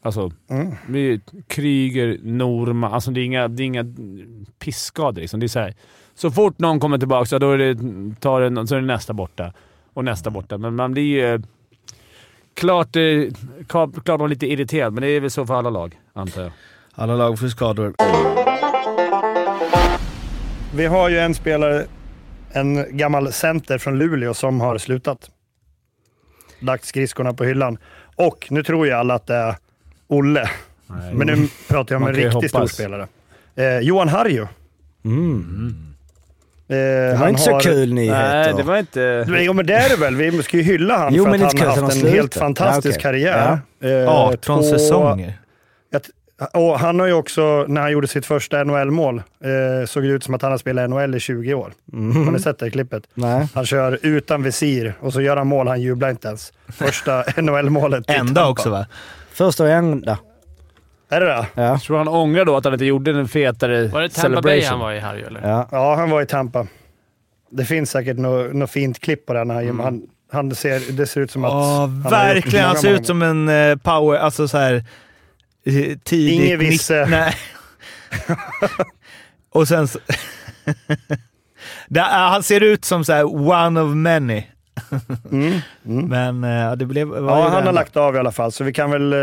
Alltså, 0.03 0.33
Mm. 0.51 0.75
med 0.87 1.21
Kryger, 1.47 2.19
Norma. 2.23 2.91
Alltså 2.91 3.11
det 3.11 3.21
är 3.21 3.25
inga, 3.25 3.49
det 3.49 3.63
är 3.63 3.65
inga 3.65 3.85
pissskador 4.59 5.21
liksom. 5.21 5.41
Det 5.41 5.47
är 5.47 5.49
så, 5.49 5.59
här, 5.59 5.75
så 6.15 6.31
fort 6.31 6.59
någon 6.59 6.81
kommer 6.81 6.99
tillbaka 6.99 7.25
så, 7.27 7.39
då 7.39 7.51
är 7.53 7.59
det, 7.59 7.75
tar 8.21 8.41
det, 8.41 8.67
så 8.67 8.75
är 8.75 8.81
det 8.81 8.87
nästa 8.87 9.13
borta. 9.13 9.53
Och 9.93 10.05
nästa 10.05 10.31
borta. 10.31 10.59
Men 10.59 10.75
man 10.77 10.93
blir 10.93 11.03
ju... 11.03 11.43
Klart, 12.55 12.97
eh, 12.97 13.03
klart 13.69 14.07
man 14.07 14.21
är 14.21 14.29
lite 14.29 14.47
irriterad, 14.47 14.93
men 14.93 15.03
det 15.03 15.09
är 15.09 15.21
väl 15.21 15.31
så 15.31 15.47
för 15.47 15.55
alla 15.55 15.71
lag, 15.71 16.01
antar 16.13 16.43
jag. 16.43 16.53
Alla 16.95 17.17
lag 17.17 17.39
får 17.39 17.49
skador. 17.49 17.95
Vi 20.75 20.87
har 20.87 21.09
ju 21.09 21.19
en 21.19 21.35
spelare, 21.35 21.87
en 22.53 22.97
gammal 22.97 23.33
center 23.33 23.79
från 23.79 23.99
Luleå 23.99 24.35
som 24.35 24.61
har 24.61 24.79
slutat. 24.79 25.31
Lagt 26.59 26.85
skridskorna 26.85 27.35
på 27.35 27.45
hyllan. 27.45 27.79
Och 28.17 28.47
nu 28.51 28.63
tror 28.63 28.87
ju 28.87 28.93
alla 28.93 29.15
att 29.15 29.27
det 29.27 29.35
är 29.35 29.57
Olle. 30.07 30.51
Men 31.13 31.27
nu 31.27 31.49
pratar 31.69 31.95
jag 31.95 32.03
om 32.03 32.09
en 32.09 32.15
riktigt 32.15 32.51
stor 32.51 32.67
spelare. 32.67 33.09
Eh, 33.55 33.79
Johan 33.79 34.09
Harju. 34.09 34.47
Mm. 35.05 35.90
Eh, 36.71 36.77
Det 36.77 37.17
var 37.21 37.29
inte 37.29 37.41
så 37.41 37.51
har- 37.53 37.61
kul 37.61 37.93
nyheter. 37.95 38.43
Nej, 38.45 38.55
det 38.57 38.63
var 38.63 38.79
inte... 38.79 39.27
Jo 39.29 39.53
men 39.53 39.67
det 39.67 39.75
är 39.75 39.89
det 39.89 39.97
väl. 39.97 40.17
Vi 40.17 40.43
ska 40.43 40.57
ju 40.57 40.63
hylla 40.63 40.97
han 40.99 41.15
Jo, 41.15 41.25
för 41.25 41.31
men 41.31 41.43
att 41.43 41.59
han 41.61 41.69
har 41.69 41.77
haft 41.83 41.97
en 41.97 42.09
helt 42.11 42.33
slutar. 42.33 42.41
fantastisk 42.41 42.87
Ja, 43.05 43.11
okej. 43.11 43.23
karriär. 43.23 43.59
Eh, 44.05 44.09
18 44.09 44.39
två- 44.63 44.63
säsonger. 44.63 45.35
ett- 45.95 46.11
och 46.53 46.79
han 46.81 47.01
har 47.01 47.07
ju 47.07 47.13
också, 47.13 47.65
när 47.69 47.81
han 47.81 47.93
gjorde 47.93 48.07
sitt 48.09 48.27
första 48.27 48.65
NHL-mål, 48.65 49.17
eh, 49.19 49.87
såg 49.87 50.03
det 50.03 50.09
ut 50.09 50.25
som 50.25 50.35
att 50.35 50.43
han 50.43 50.51
har 50.51 50.59
spelat 50.59 50.91
NHL 50.91 51.15
i 51.15 51.21
20 51.21 51.55
år. 51.55 51.73
Mm. 51.93 52.25
Har 52.25 52.33
ni 52.33 52.39
sett 52.39 52.59
det 52.59 52.71
klippet? 52.71 53.03
Nej. 53.15 53.47
Han 53.55 53.67
kör 53.67 53.99
utan 54.03 54.43
visir 54.43 54.95
och 55.01 55.13
så 55.13 55.21
gör 55.21 55.37
han 55.37 55.47
mål, 55.47 55.69
han 55.69 55.81
jublar 55.81 56.11
inte 56.11 56.29
ens. 56.29 56.53
Första 56.69 57.25
NHL-målet 57.37 58.05
Enda 58.11 58.49
också 58.49 58.71
va? 58.71 58.87
Första 59.33 59.65
och 59.65 59.71
enda. 59.71 60.19
Är 61.11 61.21
det 61.21 61.27
det? 61.27 61.47
Ja. 61.55 61.63
Jag 61.63 61.83
tror 61.83 61.99
han 61.99 62.09
ångrar 62.09 62.45
då 62.45 62.57
att 62.57 62.65
han 62.65 62.73
inte 62.73 62.85
gjorde 62.85 63.11
en 63.11 63.29
fetare 63.29 63.87
Var 63.89 64.01
det 64.03 64.09
Tampa 64.09 64.43
Bay 64.43 64.63
han 64.65 64.79
var 64.81 64.93
i 64.93 64.99
Harry 65.01 65.23
eller? 65.23 65.49
Ja. 65.49 65.69
Ja, 65.73 65.95
han 65.95 66.11
var 66.11 66.23
i 66.23 66.27
Tampa. 66.27 66.67
Det 67.51 67.65
finns 67.65 67.91
säkert 67.91 68.17
något 68.17 68.53
nå 68.55 68.67
fint 68.67 69.01
klipp 69.01 69.27
på 69.27 69.33
den. 69.35 69.51
Här. 69.51 69.63
Mm. 69.63 69.81
Han, 69.81 70.03
han 70.33 70.55
ser, 70.55 70.93
det 70.93 71.07
ser 71.07 71.21
ut 71.21 71.31
som 71.31 71.45
att... 71.45 71.51
Ja, 71.53 71.81
han 71.81 72.03
har 72.03 72.11
verkligen. 72.11 72.65
Han 72.65 72.69
många 72.69 72.81
ser 72.81 72.91
ut 72.95 73.07
som 73.07 73.23
en 73.23 73.49
eh, 73.49 73.77
power... 73.77 74.19
Alltså 74.19 74.49
så 74.49 74.59
här 74.59 74.75
eh, 75.67 75.99
tidigt... 76.05 76.41
Inge 76.45 76.57
Wisse. 76.57 77.05
nitt- 77.05 77.11
Nej. 77.11 77.35
Och 79.51 79.69
sen 79.69 79.89
så... 79.89 79.99
Det, 81.89 82.01
han 82.01 82.43
ser 82.43 82.61
ut 82.61 82.85
som 82.85 83.05
så 83.05 83.13
här 83.13 83.25
one 83.51 83.81
of 83.81 83.95
many. 83.95 84.43
Mm. 85.33 85.61
Men 86.09 86.45
eh, 86.45 86.73
det 86.77 86.87
blev... 86.87 87.09
Ja, 87.09 87.43
han 87.43 87.53
den- 87.57 87.67
har 87.67 87.73
lagt 87.73 87.97
av 87.97 88.15
i 88.15 88.19
alla 88.19 88.33
fall, 88.33 88.53
så 88.53 88.65
vi 88.65 88.73
kan 88.73 88.91
väl 88.91 89.13
eh, 89.13 89.19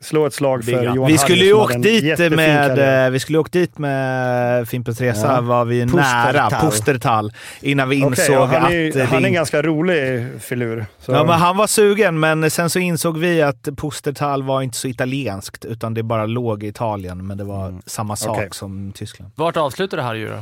slå 0.00 0.26
ett 0.26 0.34
slag 0.34 0.64
för 0.64 0.72
Big 0.72 0.88
up. 0.88 0.94
Johan 0.96 1.10
Vi 1.10 1.18
skulle 1.18 1.38
Harry 1.38 1.46
ju 1.46 1.54
åkt 1.54 1.82
dit 1.82 2.18
med, 2.32 3.04
eh, 3.06 3.10
vi 3.10 3.20
skulle 3.20 3.38
åkt 3.38 3.52
dit 3.52 3.78
med 3.78 4.68
Fimpens 4.68 5.00
Resa, 5.00 5.32
Ja. 5.34 5.40
var 5.40 5.64
vi 5.64 5.82
Pustertal. 5.82 6.34
nära 6.34 6.60
Pustertal 6.60 7.32
innan 7.60 7.88
vi 7.88 7.96
insåg 7.96 8.34
ja, 8.34 8.44
han, 8.46 8.64
att... 8.64 8.70
är, 8.72 8.96
eh, 9.00 9.06
han 9.06 9.22
är 9.24 9.28
en 9.28 9.34
ganska 9.34 9.62
rolig 9.62 10.28
filur. 10.40 10.86
Så. 10.98 11.12
Ja, 11.12 11.24
men 11.24 11.34
han 11.34 11.56
var 11.56 11.66
sugen, 11.66 12.20
men 12.20 12.50
sen 12.50 12.70
så 12.70 12.78
insåg 12.78 13.18
vi 13.18 13.42
att 13.42 13.68
Pustertal 13.76 14.42
var 14.42 14.62
inte 14.62 14.76
så 14.76 14.88
italienskt, 14.88 15.64
utan 15.64 15.94
det 15.94 16.02
bara 16.02 16.26
låg 16.26 16.62
i 16.62 16.66
Italien, 16.66 17.26
men 17.26 17.38
det 17.38 17.44
var 17.44 17.74
samma 17.86 18.16
sak 18.16 18.36
Okej. 18.36 18.48
som 18.52 18.92
Tyskland. 18.92 19.32
Vart 19.34 19.56
avslutade 19.56 20.02
Harry 20.02 20.24
då? 20.26 20.36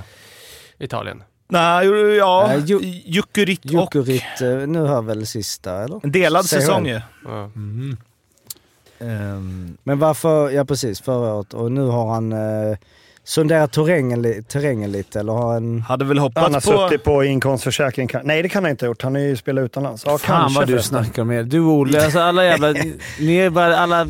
Italien? 0.78 1.22
Nej, 1.52 1.86
ja, 2.16 2.56
ju- 2.56 2.80
Jukurit 3.04 3.64
och 3.64 3.70
Jukurit, 3.70 4.22
eh, 4.40 4.48
nu 4.68 4.80
har 4.80 5.02
väl 5.02 5.26
sista, 5.26 5.84
eller? 5.84 6.00
en 6.02 6.12
delad 6.12 6.44
Säg 6.44 6.60
säsong 6.60 6.86
ju. 6.86 7.00
Ja. 7.24 7.50
Ehm, 8.98 9.76
Men 9.82 9.98
varför, 9.98 10.50
ja 10.50 10.64
precis, 10.64 11.00
förra 11.00 11.34
året. 11.34 11.54
Och 11.54 11.72
nu 11.72 11.82
har 11.86 12.14
han 12.14 12.32
eh, 12.32 12.76
sonderat 13.24 13.72
terrängen, 13.72 14.44
terrängen 14.44 14.92
lite, 14.92 15.20
eller 15.20 15.32
har 15.32 15.56
en... 15.56 15.80
hade 15.82 16.04
väl 16.04 16.18
han 16.18 16.32
har 16.34 16.50
hoppats 16.50 16.66
på... 16.66 16.88
suttit 16.88 17.04
på 17.04 17.24
inkomstförsäkring. 17.24 18.08
Nej, 18.24 18.42
det 18.42 18.48
kan 18.48 18.64
han 18.64 18.70
inte 18.70 18.84
ha 18.84 18.90
gjort. 18.90 19.02
Han 19.02 19.14
har 19.14 19.22
ju 19.22 19.36
spelat 19.36 19.64
utomlands. 19.64 20.02
Ja, 20.06 20.18
Fan 20.18 20.40
kanske 20.40 20.58
vad 20.58 20.68
du 20.68 20.72
förresten. 20.72 21.04
snackar 21.04 21.22
om 21.22 21.30
er. 21.30 21.42
Du 21.42 21.60
och 21.60 21.72
Olle, 21.72 22.04
alltså 22.04 22.20
alla 22.20 22.44
jävla... 22.44 22.72
ni 23.20 23.36
är 23.36 23.50
bara 23.50 23.76
alla 23.76 24.06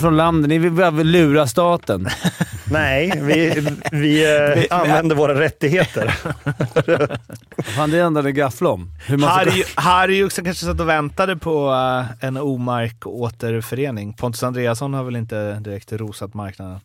från 0.00 0.16
landet. 0.16 0.48
Ni 0.48 0.58
vill 0.58 0.72
bara 0.72 0.90
lura 0.90 1.46
staten. 1.46 2.08
Nej, 2.70 3.12
vi, 3.22 3.68
vi 3.92 4.36
eh, 4.36 4.64
använder 4.78 5.16
våra 5.16 5.40
rättigheter. 5.40 6.08
Fan, 7.62 7.90
det 7.90 7.98
är 7.98 8.02
enda 8.02 8.22
det 8.22 8.32
gafflar 8.32 8.70
om. 8.70 8.90
Hur 9.06 9.16
man 9.16 9.30
ska... 9.30 9.50
Harry, 9.50 9.64
Harry 9.74 10.24
också 10.24 10.42
kanske 10.42 10.66
satt 10.66 10.80
och 10.80 10.88
väntade 10.88 11.36
på 11.36 11.70
eh, 11.70 12.26
en 12.28 12.36
omark 12.36 13.06
återförening. 13.06 14.12
Pontus 14.12 14.42
Andreasson 14.42 14.94
har 14.94 15.04
väl 15.04 15.16
inte 15.16 15.54
direkt 15.54 15.92
rosat 15.92 16.34
marknaden. 16.34 16.80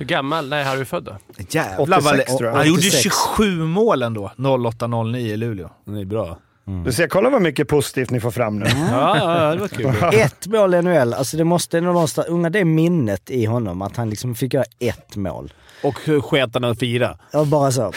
Hur 0.00 0.06
gammal? 0.06 0.48
När 0.48 0.56
är 0.60 0.64
Harry 0.64 0.84
född 0.84 1.04
då? 1.04 1.16
Jävlar 1.50 1.98
86 1.98 2.30
vad... 2.30 2.38
tror 2.38 2.50
jag. 2.50 2.56
Han 2.56 2.66
gjorde 2.66 2.78
86. 2.78 3.02
27 3.02 3.44
mål 3.64 4.02
ändå. 4.02 4.32
08-09 4.36 5.16
i 5.16 5.36
Luleå. 5.36 5.70
Det 5.84 6.00
är 6.00 6.04
bra. 6.04 6.38
Du 6.84 6.92
ser, 6.92 7.08
kolla 7.08 7.30
vad 7.30 7.42
mycket 7.42 7.68
positivt 7.68 8.10
ni 8.10 8.20
får 8.20 8.30
fram 8.30 8.58
nu. 8.58 8.66
Ja, 8.90 9.16
ja, 9.18 9.42
ja, 9.44 9.54
det 9.54 9.60
var 9.60 9.68
kul. 9.68 9.94
Ett 10.20 10.46
mål 10.46 10.74
i 10.74 10.82
NHL, 10.82 11.14
alltså 11.14 11.36
det 11.36 11.44
måste 11.44 11.80
nog 11.80 11.94
någonstans, 11.94 12.28
unga 12.28 12.50
det 12.50 12.64
minnet 12.64 13.30
i 13.30 13.44
honom 13.44 13.82
att 13.82 13.96
han 13.96 14.10
liksom 14.10 14.34
fick 14.34 14.54
göra 14.54 14.64
ett 14.78 15.16
mål. 15.16 15.52
Och 15.84 15.94
hur 16.04 16.20
sket 16.20 16.50
han 16.54 16.64
att 16.64 16.78
fira? 16.78 17.18
Och 17.32 17.46
bara 17.46 17.72
så. 17.72 17.92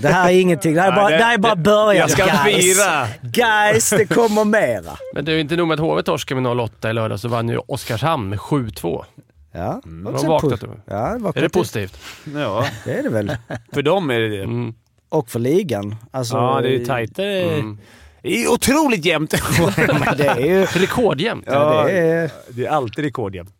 Det 0.00 0.08
här 0.08 0.28
är 0.30 0.40
ingenting, 0.40 0.74
det 0.74 0.80
här 0.80 0.92
är 0.92 0.96
bara, 0.96 1.04
Nej, 1.08 1.12
det- 1.12 1.18
det 1.18 1.24
här 1.24 1.34
är 1.34 1.38
bara 1.38 1.54
det- 1.54 1.62
början 1.62 1.96
jag 1.96 2.10
ska 2.10 2.24
guys. 2.24 2.56
fira. 2.78 3.06
Guys, 3.22 3.90
det 3.90 4.06
kommer 4.06 4.44
mera. 4.44 4.96
Men 5.14 5.24
det 5.24 5.32
är 5.32 5.34
ju 5.34 5.40
inte 5.40 5.56
nog 5.56 5.68
med 5.68 5.74
att 5.74 5.80
HV 5.80 6.02
torskade 6.02 6.40
med 6.40 6.52
08 6.60 6.90
i 6.90 6.92
lördag 6.92 7.20
så 7.20 7.28
vann 7.28 7.48
ju 7.48 7.58
Oskarshamn 7.58 8.28
med 8.28 8.38
7-2. 8.38 9.04
Ja, 9.52 9.80
De 9.84 10.06
har 10.06 10.20
en 10.20 10.26
vaknat. 10.26 10.62
Ja, 10.84 11.12
det 11.12 11.18
var 11.18 11.36
Är 11.38 11.42
det 11.42 11.48
positivt? 11.48 11.98
Ja, 12.34 12.66
Det 12.84 12.92
är 12.92 13.02
det 13.02 13.08
väl. 13.08 13.36
för 13.72 13.82
dem 13.82 14.10
är 14.10 14.18
det 14.20 14.28
det. 14.28 14.42
Mm. 14.42 14.74
Och 15.08 15.28
för 15.30 15.38
ligan. 15.38 15.96
Alltså, 16.10 16.36
Ja, 16.36 16.60
det 16.60 16.68
är 16.68 16.72
ju 16.78 16.84
tajtare. 16.86 17.40
Mm. 17.42 17.78
Det 18.22 18.44
är 18.44 18.48
otroligt 18.52 19.04
jämnt. 19.04 19.30
Det 20.16 20.26
är 20.26 20.40
ju... 20.40 20.64
Rekordjämnt. 20.64 21.44
Ja, 21.46 21.84
det 21.84 21.98
är... 21.98 22.30
Det 22.48 22.66
är 22.66 22.70
alltid 22.70 23.04
rekordjämnt. 23.04 23.54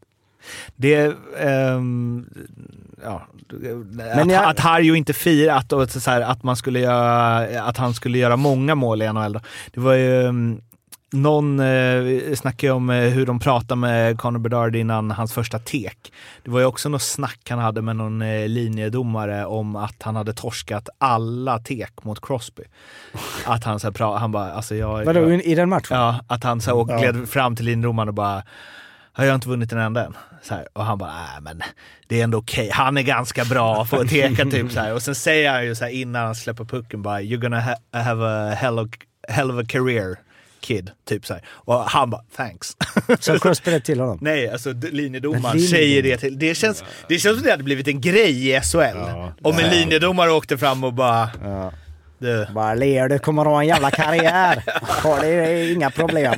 Det, 0.77 1.15
ehm, 1.41 2.27
ja, 3.05 3.27
Men 3.91 4.21
att, 4.21 4.33
jag- 4.33 4.45
att 4.45 4.59
Harjo 4.61 4.95
inte 4.95 5.13
firat 5.13 5.73
och 5.73 5.91
så 5.91 6.11
här, 6.11 6.21
att, 6.21 6.43
man 6.43 6.57
skulle 6.57 6.81
göra, 6.81 7.63
att 7.63 7.77
han 7.77 7.95
skulle 7.95 8.19
göra 8.19 8.37
många 8.37 8.75
mål 8.75 9.03
i 9.03 9.13
NHL. 9.13 9.33
Då. 9.33 9.41
Det 9.75 9.81
var 9.81 9.95
ju 9.95 10.23
mm, 10.23 10.61
någon 11.13 11.61
eh, 11.61 12.35
snackade 12.35 12.73
om 12.73 12.91
eh, 12.91 12.97
hur 12.97 13.27
de 13.27 13.41
pratade 13.41 13.77
med 13.81 14.19
Conor 14.19 14.39
Bedard 14.39 14.77
innan 14.77 15.11
hans 15.11 15.33
första 15.33 15.59
tek. 15.59 16.13
Det 16.45 16.51
var 16.51 16.61
ju 16.61 16.67
också 16.67 16.89
något 16.89 17.03
snack 17.03 17.41
han 17.51 17.59
hade 17.59 17.83
med 17.83 17.97
någon 17.97 18.23
eh, 18.23 18.49
linjedomare 18.49 19.47
om 19.47 19.77
att 19.77 20.03
han 20.03 20.17
hade 20.17 20.33
torskat 20.33 20.89
alla 20.99 21.59
tek 21.59 22.05
mot 22.05 22.21
Crosby. 22.21 22.63
Att 23.47 23.65
han 23.65 23.81
så 23.81 23.87
här, 23.87 23.93
pra, 23.93 24.19
han 24.19 24.33
bara, 24.33 24.53
alltså 24.53 24.75
jag... 24.75 25.05
Vadå, 25.05 25.21
jag, 25.31 25.43
i 25.43 25.55
den 25.55 25.69
matchen? 25.69 25.97
Ja, 25.97 26.21
att 26.27 26.45
han 26.45 26.61
så 26.61 26.71
här, 26.87 26.93
Ja. 26.93 26.99
gled 26.99 27.29
fram 27.29 27.57
till 27.57 27.65
linjedomaren 27.65 28.09
och 28.09 28.15
bara 28.15 28.43
har 29.13 29.25
jag 29.25 29.35
inte 29.35 29.49
vunnit 29.49 29.73
en 29.73 29.79
enda 29.79 30.05
än? 30.05 30.17
Så 30.43 30.55
här, 30.55 30.69
och 30.73 30.85
han 30.85 30.99
bara, 30.99 31.11
nej 31.13 31.41
men 31.43 31.63
det 32.07 32.21
är 32.21 32.25
ändå 32.25 32.39
okej. 32.39 32.71
Han 32.73 32.97
är 32.97 33.03
ganska 33.03 33.45
bra 33.45 33.85
på 33.85 33.97
att 33.97 34.09
teka 34.09 34.45
typ 34.45 34.73
så 34.73 34.81
här. 34.81 34.95
Och 34.95 35.03
sen 35.03 35.15
säger 35.15 35.53
han 35.53 35.65
ju 35.65 35.75
så 35.75 35.85
här 35.85 35.91
innan 35.91 36.27
han 36.27 36.35
släpper 36.35 36.65
pucken 36.65 37.03
bara, 37.03 37.21
you're 37.21 37.37
gonna 37.41 37.61
ha 37.61 37.75
have 38.01 38.27
a 38.27 38.55
hell 38.55 38.79
of, 38.79 38.89
hell 39.29 39.51
of 39.51 39.65
a 39.65 39.67
career 39.69 40.17
kid. 40.61 40.91
Typ 41.09 41.27
så 41.27 41.35
här. 41.35 41.43
Och 41.49 41.75
han 41.75 42.11
bara, 42.11 42.23
thanks. 42.37 42.77
Så 43.21 43.39
Crosby 43.39 43.71
det 43.71 43.81
till 43.81 44.01
honom? 44.01 44.19
Nej, 44.21 44.51
alltså 44.51 44.73
linjedomaren 44.73 45.61
säger 45.61 46.03
det 46.03 46.17
till... 46.17 46.39
Det 46.39 46.55
känns, 46.55 46.85
det 47.09 47.19
känns 47.19 47.37
som 47.37 47.45
det 47.45 47.51
hade 47.51 47.63
blivit 47.63 47.89
en 47.89 48.01
grej 48.01 48.49
i 48.51 48.61
SHL. 48.61 48.99
Om 49.43 49.59
en 49.59 49.71
linjedomare 49.71 50.31
åkte 50.31 50.59
fram 50.59 50.85
och 50.85 50.95
bara... 50.95 51.31
Du. 52.19 52.47
Bara 52.55 52.75
ler, 52.75 53.09
du 53.09 53.19
kommer 53.19 53.43
att 53.43 53.49
ha 53.49 53.61
en 53.61 53.69
jävla 53.69 53.91
karriär. 53.91 54.63
Ja, 55.05 55.19
det 55.21 55.29
är 55.29 55.73
inga 55.73 55.91
problem. 55.91 56.35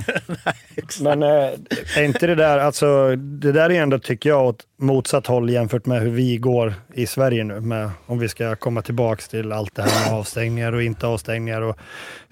Men 1.01 1.22
eh, 1.22 1.51
är 1.97 2.03
inte 2.03 2.26
det 2.26 2.35
där, 2.35 2.59
alltså 2.59 3.16
det 3.16 3.53
där 3.53 3.70
är 3.70 3.83
ändå 3.83 3.99
tycker 3.99 4.31
jag 4.31 4.47
åt 4.47 4.64
motsatt 4.78 5.26
håll 5.26 5.51
jämfört 5.51 5.87
med 5.87 6.01
hur 6.01 6.11
vi 6.11 6.37
går 6.37 6.74
i 6.95 7.07
Sverige 7.07 7.45
nu. 7.45 7.61
Med, 7.61 7.91
om 8.07 8.18
vi 8.18 8.28
ska 8.28 8.57
komma 8.57 8.83
tillbaks 8.83 9.28
till 9.28 9.53
allt 9.53 9.74
det 9.74 9.83
här 9.83 10.11
med 10.11 10.18
avstängningar 10.18 10.72
och 10.72 10.83
inte 10.83 11.07
avstängningar 11.07 11.61
och 11.61 11.76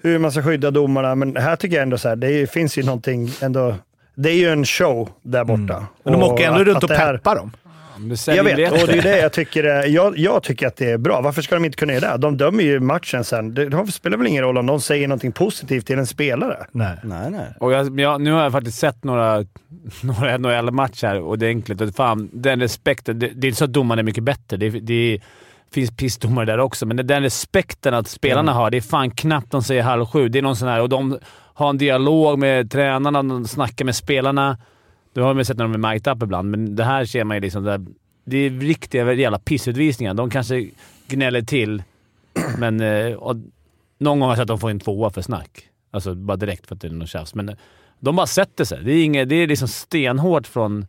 hur 0.01 0.19
man 0.19 0.31
ska 0.31 0.43
skydda 0.43 0.71
domarna. 0.71 1.15
Men 1.15 1.35
här 1.35 1.55
tycker 1.55 1.75
jag 1.75 1.83
ändå 1.83 1.97
så 1.97 2.09
här, 2.09 2.15
det 2.15 2.31
är, 2.31 2.45
finns 2.45 2.77
ju 2.77 2.83
någonting 2.83 3.31
ändå. 3.41 3.75
Det 4.15 4.29
är 4.29 4.35
ju 4.35 4.49
en 4.49 4.65
show 4.65 5.09
där 5.21 5.43
borta. 5.43 5.75
Mm. 5.75 5.85
Men 6.03 6.13
de 6.13 6.23
åker 6.23 6.47
ändå 6.47 6.63
runt 6.63 6.83
och 6.83 6.89
peppar 6.89 7.35
dem. 7.35 7.51
Jag 8.27 8.43
vet, 8.43 8.71
och 8.71 8.87
det 8.87 8.97
är 8.97 9.01
det 9.01 9.19
jag 9.19 9.33
tycker, 9.33 9.63
jag, 9.87 10.17
jag 10.17 10.43
tycker 10.43 10.67
att 10.67 10.75
det 10.75 10.91
är 10.91 10.97
bra. 10.97 11.21
Varför 11.21 11.41
ska 11.41 11.55
de 11.55 11.65
inte 11.65 11.77
kunna 11.77 11.93
göra 11.93 12.11
det? 12.11 12.17
De 12.17 12.37
dömer 12.37 12.63
ju 12.63 12.79
matchen 12.79 13.23
sen. 13.23 13.53
Det, 13.53 13.69
det 13.69 13.91
spelar 13.91 14.17
väl 14.17 14.27
ingen 14.27 14.43
roll 14.43 14.57
om 14.57 14.65
de 14.65 14.81
säger 14.81 15.07
någonting 15.07 15.31
positivt 15.31 15.87
till 15.87 15.99
en 15.99 16.07
spelare? 16.07 16.65
Nej. 16.71 16.97
Nej, 17.03 17.31
nej. 17.31 17.47
Och 17.59 17.73
jag, 17.73 17.99
jag, 17.99 18.21
nu 18.21 18.31
har 18.31 18.43
jag 18.43 18.51
faktiskt 18.51 18.77
sett 18.77 19.03
några, 19.03 19.45
några 20.03 20.37
NHL-matcher 20.37 21.21
och 21.21 21.39
det 21.39 21.45
är 21.45 21.49
enkelt. 21.49 21.81
Och 21.81 21.95
fan, 21.95 22.29
den 22.33 22.59
respekten. 22.59 23.19
Det, 23.19 23.27
det 23.27 23.47
är 23.47 23.49
inte 23.49 23.57
så 23.57 23.65
att 23.65 23.73
domaren 23.73 23.99
är 23.99 24.03
mycket 24.03 24.23
bättre. 24.23 24.57
Det, 24.57 24.69
det 24.69 25.19
finns 25.71 25.91
pissdomare 25.91 26.45
där 26.45 26.59
också, 26.59 26.85
men 26.85 27.07
den 27.07 27.23
respekten 27.23 27.93
att 27.93 28.07
spelarna 28.07 28.53
har, 28.53 28.71
det 28.71 28.77
är 28.77 28.81
fan 28.81 29.11
knappt 29.11 29.51
de 29.51 29.63
säger 29.63 29.83
halv 29.83 30.05
sju. 30.05 30.29
Det 30.29 30.39
är 30.39 30.43
någon 30.43 30.55
sån 30.55 30.67
här, 30.67 30.81
och 30.81 30.89
de 30.89 31.19
har 31.53 31.69
en 31.69 31.77
dialog 31.77 32.39
med 32.39 32.71
tränarna, 32.71 33.23
de 33.23 33.47
snackar 33.47 33.85
med 33.85 33.95
spelarna. 33.95 34.57
Du 35.19 35.23
har 35.23 35.33
väl 35.33 35.45
sett 35.45 35.57
när 35.57 35.65
de 35.67 35.85
är 35.85 35.93
mic'd 35.93 36.11
up 36.11 36.23
ibland, 36.23 36.51
men 36.51 36.75
det 36.75 36.83
här 36.83 37.05
ser 37.05 37.23
man 37.23 37.37
ju 37.37 37.41
liksom 37.41 37.63
där, 37.63 37.85
Det 38.23 38.37
är 38.37 38.49
riktiga 38.49 39.13
jävla 39.13 39.39
pissutvisningar. 39.39 40.13
De 40.13 40.29
kanske 40.29 40.69
gnäller 41.07 41.41
till, 41.41 41.83
men 42.57 42.81
eh, 42.81 43.13
och 43.13 43.35
någon 43.97 44.19
gång 44.19 44.21
har 44.21 44.29
jag 44.29 44.37
sett 44.37 44.41
att 44.41 44.47
de 44.47 44.59
får 44.59 44.69
en 44.69 44.79
tvåa 44.79 45.09
för 45.09 45.21
snack. 45.21 45.69
Alltså 45.91 46.15
bara 46.15 46.37
direkt 46.37 46.67
för 46.67 46.75
att 46.75 46.81
det 46.81 46.87
är 46.87 46.91
något 46.91 47.09
tjafs. 47.09 47.35
Men 47.35 47.49
eh, 47.49 47.55
de 47.99 48.15
bara 48.15 48.27
sätter 48.27 48.65
sig. 48.65 48.83
Det 48.83 48.91
är, 48.91 49.03
inget, 49.03 49.29
det 49.29 49.35
är 49.35 49.47
liksom 49.47 49.67
stenhårt 49.67 50.47
från... 50.47 50.85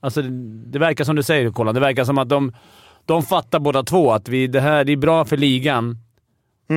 Alltså 0.00 0.22
det, 0.22 0.30
det 0.72 0.78
verkar 0.78 1.04
som 1.04 1.16
du 1.16 1.22
säger, 1.22 1.50
Kolan. 1.50 1.74
Det 1.74 1.80
verkar 1.80 2.04
som 2.04 2.18
att 2.18 2.28
de, 2.28 2.52
de 3.04 3.22
fattar 3.22 3.58
båda 3.58 3.82
två 3.82 4.12
att 4.12 4.28
vi, 4.28 4.46
det 4.46 4.60
här 4.60 4.84
det 4.84 4.92
är 4.92 4.96
bra 4.96 5.24
för 5.24 5.36
ligan 5.36 5.98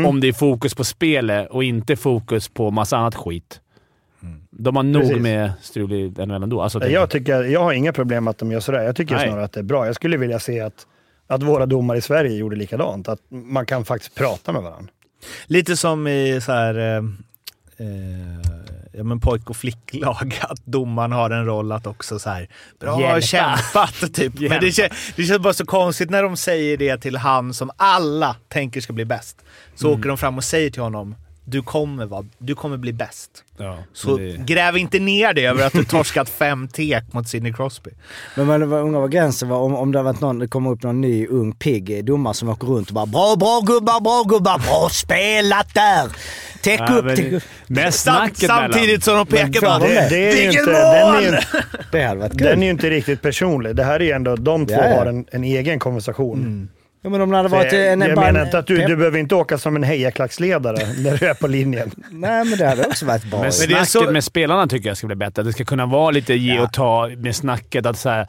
om 0.06 0.20
det 0.20 0.28
är 0.28 0.34
fokus 0.34 0.76
på 0.76 0.84
spelet 0.84 1.50
och 1.50 1.64
inte 1.64 1.96
fokus 1.96 2.50
på 2.50 2.72
massa 2.72 2.98
annat 2.98 3.16
skit. 3.16 3.62
De 4.60 4.76
har 4.76 4.84
nog 4.84 5.02
Precis. 5.02 5.18
med 5.22 5.52
strul 5.62 5.94
i 5.94 6.26
NHL 6.26 6.44
ändå. 6.44 6.62
Alltså, 6.62 6.88
Jag, 6.88 7.10
tycker, 7.10 7.44
jag 7.44 7.64
har 7.64 7.74
inga 7.74 7.94
problem 7.94 8.24
med 8.24 8.32
att 8.32 8.38
de 8.38 8.52
gör 8.52 8.60
sådär. 8.60 8.82
Jag 8.84 8.96
tycker 8.96 9.16
Nej. 9.16 9.28
snarare 9.28 9.44
att 9.46 9.52
det 9.52 9.60
är 9.60 9.64
bra. 9.64 9.86
Jag 9.86 9.96
skulle 9.96 10.18
vilja 10.18 10.40
se 10.40 10.60
att, 10.62 10.88
att 11.28 11.44
våra 11.44 11.66
domare 11.66 11.98
i 11.98 12.02
Sverige 12.02 12.38
gjorde 12.38 12.56
likadant. 12.56 13.08
Att 13.08 13.20
man 13.30 13.66
kan 13.66 13.86
faktiskt 13.86 14.16
prata 14.16 14.52
med 14.52 14.62
varandra. 14.62 14.92
Lite 15.48 15.78
som 15.78 16.08
i 16.08 16.42
så 16.42 16.52
här, 16.52 16.78
eh, 16.80 17.04
eh, 17.78 18.52
ja, 18.94 19.04
men 19.04 19.20
pojk 19.20 19.50
och 19.50 19.56
flicklag, 19.58 20.40
att 20.42 20.66
domaren 20.66 21.12
har 21.12 21.30
en 21.30 21.46
roll 21.46 21.72
att 21.72 21.88
också 21.88 22.20
så 22.20 22.30
här, 22.30 22.48
bra 22.80 23.02
Hjälpa. 23.02 23.22
kämpat 23.22 24.14
typ. 24.14 24.40
Men 24.50 24.60
det, 24.62 24.72
kän, 24.72 24.90
det 25.16 25.24
känns 25.24 25.40
bara 25.42 25.54
så 25.54 25.66
konstigt 25.66 26.10
när 26.10 26.24
de 26.24 26.38
säger 26.38 26.78
det 26.78 26.98
till 26.98 27.18
han 27.18 27.54
som 27.54 27.72
alla 27.78 28.36
tänker 28.48 28.82
ska 28.82 28.94
bli 28.94 29.06
bäst. 29.06 29.42
Så 29.76 29.88
Mm. 29.88 30.00
åker 30.00 30.10
de 30.10 30.18
fram 30.18 30.38
och 30.38 30.44
säger 30.44 30.70
till 30.70 30.82
honom, 30.82 31.16
du 31.50 31.62
kommer, 31.62 32.06
vara, 32.06 32.26
du 32.38 32.56
kommer 32.56 32.78
bli 32.78 32.94
bäst. 32.94 33.30
Ja, 33.58 33.78
Så 33.94 34.18
det- 34.18 34.38
gräv 34.46 34.78
inte 34.78 35.00
ner 35.00 35.34
det 35.34 35.46
över 35.46 35.66
att 35.68 35.74
du 35.74 35.84
torskat 35.84 36.30
fem 36.40 36.68
tek 36.68 37.14
mot 37.14 37.28
Sidney 37.28 37.54
Crosby. 37.54 37.90
Men 38.36 38.46
man 38.48 38.64
undrar 38.64 39.00
vad 39.00 39.12
gränsen 39.12 39.50
var 39.50 39.58
om, 39.60 39.76
om 39.76 39.92
det 39.92 40.02
varit 40.02 40.22
någon, 40.22 40.40
det 40.40 40.48
kommer 40.48 40.72
upp 40.72 40.84
någon 40.84 41.02
ny 41.02 41.28
ung 41.28 41.52
pigg 41.54 42.06
domare 42.06 42.34
som 42.34 42.50
åker 42.50 42.68
runt 42.68 42.88
och 42.88 42.94
bara 42.94 43.06
bra, 43.06 43.36
bra 43.36 43.60
gubbar, 43.66 44.02
bra 44.02 44.24
gubbar, 44.24 44.60
bra 44.60 44.90
spelat 44.92 45.74
där! 45.74 46.08
Täck 46.64 46.80
Ja, 46.80 46.94
upp, 46.96 47.16
täck. 47.16 47.44
Mest 47.68 48.00
Sam, 48.04 48.16
snacket 48.16 48.38
samtidigt 48.48 49.04
som 49.04 49.16
de 49.16 49.26
pekar 49.28 49.62
bara, 49.62 49.80
det- 49.80 50.10
Det 50.10 50.46
är 50.46 50.50
inte, 50.52 50.72
den, 50.72 50.76
är 50.76 51.22
ju, 51.22 51.32
mål! 51.32 51.40
Det 51.92 52.04
hade 52.04 52.20
varit 52.20 52.38
den 52.38 52.62
är 52.62 52.66
ju 52.66 52.72
inte 52.72 52.90
riktigt 52.90 53.22
personlig. 53.22 53.76
Det 53.76 53.84
här 53.84 54.00
är 54.00 54.04
ju 54.04 54.12
ändå, 54.12 54.36
de 54.36 54.66
två 54.66 54.74
Ja, 54.74 54.90
ja. 54.90 54.96
har 55.00 55.06
en, 55.06 55.26
en 55.32 55.44
egen 55.44 55.80
konversation. 55.80 56.70
Ja, 57.02 57.10
men 57.10 57.22
om 57.22 57.30
det 57.30 57.38
hade 57.38 57.50
varit 57.50 57.74
jag 57.74 57.88
en, 57.94 58.02
jag 58.02 58.16
bara 58.16 58.28
en- 58.28 58.34
menar 58.34 58.46
inte 58.46 58.58
att 58.60 58.68
du, 58.68 58.78
du 58.78 58.96
behöver 58.96 59.20
inte 59.20 59.36
åka 59.36 59.58
som 59.58 59.76
en 59.76 59.84
hejaklacksledare 59.84 60.78
när 61.04 61.18
du 61.18 61.26
är 61.28 61.34
på 61.34 61.48
linjen. 61.48 61.92
Nej 62.12 62.46
men 62.46 62.58
det 62.58 62.66
hade 62.68 62.86
också 62.86 63.06
varit 63.06 63.24
bra. 63.24 63.40
Men 63.42 63.50
det 63.50 63.64
är 63.64 63.68
snacket 63.68 63.88
så- 63.90 64.12
med 64.12 64.24
spelarna 64.24 64.68
tycker 64.68 64.88
jag 64.90 64.98
ska 64.98 65.08
bli 65.08 65.16
bättre. 65.16 65.44
Det 65.44 65.54
ska 65.54 65.66
kunna 65.66 65.86
vara 65.86 66.12
lite 66.12 66.34
ge 66.34 66.60
och 66.60 66.74
ta 66.74 67.10
med 67.18 67.36
snacket. 67.36 67.86
Att 67.86 67.98
så 67.98 68.10
här, 68.10 68.28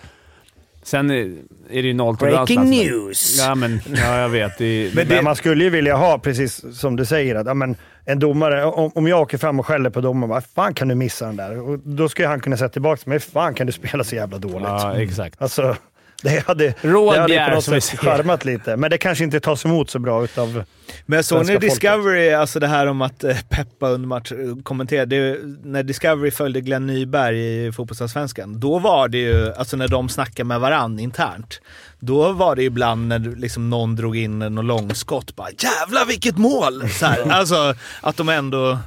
sen 0.83 1.11
är 1.11 1.35
det 1.71 1.81
ju 1.89 1.95
nolltolerans. 1.95 2.49
Breaking 2.49 2.59
alltså. 2.59 2.95
news! 2.95 3.39
Ja, 3.39 3.55
men, 3.55 3.81
ja, 3.97 4.21
jag 4.21 4.29
vet. 4.29 4.59
Det 4.59 4.65
är, 4.65 5.07
Men, 5.09 5.25
man 5.25 5.37
skulle 5.37 5.65
ju 5.65 5.71
vilja 5.71 5.97
ha, 5.97 6.19
precis 6.19 6.65
som 6.79 6.97
du 6.97 7.05
säger, 7.05 7.35
att 7.35 7.47
ja, 7.47 7.55
men, 7.55 7.77
en 8.05 8.19
domare, 8.19 8.65
om, 8.65 8.91
om 8.95 9.07
jag 9.09 9.21
åker 9.21 9.39
fram 9.39 9.61
och 9.61 9.67
skäller 9.67 9.91
på 9.91 10.01
domaren, 10.01 10.29
vad 10.31 10.45
fan 10.55 10.75
kan 10.75 10.89
du 10.89 10.95
missa 10.95 11.27
den 11.27 11.37
där? 11.37 11.61
Och 11.61 11.79
då 11.79 12.09
ska 12.09 12.29
han 12.29 12.41
kunna 12.41 12.57
säga 12.57 12.69
tillbaka 12.69 12.97
till 13.03 13.09
mig, 13.09 13.21
fan 13.21 13.55
kan 13.55 13.67
du 13.67 13.73
spela 13.73 14.05
så 14.05 14.15
jävla 14.15 14.39
dåligt? 14.39 14.69
ja, 14.69 14.95
exakt. 15.01 15.43
Alltså, 15.43 15.77
det 16.23 16.47
hade, 16.47 16.75
Roald 16.83 17.31
det 17.31 17.39
hade 17.39 17.51
på 17.51 17.55
något 17.55 17.85
sätt 17.85 17.99
charmat 17.99 18.45
lite, 18.45 18.77
men 18.77 18.91
det 18.91 18.99
kanske 18.99 19.25
inte 19.25 19.41
tas 19.41 19.65
emot 19.65 19.91
så 19.91 19.99
bra 19.99 20.25
utav 20.25 20.65
Men 21.07 21.25
så 21.25 21.35
svenska 21.35 21.53
när 21.53 21.61
folket. 21.61 21.71
Discovery, 21.71 22.31
alltså 22.31 22.61
det 22.61 22.67
här 22.67 22.87
om 22.87 23.03
att 23.03 23.25
eh, 23.25 23.37
peppa 23.49 23.89
under 23.89 24.09
match, 24.09 24.33
eh, 24.33 24.63
kommentera, 24.63 25.07
det, 25.07 25.39
när 25.65 25.83
Discovery 25.83 26.31
följde 26.31 26.61
Glenn 26.61 26.87
Nyberg 26.87 27.67
i 27.67 27.73
fotbollsallsvenskan, 27.73 28.61
då 28.61 28.79
var 28.79 29.09
det 29.09 29.19
ju, 29.19 29.53
alltså 29.53 29.77
när 29.77 29.89
de 29.89 30.09
snackade 30.09 30.45
med 30.45 30.61
varann 30.61 30.99
internt, 30.99 31.61
då 31.99 32.33
var 32.33 32.57
det 32.57 32.63
ibland 32.63 33.09
när 33.09 33.19
liksom 33.19 33.71
någon 33.71 33.97
drog 33.97 34.17
in 34.17 34.43
en 34.43 34.55
långskott, 34.55 35.37
bara 35.37 35.49
jävlar 35.51 36.07
vilket 36.07 36.39
mål! 36.39 36.89
Så 36.89 37.07
här, 37.07 37.31
alltså 37.31 37.75
att 38.01 38.17
de 38.17 38.29
ändå... 38.29 38.79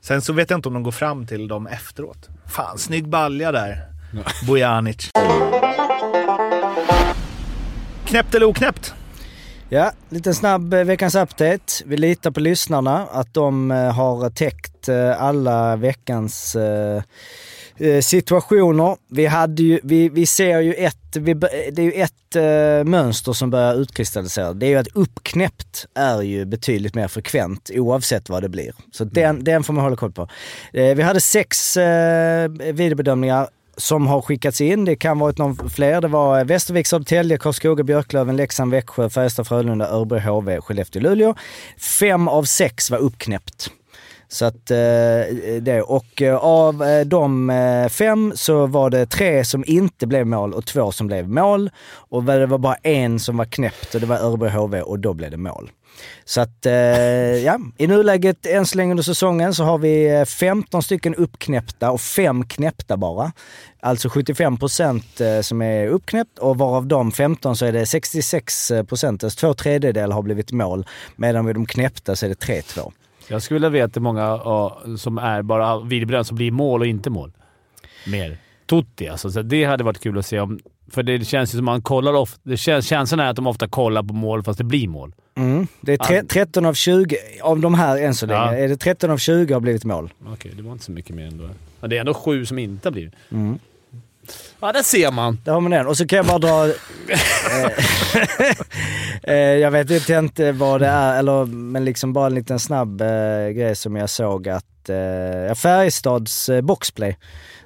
Sen 0.00 0.22
så 0.22 0.32
vet 0.32 0.50
jag 0.50 0.58
inte 0.58 0.68
om 0.68 0.74
de 0.74 0.82
går 0.82 0.92
fram 0.92 1.26
till 1.26 1.48
dem 1.48 1.66
efteråt. 1.66 2.28
Fan, 2.46 2.78
snygg 2.78 3.08
balja 3.08 3.52
där, 3.52 3.93
Bojanic. 4.46 5.10
Knäppt 8.04 8.34
eller 8.34 8.46
oknäppt? 8.46 8.94
Ja, 9.68 9.92
lite 10.08 10.34
snabb 10.34 10.74
eh, 10.74 10.84
veckans 10.84 11.14
update. 11.14 11.84
Vi 11.84 11.96
litar 11.96 12.30
på 12.30 12.40
lyssnarna 12.40 13.06
att 13.12 13.34
de 13.34 13.70
eh, 13.70 13.92
har 13.92 14.30
täckt 14.30 14.88
eh, 14.88 15.22
alla 15.22 15.76
veckans 15.76 16.56
situationer. 18.02 18.96
Vi, 19.10 19.26
hade 19.26 19.62
ju, 19.62 19.80
vi, 19.82 20.08
vi 20.08 20.26
ser 20.26 20.60
ju 20.60 20.74
ett, 20.74 21.16
vi, 21.16 21.34
det 21.72 21.78
är 21.78 21.82
ju 21.82 21.92
ett 21.92 22.36
eh, 22.36 22.90
mönster 22.90 23.32
som 23.32 23.50
börjar 23.50 23.74
utkristallisera. 23.74 24.52
Det 24.52 24.66
är 24.66 24.70
ju 24.70 24.76
att 24.76 24.88
uppknäppt 24.94 25.86
är 25.94 26.22
ju 26.22 26.44
betydligt 26.44 26.94
mer 26.94 27.08
frekvent 27.08 27.70
oavsett 27.74 28.28
vad 28.28 28.42
det 28.42 28.48
blir. 28.48 28.74
Så 28.92 29.04
den, 29.04 29.44
den 29.44 29.64
får 29.64 29.72
man 29.72 29.84
hålla 29.84 29.96
koll 29.96 30.12
på. 30.12 30.28
Eh, 30.72 30.94
vi 30.94 31.02
hade 31.02 31.20
sex 31.20 31.76
eh, 31.76 32.48
videobedömningar 32.48 33.48
som 33.76 34.06
har 34.06 34.22
skickats 34.22 34.60
in. 34.60 34.84
Det 34.84 34.96
kan 34.96 35.18
varit 35.18 35.38
någon 35.38 35.70
fler. 35.70 36.00
Det 36.00 36.08
var 36.08 36.38
eh, 36.38 36.44
Västervik, 36.44 36.86
Södertälje, 36.86 37.38
Karlskoga, 37.38 37.84
Björklöven, 37.84 38.36
Leksand, 38.36 38.70
Växjö, 38.70 39.10
Färjestad, 39.10 39.46
Frölunda, 39.46 39.88
Örebro, 39.88 40.18
HV, 40.18 40.60
Skellefteå, 40.60 41.02
Luleå. 41.02 41.34
Fem 41.78 42.28
av 42.28 42.44
sex 42.44 42.90
var 42.90 42.98
uppknäppt. 42.98 43.70
Så 44.28 44.44
att 44.44 44.70
eh, 44.70 44.76
det. 45.60 45.82
Och 45.86 46.22
eh, 46.22 46.36
av 46.36 46.82
eh, 46.82 47.06
de 47.06 47.50
eh, 47.50 47.88
fem 47.88 48.32
så 48.36 48.66
var 48.66 48.90
det 48.90 49.06
tre 49.06 49.44
som 49.44 49.64
inte 49.66 50.06
blev 50.06 50.26
mål 50.26 50.54
och 50.54 50.66
två 50.66 50.92
som 50.92 51.06
blev 51.06 51.28
mål. 51.28 51.70
Och 51.86 52.24
det 52.24 52.46
var 52.46 52.58
bara 52.58 52.74
en 52.74 53.20
som 53.20 53.36
var 53.36 53.44
knäppt 53.44 53.94
och 53.94 54.00
det 54.00 54.06
var 54.06 54.16
Örebro 54.16 54.48
HV 54.48 54.82
och 54.82 54.98
då 54.98 55.14
blev 55.14 55.30
det 55.30 55.36
mål. 55.36 55.70
Så 56.24 56.40
att, 56.40 56.66
eh, 56.66 56.72
ja, 57.44 57.58
i 57.78 57.86
nuläget 57.86 58.46
än 58.46 58.66
så 58.66 58.76
länge 58.76 58.90
under 58.90 59.02
säsongen 59.02 59.54
så 59.54 59.64
har 59.64 59.78
vi 59.78 60.18
eh, 60.18 60.24
15 60.24 60.82
stycken 60.82 61.14
uppknäppta 61.14 61.90
och 61.90 62.00
5 62.00 62.44
knäppta 62.44 62.96
bara. 62.96 63.32
Alltså 63.80 64.08
75 64.08 64.56
procent 64.56 65.20
eh, 65.20 65.40
som 65.40 65.62
är 65.62 65.88
uppknäppt 65.88 66.38
och 66.38 66.58
varav 66.58 66.86
de 66.86 67.12
15 67.12 67.56
så 67.56 67.66
är 67.66 67.72
det 67.72 67.86
66 67.86 68.72
procent, 68.88 69.24
alltså 69.24 69.40
två 69.40 69.54
tredjedelar 69.54 70.14
har 70.14 70.22
blivit 70.22 70.52
mål. 70.52 70.86
Medan 71.16 71.46
vid 71.46 71.56
de 71.56 71.66
knäppta 71.66 72.16
så 72.16 72.26
är 72.26 72.28
det 72.28 72.46
3-2. 72.46 72.92
Jag 73.28 73.42
skulle 73.42 73.56
vilja 73.56 73.68
veta 73.68 74.00
hur 74.00 74.02
många 74.02 74.34
uh, 74.34 74.96
som 74.96 75.18
är 75.18 75.42
bara 75.42 75.80
wienerbröd 75.80 76.26
som 76.26 76.36
blir 76.36 76.50
mål 76.50 76.80
och 76.80 76.86
inte 76.86 77.10
mål. 77.10 77.32
Mer. 78.06 78.38
Tutti 78.66 79.08
alltså. 79.08 79.30
Så 79.30 79.42
det 79.42 79.64
hade 79.64 79.84
varit 79.84 80.02
kul 80.02 80.18
att 80.18 80.26
se 80.26 80.40
om... 80.40 80.60
För 80.90 81.02
det 81.02 81.24
känns 81.24 81.54
ju 81.54 81.56
som 81.58 81.64
man 81.64 81.82
kollar 81.82 82.12
ofta... 82.14 82.40
Det 82.42 82.56
känns, 82.56 82.86
känslan 82.86 83.20
är 83.20 83.30
att 83.30 83.36
de 83.36 83.46
ofta 83.46 83.68
kollar 83.68 84.02
på 84.02 84.14
mål 84.14 84.42
fast 84.42 84.58
det 84.58 84.64
blir 84.64 84.88
mål. 84.88 85.14
Mm. 85.36 85.66
Det 85.80 85.92
är 85.92 85.96
tre, 85.96 86.22
13 86.22 86.66
av 86.66 86.74
20, 86.74 87.16
av 87.42 87.60
de 87.60 87.74
här 87.74 87.98
än 87.98 88.14
så 88.14 88.26
länge, 88.26 88.40
Ja. 88.40 88.54
är 88.56 88.68
det 88.68 88.76
13 88.76 89.10
av 89.10 89.18
20 89.18 89.54
har 89.54 89.60
blivit 89.60 89.84
mål. 89.84 90.12
Okej, 90.26 90.52
det 90.56 90.62
var 90.62 90.72
inte 90.72 90.84
så 90.84 90.92
mycket 90.92 91.16
mer 91.16 91.26
ändå. 91.26 91.44
Ja, 91.80 91.88
det 91.88 91.96
är 91.96 92.00
ändå 92.00 92.14
sju 92.14 92.46
som 92.46 92.58
inte 92.58 92.88
har 92.88 92.92
blivit. 92.92 93.14
Mm. 93.32 93.58
Ja, 94.60 94.72
där 94.72 94.82
ser 94.82 95.10
man. 95.10 95.38
Där 95.44 95.52
har 95.52 95.60
man 95.60 95.70
den. 95.70 95.86
Och 95.86 95.96
så 95.96 96.06
kan 96.06 96.16
jag 96.16 96.26
bara 96.26 96.38
dra... 96.38 96.66
eh, 97.50 99.34
eh, 99.34 99.34
jag 99.36 99.70
vet 99.70 100.08
inte 100.08 100.52
vad 100.52 100.80
det 100.80 100.86
är, 100.86 101.18
eller, 101.18 101.44
men 101.44 101.84
liksom 101.84 102.12
bara 102.12 102.26
en 102.26 102.34
liten 102.34 102.60
snabb 102.60 103.00
eh, 103.00 103.48
grej 103.48 103.76
som 103.76 103.96
jag 103.96 104.10
såg 104.10 104.48
att 104.48 104.88
eh, 104.88 105.54
Färjestads 105.54 106.48
eh, 106.48 106.60
boxplay, 106.60 107.18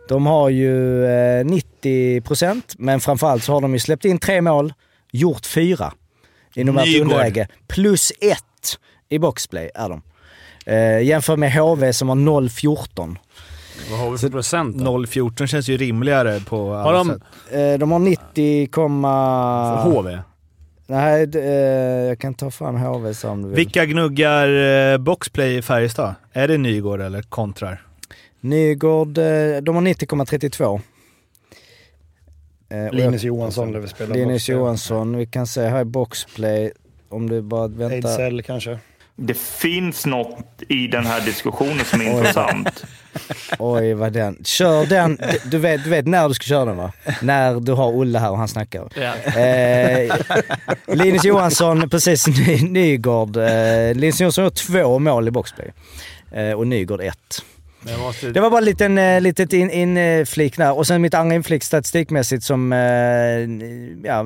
de 0.08 0.26
har 0.26 0.48
ju 0.48 1.04
eh, 1.04 1.44
90% 1.44 2.62
men 2.78 3.00
framförallt 3.00 3.44
så 3.44 3.52
har 3.52 3.60
de 3.60 3.72
ju 3.72 3.78
släppt 3.78 4.04
in 4.04 4.18
tre 4.18 4.40
mål, 4.40 4.72
gjort 5.12 5.46
fyra 5.46 5.92
i 6.54 6.64
numerärt 6.64 7.00
underläge. 7.00 7.48
Plus 7.68 8.12
ett 8.20 8.78
i 9.08 9.18
boxplay 9.18 9.70
är 9.74 9.88
de. 9.88 10.02
Eh, 10.66 11.00
jämför 11.02 11.36
med 11.36 11.52
HV 11.52 11.92
som 11.92 12.08
har 12.08 12.16
0-14. 12.16 13.16
Vad 13.90 13.98
har 14.00 14.10
vi 14.10 14.18
för 14.18 14.28
procent 14.28 14.76
då? 14.76 14.84
0-14 14.98 15.46
känns 15.46 15.68
ju 15.68 15.76
rimligare 15.76 16.40
på 16.40 16.74
alla 16.74 16.82
Har 16.82 16.92
de- 16.92 17.08
sätt. 17.08 17.22
Eh, 17.52 17.78
de 17.78 17.90
har 17.92 17.98
90, 17.98 18.66
komma- 18.66 19.82
För 19.84 19.90
HV? 19.90 20.18
Nej, 20.86 21.30
eh, 21.34 21.42
jag 22.08 22.18
kan 22.18 22.34
ta 22.34 22.50
fram 22.50 22.76
HV 22.76 23.14
så 23.14 23.28
om 23.28 23.42
du 23.42 23.48
vill. 23.48 23.56
Vilka 23.56 23.84
gnuggar 23.86 24.48
eh, 24.92 24.98
boxplay 24.98 25.56
i 25.56 25.62
Färjestad? 25.62 26.14
Är 26.32 26.48
det 26.48 26.58
Nygård 26.58 27.00
eller 27.00 27.22
kontrar? 27.22 27.82
Nygård, 28.40 29.18
eh, 29.18 29.56
de 29.62 29.74
har 29.74 29.82
90,32. 29.82 30.80
Eh, 32.70 32.92
Linus 32.92 33.22
Johansson 33.22 33.72
lär 33.72 33.80
vi 33.80 33.88
spela 33.88 34.14
Linus 34.14 34.32
boxplay. 34.34 34.56
Johansson, 34.56 35.16
vi 35.16 35.26
kan 35.26 35.46
se 35.46 35.68
här 35.68 35.80
i 35.80 35.84
boxplay, 35.84 36.72
om 37.08 37.28
du 37.30 37.42
bara 37.42 37.68
väntar. 37.68 37.94
Ejdsell 38.10 38.42
kanske. 38.42 38.78
Det 39.16 39.36
finns 39.38 40.06
något 40.06 40.62
i 40.68 40.86
den 40.86 41.06
här 41.06 41.20
diskussionen 41.20 41.84
som 41.84 42.00
är 42.00 42.04
intressant. 42.16 42.84
Oj 43.58 43.94
vad 43.94 44.12
den, 44.12 44.44
kör 44.44 44.86
den, 44.86 45.16
du- 45.16 45.50
du 45.50 45.58
vet, 45.58 45.84
du 45.84 45.90
vet 45.90 46.06
när 46.06 46.28
du 46.28 46.34
ska 46.34 46.44
köra 46.44 46.64
den 46.64 46.76
va? 46.76 46.92
När 47.22 47.60
du 47.60 47.72
har 47.72 47.88
Olle 47.92 48.18
här 48.18 48.30
och 48.30 48.38
han 48.38 48.48
snackar. 48.48 48.88
Ja. 48.94 49.14
Eh, 49.40 50.16
Linus 50.86 51.24
Johansson, 51.24 51.88
precis, 51.90 52.26
Ny, 52.26 52.62
Nygård. 52.70 53.36
Eh, 53.36 53.94
Linus 53.94 54.20
Johansson 54.20 54.44
har 54.44 54.50
två 54.50 54.98
mål 54.98 55.28
i 55.28 55.30
boxplay. 55.30 55.70
Eh, 56.32 56.52
och 56.52 56.66
Nygård 56.66 57.00
ett. 57.00 57.42
Måste... 57.96 58.30
Det 58.30 58.40
var 58.40 58.50
bara 58.50 58.58
en 58.58 58.64
liten, 58.64 58.98
eh, 58.98 59.20
litet 59.20 59.52
in, 59.52 59.70
inflik 59.70 60.56
där. 60.56 60.78
Och 60.78 60.86
sen 60.86 61.02
mitt 61.02 61.14
andra 61.14 61.34
inflik 61.34 61.64
statistikmässigt 61.64 62.44
som 62.44 62.72
eh, 62.72 62.78
ja, 64.08 64.24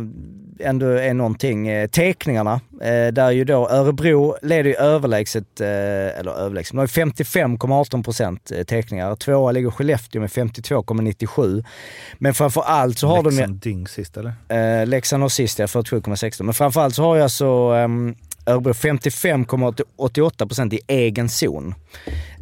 ändå 0.63 0.87
är 0.87 1.15
någonting. 1.15 1.69
Eh, 1.69 1.89
teckningarna, 1.89 2.61
eh, 2.81 3.07
där 3.13 3.31
ju 3.31 3.45
då 3.45 3.69
Örebro 3.69 4.37
leder 4.43 4.71
ju 4.71 4.75
överlägset, 4.75 5.61
eh, 5.61 5.67
eller 6.19 6.31
överlägset, 6.39 6.73
de 6.73 6.79
har 6.79 6.85
ju 6.85 6.89
55,18 6.89 8.03
procent 8.03 8.51
eh, 8.51 8.63
teckningar. 8.63 9.15
Tvåa 9.15 9.53
ligger 9.53 9.71
Skellefteå 9.71 10.21
med 10.21 10.31
52,97. 10.31 11.65
Men 12.19 12.35
framför 12.35 12.63
allt 12.63 12.99
så 12.99 13.07
har 13.07 13.23
de 13.23 13.31
ju... 13.31 13.37
Leksand 13.37 13.61
dyng 13.61 13.89
sist 13.89 14.17
eller? 14.17 14.33
Eh, 14.49 14.87
Leksand 14.87 15.23
har 15.23 15.29
sist 15.29 15.59
ja, 15.59 15.67
47,16. 15.67 16.43
Men 16.43 16.55
framförallt 16.55 16.95
så 16.95 17.03
har 17.03 17.17
jag 17.17 17.23
alltså 17.23 17.73
um, 17.73 18.15
Örebro 18.47 18.73
55,88 18.73 20.47
procent 20.47 20.73
i 20.73 20.81
egen 20.87 21.29
zon. 21.29 21.75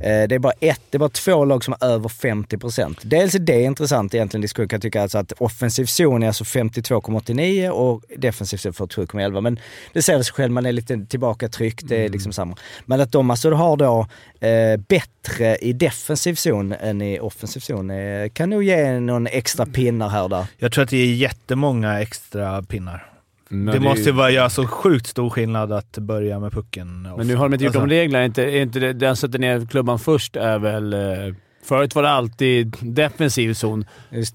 Eh, 0.01 0.29
det, 0.29 0.35
är 0.35 0.39
bara 0.39 0.53
ett, 0.61 0.81
det 0.91 0.97
är 0.97 0.99
bara 0.99 1.09
två 1.09 1.45
lag 1.45 1.65
som 1.65 1.75
har 1.81 1.89
över 1.89 2.09
50 2.09 2.59
procent. 2.59 2.99
Dels 3.03 3.35
är 3.35 3.39
det 3.39 3.63
intressant 3.63 4.15
egentligen, 4.15 4.43
diskussion 4.43 4.69
kan 4.69 4.77
jag 4.77 4.83
tycka, 4.83 5.03
alltså 5.03 5.19
att 5.19 5.33
offensiv 5.33 5.85
zon 5.85 6.23
är 6.23 6.27
alltså 6.27 6.45
52,89 6.45 7.69
och 7.69 8.03
defensiv 8.17 8.57
zon 8.57 8.73
47,11. 8.73 9.41
Men 9.41 9.59
det 9.93 10.03
säger 10.03 10.23
sig 10.23 10.35
själv, 10.35 10.53
man 10.53 10.67
är 10.67 10.73
lite 10.73 11.07
tillbaka 11.09 11.49
tryckt, 11.49 11.89
det 11.89 12.05
är 12.05 12.09
liksom 12.09 12.33
samma. 12.33 12.57
Men 12.87 13.01
att 13.01 13.13
de 13.13 13.31
alltså 13.31 13.51
har 13.51 13.77
då 13.77 14.07
eh, 14.47 14.77
bättre 14.89 15.57
i 15.57 15.73
defensiv 15.73 16.35
zon 16.35 16.73
än 16.73 17.03
i 17.03 17.21
offensiv 17.21 17.61
zon 17.61 17.91
eh, 17.91 18.29
kan 18.29 18.51
nog 18.51 18.63
ge 18.63 19.01
någon 19.01 19.27
extra 19.27 19.67
pinnar 19.67 20.09
här 20.09 20.23
och 20.23 20.31
där. 20.31 20.47
Jag 20.59 20.73
tror 20.73 20.85
att 20.85 20.91
det 20.91 20.97
är 20.97 21.15
jättemånga 21.15 22.01
extra 22.01 22.63
pinnar. 22.63 23.11
Men 23.53 23.75
det, 23.75 23.81
måste 23.81 24.03
ju- 24.03 24.13
vara 24.13 24.31
göra 24.31 24.51
så 24.51 24.67
sjukt 24.67 25.07
stor 25.07 25.31
skillnad 25.31 25.73
att 25.73 25.99
börja 25.99 26.39
med 26.41 26.53
pucken. 26.53 27.03
Men 27.17 27.27
nu 27.27 27.37
har 27.37 27.45
de 27.49 27.53
inte 27.55 27.65
gjort 27.65 27.71
Alltså, 27.71 27.83
om 27.83 27.89
reglerna. 27.91 28.25
Inte, 28.25 28.43
inte 28.59 28.93
den 28.93 29.17
sätter 29.17 29.39
ner 29.39 29.67
klubban 29.67 29.99
först 29.99 30.37
är 30.37 30.59
väl... 30.59 30.93
Eh, 30.93 31.35
förut 31.65 31.95
var 31.95 32.03
det 32.03 32.11
alltid 32.11 32.77
defensiv 32.81 33.55
zon. 33.55 33.85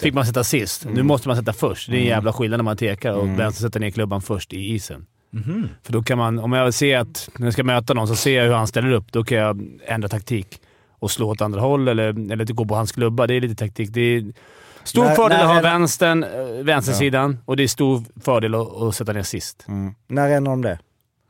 Fick 0.01 0.13
man 0.13 0.25
sätta 0.25 0.43
sist. 0.43 0.85
Nu 0.85 0.91
Mm. 0.91 1.07
måste 1.07 1.27
man 1.27 1.37
sätta 1.37 1.53
först. 1.53 1.87
Det 1.89 1.93
är 1.93 1.95
en 1.95 2.01
Mm. 2.01 2.09
jävla 2.09 2.33
skillnad 2.33 2.57
när 2.59 2.63
man 2.63 2.77
tekar 2.77 3.13
och 3.13 3.23
Mm. 3.23 3.37
vem 3.37 3.51
som 3.51 3.61
sätter 3.67 3.79
ner 3.79 3.89
klubban 3.91 4.21
först 4.21 4.53
i 4.53 4.73
isen. 4.73 5.05
Mhm. 5.31 5.69
För 5.83 5.93
då 5.93 6.03
kan 6.03 6.17
man, 6.17 6.39
om 6.39 6.53
jag 6.53 6.73
ser 6.73 6.97
att 6.97 7.29
när 7.37 7.47
jag 7.47 7.53
ska 7.53 7.63
möta 7.63 7.93
någon 7.93 8.07
så 8.07 8.15
ser 8.15 8.37
jag 8.37 8.45
hur 8.45 8.53
han 8.53 8.67
ställer 8.67 8.91
upp. 8.91 9.11
Då 9.11 9.23
kan 9.23 9.37
jag 9.37 9.61
ändra 9.87 10.07
taktik 10.09 10.47
och 10.99 11.11
slå 11.11 11.29
åt 11.29 11.41
andra 11.41 11.61
håll 11.61 11.87
eller, 11.87 12.31
eller 12.31 12.45
gå 12.53 12.65
på 12.65 12.75
hans 12.75 12.91
klubba. 12.91 13.27
Det 13.27 13.33
är 13.33 13.41
lite 13.41 13.55
taktik. 13.55 13.89
Det 13.93 14.01
är 14.01 14.23
stor 14.85 15.03
När- 15.05 15.15
fördel 15.15 15.41
att 15.41 15.47
ha 15.47 15.61
vänstern, 15.61 16.23
eh, 16.23 16.63
vänstersidan 16.63 17.37
och 17.45 17.57
det 17.57 17.63
är 17.63 17.67
stor 17.67 18.03
fördel 18.23 18.55
att, 18.55 18.81
att 18.81 18.95
sätta 18.95 19.13
ner 19.13 19.23
sist. 19.23 19.65
När 20.07 20.29
ändrar 20.29 20.51
de 20.51 20.61
det? 20.61 20.79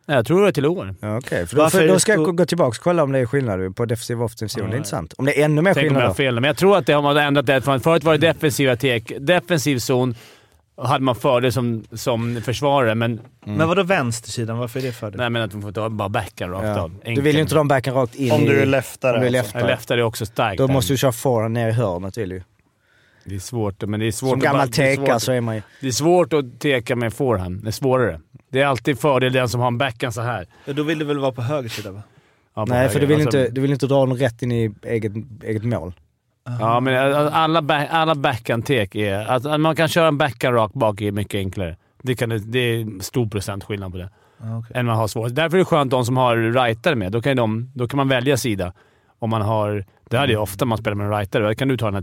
Jag 0.07 0.25
tror 0.27 0.41
det 0.41 0.47
är 0.47 0.51
till 0.51 0.65
år. 0.65 0.95
Ja, 1.01 1.17
Okej, 1.17 1.47
för 1.47 1.55
då, 1.55 1.61
Varför 1.61 1.77
för 1.77 1.87
då 1.87 1.93
det 1.93 1.99
ska 1.99 2.11
jag 2.13 2.35
gå 2.37 2.45
tillbaka 2.45 2.67
och 2.67 2.83
kolla 2.83 3.03
om 3.03 3.11
det 3.11 3.19
är 3.19 3.25
skillnad 3.25 3.75
på 3.75 3.85
defensiv 3.85 4.19
och 4.19 4.25
offensiv 4.25 4.47
zon. 4.47 4.69
Det 4.69 4.75
är 4.75 4.77
intressant. 4.77 5.13
Om 5.17 5.25
det 5.25 5.41
är 5.41 5.45
ännu 5.45 5.61
mer 5.61 5.73
Tänk 5.73 5.83
om 5.83 5.87
skillnad 5.87 6.01
jag 6.01 6.07
då. 6.07 6.09
har 6.09 6.15
fel, 6.15 6.35
men 6.35 6.43
jag 6.43 6.57
tror 6.57 6.77
att 6.77 6.85
det 6.85 6.93
har 6.93 7.01
man 7.01 7.17
ändrat 7.17 7.45
det. 7.45 7.61
Förut 7.61 8.03
var 8.03 8.17
det 8.17 8.27
defensiva 8.27 8.75
tek, 8.75 9.11
defensiv 9.19 9.79
zon. 9.79 10.15
hade 10.77 11.03
man 11.03 11.15
fördel 11.15 11.51
som, 11.51 11.83
som 11.93 12.41
försvarare, 12.41 12.95
men... 12.95 13.19
Men 13.45 13.67
vadå 13.67 13.83
vänstersidan? 13.83 14.57
Varför 14.57 14.79
är 14.79 14.83
det 14.83 14.91
fördel? 14.91 15.17
Nej, 15.19 15.29
men 15.29 15.41
att 15.41 15.51
de 15.51 15.61
får 15.61 15.71
ta 15.71 15.89
bara 15.89 16.09
backen 16.09 16.51
rakt 16.51 16.65
Ja. 16.65 16.79
av. 16.81 16.91
Du 17.05 17.21
vill 17.21 17.35
ju 17.35 17.41
inte 17.41 17.55
de 17.55 17.67
backen 17.67 17.93
rakt 17.93 18.15
in 18.15 18.31
Om 18.31 18.45
du 18.45 18.59
är 18.61 18.65
leftare 18.65 19.13
Om 19.17 19.19
du 19.21 19.27
är 19.27 19.29
alltså. 19.39 19.43
leftare. 19.47 19.61
Ja, 19.61 19.67
leftare 19.67 19.99
är 19.99 20.03
också 20.03 20.25
starkt. 20.25 20.57
Då 20.57 20.67
måste 20.67 20.93
du 20.93 20.97
köra 20.97 21.11
forehand 21.11 21.53
ner 21.53 21.69
i 21.69 21.71
hörnet 21.71 22.17
vill 22.17 22.29
du 22.29 22.35
ju. 22.35 22.41
Det 23.25 23.35
är 23.35 23.39
svårt, 23.39 23.83
men 23.83 23.99
det 23.99 24.07
är 24.07 24.11
svårt 24.11 24.29
Som 24.29 24.39
att 24.39 24.43
gammal 24.43 24.67
svårt- 24.73 25.21
så 25.21 25.31
är 25.31 25.41
man 25.41 25.55
ju... 25.55 25.61
Det 25.81 25.87
är 25.87 25.91
svårt 25.91 26.33
att 26.33 26.59
teka 26.59 26.95
med 26.95 27.13
forehand. 27.13 27.63
Det 27.63 27.69
är 27.69 27.71
svårare. 27.71 28.19
Det 28.51 28.61
är 28.61 28.65
alltid 28.65 28.99
fördel 28.99 29.33
den 29.33 29.49
som 29.49 29.61
har 29.61 29.67
en 29.67 29.77
backhand 29.77 30.13
så 30.13 30.21
här. 30.21 30.47
Ja, 30.65 30.73
då 30.73 30.83
vill 30.83 30.99
du 30.99 31.05
väl 31.05 31.19
vara 31.19 31.31
på 31.31 31.41
höger 31.41 31.69
sida 31.69 31.91
va? 31.91 32.01
Ja, 32.55 32.65
Nej, 32.65 32.89
för 32.89 32.99
du 32.99 33.05
höger. 33.05 33.15
vill, 33.17 33.25
Alltså- 33.25 33.39
inte, 33.39 33.51
du 33.51 33.61
vill 33.61 33.71
inte 33.71 33.87
dra 33.87 34.05
den 34.05 34.17
rätt 34.17 34.41
in 34.41 34.51
i 34.51 34.71
eget, 34.83 35.11
eget 35.43 35.63
mål. 35.63 35.93
Ja, 36.59 36.79
men 36.79 37.13
alla, 37.33 37.61
back, 37.61 37.87
alla 37.91 38.15
backhand-tek 38.15 38.95
är... 38.95 39.19
Att, 39.31 39.45
att 39.45 39.59
man 39.61 39.75
kan 39.75 39.87
köra 39.87 40.07
en 40.07 40.17
backhand 40.17 40.55
rakt 40.55 40.73
bak 40.73 41.01
är 41.01 41.11
mycket 41.11 41.37
enklare. 41.37 41.77
Det, 42.01 42.15
kan, 42.15 42.29
det 42.45 42.59
är 42.59 43.01
stor 43.03 43.27
procentskillnad 43.27 43.91
på 43.91 43.97
det. 43.97 44.09
Ah, 44.39 44.57
okej. 44.57 44.71
Än 44.79 44.85
man 44.85 44.95
har 44.97 45.07
svårt. 45.07 45.35
Därför 45.35 45.57
är 45.57 45.59
det 45.59 45.65
skönt 45.65 45.91
de 45.91 46.05
som 46.05 46.17
har 46.17 46.37
rightare 46.37 46.95
med. 46.95 47.11
Då 47.11 47.21
kan, 47.21 47.35
de, 47.37 47.71
då 47.73 47.87
kan 47.87 47.97
man 47.97 48.07
välja 48.07 48.37
sida. 48.37 48.73
Om 49.19 49.29
man 49.29 49.41
har... 49.41 49.85
Det 50.09 50.17
här 50.17 50.31
är 50.31 50.37
ofta 50.37 50.65
man 50.65 50.77
spelar 50.77 50.95
med 50.95 51.05
en 51.05 51.11
rightare. 51.17 51.47
Då 51.47 51.55
kan 51.55 51.67
du 51.67 51.77
ta 51.77 51.85
den 51.85 51.93
här 51.95 52.01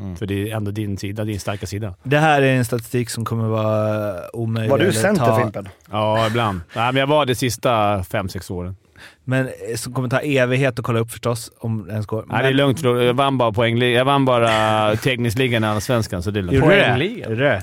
Mm. 0.00 0.16
För 0.16 0.26
det 0.26 0.50
är 0.50 0.56
ändå 0.56 0.70
din 0.70 0.98
sida, 0.98 1.24
din 1.24 1.40
starka 1.40 1.66
sida. 1.66 1.94
Det 2.02 2.18
här 2.18 2.42
är 2.42 2.56
en 2.56 2.64
statistik 2.64 3.10
som 3.10 3.24
kommer 3.24 3.48
vara 3.48 4.30
omöjlig 4.32 4.70
Var 4.70 4.78
du 4.78 4.92
center, 4.92 5.24
ta... 5.24 5.40
Fimpen? 5.40 5.68
Ja, 5.90 6.26
ibland. 6.26 6.60
Nej, 6.76 6.92
men 6.92 7.00
jag 7.00 7.06
var 7.06 7.26
det 7.26 7.34
sista 7.34 8.04
fem 8.04 8.28
sex 8.28 8.50
åren. 8.50 8.76
Men 9.24 9.46
eh, 9.46 9.76
som 9.76 9.94
kommer 9.94 10.08
ta 10.08 10.20
evighet 10.20 10.78
att 10.78 10.84
kolla 10.84 11.00
upp 11.00 11.10
förstås, 11.10 11.50
om 11.58 11.86
det 11.86 11.92
ens 11.92 12.06
går. 12.06 12.24
Men... 12.26 12.28
Nej, 12.28 12.42
det 12.42 12.48
är 12.48 12.52
lugnt. 12.52 12.82
Jag 12.82 13.14
vann 13.14 13.38
bara 13.38 13.52
poängligan. 13.52 13.92
Jag 13.92 14.04
vann 14.04 14.24
bara 14.24 14.96
tekniskligan 14.96 15.64
i 15.64 15.66
Allsvenskan, 15.66 16.22
så 16.22 16.30
det 16.30 16.40
är 16.40 16.42
lugnt. 16.42 16.64
Poängligan? 16.64 17.62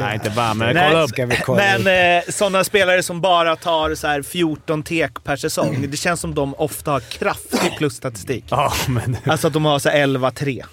Nej, 0.00 0.14
inte 0.14 0.30
vann, 0.30 0.58
men 0.58 0.74
kolla 0.74 1.02
upp. 1.02 1.10
Ska 1.10 1.26
vi 1.26 1.36
kolla 1.36 1.62
men 1.62 2.16
eh, 2.16 2.22
sådana 2.28 2.64
spelare 2.64 3.02
som 3.02 3.20
bara 3.20 3.56
tar 3.56 3.94
så 3.94 4.06
här 4.06 4.22
14 4.22 4.82
tek 4.82 5.24
per 5.24 5.36
säsong. 5.36 5.86
Det 5.90 5.96
känns 5.96 6.20
som 6.20 6.34
de 6.34 6.54
ofta 6.54 6.90
har 6.90 7.00
kraftig 7.00 7.76
plusstatistik. 7.78 8.44
Ja, 8.50 8.72
men... 8.88 9.16
Alltså 9.24 9.46
att 9.46 9.52
de 9.52 9.64
har 9.64 9.78
11-3. 9.78 10.64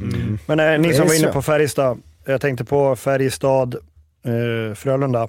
Mm. 0.00 0.38
Men 0.46 0.60
eh, 0.60 0.78
ni 0.78 0.94
som 0.94 1.06
var 1.06 1.18
inne 1.18 1.32
på 1.32 1.42
Färjestad, 1.42 2.02
jag 2.24 2.40
tänkte 2.40 2.64
på 2.64 2.96
Färjestad, 2.96 3.74
eh, 4.24 4.74
Frölunda. 4.74 5.28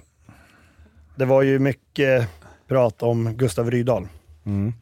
Det 1.16 1.26
var 1.26 1.42
ju 1.42 1.60
mycket 1.60 2.28
prat 2.68 3.04
om 3.04 3.34
Gustav 3.34 3.72
Rydahl. 3.72 4.08
Mm. 4.46 4.74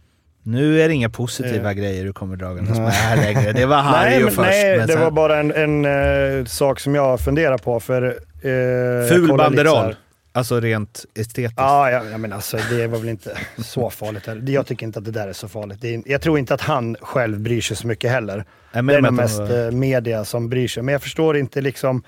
Nu 0.43 0.81
är 0.81 0.87
det 0.87 0.93
inga 0.93 1.09
positiva 1.09 1.71
eh. 1.71 1.77
grejer 1.77 2.05
du 2.05 2.13
kommer 2.13 2.35
dragandes 2.35 2.77
med 2.77 2.91
här 2.91 3.17
längre. 3.17 3.53
Det 3.53 3.65
var 3.65 3.77
Harry 3.81 4.09
nej, 4.09 4.23
men, 4.23 4.31
först. 4.31 4.49
Nej, 4.49 4.77
men 4.77 4.87
det 4.87 4.95
var 4.95 5.11
bara 5.11 5.39
en, 5.39 5.51
en 5.51 5.85
uh, 5.85 6.45
sak 6.45 6.79
som 6.79 6.95
jag 6.95 7.19
funderar 7.19 7.57
på. 7.57 7.79
För, 7.79 8.03
uh, 8.03 9.09
Ful 9.09 9.37
banderoll. 9.37 9.95
Alltså 10.33 10.59
rent 10.59 11.05
estetiskt. 11.13 11.53
Ja, 11.57 11.91
ja, 11.91 12.03
ja, 12.05 12.17
men 12.17 12.33
alltså 12.33 12.57
det 12.69 12.87
var 12.87 12.99
väl 12.99 13.09
inte 13.09 13.37
så 13.57 13.89
farligt. 13.89 14.25
här. 14.27 14.43
Jag 14.49 14.67
tycker 14.67 14.85
inte 14.85 14.99
att 14.99 15.05
det 15.05 15.11
där 15.11 15.27
är 15.27 15.33
så 15.33 15.47
farligt. 15.47 15.83
Är, 15.83 16.03
jag 16.05 16.21
tror 16.21 16.39
inte 16.39 16.53
att 16.53 16.61
han 16.61 16.95
själv 17.01 17.39
bryr 17.39 17.61
sig 17.61 17.77
så 17.77 17.87
mycket 17.87 18.11
heller. 18.11 18.45
men 18.73 18.85
det 18.87 18.95
är 18.95 19.01
nog 19.01 19.13
mest 19.13 19.39
var- 19.39 19.65
eh, 19.65 19.71
media 19.71 20.25
som 20.25 20.49
bryr 20.49 20.67
sig. 20.67 20.83
Men 20.83 20.93
jag 20.93 21.01
förstår 21.01 21.37
inte 21.37 21.61
liksom 21.61 22.03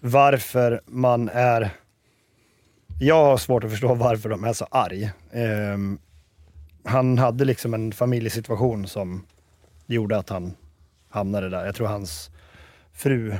varför 0.00 0.80
man 0.86 1.28
är... 1.28 1.70
Jag 3.00 3.24
har 3.24 3.36
svårt 3.36 3.64
att 3.64 3.70
förstå 3.70 3.94
varför 3.94 4.28
de 4.28 4.44
är 4.44 4.52
så 4.52 4.66
arg. 4.70 5.10
Ehm, 5.32 5.98
han 6.84 7.18
hade 7.18 7.44
liksom 7.44 7.74
en 7.74 7.92
familjesituation 7.92 8.86
som 8.86 9.26
gjorde 9.86 10.18
att 10.18 10.28
han 10.28 10.54
hamnade 11.10 11.48
där. 11.48 11.64
Jag 11.66 11.74
tror 11.74 11.86
hans 11.86 12.30
fru 12.92 13.34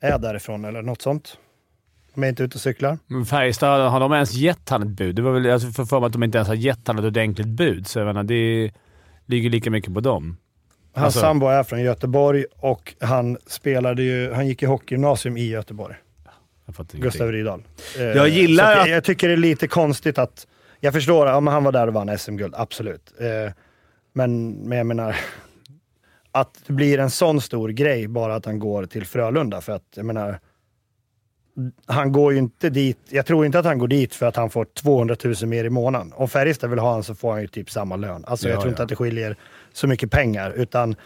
är 0.00 0.18
därifrån 0.18 0.64
eller 0.64 0.82
något 0.82 1.02
sånt. 1.02 1.38
De 2.14 2.24
är 2.24 2.28
inte 2.28 2.42
ute 2.42 2.54
och 2.54 2.60
cyklar. 2.60 2.98
Men 3.06 3.26
Färjestad, 3.26 3.90
har 3.90 4.00
de 4.00 4.12
ens 4.12 4.34
gett 4.34 4.68
han 4.68 4.82
ett 4.82 4.88
bud? 4.88 5.16
Det 5.16 5.22
var 5.22 5.32
väl, 5.32 5.44
jag 5.44 5.74
får 5.74 5.84
för 5.84 6.00
mig 6.00 6.06
att 6.06 6.12
de 6.12 6.22
inte 6.22 6.38
ens 6.38 6.48
har 6.48 6.54
gett 6.54 6.86
han 6.86 6.98
ett 6.98 7.04
ordentligt 7.04 7.46
bud, 7.48 7.86
så 7.86 7.98
jag 7.98 8.06
menar, 8.06 8.22
det 8.22 8.70
ligger 9.26 9.50
lika 9.50 9.70
mycket 9.70 9.94
på 9.94 10.00
dem. 10.00 10.36
Hans 10.94 11.04
Alltså- 11.04 11.20
sambo 11.20 11.46
är 11.46 11.62
från 11.62 11.80
Göteborg 11.82 12.44
och 12.56 12.94
han 13.00 13.38
spelade 13.46 14.02
ju, 14.02 14.32
han 14.32 14.46
gick 14.46 14.62
i 14.62 14.66
hockeygymnasium 14.66 15.36
i 15.36 15.48
Göteborg. 15.48 15.94
Gustav 16.92 17.32
Rydahl. 17.32 17.62
Eh, 17.98 18.02
Jag 18.04 18.28
gillar 18.28 18.76
att 18.76 18.88
jag, 18.90 19.04
tycker 19.04 19.28
det 19.28 19.34
är 19.34 19.36
lite 19.36 19.68
konstigt 19.68 20.18
att, 20.18 20.46
jag 20.80 20.92
förstår, 20.92 21.26
ja, 21.26 21.40
men 21.40 21.54
han 21.54 21.64
var 21.64 21.72
där 21.72 21.86
och 21.86 21.94
vann 21.94 22.18
SM-guld, 22.18 22.54
absolut. 22.56 23.12
Eh, 23.20 23.52
men, 24.12 24.50
men 24.52 24.78
jag 24.78 24.86
menar, 24.86 25.16
att 26.32 26.58
det 26.66 26.72
blir 26.72 26.98
en 26.98 27.10
sån 27.10 27.40
stor 27.40 27.68
grej 27.68 28.08
bara 28.08 28.34
att 28.34 28.44
han 28.46 28.58
går 28.58 28.86
till 28.86 29.06
Frölunda 29.06 29.60
för 29.60 29.72
att, 29.72 29.84
jag 29.94 30.06
menar, 30.06 30.40
han 31.86 32.12
går 32.12 32.32
ju 32.32 32.38
inte 32.38 32.70
dit, 32.70 32.98
jag 33.08 33.26
tror 33.26 33.46
inte 33.46 33.58
att 33.58 33.64
han 33.64 33.78
går 33.78 33.88
dit 33.88 34.14
för 34.14 34.26
att 34.26 34.36
han 34.36 34.50
får 34.50 34.64
200 34.64 35.16
000 35.24 35.34
mer 35.46 35.64
i 35.64 35.70
månaden. 35.70 36.12
Om 36.16 36.28
Färjestad 36.28 36.70
vill 36.70 36.78
ha 36.78 36.88
honom 36.88 37.04
så 37.04 37.14
får 37.14 37.32
han 37.32 37.40
ju 37.40 37.46
typ 37.46 37.70
samma 37.70 37.96
lön. 37.96 38.24
Alltså 38.26 38.48
jag 38.48 38.56
Ja, 38.56 38.60
tror 38.60 38.68
ja. 38.68 38.72
inte 38.72 38.82
att 38.82 38.88
det 38.88 38.96
skiljer 38.96 39.36
så 39.72 39.86
mycket 39.86 40.10
pengar, 40.10 40.52
utan 40.56 40.96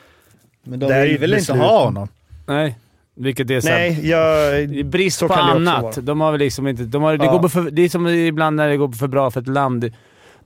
Men 0.65 0.79
de 0.79 1.01
vill 1.01 1.11
ju 1.11 1.19
väl 1.19 1.35
inte 1.35 1.53
ha 1.53 1.85
honom? 1.85 2.09
Nej, 2.47 2.79
vilket 3.15 3.51
är 3.51 3.61
så 3.61 3.69
Nej, 3.69 4.09
jag... 4.09 4.87
Brist 4.87 5.19
så 5.19 5.29
på 5.29 5.35
annat. 5.35 5.99
De 6.07 6.21
har 6.21 6.33
väl 6.33 6.39
liksom 6.41 6.67
inte... 6.69 6.83
De 6.83 7.03
har, 7.03 7.17
det, 7.17 7.25
Ja. 7.25 7.39
går 7.39 7.49
för, 7.49 7.71
det 7.71 7.83
är 7.83 7.89
som 7.89 8.07
ibland 8.07 8.57
när 8.57 8.69
det 8.69 8.77
går 8.77 8.93
för 8.93 9.07
bra 9.09 9.31
för 9.31 9.41
ett 9.41 9.49
land. 9.49 9.91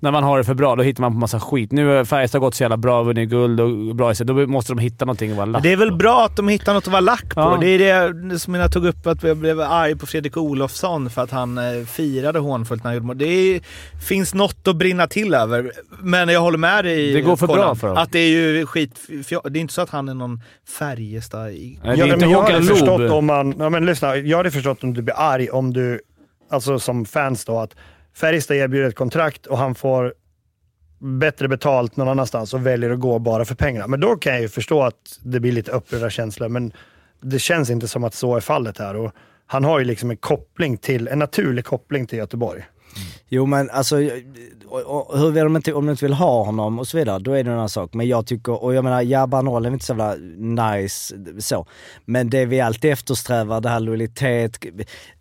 När 0.03 0.11
man 0.11 0.25
har 0.25 0.39
det 0.39 0.45
för 0.45 0.55
bra, 0.55 0.77
då 0.77 0.83
hittar 0.83 1.01
man 1.01 1.13
på 1.13 1.19
massa 1.19 1.41
skit. 1.41 1.73
Nu 1.73 1.87
har 1.87 2.05
Färjestad 2.05 2.41
gått 2.41 2.55
så 2.55 2.63
jävla 2.65 2.77
bra, 2.77 3.03
vunnit 3.03 3.29
guld 3.31 3.61
och 3.61 3.97
bra 3.97 4.11
i 4.11 4.15
sig. 4.15 4.27
Då 4.27 4.47
måste 4.47 4.73
de 4.73 4.79
hitta 4.79 5.05
någonting 5.05 5.31
att 5.31 5.37
vara 5.37 5.47
lack 5.47 5.63
Det 5.63 5.73
är 5.73 5.77
väl 5.77 5.93
bra 5.97 6.25
att 6.25 6.37
de 6.37 6.49
hittar 6.49 6.75
något 6.75 6.87
att 6.87 6.93
vara 6.93 7.01
lack 7.01 7.35
på. 7.35 7.41
Ja. 7.41 7.59
Det 7.61 7.67
är 7.67 8.13
det 8.13 8.39
som 8.39 8.55
jag 8.55 8.73
tog 8.73 8.87
upp, 8.87 9.07
att 9.07 9.23
jag 9.23 9.37
blev 9.37 9.61
arg 9.61 9.97
på 9.97 10.07
Fredrik 10.07 10.37
Olofsson 10.37 11.11
för 11.11 11.23
att 11.23 11.31
han 11.31 11.59
eh, 11.59 11.85
firade 11.87 12.39
hånfullt 12.39 12.85
när 12.85 12.89
han 12.89 12.95
gjorde 12.95 13.07
mål. 13.07 13.19
Det 13.19 13.27
är, 13.27 13.61
finns 14.09 14.35
något 14.35 14.69
att 14.69 14.77
brinna 14.77 15.07
till 15.07 15.35
över. 15.35 15.73
Men 16.03 16.29
jag 16.29 16.41
håller 16.41 16.59
med 16.59 16.85
dig 16.85 17.13
Det 17.13 17.21
går 17.21 17.37
för 17.37 17.47
Kolan, 17.47 17.65
bra 17.65 17.75
för 17.75 17.89
dem. 17.89 17.97
Att 17.97 18.13
det 18.13 18.19
är 18.19 18.29
ju 18.31 18.67
skit... 18.67 19.01
Det 19.09 19.33
är 19.33 19.57
inte 19.57 19.75
så 19.75 19.83
att 19.83 19.91
han 19.91 20.09
är 20.09 20.15
någon 20.15 20.41
Färjestad... 20.79 21.51
i- 21.53 21.79
Nej, 21.85 21.97
det 21.97 22.03
är 22.03 22.07
Ja, 22.07 22.15
inte 22.15 22.27
men 22.27 22.31
jag 22.31 22.43
hade 22.43 22.63
förstått 22.63 23.11
om 23.11 23.27
man, 23.27 23.55
ja, 23.59 23.71
men 23.71 23.87
lyssna, 23.87 24.17
jag 24.17 24.37
hade 24.37 24.51
förstått 24.51 24.85
om 24.85 24.95
du 24.95 25.03
blir 25.03 25.15
arg 25.19 25.51
om 25.51 25.73
du, 25.73 26.01
alltså 26.51 26.79
som 26.79 27.05
fans 27.05 27.45
då, 27.45 27.59
att 27.59 27.75
Färjestad 28.15 28.57
erbjuder 28.57 28.89
ett 28.89 28.95
kontrakt 28.95 29.47
och 29.47 29.59
han 29.59 29.74
får 29.74 30.15
bättre 30.99 31.49
betalt 31.49 31.97
någon 31.97 32.09
annanstans 32.09 32.55
och 32.55 32.66
väljer 32.66 32.91
att 32.91 33.01
gå 33.01 33.19
bara 33.19 33.45
för 33.45 33.55
pengarna. 33.55 33.87
Men 33.87 34.01
då 34.01 34.16
kan 34.16 34.32
jag 34.32 34.43
ju 34.43 34.49
förstå 34.49 34.82
att 34.82 35.19
det 35.23 35.41
blir 35.41 35.53
lite 35.53 35.70
upprörda 35.70 36.11
känslor, 36.11 36.49
men 36.49 36.73
det 37.20 37.39
känns 37.39 37.70
inte 37.70 37.89
som 37.89 38.05
att 38.05 38.15
så 38.15 38.37
är 38.37 38.41
fallet 38.41 38.78
här. 38.78 38.97
Och 38.97 39.12
han 39.47 39.65
har 39.65 39.78
ju 39.78 39.85
liksom 39.85 40.11
en 40.11 40.16
koppling 40.16 40.77
till, 40.77 41.09
en 41.09 41.19
naturlig 41.19 41.65
koppling 41.65 42.07
till 42.07 42.19
Göteborg. 42.19 42.65
Jo 43.29 43.47
men 43.47 43.71
alltså, 43.71 43.97
och, 44.67 45.11
och, 45.11 45.19
hur 45.19 45.45
de 45.45 45.57
inte, 45.57 45.73
om 45.73 45.87
de 45.87 45.91
inte 45.93 46.05
vill 46.05 46.15
ha 46.15 46.45
honom 46.45 46.79
och 46.79 46.89
så 46.89 46.97
vidare, 46.97 47.19
då 47.19 47.33
är 47.33 47.45
det 47.45 47.51
en 47.51 47.57
annan 47.57 47.69
sak. 47.69 47.95
Men 47.95 48.09
jag 48.09 48.27
tycker, 48.27 48.65
och 48.65 48.75
jag 48.75 48.85
menar, 48.85 49.03
ja 49.03 49.27
Banol 49.27 49.67
är 49.67 49.71
inte 49.71 49.85
så 49.85 49.93
jävla 49.93 50.15
nice 50.75 51.15
så. 51.39 51.67
Men 52.05 52.31
det 52.31 52.45
vi 52.45 52.61
alltid 52.61 52.93
eftersträvar, 52.93 53.61
det 53.61 53.69
här 53.69 53.81
lojalitet, 53.81 54.59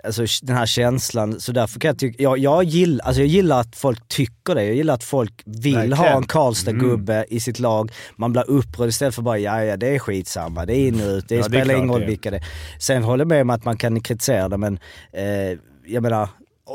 alltså 0.04 0.26
den 0.42 0.56
här 0.56 0.66
känslan. 0.66 1.40
Så 1.40 1.52
därför 1.52 1.80
kan 1.80 1.90
jag 1.90 2.00
tycka, 2.00 2.24
jag, 2.24 2.38
jag, 2.38 2.64
gillar, 2.64 3.06
alltså 3.06 3.22
jag 3.22 3.28
gillar 3.28 3.60
att 3.60 3.76
folk 3.76 4.08
tycker 4.08 4.56
det. 4.56 4.64
Jag 4.64 4.76
gillar 4.76 4.94
att 4.94 5.04
folk 5.04 5.42
vill 5.46 5.76
Verkligen. 5.76 5.98
ha 5.98 6.08
en 6.08 6.24
Karlstad-gubbe 6.24 7.26
i 7.30 7.40
sitt 7.40 7.60
lag. 7.60 7.92
Man 8.16 8.32
blir 8.32 8.50
upprörd 8.50 8.90
istället 8.90 9.16
för 9.16 9.22
bara, 9.22 9.38
ja 9.38 9.64
ja 9.64 9.78
det 9.78 9.96
är 9.96 10.00
skitsamma, 10.00 10.66
det 10.66 10.78
är 10.78 10.88
in 10.88 11.02
och 11.02 11.08
ut, 11.08 11.26
det 11.28 11.36
Ja, 11.36 11.44
spelar 11.44 11.76
ingen 11.76 11.90
roll 11.90 12.06
vilka 12.06 12.32
det 12.32 12.38
är. 12.38 12.46
Sen 12.80 13.04
håller 13.04 13.22
jag 13.22 13.28
med 13.28 13.42
om 13.42 13.50
att 13.50 13.66
man 13.66 13.78
kan 13.78 14.02
kritisera 14.02 14.50
det 14.50 14.58
men 14.58 14.80
eh, 15.14 15.60
jag 15.86 16.04
menar, 16.04 16.30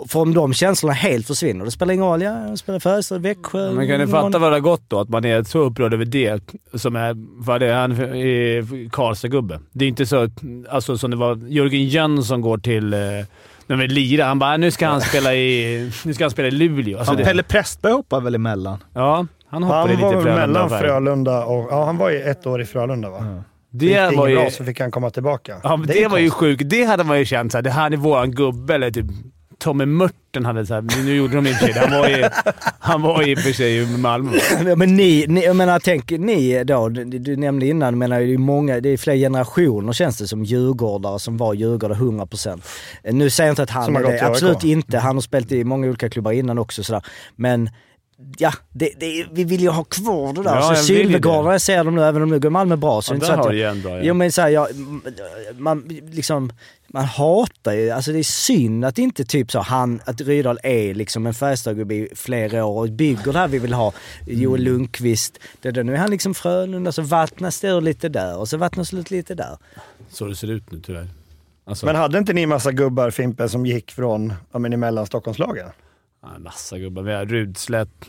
för 0.08 0.20
om 0.20 0.34
de 0.34 0.52
känslorna 0.54 0.92
helt 0.94 1.26
försvinner, 1.26 1.64
det 1.64 1.70
spelar 1.70 1.94
ingen 1.94 2.06
roll. 2.06 2.22
Ja, 2.22 2.32
de 2.48 2.56
spelar 2.56 2.78
Färjestad, 2.78 3.22
Växjö. 3.22 3.70
Men 3.72 3.86
kan 3.86 3.94
ingen 3.96 4.08
fatta 4.08 4.26
roll. 4.26 4.40
vad 4.40 4.50
det 4.50 4.56
har 4.56 4.60
gått 4.60 4.84
då? 4.88 5.00
Att 5.00 5.08
man 5.08 5.24
är 5.24 5.42
så 5.42 5.58
upprörd 5.58 5.94
över 5.94 6.04
det. 6.04 6.42
Som 6.74 6.96
är, 6.96 7.14
vad 7.44 7.60
det 7.60 7.66
är, 7.66 7.74
han 7.80 7.92
är 7.92 8.88
Karlstad-gubbe. 8.88 9.60
Det 9.72 9.84
är 9.84 9.88
inte 9.88 10.06
så 10.06 10.28
alltså, 10.70 10.98
som 10.98 11.10
det 11.10 11.16
var 11.16 11.36
Jörgen 11.48 11.84
Jönsson 11.88 12.40
går 12.40 12.58
till... 12.58 12.92
Eh, 12.94 12.98
när 13.66 13.76
vi 13.76 13.88
lirar. 13.88 14.26
Han 14.26 14.38
bara 14.38 14.56
nu 14.56 14.70
ska 14.70 14.86
han 14.86 15.00
spela 15.00 15.34
i, 15.34 15.90
nu 16.04 16.14
ska 16.14 16.24
han 16.24 16.30
spela 16.30 16.48
i 16.48 16.50
Luleå. 16.50 16.98
Alltså, 16.98 17.10
Han, 17.12 17.18
det, 17.18 17.24
Pelle 17.24 17.42
Prästberg 17.42 17.92
hoppar 17.92 18.20
väl 18.20 18.34
emellan? 18.34 18.78
ja, 18.94 19.26
han 19.48 19.62
hoppade 19.62 19.92
Han 19.92 20.00
var 20.00 20.10
lite 20.12 20.16
väl 20.16 20.22
Frölunda. 20.24 20.46
mellan 20.46 20.68
för- 20.68 20.78
Frölunda 20.78 21.44
och, 21.44 21.68
ja 21.70 21.84
han 21.84 21.96
var 21.98 22.10
ju 22.10 22.22
ett 22.22 22.46
år 22.46 22.60
i 22.62 22.64
Frölunda 22.64 23.10
va? 23.10 23.42
Det 23.70 23.86
Gick 23.86 24.18
var 24.18 24.28
ju... 24.28 24.34
bra 24.36 24.50
så 24.50 24.64
fick 24.64 24.80
han 24.80 24.90
komma 24.90 25.10
tillbaka. 25.10 25.56
Ja, 25.62 25.76
men 25.76 25.90
är 25.90 25.94
det, 25.94 26.08
var 26.08 26.18
ju 26.18 26.30
konstigt. 26.30 26.58
sjukt. 26.58 26.70
Det 26.70 26.84
hade 26.84 27.04
man 27.04 27.18
ju 27.18 27.24
känt 27.24 27.52
såhär, 27.52 27.62
det 27.62 27.70
här 27.70 27.90
är 27.90 27.96
våran 27.96 28.30
gubbe. 28.30 28.74
Eller 28.74 28.90
typ 28.90 29.06
Tommy 29.64 29.86
Mörten 29.86 30.44
hade 30.44 30.66
såhär, 30.66 31.04
nu 31.04 31.16
gjorde 31.16 31.34
de 31.34 31.46
i 31.46 31.52
och 31.52 31.56
för 31.56 31.66
sig 31.66 31.82
Han 31.82 32.00
var 32.00 32.08
ju, 32.08 32.24
han 32.78 33.02
var 33.02 33.22
ju 33.22 33.32
i 33.32 33.34
och 33.34 33.38
för 33.38 33.52
sig 33.52 33.76
i 33.76 33.96
Malmö. 33.98 34.32
Ja, 34.66 34.76
men 34.76 34.96
ni, 34.96 35.24
ni, 35.28 35.44
jag 35.44 35.56
menar 35.56 35.78
tänk 35.78 36.10
ni 36.10 36.64
då, 36.64 36.88
du, 36.88 37.04
du 37.04 37.36
nämnde 37.36 37.66
innan, 37.66 37.98
menar, 37.98 38.20
det 38.20 38.34
är 38.34 38.38
många, 38.38 38.80
det 38.80 38.88
är 38.88 38.96
flera 38.96 39.16
generationer 39.16 39.92
känns 39.92 40.18
det 40.18 40.26
som 40.28 40.44
djurgårdare 40.44 41.18
som 41.18 41.36
var 41.36 41.54
djurgårdare 41.54 41.98
100%. 41.98 42.62
Nu 43.12 43.30
säger 43.30 43.48
jag 43.48 43.52
inte 43.52 43.62
att 43.62 43.70
han 43.70 43.96
är 43.96 44.02
det, 44.02 44.26
absolut 44.26 44.64
inte. 44.64 44.98
Han 44.98 45.16
har 45.16 45.20
spelat 45.20 45.52
i 45.52 45.64
många 45.64 45.86
olika 45.86 46.08
klubbar 46.10 46.32
innan 46.32 46.58
också 46.58 46.82
sådär. 46.84 47.02
Men 47.36 47.70
ja, 48.38 48.52
det, 48.72 48.90
det, 49.00 49.26
vi 49.32 49.44
vill 49.44 49.60
ju 49.60 49.68
ha 49.68 49.84
kvar 49.84 50.32
det 50.32 50.42
där. 50.42 50.54
Ja, 50.56 50.74
så 50.74 50.82
Sylvegårdarna, 50.84 51.52
det. 51.52 51.60
ser 51.60 51.84
dem 51.84 51.94
nu, 51.94 52.02
även 52.02 52.22
om 52.22 52.28
nu 52.28 52.40
går 52.40 52.50
Malmö 52.50 52.76
bra. 52.76 53.02
Så 53.02 53.14
Ja, 53.14 53.18
det 53.18 53.26
är 53.26 53.30
inte 53.30 53.36
där 53.36 53.42
så 53.42 53.48
att 53.48 53.56
jag- 53.56 53.76
bra, 53.82 53.96
ja. 53.96 54.02
Jo 54.04 54.14
men 54.14 54.32
såhär, 54.32 54.48
jag, 54.48 54.66
man 55.58 55.84
liksom, 56.12 56.52
man 56.94 57.04
hatar 57.04 57.72
ju, 57.72 57.90
alltså 57.90 58.12
det 58.12 58.18
är 58.18 58.22
synd 58.22 58.84
att 58.84 58.98
inte 58.98 59.24
typ 59.24 59.50
så 59.50 59.60
han, 59.60 60.00
att 60.04 60.20
Rydahl 60.20 60.58
är 60.62 60.94
liksom 60.94 61.26
en 61.26 61.34
Färjestadgubbe 61.34 61.94
i 61.94 62.08
flera 62.14 62.64
år 62.64 62.80
och 62.80 62.90
bygger 62.90 63.32
det 63.32 63.38
här 63.38 63.48
vi 63.48 63.58
vill 63.58 63.72
ha. 63.72 63.92
Joel 64.26 64.60
Mm. 64.60 64.72
Lundqvist, 64.72 65.38
det 65.62 65.70
där, 65.70 65.84
nu 65.84 65.94
är 65.94 65.98
han 65.98 66.10
liksom 66.10 66.34
Frölunda, 66.34 66.92
så 66.92 67.02
vattnas 67.02 67.60
det 67.60 67.68
ur 67.68 67.80
lite 67.80 68.08
där 68.08 68.38
och 68.38 68.48
så 68.48 68.56
vattnas 68.56 68.90
det 68.90 69.10
lite 69.10 69.34
där. 69.34 69.58
Så 70.08 70.26
det 70.26 70.36
ser 70.36 70.50
ut 70.50 70.72
nu 70.72 70.80
tyvärr. 70.80 71.08
Alltså, 71.64 71.86
Men 71.86 71.96
hade 71.96 72.18
inte 72.18 72.32
ni 72.32 72.46
massa 72.46 72.72
gubbar, 72.72 73.10
Fimpen, 73.10 73.48
som 73.48 73.66
gick 73.66 73.92
från, 73.92 74.32
ja 74.52 74.58
men 74.58 74.72
emellan 74.72 75.06
Stockholmslagen? 75.06 75.68
massa 76.38 76.78
gubbar. 76.78 77.02
Vi 77.02 77.12
har 77.12 77.26
Rudslätt. 77.26 78.08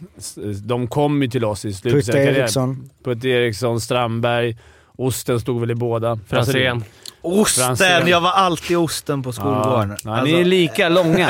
De 0.63 0.87
kom 0.87 1.21
ju 1.21 1.27
till 1.27 1.45
oss 1.45 1.65
i 1.65 1.73
slutet 1.73 2.05
Putte. 2.05 2.17
Eriksson. 2.17 2.89
Putte 3.03 3.27
Eriksson, 3.29 3.81
Strandberg. 3.81 4.57
Osten 4.97 5.39
stod 5.39 5.59
väl 5.61 5.71
i 5.71 5.75
båda. 5.75 6.19
Franzén. 6.27 6.71
Alltså, 6.75 6.89
Osten! 7.21 7.65
Franzén. 7.65 8.07
Jag 8.07 8.21
var 8.21 8.31
alltid 8.31 8.77
osten 8.77 9.23
på 9.23 9.31
skolgården. 9.31 9.97
Ja, 10.03 10.23
ni 10.23 10.33
är 10.33 10.45
lika 10.45 10.89
långa. 10.89 11.29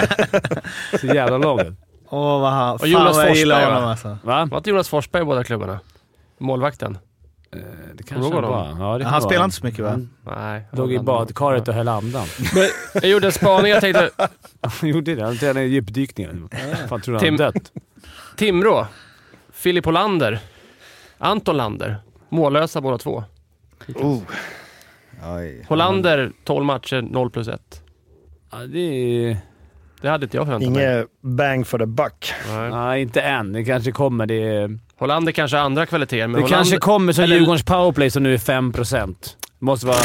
Så 1.01 1.07
jävla 1.07 1.37
långa. 1.37 1.75
Åh 2.09 2.41
vad 2.41 2.51
han... 2.51 2.75
Och 2.75 2.87
Jonas 2.87 3.15
vad 3.15 3.25
jag 3.29 3.35
gillar 3.35 3.55
Forsberg, 3.55 3.73
honom 3.75 3.89
alltså. 3.89 4.17
Va? 4.23 4.45
Var 4.51 4.57
inte 4.57 4.69
Jonas 4.69 4.89
Forsberg 4.89 5.21
i 5.21 5.25
båda 5.25 5.43
klubbarna? 5.43 5.79
Målvakten? 6.37 6.97
Eh, 7.51 7.59
Det 7.93 8.03
kanske 8.03 8.33
han 8.33 8.43
var. 8.43 8.75
Ja, 8.79 8.97
det 8.97 9.03
kan 9.03 9.13
Han 9.13 9.21
spelar 9.21 9.45
inte 9.45 9.55
så 9.57 9.65
mycket 9.65 9.79
va? 9.85 9.89
Mm. 9.89 10.09
Nej. 10.25 10.67
Låg 10.71 10.93
i 10.93 10.99
badkaret 10.99 11.67
och 11.67 11.73
höll 11.73 11.87
andan. 11.87 12.27
Men 12.53 12.67
jag 12.93 13.11
gjorde 13.11 13.27
en 13.27 13.31
spaning, 13.31 13.71
jag 13.71 13.81
tänkte... 13.81 14.09
Han 14.61 14.89
gjorde 14.89 15.15
det. 15.15 15.23
Han 15.23 15.37
tränade 15.37 15.65
djupdykningar. 15.65 16.35
Fan, 16.87 17.01
tror 17.01 17.19
du 17.19 17.25
han 17.25 17.37
dött? 17.37 17.71
Timrå. 18.37 18.87
Filip 19.53 19.85
Hollander. 19.85 20.39
Anton 21.17 21.57
Lander. 21.57 21.97
Mållösa 22.29 22.81
båda 22.81 22.97
två. 22.97 23.23
Oh. 23.95 24.21
Oj. 25.37 25.65
Hollander, 25.67 26.31
12 26.43 26.65
matcher, 26.65 27.01
0 27.01 27.29
plus 27.29 27.47
1. 27.47 27.61
Ja, 28.51 28.57
det 28.57 28.79
är... 28.79 29.37
Det 30.01 30.09
hade 30.09 30.23
inte 30.25 30.37
jag 30.37 30.45
förväntat 30.45 30.71
mig. 30.71 30.83
Inget 30.95 31.07
bang 31.21 31.67
for 31.67 31.77
the 31.79 31.85
buck. 31.85 32.33
Nej. 32.49 32.69
Nej, 32.69 33.01
inte 33.01 33.21
än. 33.21 33.53
Det 33.53 33.63
kanske 33.63 33.91
kommer. 33.91 34.25
Det, 34.25 34.43
är... 34.43 34.79
Hollander 34.99 35.31
kanske 35.31 35.57
har 35.57 35.63
andra 35.65 35.85
kvaliteter, 35.85 36.27
men 36.27 36.31
det 36.31 36.35
Hollander... 36.41 36.55
kanske 36.57 36.77
kommer 36.77 37.13
som 37.13 37.23
eller- 37.23 37.35
Djurgårdens 37.35 37.63
powerplay 37.63 38.09
som 38.09 38.23
nu 38.23 38.33
är 38.33 38.37
5%. 38.37 39.15
Måste 39.59 39.87
vara 39.87 39.97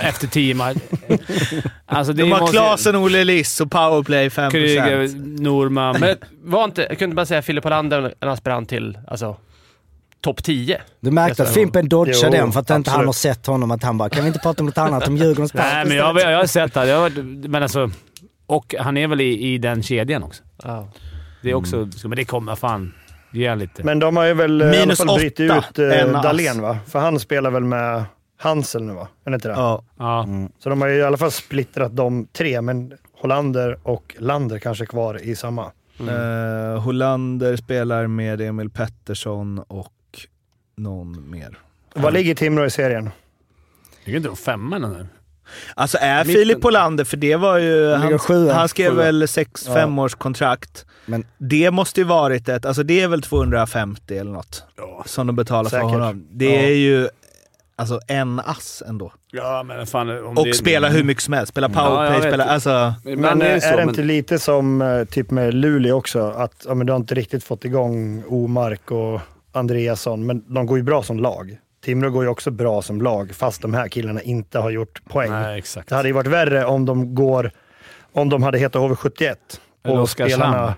efter 0.00 0.26
10 0.26 0.54
matcher. 0.54 0.80
Alltså, 1.88 2.12
det 2.12 2.22
De 2.22 2.32
har 2.32 2.40
måste- 2.40 2.56
Klasen, 2.56 2.96
Olle 2.96 3.24
Liss 3.24 3.60
och 3.60 3.70
powerplay 3.70 4.28
5%. 4.28 4.50
Kryger, 4.50 5.08
Norman. 5.42 5.96
Men 6.00 6.16
var 6.44 6.64
inte, 6.64 6.86
jag 6.88 6.98
kunde 6.98 7.16
bara 7.16 7.26
säga 7.26 7.42
Filip 7.42 7.64
Hollander 7.64 8.14
en 8.20 8.28
aspirant 8.28 8.68
till, 8.68 8.98
alltså, 9.08 9.36
topp 10.26 10.42
10. 10.44 10.80
Du 11.00 11.10
märkte 11.10 11.42
att 11.42 11.54
Fimpen 11.54 11.88
dodgade 11.88 12.36
den 12.36 12.52
för 12.52 12.60
att 12.60 12.70
inte 12.70 12.90
han 12.90 13.00
absolut. 13.00 13.06
har 13.06 13.12
sett 13.12 13.46
honom. 13.46 13.70
Att 13.70 13.82
han 13.82 13.98
bara, 13.98 14.08
kan 14.08 14.22
vi 14.22 14.28
inte 14.28 14.40
prata 14.40 14.62
om 14.62 14.66
något 14.66 14.78
annat? 14.78 15.08
Om 15.08 15.16
Djurgårdens 15.16 15.52
park 15.52 15.64
Nej, 15.72 15.86
men 15.86 15.96
jag, 15.96 16.16
jag 16.20 16.38
har 16.38 16.46
sett 16.46 16.74
det. 16.74 16.86
Jag, 16.86 17.00
har- 17.00 17.48
men 17.48 17.62
alltså, 17.62 17.90
och 18.46 18.74
han 18.78 18.96
är 18.96 19.08
väl 19.08 19.20
i, 19.20 19.54
i 19.54 19.58
den 19.58 19.82
kedjan 19.82 20.22
också. 20.22 20.42
Det 21.42 21.50
är 21.50 21.54
också... 21.54 21.76
Mm. 21.76 21.90
Men 22.04 22.16
det 22.16 22.24
kommer 22.24 22.54
fan... 22.54 22.94
Ge 23.30 23.54
lite. 23.54 23.84
Men 23.84 23.98
de 23.98 24.16
har 24.16 24.24
ju 24.24 24.34
väl 24.34 24.60
eh, 24.60 24.66
i 24.66 24.70
alla 24.70 24.80
Minus 24.80 24.98
fall 24.98 25.08
åtta, 25.08 25.24
ut 25.24 25.78
eh. 25.78 26.22
Dahlén 26.22 26.62
va? 26.62 26.78
För 26.86 26.98
han 26.98 27.20
spelar 27.20 27.50
väl 27.50 27.64
med 27.64 28.04
Hansel 28.38 28.82
nu 28.82 28.92
va? 28.92 29.08
Är 29.24 29.30
det 29.30 29.34
inte 29.34 29.48
det? 29.48 29.54
Ja. 29.54 29.82
Ja. 29.98 30.28
Så 30.58 30.68
de 30.68 30.80
har 30.80 30.88
ju 30.88 30.96
i 30.96 31.02
alla 31.02 31.16
fall 31.16 31.30
splittrat 31.30 31.96
de 31.96 32.26
tre, 32.32 32.60
men 32.60 32.92
Hollander 33.20 33.78
och 33.82 34.16
Lander 34.18 34.58
kanske 34.58 34.84
är 34.84 34.86
kvar 34.86 35.22
i 35.22 35.36
samma. 35.36 35.72
Eh, 36.00 36.80
Hollander 36.80 37.56
spelar 37.56 38.06
med 38.06 38.40
Emil 38.40 38.70
Pettersson 38.70 39.58
och 39.58 39.92
någon 40.86 41.30
mer. 41.30 41.58
Vad 41.94 42.12
ligger 42.14 42.34
Timrå 42.34 42.64
i 42.66 42.70
serien? 42.70 43.10
Det 44.04 44.12
är 44.12 44.16
inte 44.16 44.28
de 44.28 44.36
femman 44.36 44.82
nu. 44.82 45.06
Alltså 45.74 45.98
är 46.00 46.24
Mitten. 46.24 46.40
Filip 46.40 46.62
Hollander, 46.62 47.04
för 47.04 47.16
det 47.16 47.36
var 47.36 47.58
ju... 47.58 47.92
Han 47.92 48.00
ligger 48.10 48.52
Han, 48.52 48.68
skrev 48.68 48.90
Sjua. 48.90 49.02
väl 49.04 49.28
sex, 49.28 49.64
Ja. 49.68 49.74
fem 49.74 49.98
års 49.98 50.14
kontrakt. 50.14 50.86
Men 51.06 51.24
Det 51.38 51.70
måste 51.70 52.00
ju 52.00 52.04
varit 52.06 52.48
ett, 52.48 52.64
alltså 52.66 52.82
det 52.82 53.00
är 53.00 53.08
väl 53.08 53.22
250 53.22 54.16
eller 54.18 54.30
något 54.32 54.64
som 55.06 55.26
de 55.26 55.36
betalar 55.36 55.70
för 55.70 55.76
Säkert. 55.76 55.90
honom. 55.90 56.26
Det 56.30 56.44
Ja. 56.54 56.60
är 56.60 56.70
ju 56.74 57.08
alltså 57.76 58.00
en 58.08 58.40
ass 58.40 58.82
ändå. 58.86 59.12
Ja, 59.32 59.62
men 59.62 59.86
fan... 59.86 60.10
Om 60.24 60.38
Och 60.38 60.46
det, 60.46 60.54
spela 60.54 60.88
hur 60.88 61.04
mycket 61.04 61.22
som 61.22 61.34
helst. 61.34 61.50
Spela 61.52 61.70
Ja, 61.74 61.80
powerplay, 61.88 62.20
vet. 62.20 62.28
spela... 62.30 62.44
Alltså, 62.44 62.94
Men 63.04 63.38
det 63.38 63.46
eh, 63.48 63.54
är, 63.54 63.60
så, 63.60 63.70
det 63.70 63.76
men- 63.76 63.88
inte 63.88 64.02
lite 64.02 64.38
som 64.38 64.82
eh, 64.82 65.04
typ 65.04 65.30
med 65.30 65.54
Luleå 65.54 65.96
också? 65.96 66.20
Att 66.30 66.64
ja, 66.68 66.74
men 66.74 66.86
du 66.86 66.92
har 66.92 67.00
inte 67.00 67.14
riktigt 67.14 67.44
fått 67.44 67.64
igång 67.64 68.22
Omark 68.28 68.90
och 68.90 69.20
Andreasson, 69.56 70.26
men 70.26 70.54
de 70.54 70.66
går 70.66 70.76
ju 70.78 70.82
bra 70.84 71.02
som 71.02 71.18
lag. 71.18 71.56
Timrå 71.84 72.10
går 72.10 72.24
ju 72.24 72.28
också 72.30 72.50
bra 72.50 72.82
som 72.82 73.02
lag, 73.02 73.30
fast 73.34 73.62
de 73.62 73.74
här 73.74 73.88
killarna 73.88 74.22
inte 74.22 74.58
har 74.58 74.70
gjort 74.70 75.04
poäng. 75.04 75.30
Nej, 75.30 75.58
exakt. 75.58 75.88
Det 75.88 75.94
hade 75.96 76.08
ju 76.08 76.12
varit 76.14 76.26
värre 76.26 76.64
om 76.64 76.84
de 76.86 77.14
går, 77.14 77.50
om 78.12 78.28
de 78.28 78.42
hade 78.42 78.58
hetat 78.58 78.82
HV71. 78.82 79.36
Eller 79.84 79.96
och 79.96 80.02
Oskarshamn. 80.02 80.42
spelarna- 80.42 80.74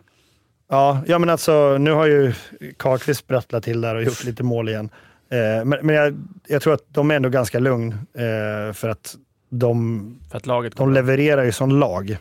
Ja, 0.70 1.00
ja, 1.06 1.18
men 1.18 1.30
alltså 1.30 1.78
nu 1.78 1.90
har 1.92 2.06
ju 2.06 2.32
Karlqvist 2.76 3.20
sprattlat 3.20 3.64
till 3.64 3.80
där 3.80 3.94
och 3.94 4.02
gjort 4.02 4.24
lite 4.24 4.42
mål 4.42 4.68
igen. 4.68 4.90
Eh, 5.32 5.64
men 5.64 5.78
men 5.82 5.94
jag, 5.94 6.18
jag 6.48 6.62
tror 6.62 6.74
att 6.74 6.84
de 6.88 7.10
är 7.10 7.14
ändå 7.14 7.28
ganska 7.28 7.58
lugn 7.58 7.92
eh, 7.92 8.72
för 8.72 8.88
att 8.88 9.14
de, 9.50 10.18
För 10.30 10.36
att 10.36 10.46
laget 10.46 10.76
de 10.76 10.92
levererar 10.92 11.44
ju 11.44 11.52
som 11.52 11.70
lag. 11.70 12.16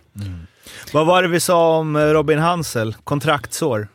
vad 0.93 1.07
var 1.07 1.21
det 1.21 1.27
vi 1.27 1.39
sa 1.39 1.77
om 1.77 1.95
eh, 1.95 2.01
Robin 2.01 2.39
Hansel? 2.39 2.95
Kontraktsår. 3.03 3.87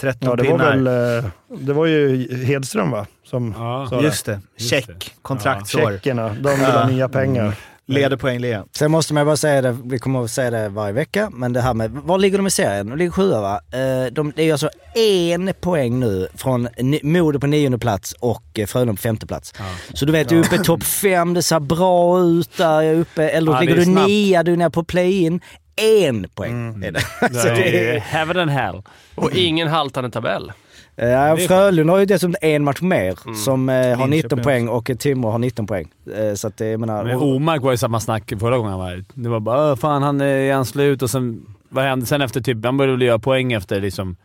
13 0.00 0.28
Ja, 0.28 0.36
det 0.36 0.42
var 0.50 0.58
pinnar. 0.58 0.76
väl 0.76 1.24
eh, 1.24 1.30
det 1.60 1.72
var 1.72 1.86
ju 1.86 2.28
Hedström 2.44 2.90
va? 2.90 3.06
Som 3.24 3.54
Ja. 3.58 3.86
sa 3.90 4.02
Just 4.02 4.26
det. 4.26 4.40
Just 4.56 4.70
Check. 4.70 4.86
det. 4.86 4.94
Kontraktsår. 5.22 5.90
Tjeckerna, 5.92 6.28
de 6.28 6.50
vill 6.50 6.64
ha 6.66 6.80
Ja. 6.80 6.88
nya 6.88 7.08
pengar. 7.08 7.54
Leder 7.90 8.16
poängligan. 8.16 8.68
Sen 8.72 8.90
måste 8.90 9.14
man 9.14 9.26
bara 9.26 9.36
säga 9.36 9.62
det, 9.62 9.76
vi 9.84 9.98
kommer 9.98 10.24
att 10.24 10.30
säga 10.30 10.50
det 10.50 10.68
varje 10.68 10.92
vecka, 10.92 11.30
men 11.32 11.52
det 11.52 11.60
här 11.60 11.74
med, 11.74 11.90
var 11.90 12.18
ligger 12.18 12.38
de 12.38 12.46
i 12.46 12.50
serien? 12.50 12.86
De 12.90 12.98
ligger 12.98 13.10
sjua 13.10 13.40
va? 13.40 13.60
Eh, 13.72 14.12
De, 14.12 14.32
det 14.36 14.42
är 14.42 14.52
alltså 14.52 14.70
en 14.94 15.52
poäng 15.60 16.00
nu 16.00 16.28
från 16.34 16.68
Modo 17.02 17.40
på 17.40 17.46
nionde 17.46 17.78
plats 17.78 18.12
och 18.20 18.42
eh, 18.58 18.66
Frölunda 18.66 18.92
på 18.92 18.96
femte 18.96 19.26
plats. 19.26 19.54
Så 19.94 20.04
du 20.04 20.12
vet, 20.12 20.28
du 20.28 20.36
är 20.40 20.44
uppe 20.46 20.54
i 20.56 20.58
topp 20.58 20.82
fem, 20.82 21.34
det 21.34 21.42
ser 21.42 21.60
bra 21.60 22.20
ut 22.20 22.56
där, 22.56 22.94
uppe, 22.94 23.28
eller 23.28 23.52
Ja, 23.52 23.60
ligger 23.60 23.76
du 23.76 23.84
snabbt. 23.84 24.08
nia, 24.08 24.42
du 24.42 24.52
är 24.52 24.56
nere 24.56 24.70
på 24.70 24.84
play-in. 24.84 25.40
En 25.78 26.28
poäng 26.34 26.84
är 26.84 26.92
det. 26.92 27.00
Det 27.32 27.88
är 27.94 27.98
heaven 28.00 28.38
and 28.38 28.50
hell. 28.50 28.82
Och 29.14 29.30
ingen 29.34 29.68
haltande 29.68 30.10
tabell. 30.10 30.52
Ja, 30.96 31.36
Frölunda 31.36 31.92
har 31.92 32.00
ju 32.00 32.06
dessutom 32.06 32.34
en 32.40 32.64
match 32.64 32.80
mer 32.80 33.34
som 33.44 33.68
eh, 33.68 33.74
har 33.74 33.82
Linköping 34.08 34.10
19 34.10 34.42
poäng 34.42 34.68
och 34.68 34.90
Timrå 34.98 35.30
har 35.30 35.38
19 35.38 35.66
poäng. 35.66 35.88
Eh, 36.16 36.34
Så 36.34 36.48
att 36.48 36.56
det, 36.56 36.66
jag 36.66 36.80
menar... 36.80 37.04
Men 37.04 37.16
Omark 37.16 37.62
var 37.62 37.70
ju 37.70 37.76
samma 37.76 38.00
snack 38.00 38.32
förra 38.40 38.56
gången 38.56 38.70
han 38.70 38.80
var. 38.80 39.04
Det 39.14 39.28
var 39.28 39.40
bara 39.40 39.70
"Åh, 39.72 39.76
fan 39.76 40.02
han 40.02 40.20
är 40.20 40.54
han 40.54 40.64
slut 40.66 41.02
och 41.02 41.10
sen... 41.10 41.46
Vad 41.68 41.84
hände? 41.84 42.06
Sen 42.06 42.20
efter 42.22 42.40
typ... 42.40 42.64
Han 42.64 42.76
började 42.76 42.96
väl 42.96 43.06
göra 43.06 43.18
poäng 43.18 43.52
efter 43.52 43.80
liksom... 43.80 44.16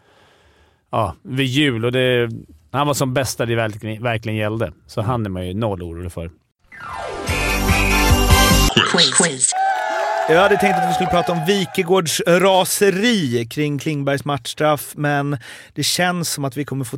Ja, 0.91 1.15
vid 1.23 1.45
jul 1.47 1.85
och 1.85 1.91
det... 1.91 2.29
Han 2.71 2.87
var 2.87 2.93
som 2.93 3.13
bäst 3.13 3.37
där 3.37 3.45
det 3.45 3.55
verkligen, 3.55 4.03
verkligen 4.03 4.37
gällde. 4.37 4.71
Så 4.87 5.01
han 5.01 5.25
är 5.25 5.29
man 5.29 5.47
ju 5.47 5.53
noll 5.53 5.83
orolig 5.83 6.11
för. 6.11 6.29
Jag 10.29 10.41
hade 10.41 10.57
tänkt 10.57 10.77
att 10.77 10.89
vi 10.89 10.93
skulle 10.93 11.09
prata 11.09 11.31
om 11.31 11.45
Wikegårds 11.45 12.21
raseri 12.27 13.45
kring 13.45 13.79
Klingbergs 13.79 14.25
matchstraff, 14.25 14.93
men 14.95 15.37
det 15.73 15.83
känns 15.83 16.29
som 16.29 16.45
att 16.45 16.57
vi 16.57 16.65
kommer 16.65 16.85
få... 16.85 16.97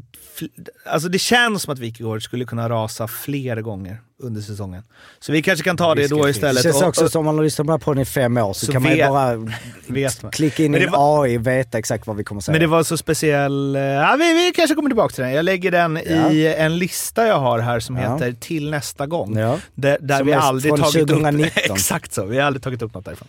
Alltså 0.85 1.09
det 1.09 1.19
känns 1.19 1.61
som 1.63 1.73
att 1.73 1.79
Wikegård 1.79 2.23
skulle 2.23 2.45
kunna 2.45 2.69
rasa 2.69 3.07
fler 3.07 3.61
gånger 3.61 4.01
under 4.23 4.41
säsongen. 4.41 4.83
Så 5.19 5.31
vi 5.31 5.41
kanske 5.41 5.63
kan 5.63 5.77
ta 5.77 5.95
det 5.95 6.07
då 6.07 6.15
finns. 6.15 6.25
Det 6.25 6.29
istället. 6.31 6.63
känns 6.63 6.81
också 6.81 7.09
som 7.09 7.19
om 7.19 7.25
man 7.25 7.35
har 7.37 7.43
lyssnat 7.43 7.65
på 7.67 7.71
den 7.71 7.79
här 7.79 7.85
podden 7.85 8.01
i 8.01 8.05
fem 8.05 8.37
år 8.37 8.53
så, 8.53 8.65
Så 8.65 8.71
kan 8.71 8.81
man 8.81 8.91
ju 8.91 8.97
vet- 8.97 9.09
bara 9.09 9.35
vet 9.87 10.23
man. 10.23 10.31
klicka 10.31 10.63
in 10.63 10.75
i 10.75 10.77
en 10.83 10.89
AI 10.93 11.37
och 11.37 11.47
veta 11.47 11.77
exakt 11.77 12.07
vad 12.07 12.15
vi 12.15 12.23
kommer 12.23 12.41
säga. 12.41 12.51
Men 12.53 12.61
det 12.61 12.67
var 12.67 12.83
så 12.83 12.97
speciell... 12.97 13.75
eh, 13.75 13.81
Ja, 13.81 14.15
vi, 14.19 14.33
vi 14.33 14.51
kanske 14.55 14.75
kommer 14.75 14.89
tillbaka 14.89 15.13
till 15.15 15.23
den. 15.23 15.33
Jag 15.33 15.45
lägger 15.45 15.71
den 15.71 15.97
i 15.97 16.55
en 16.57 16.77
lista 16.77 17.27
jag 17.27 17.39
har 17.39 17.59
här 17.59 17.79
som 17.79 17.95
Ja. 17.97 18.13
heter 18.13 18.31
Till 18.39 18.69
nästa 18.71 19.07
gång. 19.07 19.37
Ja. 19.37 19.59
Där, 19.75 19.97
där 20.01 20.23
vi 20.23 20.33
aldrig 20.33 20.75
tagit 20.75 20.93
2019. 21.07 21.45
upp... 21.45 21.51
Exakt 21.71 22.13
så. 22.13 22.25
Vi 22.25 22.37
har 22.39 22.43
aldrig 22.47 22.63
tagit 22.63 22.81
upp 22.81 22.93
något 22.93 23.05
därifrån. 23.05 23.27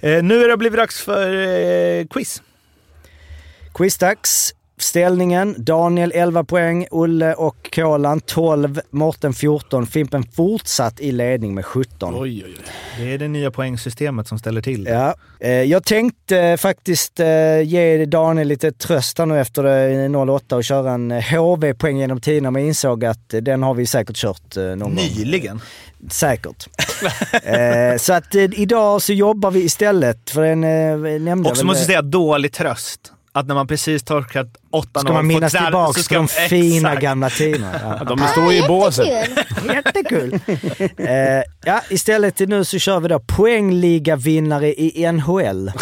Eh, 0.00 0.22
nu 0.22 0.44
är 0.44 0.48
det 0.48 0.56
blivit 0.56 0.78
dags 0.78 1.00
för 1.00 1.32
eh, 2.00 2.06
quiz. 2.06 2.42
Quizdags. 3.74 4.54
Ställningen, 4.82 5.54
Daniel 5.58 6.12
11 6.14 6.44
poäng, 6.44 6.86
Olle 6.90 7.34
och 7.34 7.70
Kolan 7.74 8.20
12, 8.20 8.80
Morten 8.90 9.32
14, 9.32 9.86
Fimpen 9.86 10.22
fortsatt 10.22 11.00
i 11.00 11.12
ledning 11.12 11.54
med 11.54 11.66
17. 11.66 12.14
Oj, 12.14 12.20
oj, 12.20 12.44
oj. 12.46 12.54
Det 12.98 13.14
är 13.14 13.18
det 13.18 13.28
nya 13.28 13.50
poängsystemet 13.50 14.28
som 14.28 14.38
ställer 14.38 14.62
till 14.62 14.84
det. 14.84 14.90
Ja, 14.90 15.14
eh, 15.40 15.50
jag 15.50 15.84
tänkte 15.84 16.38
eh, 16.38 16.56
faktiskt 16.56 17.20
eh, 17.20 17.60
ge 17.62 18.06
Daniel 18.06 18.48
lite 18.48 18.72
tröst 18.72 19.18
nu 19.18 19.40
efter 19.40 19.64
eh, 20.14 20.20
08 20.20 20.56
och 20.56 20.64
köra 20.64 20.92
en 20.92 21.10
eh, 21.10 21.22
HV-poäng 21.22 21.98
genom 21.98 22.20
tiderna 22.20 22.50
men 22.50 22.62
jag 22.62 22.68
insåg 22.68 23.04
att 23.04 23.34
eh, 23.34 23.40
den 23.40 23.62
har 23.62 23.74
vi 23.74 23.86
säkert 23.86 24.16
kört 24.16 24.56
eh, 24.56 24.62
någon 24.62 24.78
gång. 24.78 24.94
Nyligen. 24.94 25.60
Säkert. 26.10 26.68
eh, 27.42 27.96
så 27.98 28.12
att 28.12 28.34
eh, 28.34 28.42
idag 28.42 29.02
så 29.02 29.12
jobbar 29.12 29.50
vi 29.50 29.60
istället, 29.64 30.30
för 30.30 30.42
eh, 30.42 30.56
nämnde 30.56 31.50
Och 31.50 31.56
så 31.56 31.60
jag 31.60 31.66
måste 31.66 31.80
jag 31.80 31.86
säga 31.86 32.02
dålig 32.02 32.52
tröst. 32.52 33.12
Att 33.32 33.46
när 33.46 33.54
man 33.54 33.66
precis 33.66 34.02
torkat 34.02 34.46
8-0 34.72 35.00
Ska 35.00 35.12
man 35.12 35.26
minnas 35.26 35.52
så 35.52 35.92
ska 35.92 36.02
till 36.02 36.16
de 36.16 36.28
fina 36.48 36.88
Exakt. 36.88 37.02
gamla 37.02 37.30
tiderna. 37.30 37.80
Ja. 37.98 38.04
De 38.16 38.18
står 38.18 38.52
ju 38.52 38.64
i 38.64 38.68
båset. 38.68 39.08
Jättekul! 39.74 40.38
eh, 40.96 41.08
ja, 41.64 41.80
istället 41.90 42.36
till 42.36 42.48
nu 42.48 42.64
så 42.64 42.78
kör 42.78 43.00
vi 43.00 43.08
då 43.08 43.20
poängliga-vinnare 43.20 44.68
i 44.74 45.12
NHL. 45.12 45.72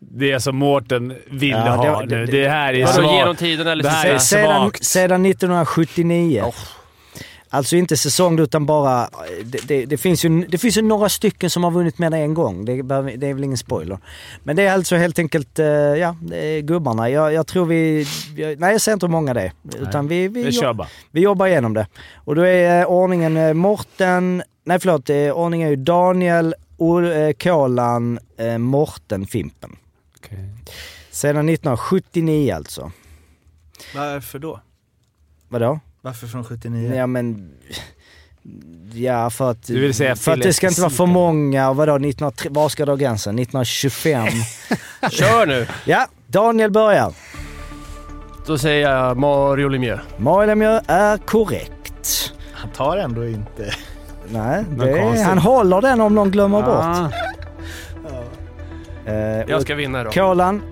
Det 0.00 0.32
är 0.32 0.38
som 0.38 0.56
Mårten 0.56 1.16
ville 1.30 1.56
Ja, 1.56 1.64
det- 1.82 1.88
ha 1.88 2.00
det- 2.04 2.16
nu. 2.16 2.26
Det 2.26 2.48
här 2.48 2.74
är 2.74 2.86
svagt. 2.86 3.12
genom 3.12 3.36
tiden 3.36 3.66
eller 3.66 3.82
Det 3.82 3.88
här 3.88 4.06
är 4.06 4.18
säsong? 4.18 4.40
Sedan, 4.40 4.70
sedan 4.80 5.26
1979. 5.26 6.52
Alltså 7.54 7.76
inte 7.76 7.96
säsong 7.96 8.38
utan 8.38 8.66
bara... 8.66 9.08
Det, 9.44 9.68
det, 9.68 9.86
det, 9.86 9.96
finns 9.98 10.24
ju, 10.24 10.46
det 10.46 10.58
finns 10.58 10.76
ju 10.78 10.82
några 10.82 11.08
stycken 11.08 11.50
som 11.50 11.64
har 11.64 11.70
vunnit 11.70 11.98
med 11.98 12.12
det 12.12 12.18
en 12.18 12.34
gång. 12.34 12.64
Det, 12.64 12.82
behöver- 12.82 13.16
det 13.16 13.26
är 13.26 13.34
väl 13.34 13.44
ingen 13.44 13.58
spoiler. 13.58 13.98
Men 14.42 14.56
det 14.56 14.62
är 14.62 14.72
alltså 14.72 14.96
helt 14.96 15.18
enkelt, 15.18 15.58
eh, 15.58 15.66
ja, 15.66 16.16
gubbarna. 16.62 17.10
Jag, 17.10 17.32
jag 17.32 17.46
tror 17.46 17.66
vi... 17.66 18.06
jag- 18.36 18.58
Nej, 18.60 18.72
jag 18.72 18.80
säger 18.80 18.94
inte 18.96 19.06
hur 19.06 19.10
många 19.10 19.34
det 19.34 19.40
är. 19.40 19.52
Utan 19.80 20.08
vi, 20.08 20.28
vi, 20.28 20.42
Vi 20.44 20.52
kör 20.52 20.66
jobb, 20.66 20.76
bara. 20.76 20.88
vi 21.10 21.20
jobbar 21.20 21.46
igenom 21.46 21.74
det. 21.74 21.86
Och 22.14 22.34
då 22.34 22.42
är 22.42 22.80
eh, 22.80 22.86
ordningen 22.86 23.36
eh, 23.36 23.54
Morten... 23.54 24.42
Nej 24.64 24.80
förlåt, 24.80 25.10
eh, 25.10 25.16
ordningen 25.30 25.66
är 25.66 25.70
ju 25.70 25.76
Daniel, 25.76 26.54
Ol- 26.78 27.26
eh, 27.28 27.32
Kolan, 27.32 28.18
eh, 28.36 28.58
Morten, 28.58 29.26
Fimpen. 29.26 29.76
Sedan 31.10 31.48
1979 31.48 32.54
alltså. 32.54 32.92
Varför 33.94 34.38
då? 34.38 34.60
Vadå? 35.48 35.80
Varför 36.02 36.26
från 36.26 36.44
79? 36.44 36.94
Ja 36.94 37.06
men... 37.06 37.50
Ja 38.94 39.30
för 39.30 39.50
att... 39.50 39.66
Du 39.66 39.80
vill 39.80 39.94
säga 39.94 40.16
för 40.16 40.32
att 40.32 40.40
det 40.42 40.52
ska 40.52 40.68
inte 40.68 40.80
vara 40.80 40.90
för 40.90 41.06
många. 41.06 41.70
Och 41.70 41.76
vadå, 41.76 41.92
1903, 41.92 42.50
var 42.52 42.68
ska 42.68 42.86
då 42.86 42.96
gränsen? 42.96 43.38
1925? 43.38 44.26
Kör 45.10 45.46
nu! 45.46 45.66
ja, 45.84 46.06
Daniel 46.26 46.70
börjar. 46.70 47.12
Då 48.46 48.58
säger 48.58 48.90
jag 48.90 49.16
Mario 49.16 49.68
Lemieux. 49.68 50.00
Mario 50.16 50.46
Lemieux 50.46 50.84
är 50.86 51.18
korrekt. 51.18 52.32
Han 52.52 52.70
tar 52.70 52.96
ändå 52.96 53.26
inte... 53.28 53.74
Nej, 54.28 54.64
konstigt. 54.78 55.26
han 55.26 55.38
håller 55.38 55.80
den 55.80 56.00
om 56.00 56.14
någon 56.14 56.30
glömmer 56.30 56.58
Ah. 56.62 57.02
bort. 57.02 57.12
Eh, 59.06 59.14
Jag 59.50 59.62
ska 59.62 59.74
vinna 59.74 60.00
idag. 60.00 60.12
Kolan, 60.12 60.62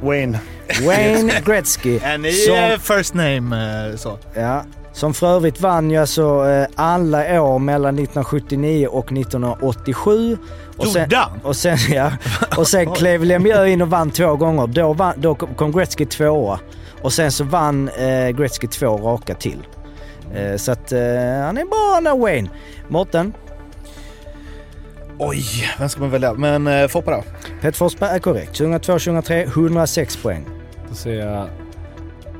Wayne. 0.00 0.40
Wayne 0.86 1.32
Gretzky. 1.46 1.98
Är 2.02 2.18
ni 2.18 2.32
Som- 2.32 2.54
eh, 2.54 2.78
first 2.78 3.14
name 3.14 3.86
eh, 3.90 3.96
så? 3.96 4.18
Ja, 4.34 4.64
som 4.92 5.14
för 5.14 5.26
övrigt 5.36 5.60
vann 5.60 5.90
ju 5.90 5.96
alltså 5.96 6.48
eh, 6.48 6.66
alla 6.74 7.42
år 7.42 7.58
mellan 7.58 7.94
1979 7.94 8.86
och 8.86 9.12
1987. 9.12 10.38
Och 10.76 10.86
sen, 10.86 11.10
och 11.42 11.56
sen, 11.62 11.78
ja, 11.90 12.12
och 12.56 12.68
sen 12.68 12.92
klev 12.94 13.24
Lemieux 13.24 13.68
in 13.68 13.82
och 13.82 13.90
vann 13.90 14.10
två 14.10 14.36
gånger. 14.36 14.66
Då, 14.66 14.92
vann, 14.92 15.14
då 15.16 15.34
kom 15.34 15.72
Gretzky 15.72 16.06
tvåa. 16.06 16.60
Och 17.02 17.12
sen 17.12 17.32
så 17.32 17.44
vann 17.44 17.88
eh, 17.88 18.28
Gretzky 18.28 18.66
två 18.66 18.96
raka 18.96 19.34
till. 19.34 19.66
Eh, 20.34 20.56
så 20.56 20.72
att 20.72 20.92
eh, 20.92 20.98
han 21.44 21.58
är 21.58 21.64
bra 21.64 22.00
när 22.02 22.18
Wayne. 22.18 22.48
Mårten? 22.88 23.32
Oj, 25.18 25.44
vem 25.78 25.88
ska 25.88 26.00
man 26.00 26.10
välja? 26.10 26.32
Men 26.34 26.66
eh, 26.66 26.88
Foppa 26.88 27.10
då? 27.10 27.24
Peter 27.60 27.76
Forsberg 27.78 28.10
är 28.10 28.18
korrekt. 28.18 28.60
2002-2003, 28.60 29.46
106 29.48 30.16
poäng. 30.16 30.46
Då 30.90 30.94
säger 30.96 31.26
jag 31.26 31.48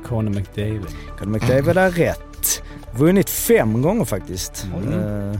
Conor 0.05 0.29
McDavid. 0.29 0.85
Conor 1.19 1.31
McDavid 1.31 1.77
är 1.77 1.91
rätt. 1.91 2.63
Vunnit 2.97 3.29
fem 3.29 3.81
gånger 3.81 4.05
faktiskt. 4.05 4.67
Mm. 4.87 5.29
Eh, 5.31 5.39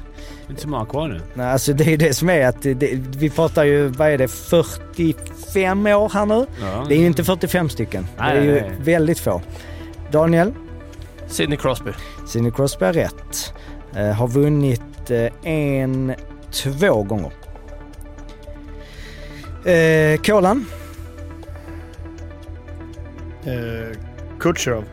Inte 0.50 0.62
så 0.62 0.68
många 0.70 0.86
kvar 0.86 1.08
nu. 1.08 1.22
Nej, 1.34 1.48
alltså 1.52 1.74
det 1.74 1.94
är 1.94 1.98
det 1.98 2.14
som 2.14 2.30
är 2.30 2.46
att 2.48 2.62
det, 2.62 2.74
det, 2.74 3.00
vi 3.18 3.30
pratar 3.30 3.64
ju, 3.64 3.88
vad 3.88 4.08
är 4.10 4.18
det, 4.18 4.28
45 4.28 5.88
år 5.88 6.10
här 6.14 6.26
nu? 6.26 6.46
Ja. 6.62 6.86
Det 6.90 6.96
är 6.96 7.00
ju 7.00 7.06
inte 7.06 7.24
45 7.24 7.70
stycken. 7.70 8.08
Nej, 8.18 8.34
det 8.36 8.40
är 8.40 8.46
ju 8.46 8.62
nej, 8.62 8.72
väldigt 8.82 9.20
få. 9.20 9.42
Daniel? 10.12 10.54
Sidney 11.28 11.58
Crosby. 11.58 11.92
Sidney 12.28 12.52
Crosby 12.52 12.86
är 12.86 12.94
rätt. 12.94 13.54
Eh, 13.96 14.12
har 14.12 14.28
vunnit 14.28 15.12
eh, 15.12 15.52
en, 15.52 16.14
två 16.52 17.04
gånger. 17.04 17.32
Eh, 19.66 20.18
Kolan? 20.22 20.66
Eh, 23.46 23.98
Kutjerov. 24.40 24.84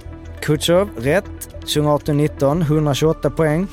Kutjov, 0.40 0.88
rätt. 0.98 1.24
2018-19, 1.64 2.62
128 2.62 3.30
poäng. 3.30 3.66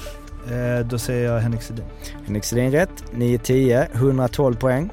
Eh, 0.52 0.86
då 0.88 0.98
säger 0.98 1.32
jag 1.34 1.40
Henrik 1.40 1.62
Sedin. 1.62 1.86
Henrik 2.26 2.44
Sedin 2.44 2.72
rätt. 2.72 3.04
9-10, 3.14 3.88
112 3.94 4.56
poäng. 4.56 4.90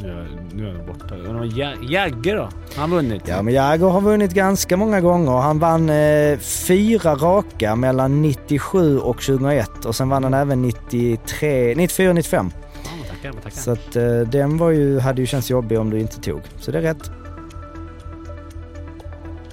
Nu 0.00 0.08
är, 0.08 0.28
nu 0.54 0.68
är 0.68 0.72
jag 0.74 0.86
borta. 0.86 1.14
Och 1.14 1.24
de 1.24 1.36
har 1.36 1.44
Ja- 1.60 1.74
Jagger 1.82 2.36
då? 2.36 2.48
Han 2.76 2.90
vunnit. 2.90 3.22
Ja, 3.26 3.42
men 3.42 3.54
Jagr 3.54 3.84
har 3.88 4.00
vunnit 4.00 4.32
ganska 4.34 4.76
många 4.76 5.00
gånger. 5.00 5.32
Han 5.32 5.58
vann 5.58 5.90
eh, 5.90 6.38
fyra 6.38 7.14
raka 7.14 7.76
mellan 7.76 8.22
97 8.22 8.98
och 8.98 9.16
2001 9.22 9.84
och 9.84 9.94
sen 9.96 10.08
vann 10.08 10.24
han 10.24 10.34
även 10.34 10.62
93, 10.62 11.74
94 11.76 12.12
95. 12.12 12.50
Ja, 12.84 12.90
tackar, 13.10 13.32
tackar. 13.32 13.50
Så 13.50 13.70
att 13.70 13.96
eh, 13.96 14.20
den 14.20 14.56
var 14.56 14.70
ju, 14.70 14.98
hade 15.00 15.20
ju 15.20 15.26
känts 15.26 15.50
jobbig 15.50 15.78
om 15.78 15.90
du 15.90 16.00
inte 16.00 16.20
tog. 16.20 16.40
Så 16.60 16.70
det 16.70 16.78
är 16.78 16.82
rätt. 16.82 17.10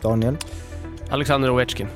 Daniel? 0.06 0.38
Alexander 1.10 1.50
Ovechkin. 1.50 1.88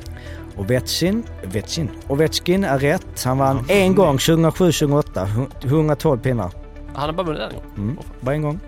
Ovechkin, 0.57 1.23
Ovechkin. 1.45 1.89
Ovechkin 2.07 2.63
är 2.63 2.79
rätt. 2.79 3.23
Han 3.23 3.37
vann 3.37 3.65
en 3.67 3.95
gång 3.95 4.17
2007-2008. 4.17 5.27
112 5.63 6.19
pinnar. 6.19 6.51
Han 6.93 7.05
har 7.05 7.13
bara 7.13 7.23
vunnit 7.23 7.41
en 7.41 7.53
gång. 7.53 7.63
Mm, 7.77 7.97
bara 8.19 8.35
en 8.35 8.41
gång. 8.41 8.59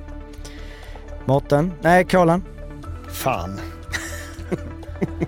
Mårten? 1.26 1.72
Nej, 1.82 2.06
Kolan? 2.06 2.44
Fan. 3.08 3.60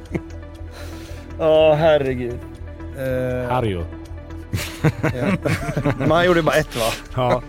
Åh 1.39 1.73
herregud. 1.75 2.39
Eh, 2.97 3.51
Harjo. 3.51 3.85
ja. 5.01 5.37
Han 6.15 6.25
gjorde 6.25 6.41
bara 6.41 6.55
ett 6.55 6.75
va? 6.75 6.91
Ja. 7.15 7.41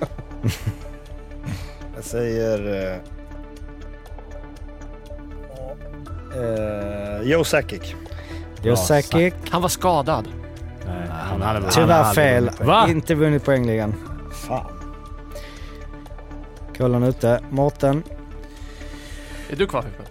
Jag 1.94 2.04
säger... 2.04 2.92
Eh, 2.92 2.98
eh, 6.34 7.30
Joe 7.30 7.44
Sakic. 7.44 7.94
Joe 8.62 8.76
Sakic. 8.76 9.34
Han 9.50 9.62
var 9.62 9.68
skadad. 9.68 10.28
Nej, 10.86 11.08
han 11.08 11.42
hade, 11.42 11.60
han 11.60 11.70
Tyvärr 11.70 12.02
hade 12.02 12.14
fel. 12.14 12.50
Va? 12.60 12.86
Inte 12.88 13.14
vunnit 13.14 13.44
poängligan. 13.44 13.94
Fan. 14.48 14.66
Kolan 16.78 17.02
ute. 17.02 17.40
Mårten? 17.50 18.02
Är 19.50 19.56
du 19.56 19.66
kvar 19.66 19.82
Fippen? 19.82 20.06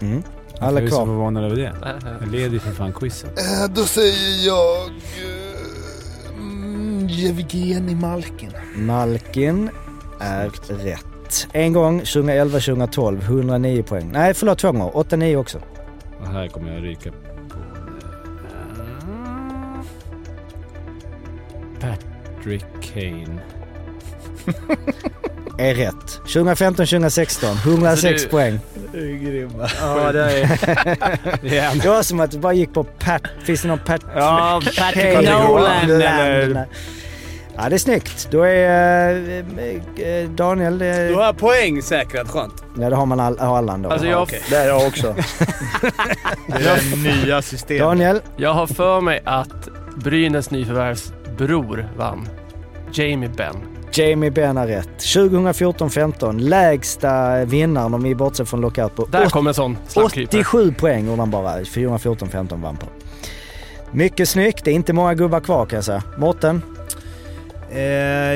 Mm. 0.00 0.22
Alla 0.60 0.80
är 0.80 0.84
du 0.84 0.90
så 0.90 0.96
kvar. 0.96 1.06
förvånad 1.06 1.44
över 1.44 1.56
det? 1.56 1.72
Jag 2.20 2.28
leder 2.28 2.48
ju 2.50 2.58
för 2.58 2.72
fan 2.72 2.92
quizen. 2.92 3.30
Eh, 3.30 3.70
då 3.70 3.84
säger 3.84 4.46
jag... 4.46 4.88
Uh, 4.88 4.92
Jevgenij 7.10 7.94
Malkin. 7.94 8.52
Malkin 8.76 9.70
är 10.20 10.50
rätt. 10.68 11.06
En 11.52 11.72
gång 11.72 12.00
2011-2012, 12.00 13.22
109 13.22 13.82
poäng. 13.82 14.10
Nej, 14.12 14.34
förlåt 14.34 14.58
två 14.58 14.72
gånger. 14.72 14.90
8-9 14.90 15.36
också. 15.36 15.58
Och 16.20 16.26
här 16.28 16.48
kommer 16.48 16.74
jag 16.74 16.84
ryka 16.84 17.10
på... 17.10 17.16
Patrick 21.80 22.64
Kane. 22.94 23.38
Är 25.58 25.74
rätt. 25.74 26.20
2015-2016, 26.26 27.68
106 27.68 28.12
Alltså, 28.12 28.26
du- 28.26 28.30
poäng. 28.30 28.60
Du 28.92 29.10
är 29.14 29.18
grymma. 29.30 29.68
Ja, 29.80 30.12
det 30.12 30.40
är... 30.40 30.48
Det 31.82 31.88
var 31.88 32.02
som 32.02 32.20
att 32.20 32.30
du 32.30 32.38
bara 32.38 32.52
gick 32.52 32.74
på 32.74 32.84
Pat... 32.84 33.22
Finns 33.44 33.62
det 33.62 33.68
någon 33.68 33.78
Pat... 33.78 34.00
Ja, 34.14 34.60
Patrick 34.78 35.12
Kane? 35.26 35.44
Nolan. 35.48 36.64
Ja, 37.60 37.68
det 37.68 37.76
är 37.76 37.78
snyggt. 37.78 38.28
Då 38.30 38.42
är 38.42 39.44
eh, 39.58 40.06
eh, 40.06 40.30
Daniel... 40.30 40.82
Eh, 40.82 40.88
har 40.88 41.24
jag 41.24 41.38
poäng 41.38 41.82
säkrat, 41.82 42.28
skönt. 42.28 42.64
ja, 42.78 42.90
det 42.90 42.96
har 42.96 43.06
man 43.06 43.20
all, 43.20 43.38
har 43.38 43.58
alla 43.58 43.72
ändå. 43.72 43.90
Alltså 43.90 44.06
jag, 44.06 44.28
Det 44.50 44.56
är 44.56 44.68
jag 44.68 44.86
också. 44.86 45.14
Det 46.46 46.52
är 46.52 47.24
nya 47.24 47.42
systemet. 47.42 47.82
Daniel? 47.82 48.20
jag 48.36 48.54
har 48.54 48.66
för 48.66 49.00
mig 49.00 49.20
att 49.24 49.68
Brynäs 49.96 50.50
nyförvärvs 50.50 51.12
bror 51.38 51.88
vann. 51.96 52.28
Jamie 52.92 53.28
Benn. 53.28 53.56
Jamie 53.92 54.30
Benn 54.30 54.56
har 54.56 54.66
rätt. 54.66 54.98
2014-15, 54.98 56.40
lägsta 56.40 57.44
vinnaren 57.44 57.94
om 57.94 58.02
vi 58.02 58.14
bortser 58.14 58.44
från 58.44 58.60
lockout 58.60 58.96
på 58.96 59.04
Där 59.04 59.26
kom 59.26 59.46
en 59.46 59.54
sån 59.54 59.76
slappkrypare. 59.88 60.40
87 60.40 60.72
poäng 60.72 61.06
gjorde 61.06 61.22
han 61.22 61.30
bara. 61.30 61.60
2014-15 61.60 62.62
vann 62.62 62.76
på. 62.76 62.86
Mycket 63.90 64.28
snyggt. 64.28 64.64
Det 64.64 64.70
är 64.70 64.74
inte 64.74 64.92
många 64.92 65.14
gubbar 65.14 65.40
kvar 65.40 65.66
kan 65.66 65.76
jag 65.76 65.84
säga. 65.84 66.02
Mårten? 66.18 66.62
Eh, 67.72 67.80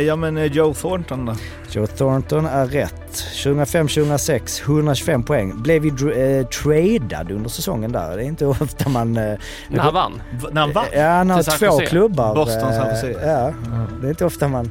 ja 0.00 0.16
men 0.16 0.36
eh, 0.36 0.44
Joe 0.44 0.74
Thornton 0.74 1.26
då? 1.26 1.34
Joe 1.70 1.86
Thornton 1.86 2.46
är 2.46 2.66
rätt. 2.66 3.12
2005-2006, 3.12 4.62
125 4.62 5.22
poäng. 5.22 5.62
Blev 5.62 5.84
ju 5.84 6.12
eh, 6.12 6.46
tradad 6.46 7.30
under 7.30 7.50
säsongen 7.50 7.92
där. 7.92 8.16
Det 8.16 8.22
är 8.22 8.26
inte 8.26 8.46
ofta 8.60 8.88
man... 8.88 9.16
Eh, 9.16 9.34
När 9.68 9.78
han 9.80 9.94
vann. 9.94 10.22
V- 10.32 10.48
När 10.52 10.60
han 10.60 10.72
vann? 10.72 10.84
Ja, 10.94 11.08
han 11.08 11.30
har 11.30 11.42
två 11.58 11.66
Jose. 11.66 11.86
klubbar. 11.86 12.34
Boston, 12.34 12.60
San 12.74 12.86
eh, 12.88 12.94
Jose. 12.94 13.26
Ja, 13.26 13.52
det 14.00 14.06
är 14.06 14.10
inte 14.10 14.24
ofta 14.24 14.48
man... 14.48 14.70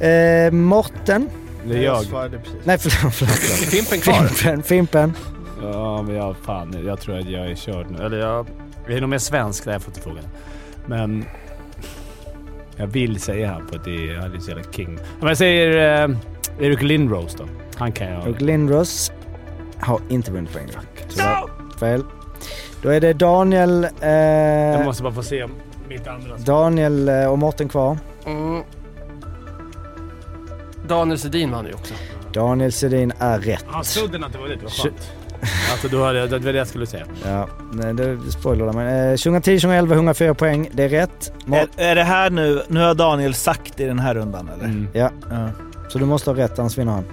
Eh, 0.00 0.50
Morten? 0.52 1.30
Det 1.64 1.76
är 1.78 1.82
jag. 1.82 2.04
Nej 2.64 2.78
förlåt, 2.78 3.14
förlåt. 3.14 3.34
Fimpen 3.70 4.00
kvar? 4.00 4.26
Fimpen, 4.26 4.62
Fimpen. 4.62 5.16
Ja, 5.62 6.02
men 6.02 6.14
jag, 6.16 6.36
fan, 6.42 6.76
jag 6.86 7.00
tror 7.00 7.18
att 7.18 7.28
jag 7.30 7.50
är 7.50 7.54
körd 7.54 7.86
nu. 7.90 8.04
Eller 8.04 8.18
jag, 8.18 8.46
jag 8.86 8.96
är 8.96 9.00
nog 9.00 9.10
mer 9.10 9.18
svensk 9.18 9.64
där 9.64 9.72
jag 9.72 9.82
fått 9.82 9.96
frågan. 9.98 10.24
Men 10.86 11.24
jag 12.80 12.86
vill 12.86 13.20
säga 13.20 13.52
han 13.52 13.66
på 13.66 13.76
att 13.76 13.84
det 13.84 14.10
är, 14.10 14.16
han 14.16 14.34
är 14.34 14.38
så 14.38 14.48
jävla 14.48 14.72
king. 14.72 14.98
Men 15.18 15.28
jag 15.28 15.36
säger 15.36 16.02
eh, 16.08 16.16
Eric 16.60 16.82
Lindros 16.82 17.34
då. 17.34 17.44
Han 17.76 17.92
kan 17.92 18.08
jag. 18.12 18.28
Och 18.28 18.42
Lindros 18.42 19.12
har 19.80 20.00
inte 20.08 20.32
vunnit 20.32 20.52
poäng. 20.52 20.68
Tyvärr. 21.08 21.78
Fel. 21.78 22.04
Då 22.82 22.88
är 22.88 23.00
det 23.00 23.12
Daniel, 23.12 23.86
Jag 24.00 24.74
eh, 24.80 24.84
måste 24.84 25.02
bara 25.02 25.12
få 25.12 25.22
se 25.22 25.42
om 25.42 25.50
mitt 25.88 26.06
andra. 26.06 26.36
Daniel 26.36 27.08
eh, 27.08 27.26
och 27.26 27.38
Morten 27.38 27.68
kvar. 27.68 27.98
Mm. 28.26 28.62
Daniel 30.88 31.18
Sedin 31.18 31.50
vann 31.50 31.66
ju 31.66 31.74
också. 31.74 31.94
Daniel 32.32 32.72
Sedin 32.72 33.12
är 33.18 33.38
rätt. 33.38 33.64
Han 33.66 33.84
trodde 33.84 34.26
att 34.26 34.32
det 34.32 34.38
var 34.38 34.48
det. 34.48 34.56
Det 34.56 34.62
var 34.62 34.70
skönt. 34.70 35.12
Alltså 35.72 35.88
då 35.88 36.04
hade 36.04 36.18
jag, 36.18 36.30
det 36.30 36.38
var 36.38 36.52
det 36.52 36.58
jag 36.58 36.66
skulle 36.68 36.86
säga. 36.86 37.04
Ja, 37.24 37.48
nej, 37.72 37.94
det 37.94 38.18
spoiler 38.32 38.72
men 38.72 38.86
eh, 39.10 39.14
2010-2011 39.14 39.92
104 39.92 40.34
poäng. 40.34 40.68
Det 40.72 40.84
är 40.84 40.88
rätt. 40.88 41.32
Är, 41.52 41.68
är 41.76 41.94
det 41.94 42.02
här 42.04 42.30
nu, 42.30 42.62
nu 42.68 42.80
har 42.80 42.94
Daniel 42.94 43.34
sagt 43.34 43.80
i 43.80 43.84
den 43.84 43.98
här 43.98 44.14
rundan 44.14 44.50
eller? 44.54 44.64
Mm. 44.64 44.88
ja, 44.92 45.10
Ja. 45.30 45.48
så 45.88 45.98
du 45.98 46.04
måste 46.04 46.30
ha 46.30 46.36
rätt 46.36 46.58
annars 46.58 46.78
vinner 46.78 46.92
han. 46.92 47.04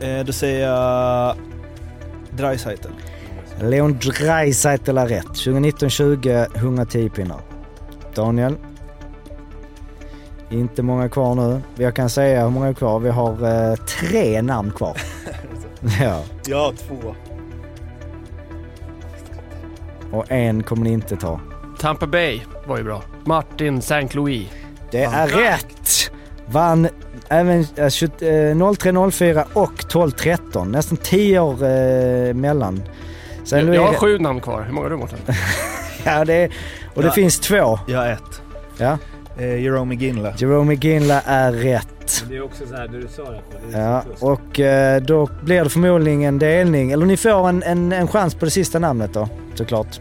Eh, 0.00 0.24
då 0.24 0.32
säger 0.32 0.68
jag 0.68 1.36
Dreisaitl. 2.30 2.88
Leon 3.60 3.98
Draisaitl 3.98 4.98
är 4.98 5.06
rätt. 5.08 5.26
2019-20 5.26 6.46
110 6.56 7.08
pinnar. 7.10 7.40
Daniel? 8.14 8.54
Inte 10.50 10.82
många 10.82 11.08
kvar 11.08 11.34
nu. 11.34 11.60
Jag 11.76 11.94
kan 11.96 12.10
säga 12.10 12.42
hur 12.42 12.50
många 12.50 12.68
är 12.68 12.72
kvar. 12.72 12.98
Vi 13.00 13.10
har 13.10 13.70
eh, 13.70 13.74
tre 13.76 14.42
namn 14.42 14.70
kvar. 14.70 14.96
ja, 16.00 16.22
Ja, 16.46 16.72
två. 16.88 17.14
Och 20.14 20.24
en 20.32 20.62
kommer 20.62 20.84
ni 20.84 20.92
inte 20.92 21.16
ta. 21.16 21.40
Tampa 21.78 22.06
Bay 22.06 22.40
var 22.66 22.78
ju 22.78 22.84
bra. 22.84 23.02
Martin 23.24 23.78
St. 23.78 24.08
Louis. 24.12 24.48
Det 24.90 25.02
är 25.04 25.26
rätt! 25.26 26.10
Vann 26.46 26.88
även 27.28 27.66
eh, 27.76 27.88
20 27.88 28.50
eh, 28.50 28.74
0304 28.74 29.44
och 29.52 29.72
1213. 29.72 30.72
Nästan 30.72 30.96
10 30.96 31.38
år 31.40 31.52
eh, 31.52 32.34
mellan. 32.34 32.82
Jag, 33.50 33.62
Louis- 33.64 33.74
jag 33.74 33.82
har 33.86 33.94
sju 33.94 34.18
namn 34.18 34.40
kvar. 34.40 34.62
Hur 34.62 34.72
många 34.72 34.84
har 34.84 34.90
du 34.90 34.96
Mårten? 34.96 35.18
Ja, 36.06 36.24
det 36.24 36.34
är, 36.34 36.50
och 36.94 37.02
det 37.02 37.08
Ja. 37.08 37.12
finns 37.14 37.40
två. 37.40 37.78
Jag 37.88 37.98
har 37.98 38.06
ett. 38.08 38.42
Ja. 38.78 38.98
Eh, 39.38 39.62
Jerome 39.62 39.94
Ginla. 39.94 40.32
Jerome 40.36 40.74
Ginla 40.74 41.20
är 41.20 41.52
rätt. 41.52 41.64
rätt. 42.00 42.24
Det 42.28 42.36
är 42.36 42.44
också 42.44 42.66
så 42.66 42.74
här, 42.76 42.88
det 42.88 43.00
du 43.00 43.08
sa 43.08 43.22
det. 43.30 43.40
Ja, 43.78 44.02
och 44.20 44.60
eh, 44.60 45.02
då 45.02 45.28
blir 45.42 45.64
det 45.64 45.70
förmodligen 45.70 46.22
en 46.22 46.38
delning. 46.38 46.92
Eller 46.92 47.06
ni 47.06 47.16
får 47.16 47.48
en, 47.48 47.62
en, 47.62 47.92
en 47.92 48.08
chans 48.08 48.34
på 48.34 48.44
det 48.44 48.50
sista 48.50 48.78
namnet 48.78 49.12
då, 49.14 49.28
såklart. 49.58 50.00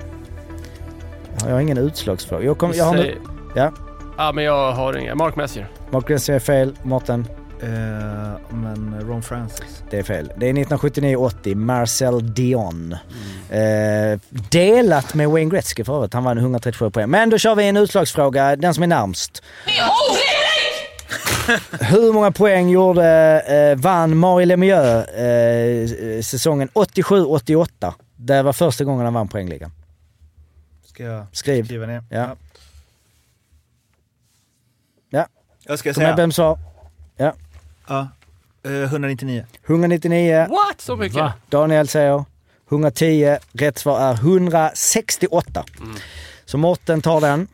Jag 1.40 1.52
har 1.54 1.60
ingen 1.60 1.78
utslagsfråga. 1.78 2.46
Jag, 2.46 2.58
kom, 2.58 2.72
jag 2.76 2.86
har 2.86 2.94
nu... 2.94 3.18
Ja, 3.56 3.72
Ja, 4.18 4.32
men 4.32 4.44
jag 4.44 4.72
har 4.72 4.98
inga. 4.98 5.16
Mark 5.16 5.36
Messier. 5.36 5.68
Mark 5.92 6.08
Gressier 6.08 6.36
är 6.36 6.40
fel. 6.40 6.76
Mårten, 6.84 7.28
Eh, 7.64 7.70
men 8.50 8.96
Ron 9.08 9.22
Francis. 9.22 9.84
det 9.90 10.00
är 10.00 10.04
fel. 10.04 10.32
Det 10.38 10.50
är 10.50 10.54
1979-80. 10.54 11.56
Marcel 11.56 12.34
Dion. 12.34 12.96
Eh, 13.50 14.20
delat 14.30 15.14
med 15.14 15.30
Wayne 15.30 15.52
Gretzky 15.52 15.84
för 15.84 15.96
övrigt. 15.96 16.14
Han 16.14 16.24
vann 16.24 16.38
137 16.38 16.90
poäng. 16.90 17.10
Men 17.10 17.30
då 17.30 17.38
kör 17.38 17.56
vi 17.56 17.68
en 17.68 17.78
utslagsfråga. 17.78 18.56
Den 18.56 18.74
som 18.74 18.84
är 18.84 18.88
närmst. 18.88 19.44
Hur 21.80 22.14
många 22.14 22.32
poäng 22.32 22.70
gjorde, 22.70 23.40
eh, 23.48 23.82
vann 23.82 24.18
Marie 24.18 24.46
Lemieux 24.46 25.08
eh, 25.08 26.22
säsongen 26.22 26.70
87-88? 26.74 27.94
Det 28.15 28.44
var 28.44 28.53
första 28.53 28.84
gången 28.84 29.06
han 29.06 29.14
vann 29.14 29.27
poängligan. 29.27 29.72
Ska 30.85 31.03
jag 31.03 31.26
Skriv. 31.31 31.65
skriva 31.65 31.85
ner? 31.85 32.03
Ja. 32.10 32.35
Ja. 35.10 35.27
Jag 35.64 35.80
ska 35.80 35.90
Kom 35.94 36.02
säga. 36.02 36.15
vem 36.15 36.31
sa? 36.31 36.60
Ja. 37.18 37.34
Ja. 37.88 38.07
Eh, 38.64 38.72
199. 38.72 39.45
199. 39.68 40.48
What? 40.49 40.81
Så 40.81 40.95
mycket? 40.95 41.15
Va? 41.18 41.34
Daniel 41.49 41.88
säger 41.88 42.26
110. 42.69 43.38
Rätt 43.52 43.77
svar 43.77 43.99
är 43.99 44.14
168. 44.14 45.64
Så 46.45 46.57
Mårten 46.57 47.02
tar 47.02 47.22
den. 47.22 47.48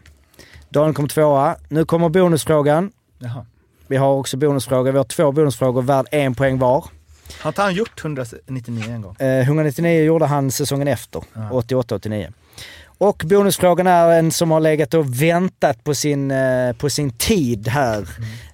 Daniel 0.69 0.93
kommer 0.95 1.09
tvåa. 1.09 1.55
Nu 1.69 1.85
kommer 1.85 2.09
bonusfrågan. 2.09 2.91
Jaha. 3.19 3.45
Vi 3.87 3.97
har 3.97 4.13
också 4.13 4.37
bonusfrågor. 4.37 4.91
Vi 4.91 4.97
har 4.97 5.05
två 5.05 5.31
bonusfrågor 5.31 5.81
värd 5.81 6.05
en 6.11 6.35
poäng 6.35 6.59
var. 6.59 6.85
Har 7.41 7.49
inte 7.49 7.61
han 7.61 7.73
gjort 7.73 8.01
199 8.03 8.83
en 8.89 9.01
gång? 9.01 9.15
Eh, 9.19 9.39
199 9.39 10.03
gjorde 10.03 10.25
han 10.25 10.51
säsongen 10.51 10.87
efter, 10.87 11.23
Ja. 11.33 11.49
88-89. 11.51 12.33
Och 13.01 13.23
bonusfrågan 13.25 13.87
är 13.87 14.19
en 14.19 14.31
som 14.31 14.51
har 14.51 14.59
legat 14.59 14.93
och 14.93 15.21
väntat 15.21 15.83
på 15.83 15.95
sin, 15.95 16.31
eh, 16.31 16.73
på 16.73 16.89
sin 16.89 17.11
tid 17.11 17.67
här. 17.67 18.07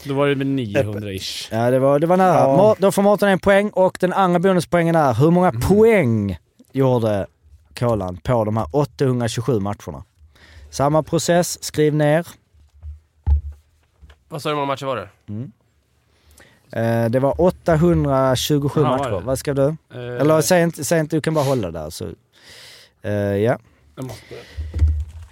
Då 0.04 0.14
var 0.14 0.28
det 0.28 0.34
väl 0.34 0.46
900-ish. 0.46 1.48
Ja, 1.50 1.70
det 1.70 1.78
var, 1.78 1.98
det 1.98 2.06
var 2.06 2.16
nära. 2.16 2.34
Ja. 2.38 2.76
Då 2.78 2.92
får 2.92 3.02
Mårten 3.02 3.28
en 3.28 3.38
poäng 3.38 3.70
och 3.70 3.96
den 4.00 4.12
andra 4.12 4.38
bonuspoängen 4.38 4.96
är 4.96 5.14
hur 5.14 5.30
många 5.30 5.52
poäng 5.52 6.36
gjorde 6.72 7.26
Kolan 7.78 8.16
på 8.16 8.44
de 8.44 8.56
här 8.56 8.66
827 8.72 9.60
matcherna? 9.60 10.04
Samma 10.70 11.02
process, 11.02 11.64
skriv 11.64 11.94
ner. 11.94 12.26
Vad 14.28 14.42
sa 14.42 14.48
du 14.48 14.54
hur 14.54 14.56
många 14.56 14.66
matcher 14.66 14.86
var 14.86 14.96
det? 14.96 15.08
Eh, 16.80 17.10
det 17.10 17.18
var 17.20 17.40
827 17.40 18.80
Jaha, 18.80 18.90
var 18.90 18.98
matcher. 18.98 19.10
det? 19.10 19.20
Vad 19.26 19.38
ska 19.38 19.54
du? 19.54 19.64
Eh, 19.94 20.20
Eller 20.20 20.40
säg 20.40 20.62
inte, 20.62 20.84
säg 20.84 21.00
inte, 21.00 21.16
du 21.16 21.20
kan 21.20 21.34
bara 21.34 21.44
hålla 21.44 21.70
där. 21.70 21.90
Så. 21.90 22.04
Eh, 23.02 23.12
ja. 23.12 23.58
jag 23.96 24.04
måste- 24.04 24.34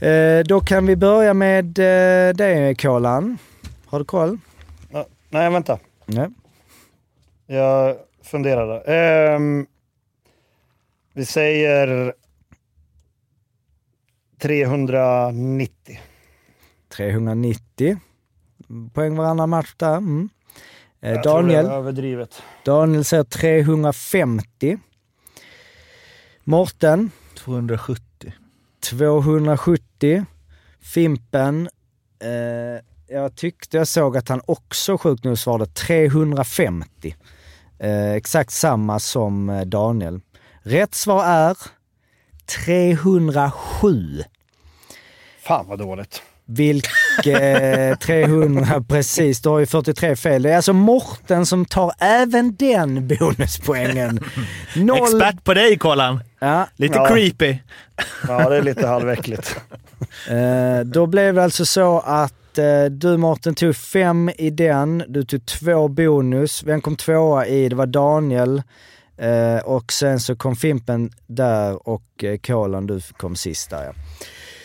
Eh, 0.07 0.45
då 0.45 0.61
kan 0.61 0.87
vi 0.87 0.97
börja 0.97 1.35
med 1.35 1.79
uh, 1.79 2.35
dig 2.37 2.75
Kolan. 2.75 3.39
Har 3.87 3.99
du 3.99 4.05
koll? 4.05 4.39
Nej, 5.31 5.51
vänta. 5.51 5.79
Nej. 6.07 6.29
Jag 7.47 7.97
funderar. 8.23 8.89
Ehm, 8.91 9.67
vi 11.13 11.25
säger 11.27 12.15
390. 14.43 15.99
390 16.97 17.97
poäng 18.95 19.17
varannan 19.17 19.51
match 19.51 19.75
där. 19.77 19.97
Mm. 19.97 20.29
Eh, 21.01 21.11
Jag 21.13 21.23
tror 21.23 21.35
det 21.35 21.41
Daniel. 21.43 21.67
är 21.67 21.71
överdrivet. 21.71 22.43
Daniel 22.65 23.05
säger 23.05 23.25
350. 23.25 24.79
Morten 26.45 27.11
270. 27.35 28.33
270. 28.81 30.25
Fimpen. 30.81 31.69
Eh, 32.23 33.15
jag 33.17 33.37
tyckte 33.37 33.77
jag 33.77 33.89
såg 33.89 34.17
att 34.17 34.29
han 34.29 34.41
också 34.47 34.99
sjukt 34.99 35.25
nog 35.25 35.39
svarade 35.39 35.67
350. 35.67 37.17
Eh, 37.79 38.13
exakt 38.13 38.51
samma 38.51 38.99
som 38.99 39.51
eh, 39.51 39.61
Daniel. 39.65 40.21
Rätt 40.63 40.95
svar 40.95 41.25
är 41.25 41.57
307. 43.81 44.25
Fan 45.43 45.67
vad 45.69 45.79
dåligt. 45.79 46.23
Vilket 46.45 48.01
300 48.01 48.85
precis, 48.89 49.41
du 49.43 49.49
har 49.49 49.59
ju 49.59 49.67
43 49.67 50.17
fel. 50.17 50.43
Det 50.43 50.51
är 50.51 50.57
alltså 50.57 50.73
Morten 50.73 51.47
som 51.47 51.65
tar 51.65 51.93
även 51.99 52.57
den 52.57 53.09
bonuspoängen. 53.09 54.21
Noll... 54.77 54.99
Expert 55.03 55.45
på 55.45 55.55
dig 55.55 55.79
Kolan. 55.79 56.21
Ja. 56.39 56.67
Lite 56.77 56.95
Ja. 56.99 57.09
creepy. 57.09 57.57
Ja, 58.29 58.49
det 58.49 58.57
är 58.57 58.63
lite 58.63 58.87
halväckligt. 58.87 59.57
Eh, 60.31 60.81
då 60.85 61.07
blev 61.07 61.35
det 61.35 61.45
alltså 61.45 61.67
så 61.67 61.99
att 62.01 62.59
eh, 62.59 62.85
du 62.91 63.17
Mårten 63.17 63.55
tog 63.55 63.77
fem 63.77 64.31
i 64.39 64.51
den, 64.51 65.05
du 65.09 65.25
tog 65.25 65.47
två 65.47 65.89
bonus. 65.89 66.63
Vem 66.63 66.81
kom 66.81 66.97
tvåa 66.97 67.47
i? 67.47 67.69
Det 67.69 67.77
var 67.77 67.87
Daniel. 67.87 68.63
Eh, 69.21 69.59
och 69.65 69.93
sen 69.93 70.21
så 70.21 70.37
kom 70.37 70.57
Fimpen 70.57 71.11
där 71.27 71.89
och 71.89 72.25
eh, 72.25 72.39
Kolan, 72.39 72.87
du 72.87 73.01
kom 73.01 73.37
sist 73.37 73.71
där 73.71 73.85
ja. 73.85 73.93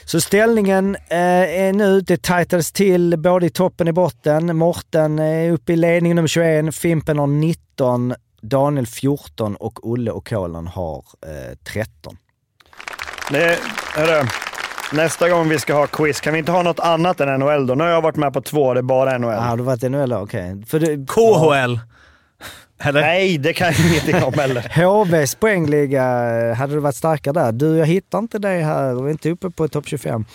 Så 0.06 0.22
ställningen 0.22 0.95
eh, 0.95 1.60
är 1.65 1.73
nu, 1.73 2.02
det 2.02 2.22
tajtades 2.22 2.72
till 2.72 3.18
både 3.18 3.45
i 3.45 3.49
toppen 3.49 3.88
och 3.88 3.90
i 3.90 3.94
botten. 3.94 4.57
Morten 4.57 5.19
är 5.19 5.52
uppe 5.52 5.73
i 5.73 5.76
ledning 5.76 6.15
nummer 6.15 6.27
21, 6.27 6.76
Fimpen 6.76 7.19
har 7.19 7.27
19, 7.27 8.15
Daniel 8.41 8.88
14 8.88 9.56
och 9.56 9.90
Olle 9.90 10.11
och 10.11 10.27
Kolan 10.27 10.68
har 10.68 11.03
eh, 11.26 11.57
13. 11.73 12.18
Det, 13.32 13.60
hörru, 13.95 14.27
nästa 14.94 15.30
gång 15.30 15.49
vi 15.49 15.60
ska 15.60 15.73
ha 15.73 15.88
quiz, 15.88 16.22
kan 16.22 16.34
vi 16.34 16.40
inte 16.40 16.52
ha 16.52 16.64
något 16.64 16.80
annat 16.80 17.22
än 17.22 17.40
NHL 17.40 17.68
då? 17.68 17.76
Nu 17.76 17.84
har 17.84 17.91
jag 17.91 18.02
varit 18.02 18.15
med 18.15 18.34
på 18.34 18.41
två, 18.41 18.73
det 18.73 18.80
är 18.80 18.82
bara 18.82 19.18
NHL. 19.18 19.32
Ja, 19.32 19.52
ah, 19.52 19.56
du 19.56 19.64
varit 19.64 19.82
NHL, 19.82 20.14
okej. 20.14 20.64
För 20.68 20.80
du, 20.80 21.06
KHL. 21.06 21.80
Eller? 22.80 23.02
Nej, 23.02 23.38
det 23.38 23.53
kan 23.53 23.68
jag 23.68 23.76
ingenting 23.91 24.23
om 24.23 24.34
heller. 24.34 24.85
HVs 25.06 25.35
poängliga, 25.35 26.03
eh, 26.49 26.56
hade 26.56 26.73
du 26.73 26.80
varit 26.80 26.95
starkare 26.95 27.34
där? 27.34 27.52
Du, 27.52 27.77
jag 27.77 27.85
hittar 27.85 28.19
inte 28.19 28.39
dig 28.39 28.61
här 28.61 28.95
och 28.95 29.07
är 29.07 29.11
inte 29.11 29.30
uppe 29.30 29.49
på 29.49 29.68
topp 29.68 29.88
25. 29.88 30.26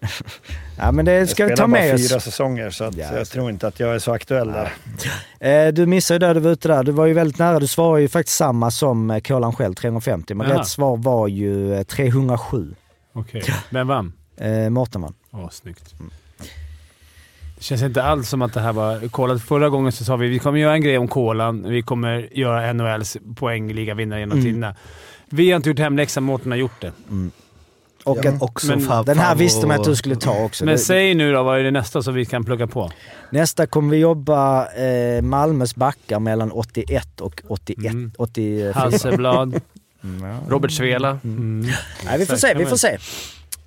ja, 0.78 0.92
men 0.92 1.04
det 1.04 1.26
ska 1.26 1.42
jag 1.42 1.50
vi 1.50 1.56
ta 1.56 1.66
med 1.66 1.88
bara 1.90 1.94
oss. 1.94 2.08
fyra 2.10 2.20
säsonger, 2.20 2.70
så 2.70 2.84
att 2.84 2.96
Ja, 2.96 3.06
jag 3.16 3.26
tror 3.28 3.50
inte 3.50 3.66
att 3.66 3.80
jag 3.80 3.94
är 3.94 3.98
så 3.98 4.12
aktuell 4.12 4.52
där. 4.52 4.72
Eh, 5.40 5.72
Du 5.72 5.86
missade 5.86 6.14
ju 6.14 6.18
där 6.18 6.34
du 6.34 6.40
var 6.40 6.50
ute 6.50 6.68
där. 6.68 6.82
Du 6.84 6.92
var 6.92 7.06
ju 7.06 7.12
väldigt 7.12 7.38
nära. 7.38 7.58
Du 7.60 7.66
svarade 7.66 8.02
ju 8.02 8.08
faktiskt 8.08 8.36
samma 8.36 8.70
som 8.70 9.10
eh, 9.10 9.20
Kolan 9.20 9.52
själv, 9.52 9.74
350. 9.74 10.34
Men 10.34 10.48
Jaha. 10.48 10.60
rätt 10.60 10.66
svar 10.68 10.96
var 10.96 11.28
ju 11.28 11.74
eh, 11.74 11.82
307. 11.82 12.74
Okej. 13.12 13.42
Vem 13.70 13.86
vann? 13.88 14.12
Eh, 14.40 14.70
Mårten 14.70 15.00
vann. 15.02 15.14
Åh, 15.32 15.48
snyggt. 15.50 15.94
Det 17.56 17.62
känns 17.64 17.82
inte 17.82 18.02
alls 18.02 18.28
som 18.28 18.42
att 18.42 18.52
det 18.54 18.60
här 18.60 18.72
var... 18.72 19.08
Kolan, 19.08 19.40
förra 19.40 19.68
gången 19.68 19.92
så 19.92 20.04
sa 20.04 20.16
vi 20.16 20.28
vi 20.28 20.38
kommer 20.38 20.58
göra 20.58 20.74
en 20.74 20.80
grej 20.82 20.98
om 20.98 21.08
kolan. 21.08 21.64
Vi 21.68 21.82
kommer 21.82 22.28
göra 22.38 22.72
NHLs 22.72 23.16
poängliga 23.36 23.94
vinnare 23.94 24.20
genom 24.20 24.38
Mm. 24.38 24.44
tiderna. 24.52 24.74
Vi 25.28 25.50
har 25.50 25.56
inte 25.56 25.68
gjort 25.68 25.78
hemläxan, 25.78 26.22
Mårten 26.22 26.50
har 26.52 26.58
gjort 26.58 26.80
det. 26.80 26.92
Och 28.04 28.18
Ja, 28.24 28.32
också 28.40 28.66
men 28.66 28.80
fa- 28.80 29.04
den 29.04 29.18
här 29.18 29.34
visste 29.34 29.66
man 29.66 29.78
att 29.80 29.84
du 29.84 29.96
skulle 29.96 30.16
ta 30.16 30.44
också. 30.44 30.64
Men 30.64 30.72
Det- 30.74 30.78
säg 30.78 31.14
nu 31.14 31.32
då, 31.32 31.42
vad 31.42 31.58
är 31.58 31.64
det 31.64 31.70
nästa 31.70 32.02
så 32.02 32.10
vi 32.10 32.24
kan 32.24 32.44
plugga 32.44 32.66
på? 32.66 32.90
Nästa 33.30 33.66
kommer 33.66 33.90
vi 33.90 33.96
jobba 33.96 34.66
eh, 34.72 35.22
Malmös 35.22 35.74
backar 35.76 36.20
mellan 36.20 36.50
81 36.52 37.20
och 37.20 37.42
81. 37.48 37.92
Mm. 37.92 38.12
84. 38.18 38.72
Hasselblad, 38.72 39.60
Mm, 40.04 40.30
ja. 40.30 40.38
Robert 40.48 40.70
Svela. 40.70 41.18
Mm. 41.24 41.66
Nej, 42.04 42.18
vi 42.18 42.26
får 42.26 42.36
se, 42.36 42.54
vi 42.54 42.66
får 42.66 42.76
se. 42.76 42.98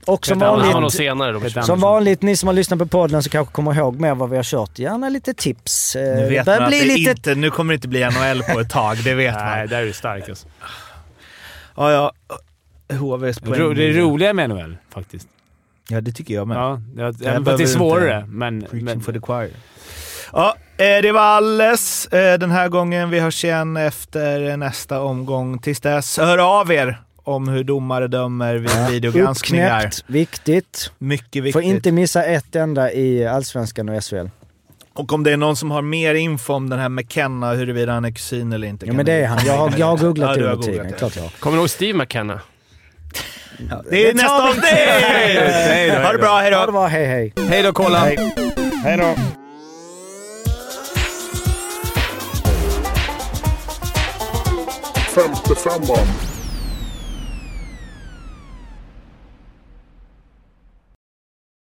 Och 0.09 0.25
som 0.25 0.39
vanligt, 0.39 0.93
senare 0.93 1.63
som 1.63 1.79
vanligt, 1.79 2.21
ni 2.21 2.35
som 2.35 2.47
har 2.47 2.53
lyssnat 2.53 2.79
på 2.79 2.85
podden 2.85 3.23
så 3.23 3.29
kanske 3.29 3.53
kommer 3.53 3.75
ihåg 3.77 3.99
mer 3.99 4.15
vad 4.15 4.29
vi 4.29 4.35
har 4.35 4.43
kört. 4.43 4.79
Gärna 4.79 5.09
lite 5.09 5.33
tips. 5.33 5.95
Eh, 5.95 6.01
Nu 6.15 6.21
det 6.21 6.29
vet 6.29 6.45
man 6.45 6.61
att 6.63 6.69
bli 6.69 6.79
det 6.79 6.85
lite... 6.85 7.11
inte, 7.11 7.35
nu 7.35 7.49
kommer 7.49 7.73
det 7.73 7.75
inte 7.75 7.87
bli 7.87 8.05
NHL 8.05 8.43
på 8.53 8.59
ett 8.59 8.69
tag, 8.69 8.97
det 9.03 9.13
vet 9.13 9.35
Nej, 9.35 9.59
man. 9.59 9.67
där 9.67 9.81
är 9.81 9.85
du 9.85 9.93
stark 9.93 10.29
alltså. 10.29 10.47
Ja, 11.75 11.91
ja. 11.91 12.11
HVs 12.95 13.39
poäng. 13.39 13.75
Det 13.75 13.83
är 13.89 13.93
roligare 13.93 14.33
med 14.33 14.49
NHL 14.49 14.77
faktiskt. 14.93 15.27
Ja, 15.89 16.01
det 16.01 16.11
tycker 16.11 16.33
jag 16.33 16.47
med. 16.47 16.57
Ja, 16.57 16.79
det, 16.95 17.01
även 17.03 17.45
fast 17.45 17.57
det 17.57 17.63
är 17.63 17.65
inte- 17.65 17.67
svårare. 17.67 18.25
Men, 18.27 18.59
Preaching 18.61 18.83
men 18.85 19.01
for 19.01 19.13
the 19.13 19.19
choir. 19.19 19.49
Ja, 20.33 20.55
eh, 20.77 21.01
det 21.01 21.11
var 21.11 21.21
alldeles 21.21 22.05
eh, 22.07 22.39
den 22.39 22.51
här 22.51 22.69
gången. 22.69 23.09
Vi 23.09 23.19
hörs 23.19 23.43
igen 23.43 23.77
efter 23.77 24.57
nästa 24.57 25.01
omgång. 25.01 25.59
Tills 25.59 25.79
dess, 25.79 26.17
hör 26.17 26.37
av 26.59 26.71
er 26.71 27.01
om 27.29 27.47
hur 27.47 27.63
domare 27.63 28.07
dömer 28.07 28.55
vid 28.55 28.71
videogranskningar. 28.89 29.75
Uppknäppt, 29.77 30.03
viktigt. 30.07 30.91
Mycket 30.97 31.43
viktigt. 31.43 31.53
Får 31.53 31.61
inte 31.61 31.91
missa 31.91 32.23
ett 32.23 32.55
enda 32.55 32.91
i 32.93 33.27
Allsvenskan 33.27 33.89
och 33.89 34.03
SHL. 34.03 34.27
Och 34.93 35.13
om 35.13 35.23
det 35.23 35.31
är 35.31 35.37
någon 35.37 35.55
som 35.55 35.71
har 35.71 35.81
mer 35.81 36.15
info 36.15 36.53
om 36.53 36.69
den 36.69 36.79
här 36.79 36.89
McKenna, 36.89 37.53
huruvida 37.53 37.91
han 37.91 38.05
är 38.05 38.11
kusin 38.11 38.53
eller 38.53 38.67
inte. 38.67 38.85
Ja 38.85 38.93
men 38.93 39.05
det 39.05 39.13
är 39.13 39.27
han. 39.27 39.39
Jag 39.45 39.57
har, 39.57 39.73
jag 39.77 39.85
har 39.87 39.97
googlat 39.97 40.37
Ja, 40.37 40.43
det 40.43 40.51
under 40.53 40.67
tiden. 40.67 40.93
Klart 40.97 41.15
jag 41.15 41.23
har. 41.23 41.29
Kommer 41.39 41.57
du 41.57 41.61
ihåg 41.61 41.69
Steve 41.69 41.97
McKenna? 41.97 42.39
Det 43.89 44.09
är 44.09 44.13
nästa 44.13 44.47
avsnitt! 44.49 44.63
Hej 44.65 45.89
då, 45.89 45.95
Ha 45.97 46.11
det 46.11 46.17
bra, 46.17 46.37
hej 46.39 46.53
Ha 46.53 46.59
det 46.59 46.65
då! 46.65 46.71
bra, 46.71 46.87
hej 46.87 47.05
hej. 47.05 47.33
Hej 47.49 47.63
då 47.63 47.73
Kolan! 47.73 48.01
Hej. 48.01 48.33
Hej 48.83 48.97
då! 48.97 49.15
Femte 55.15 55.55
femman. 55.55 56.28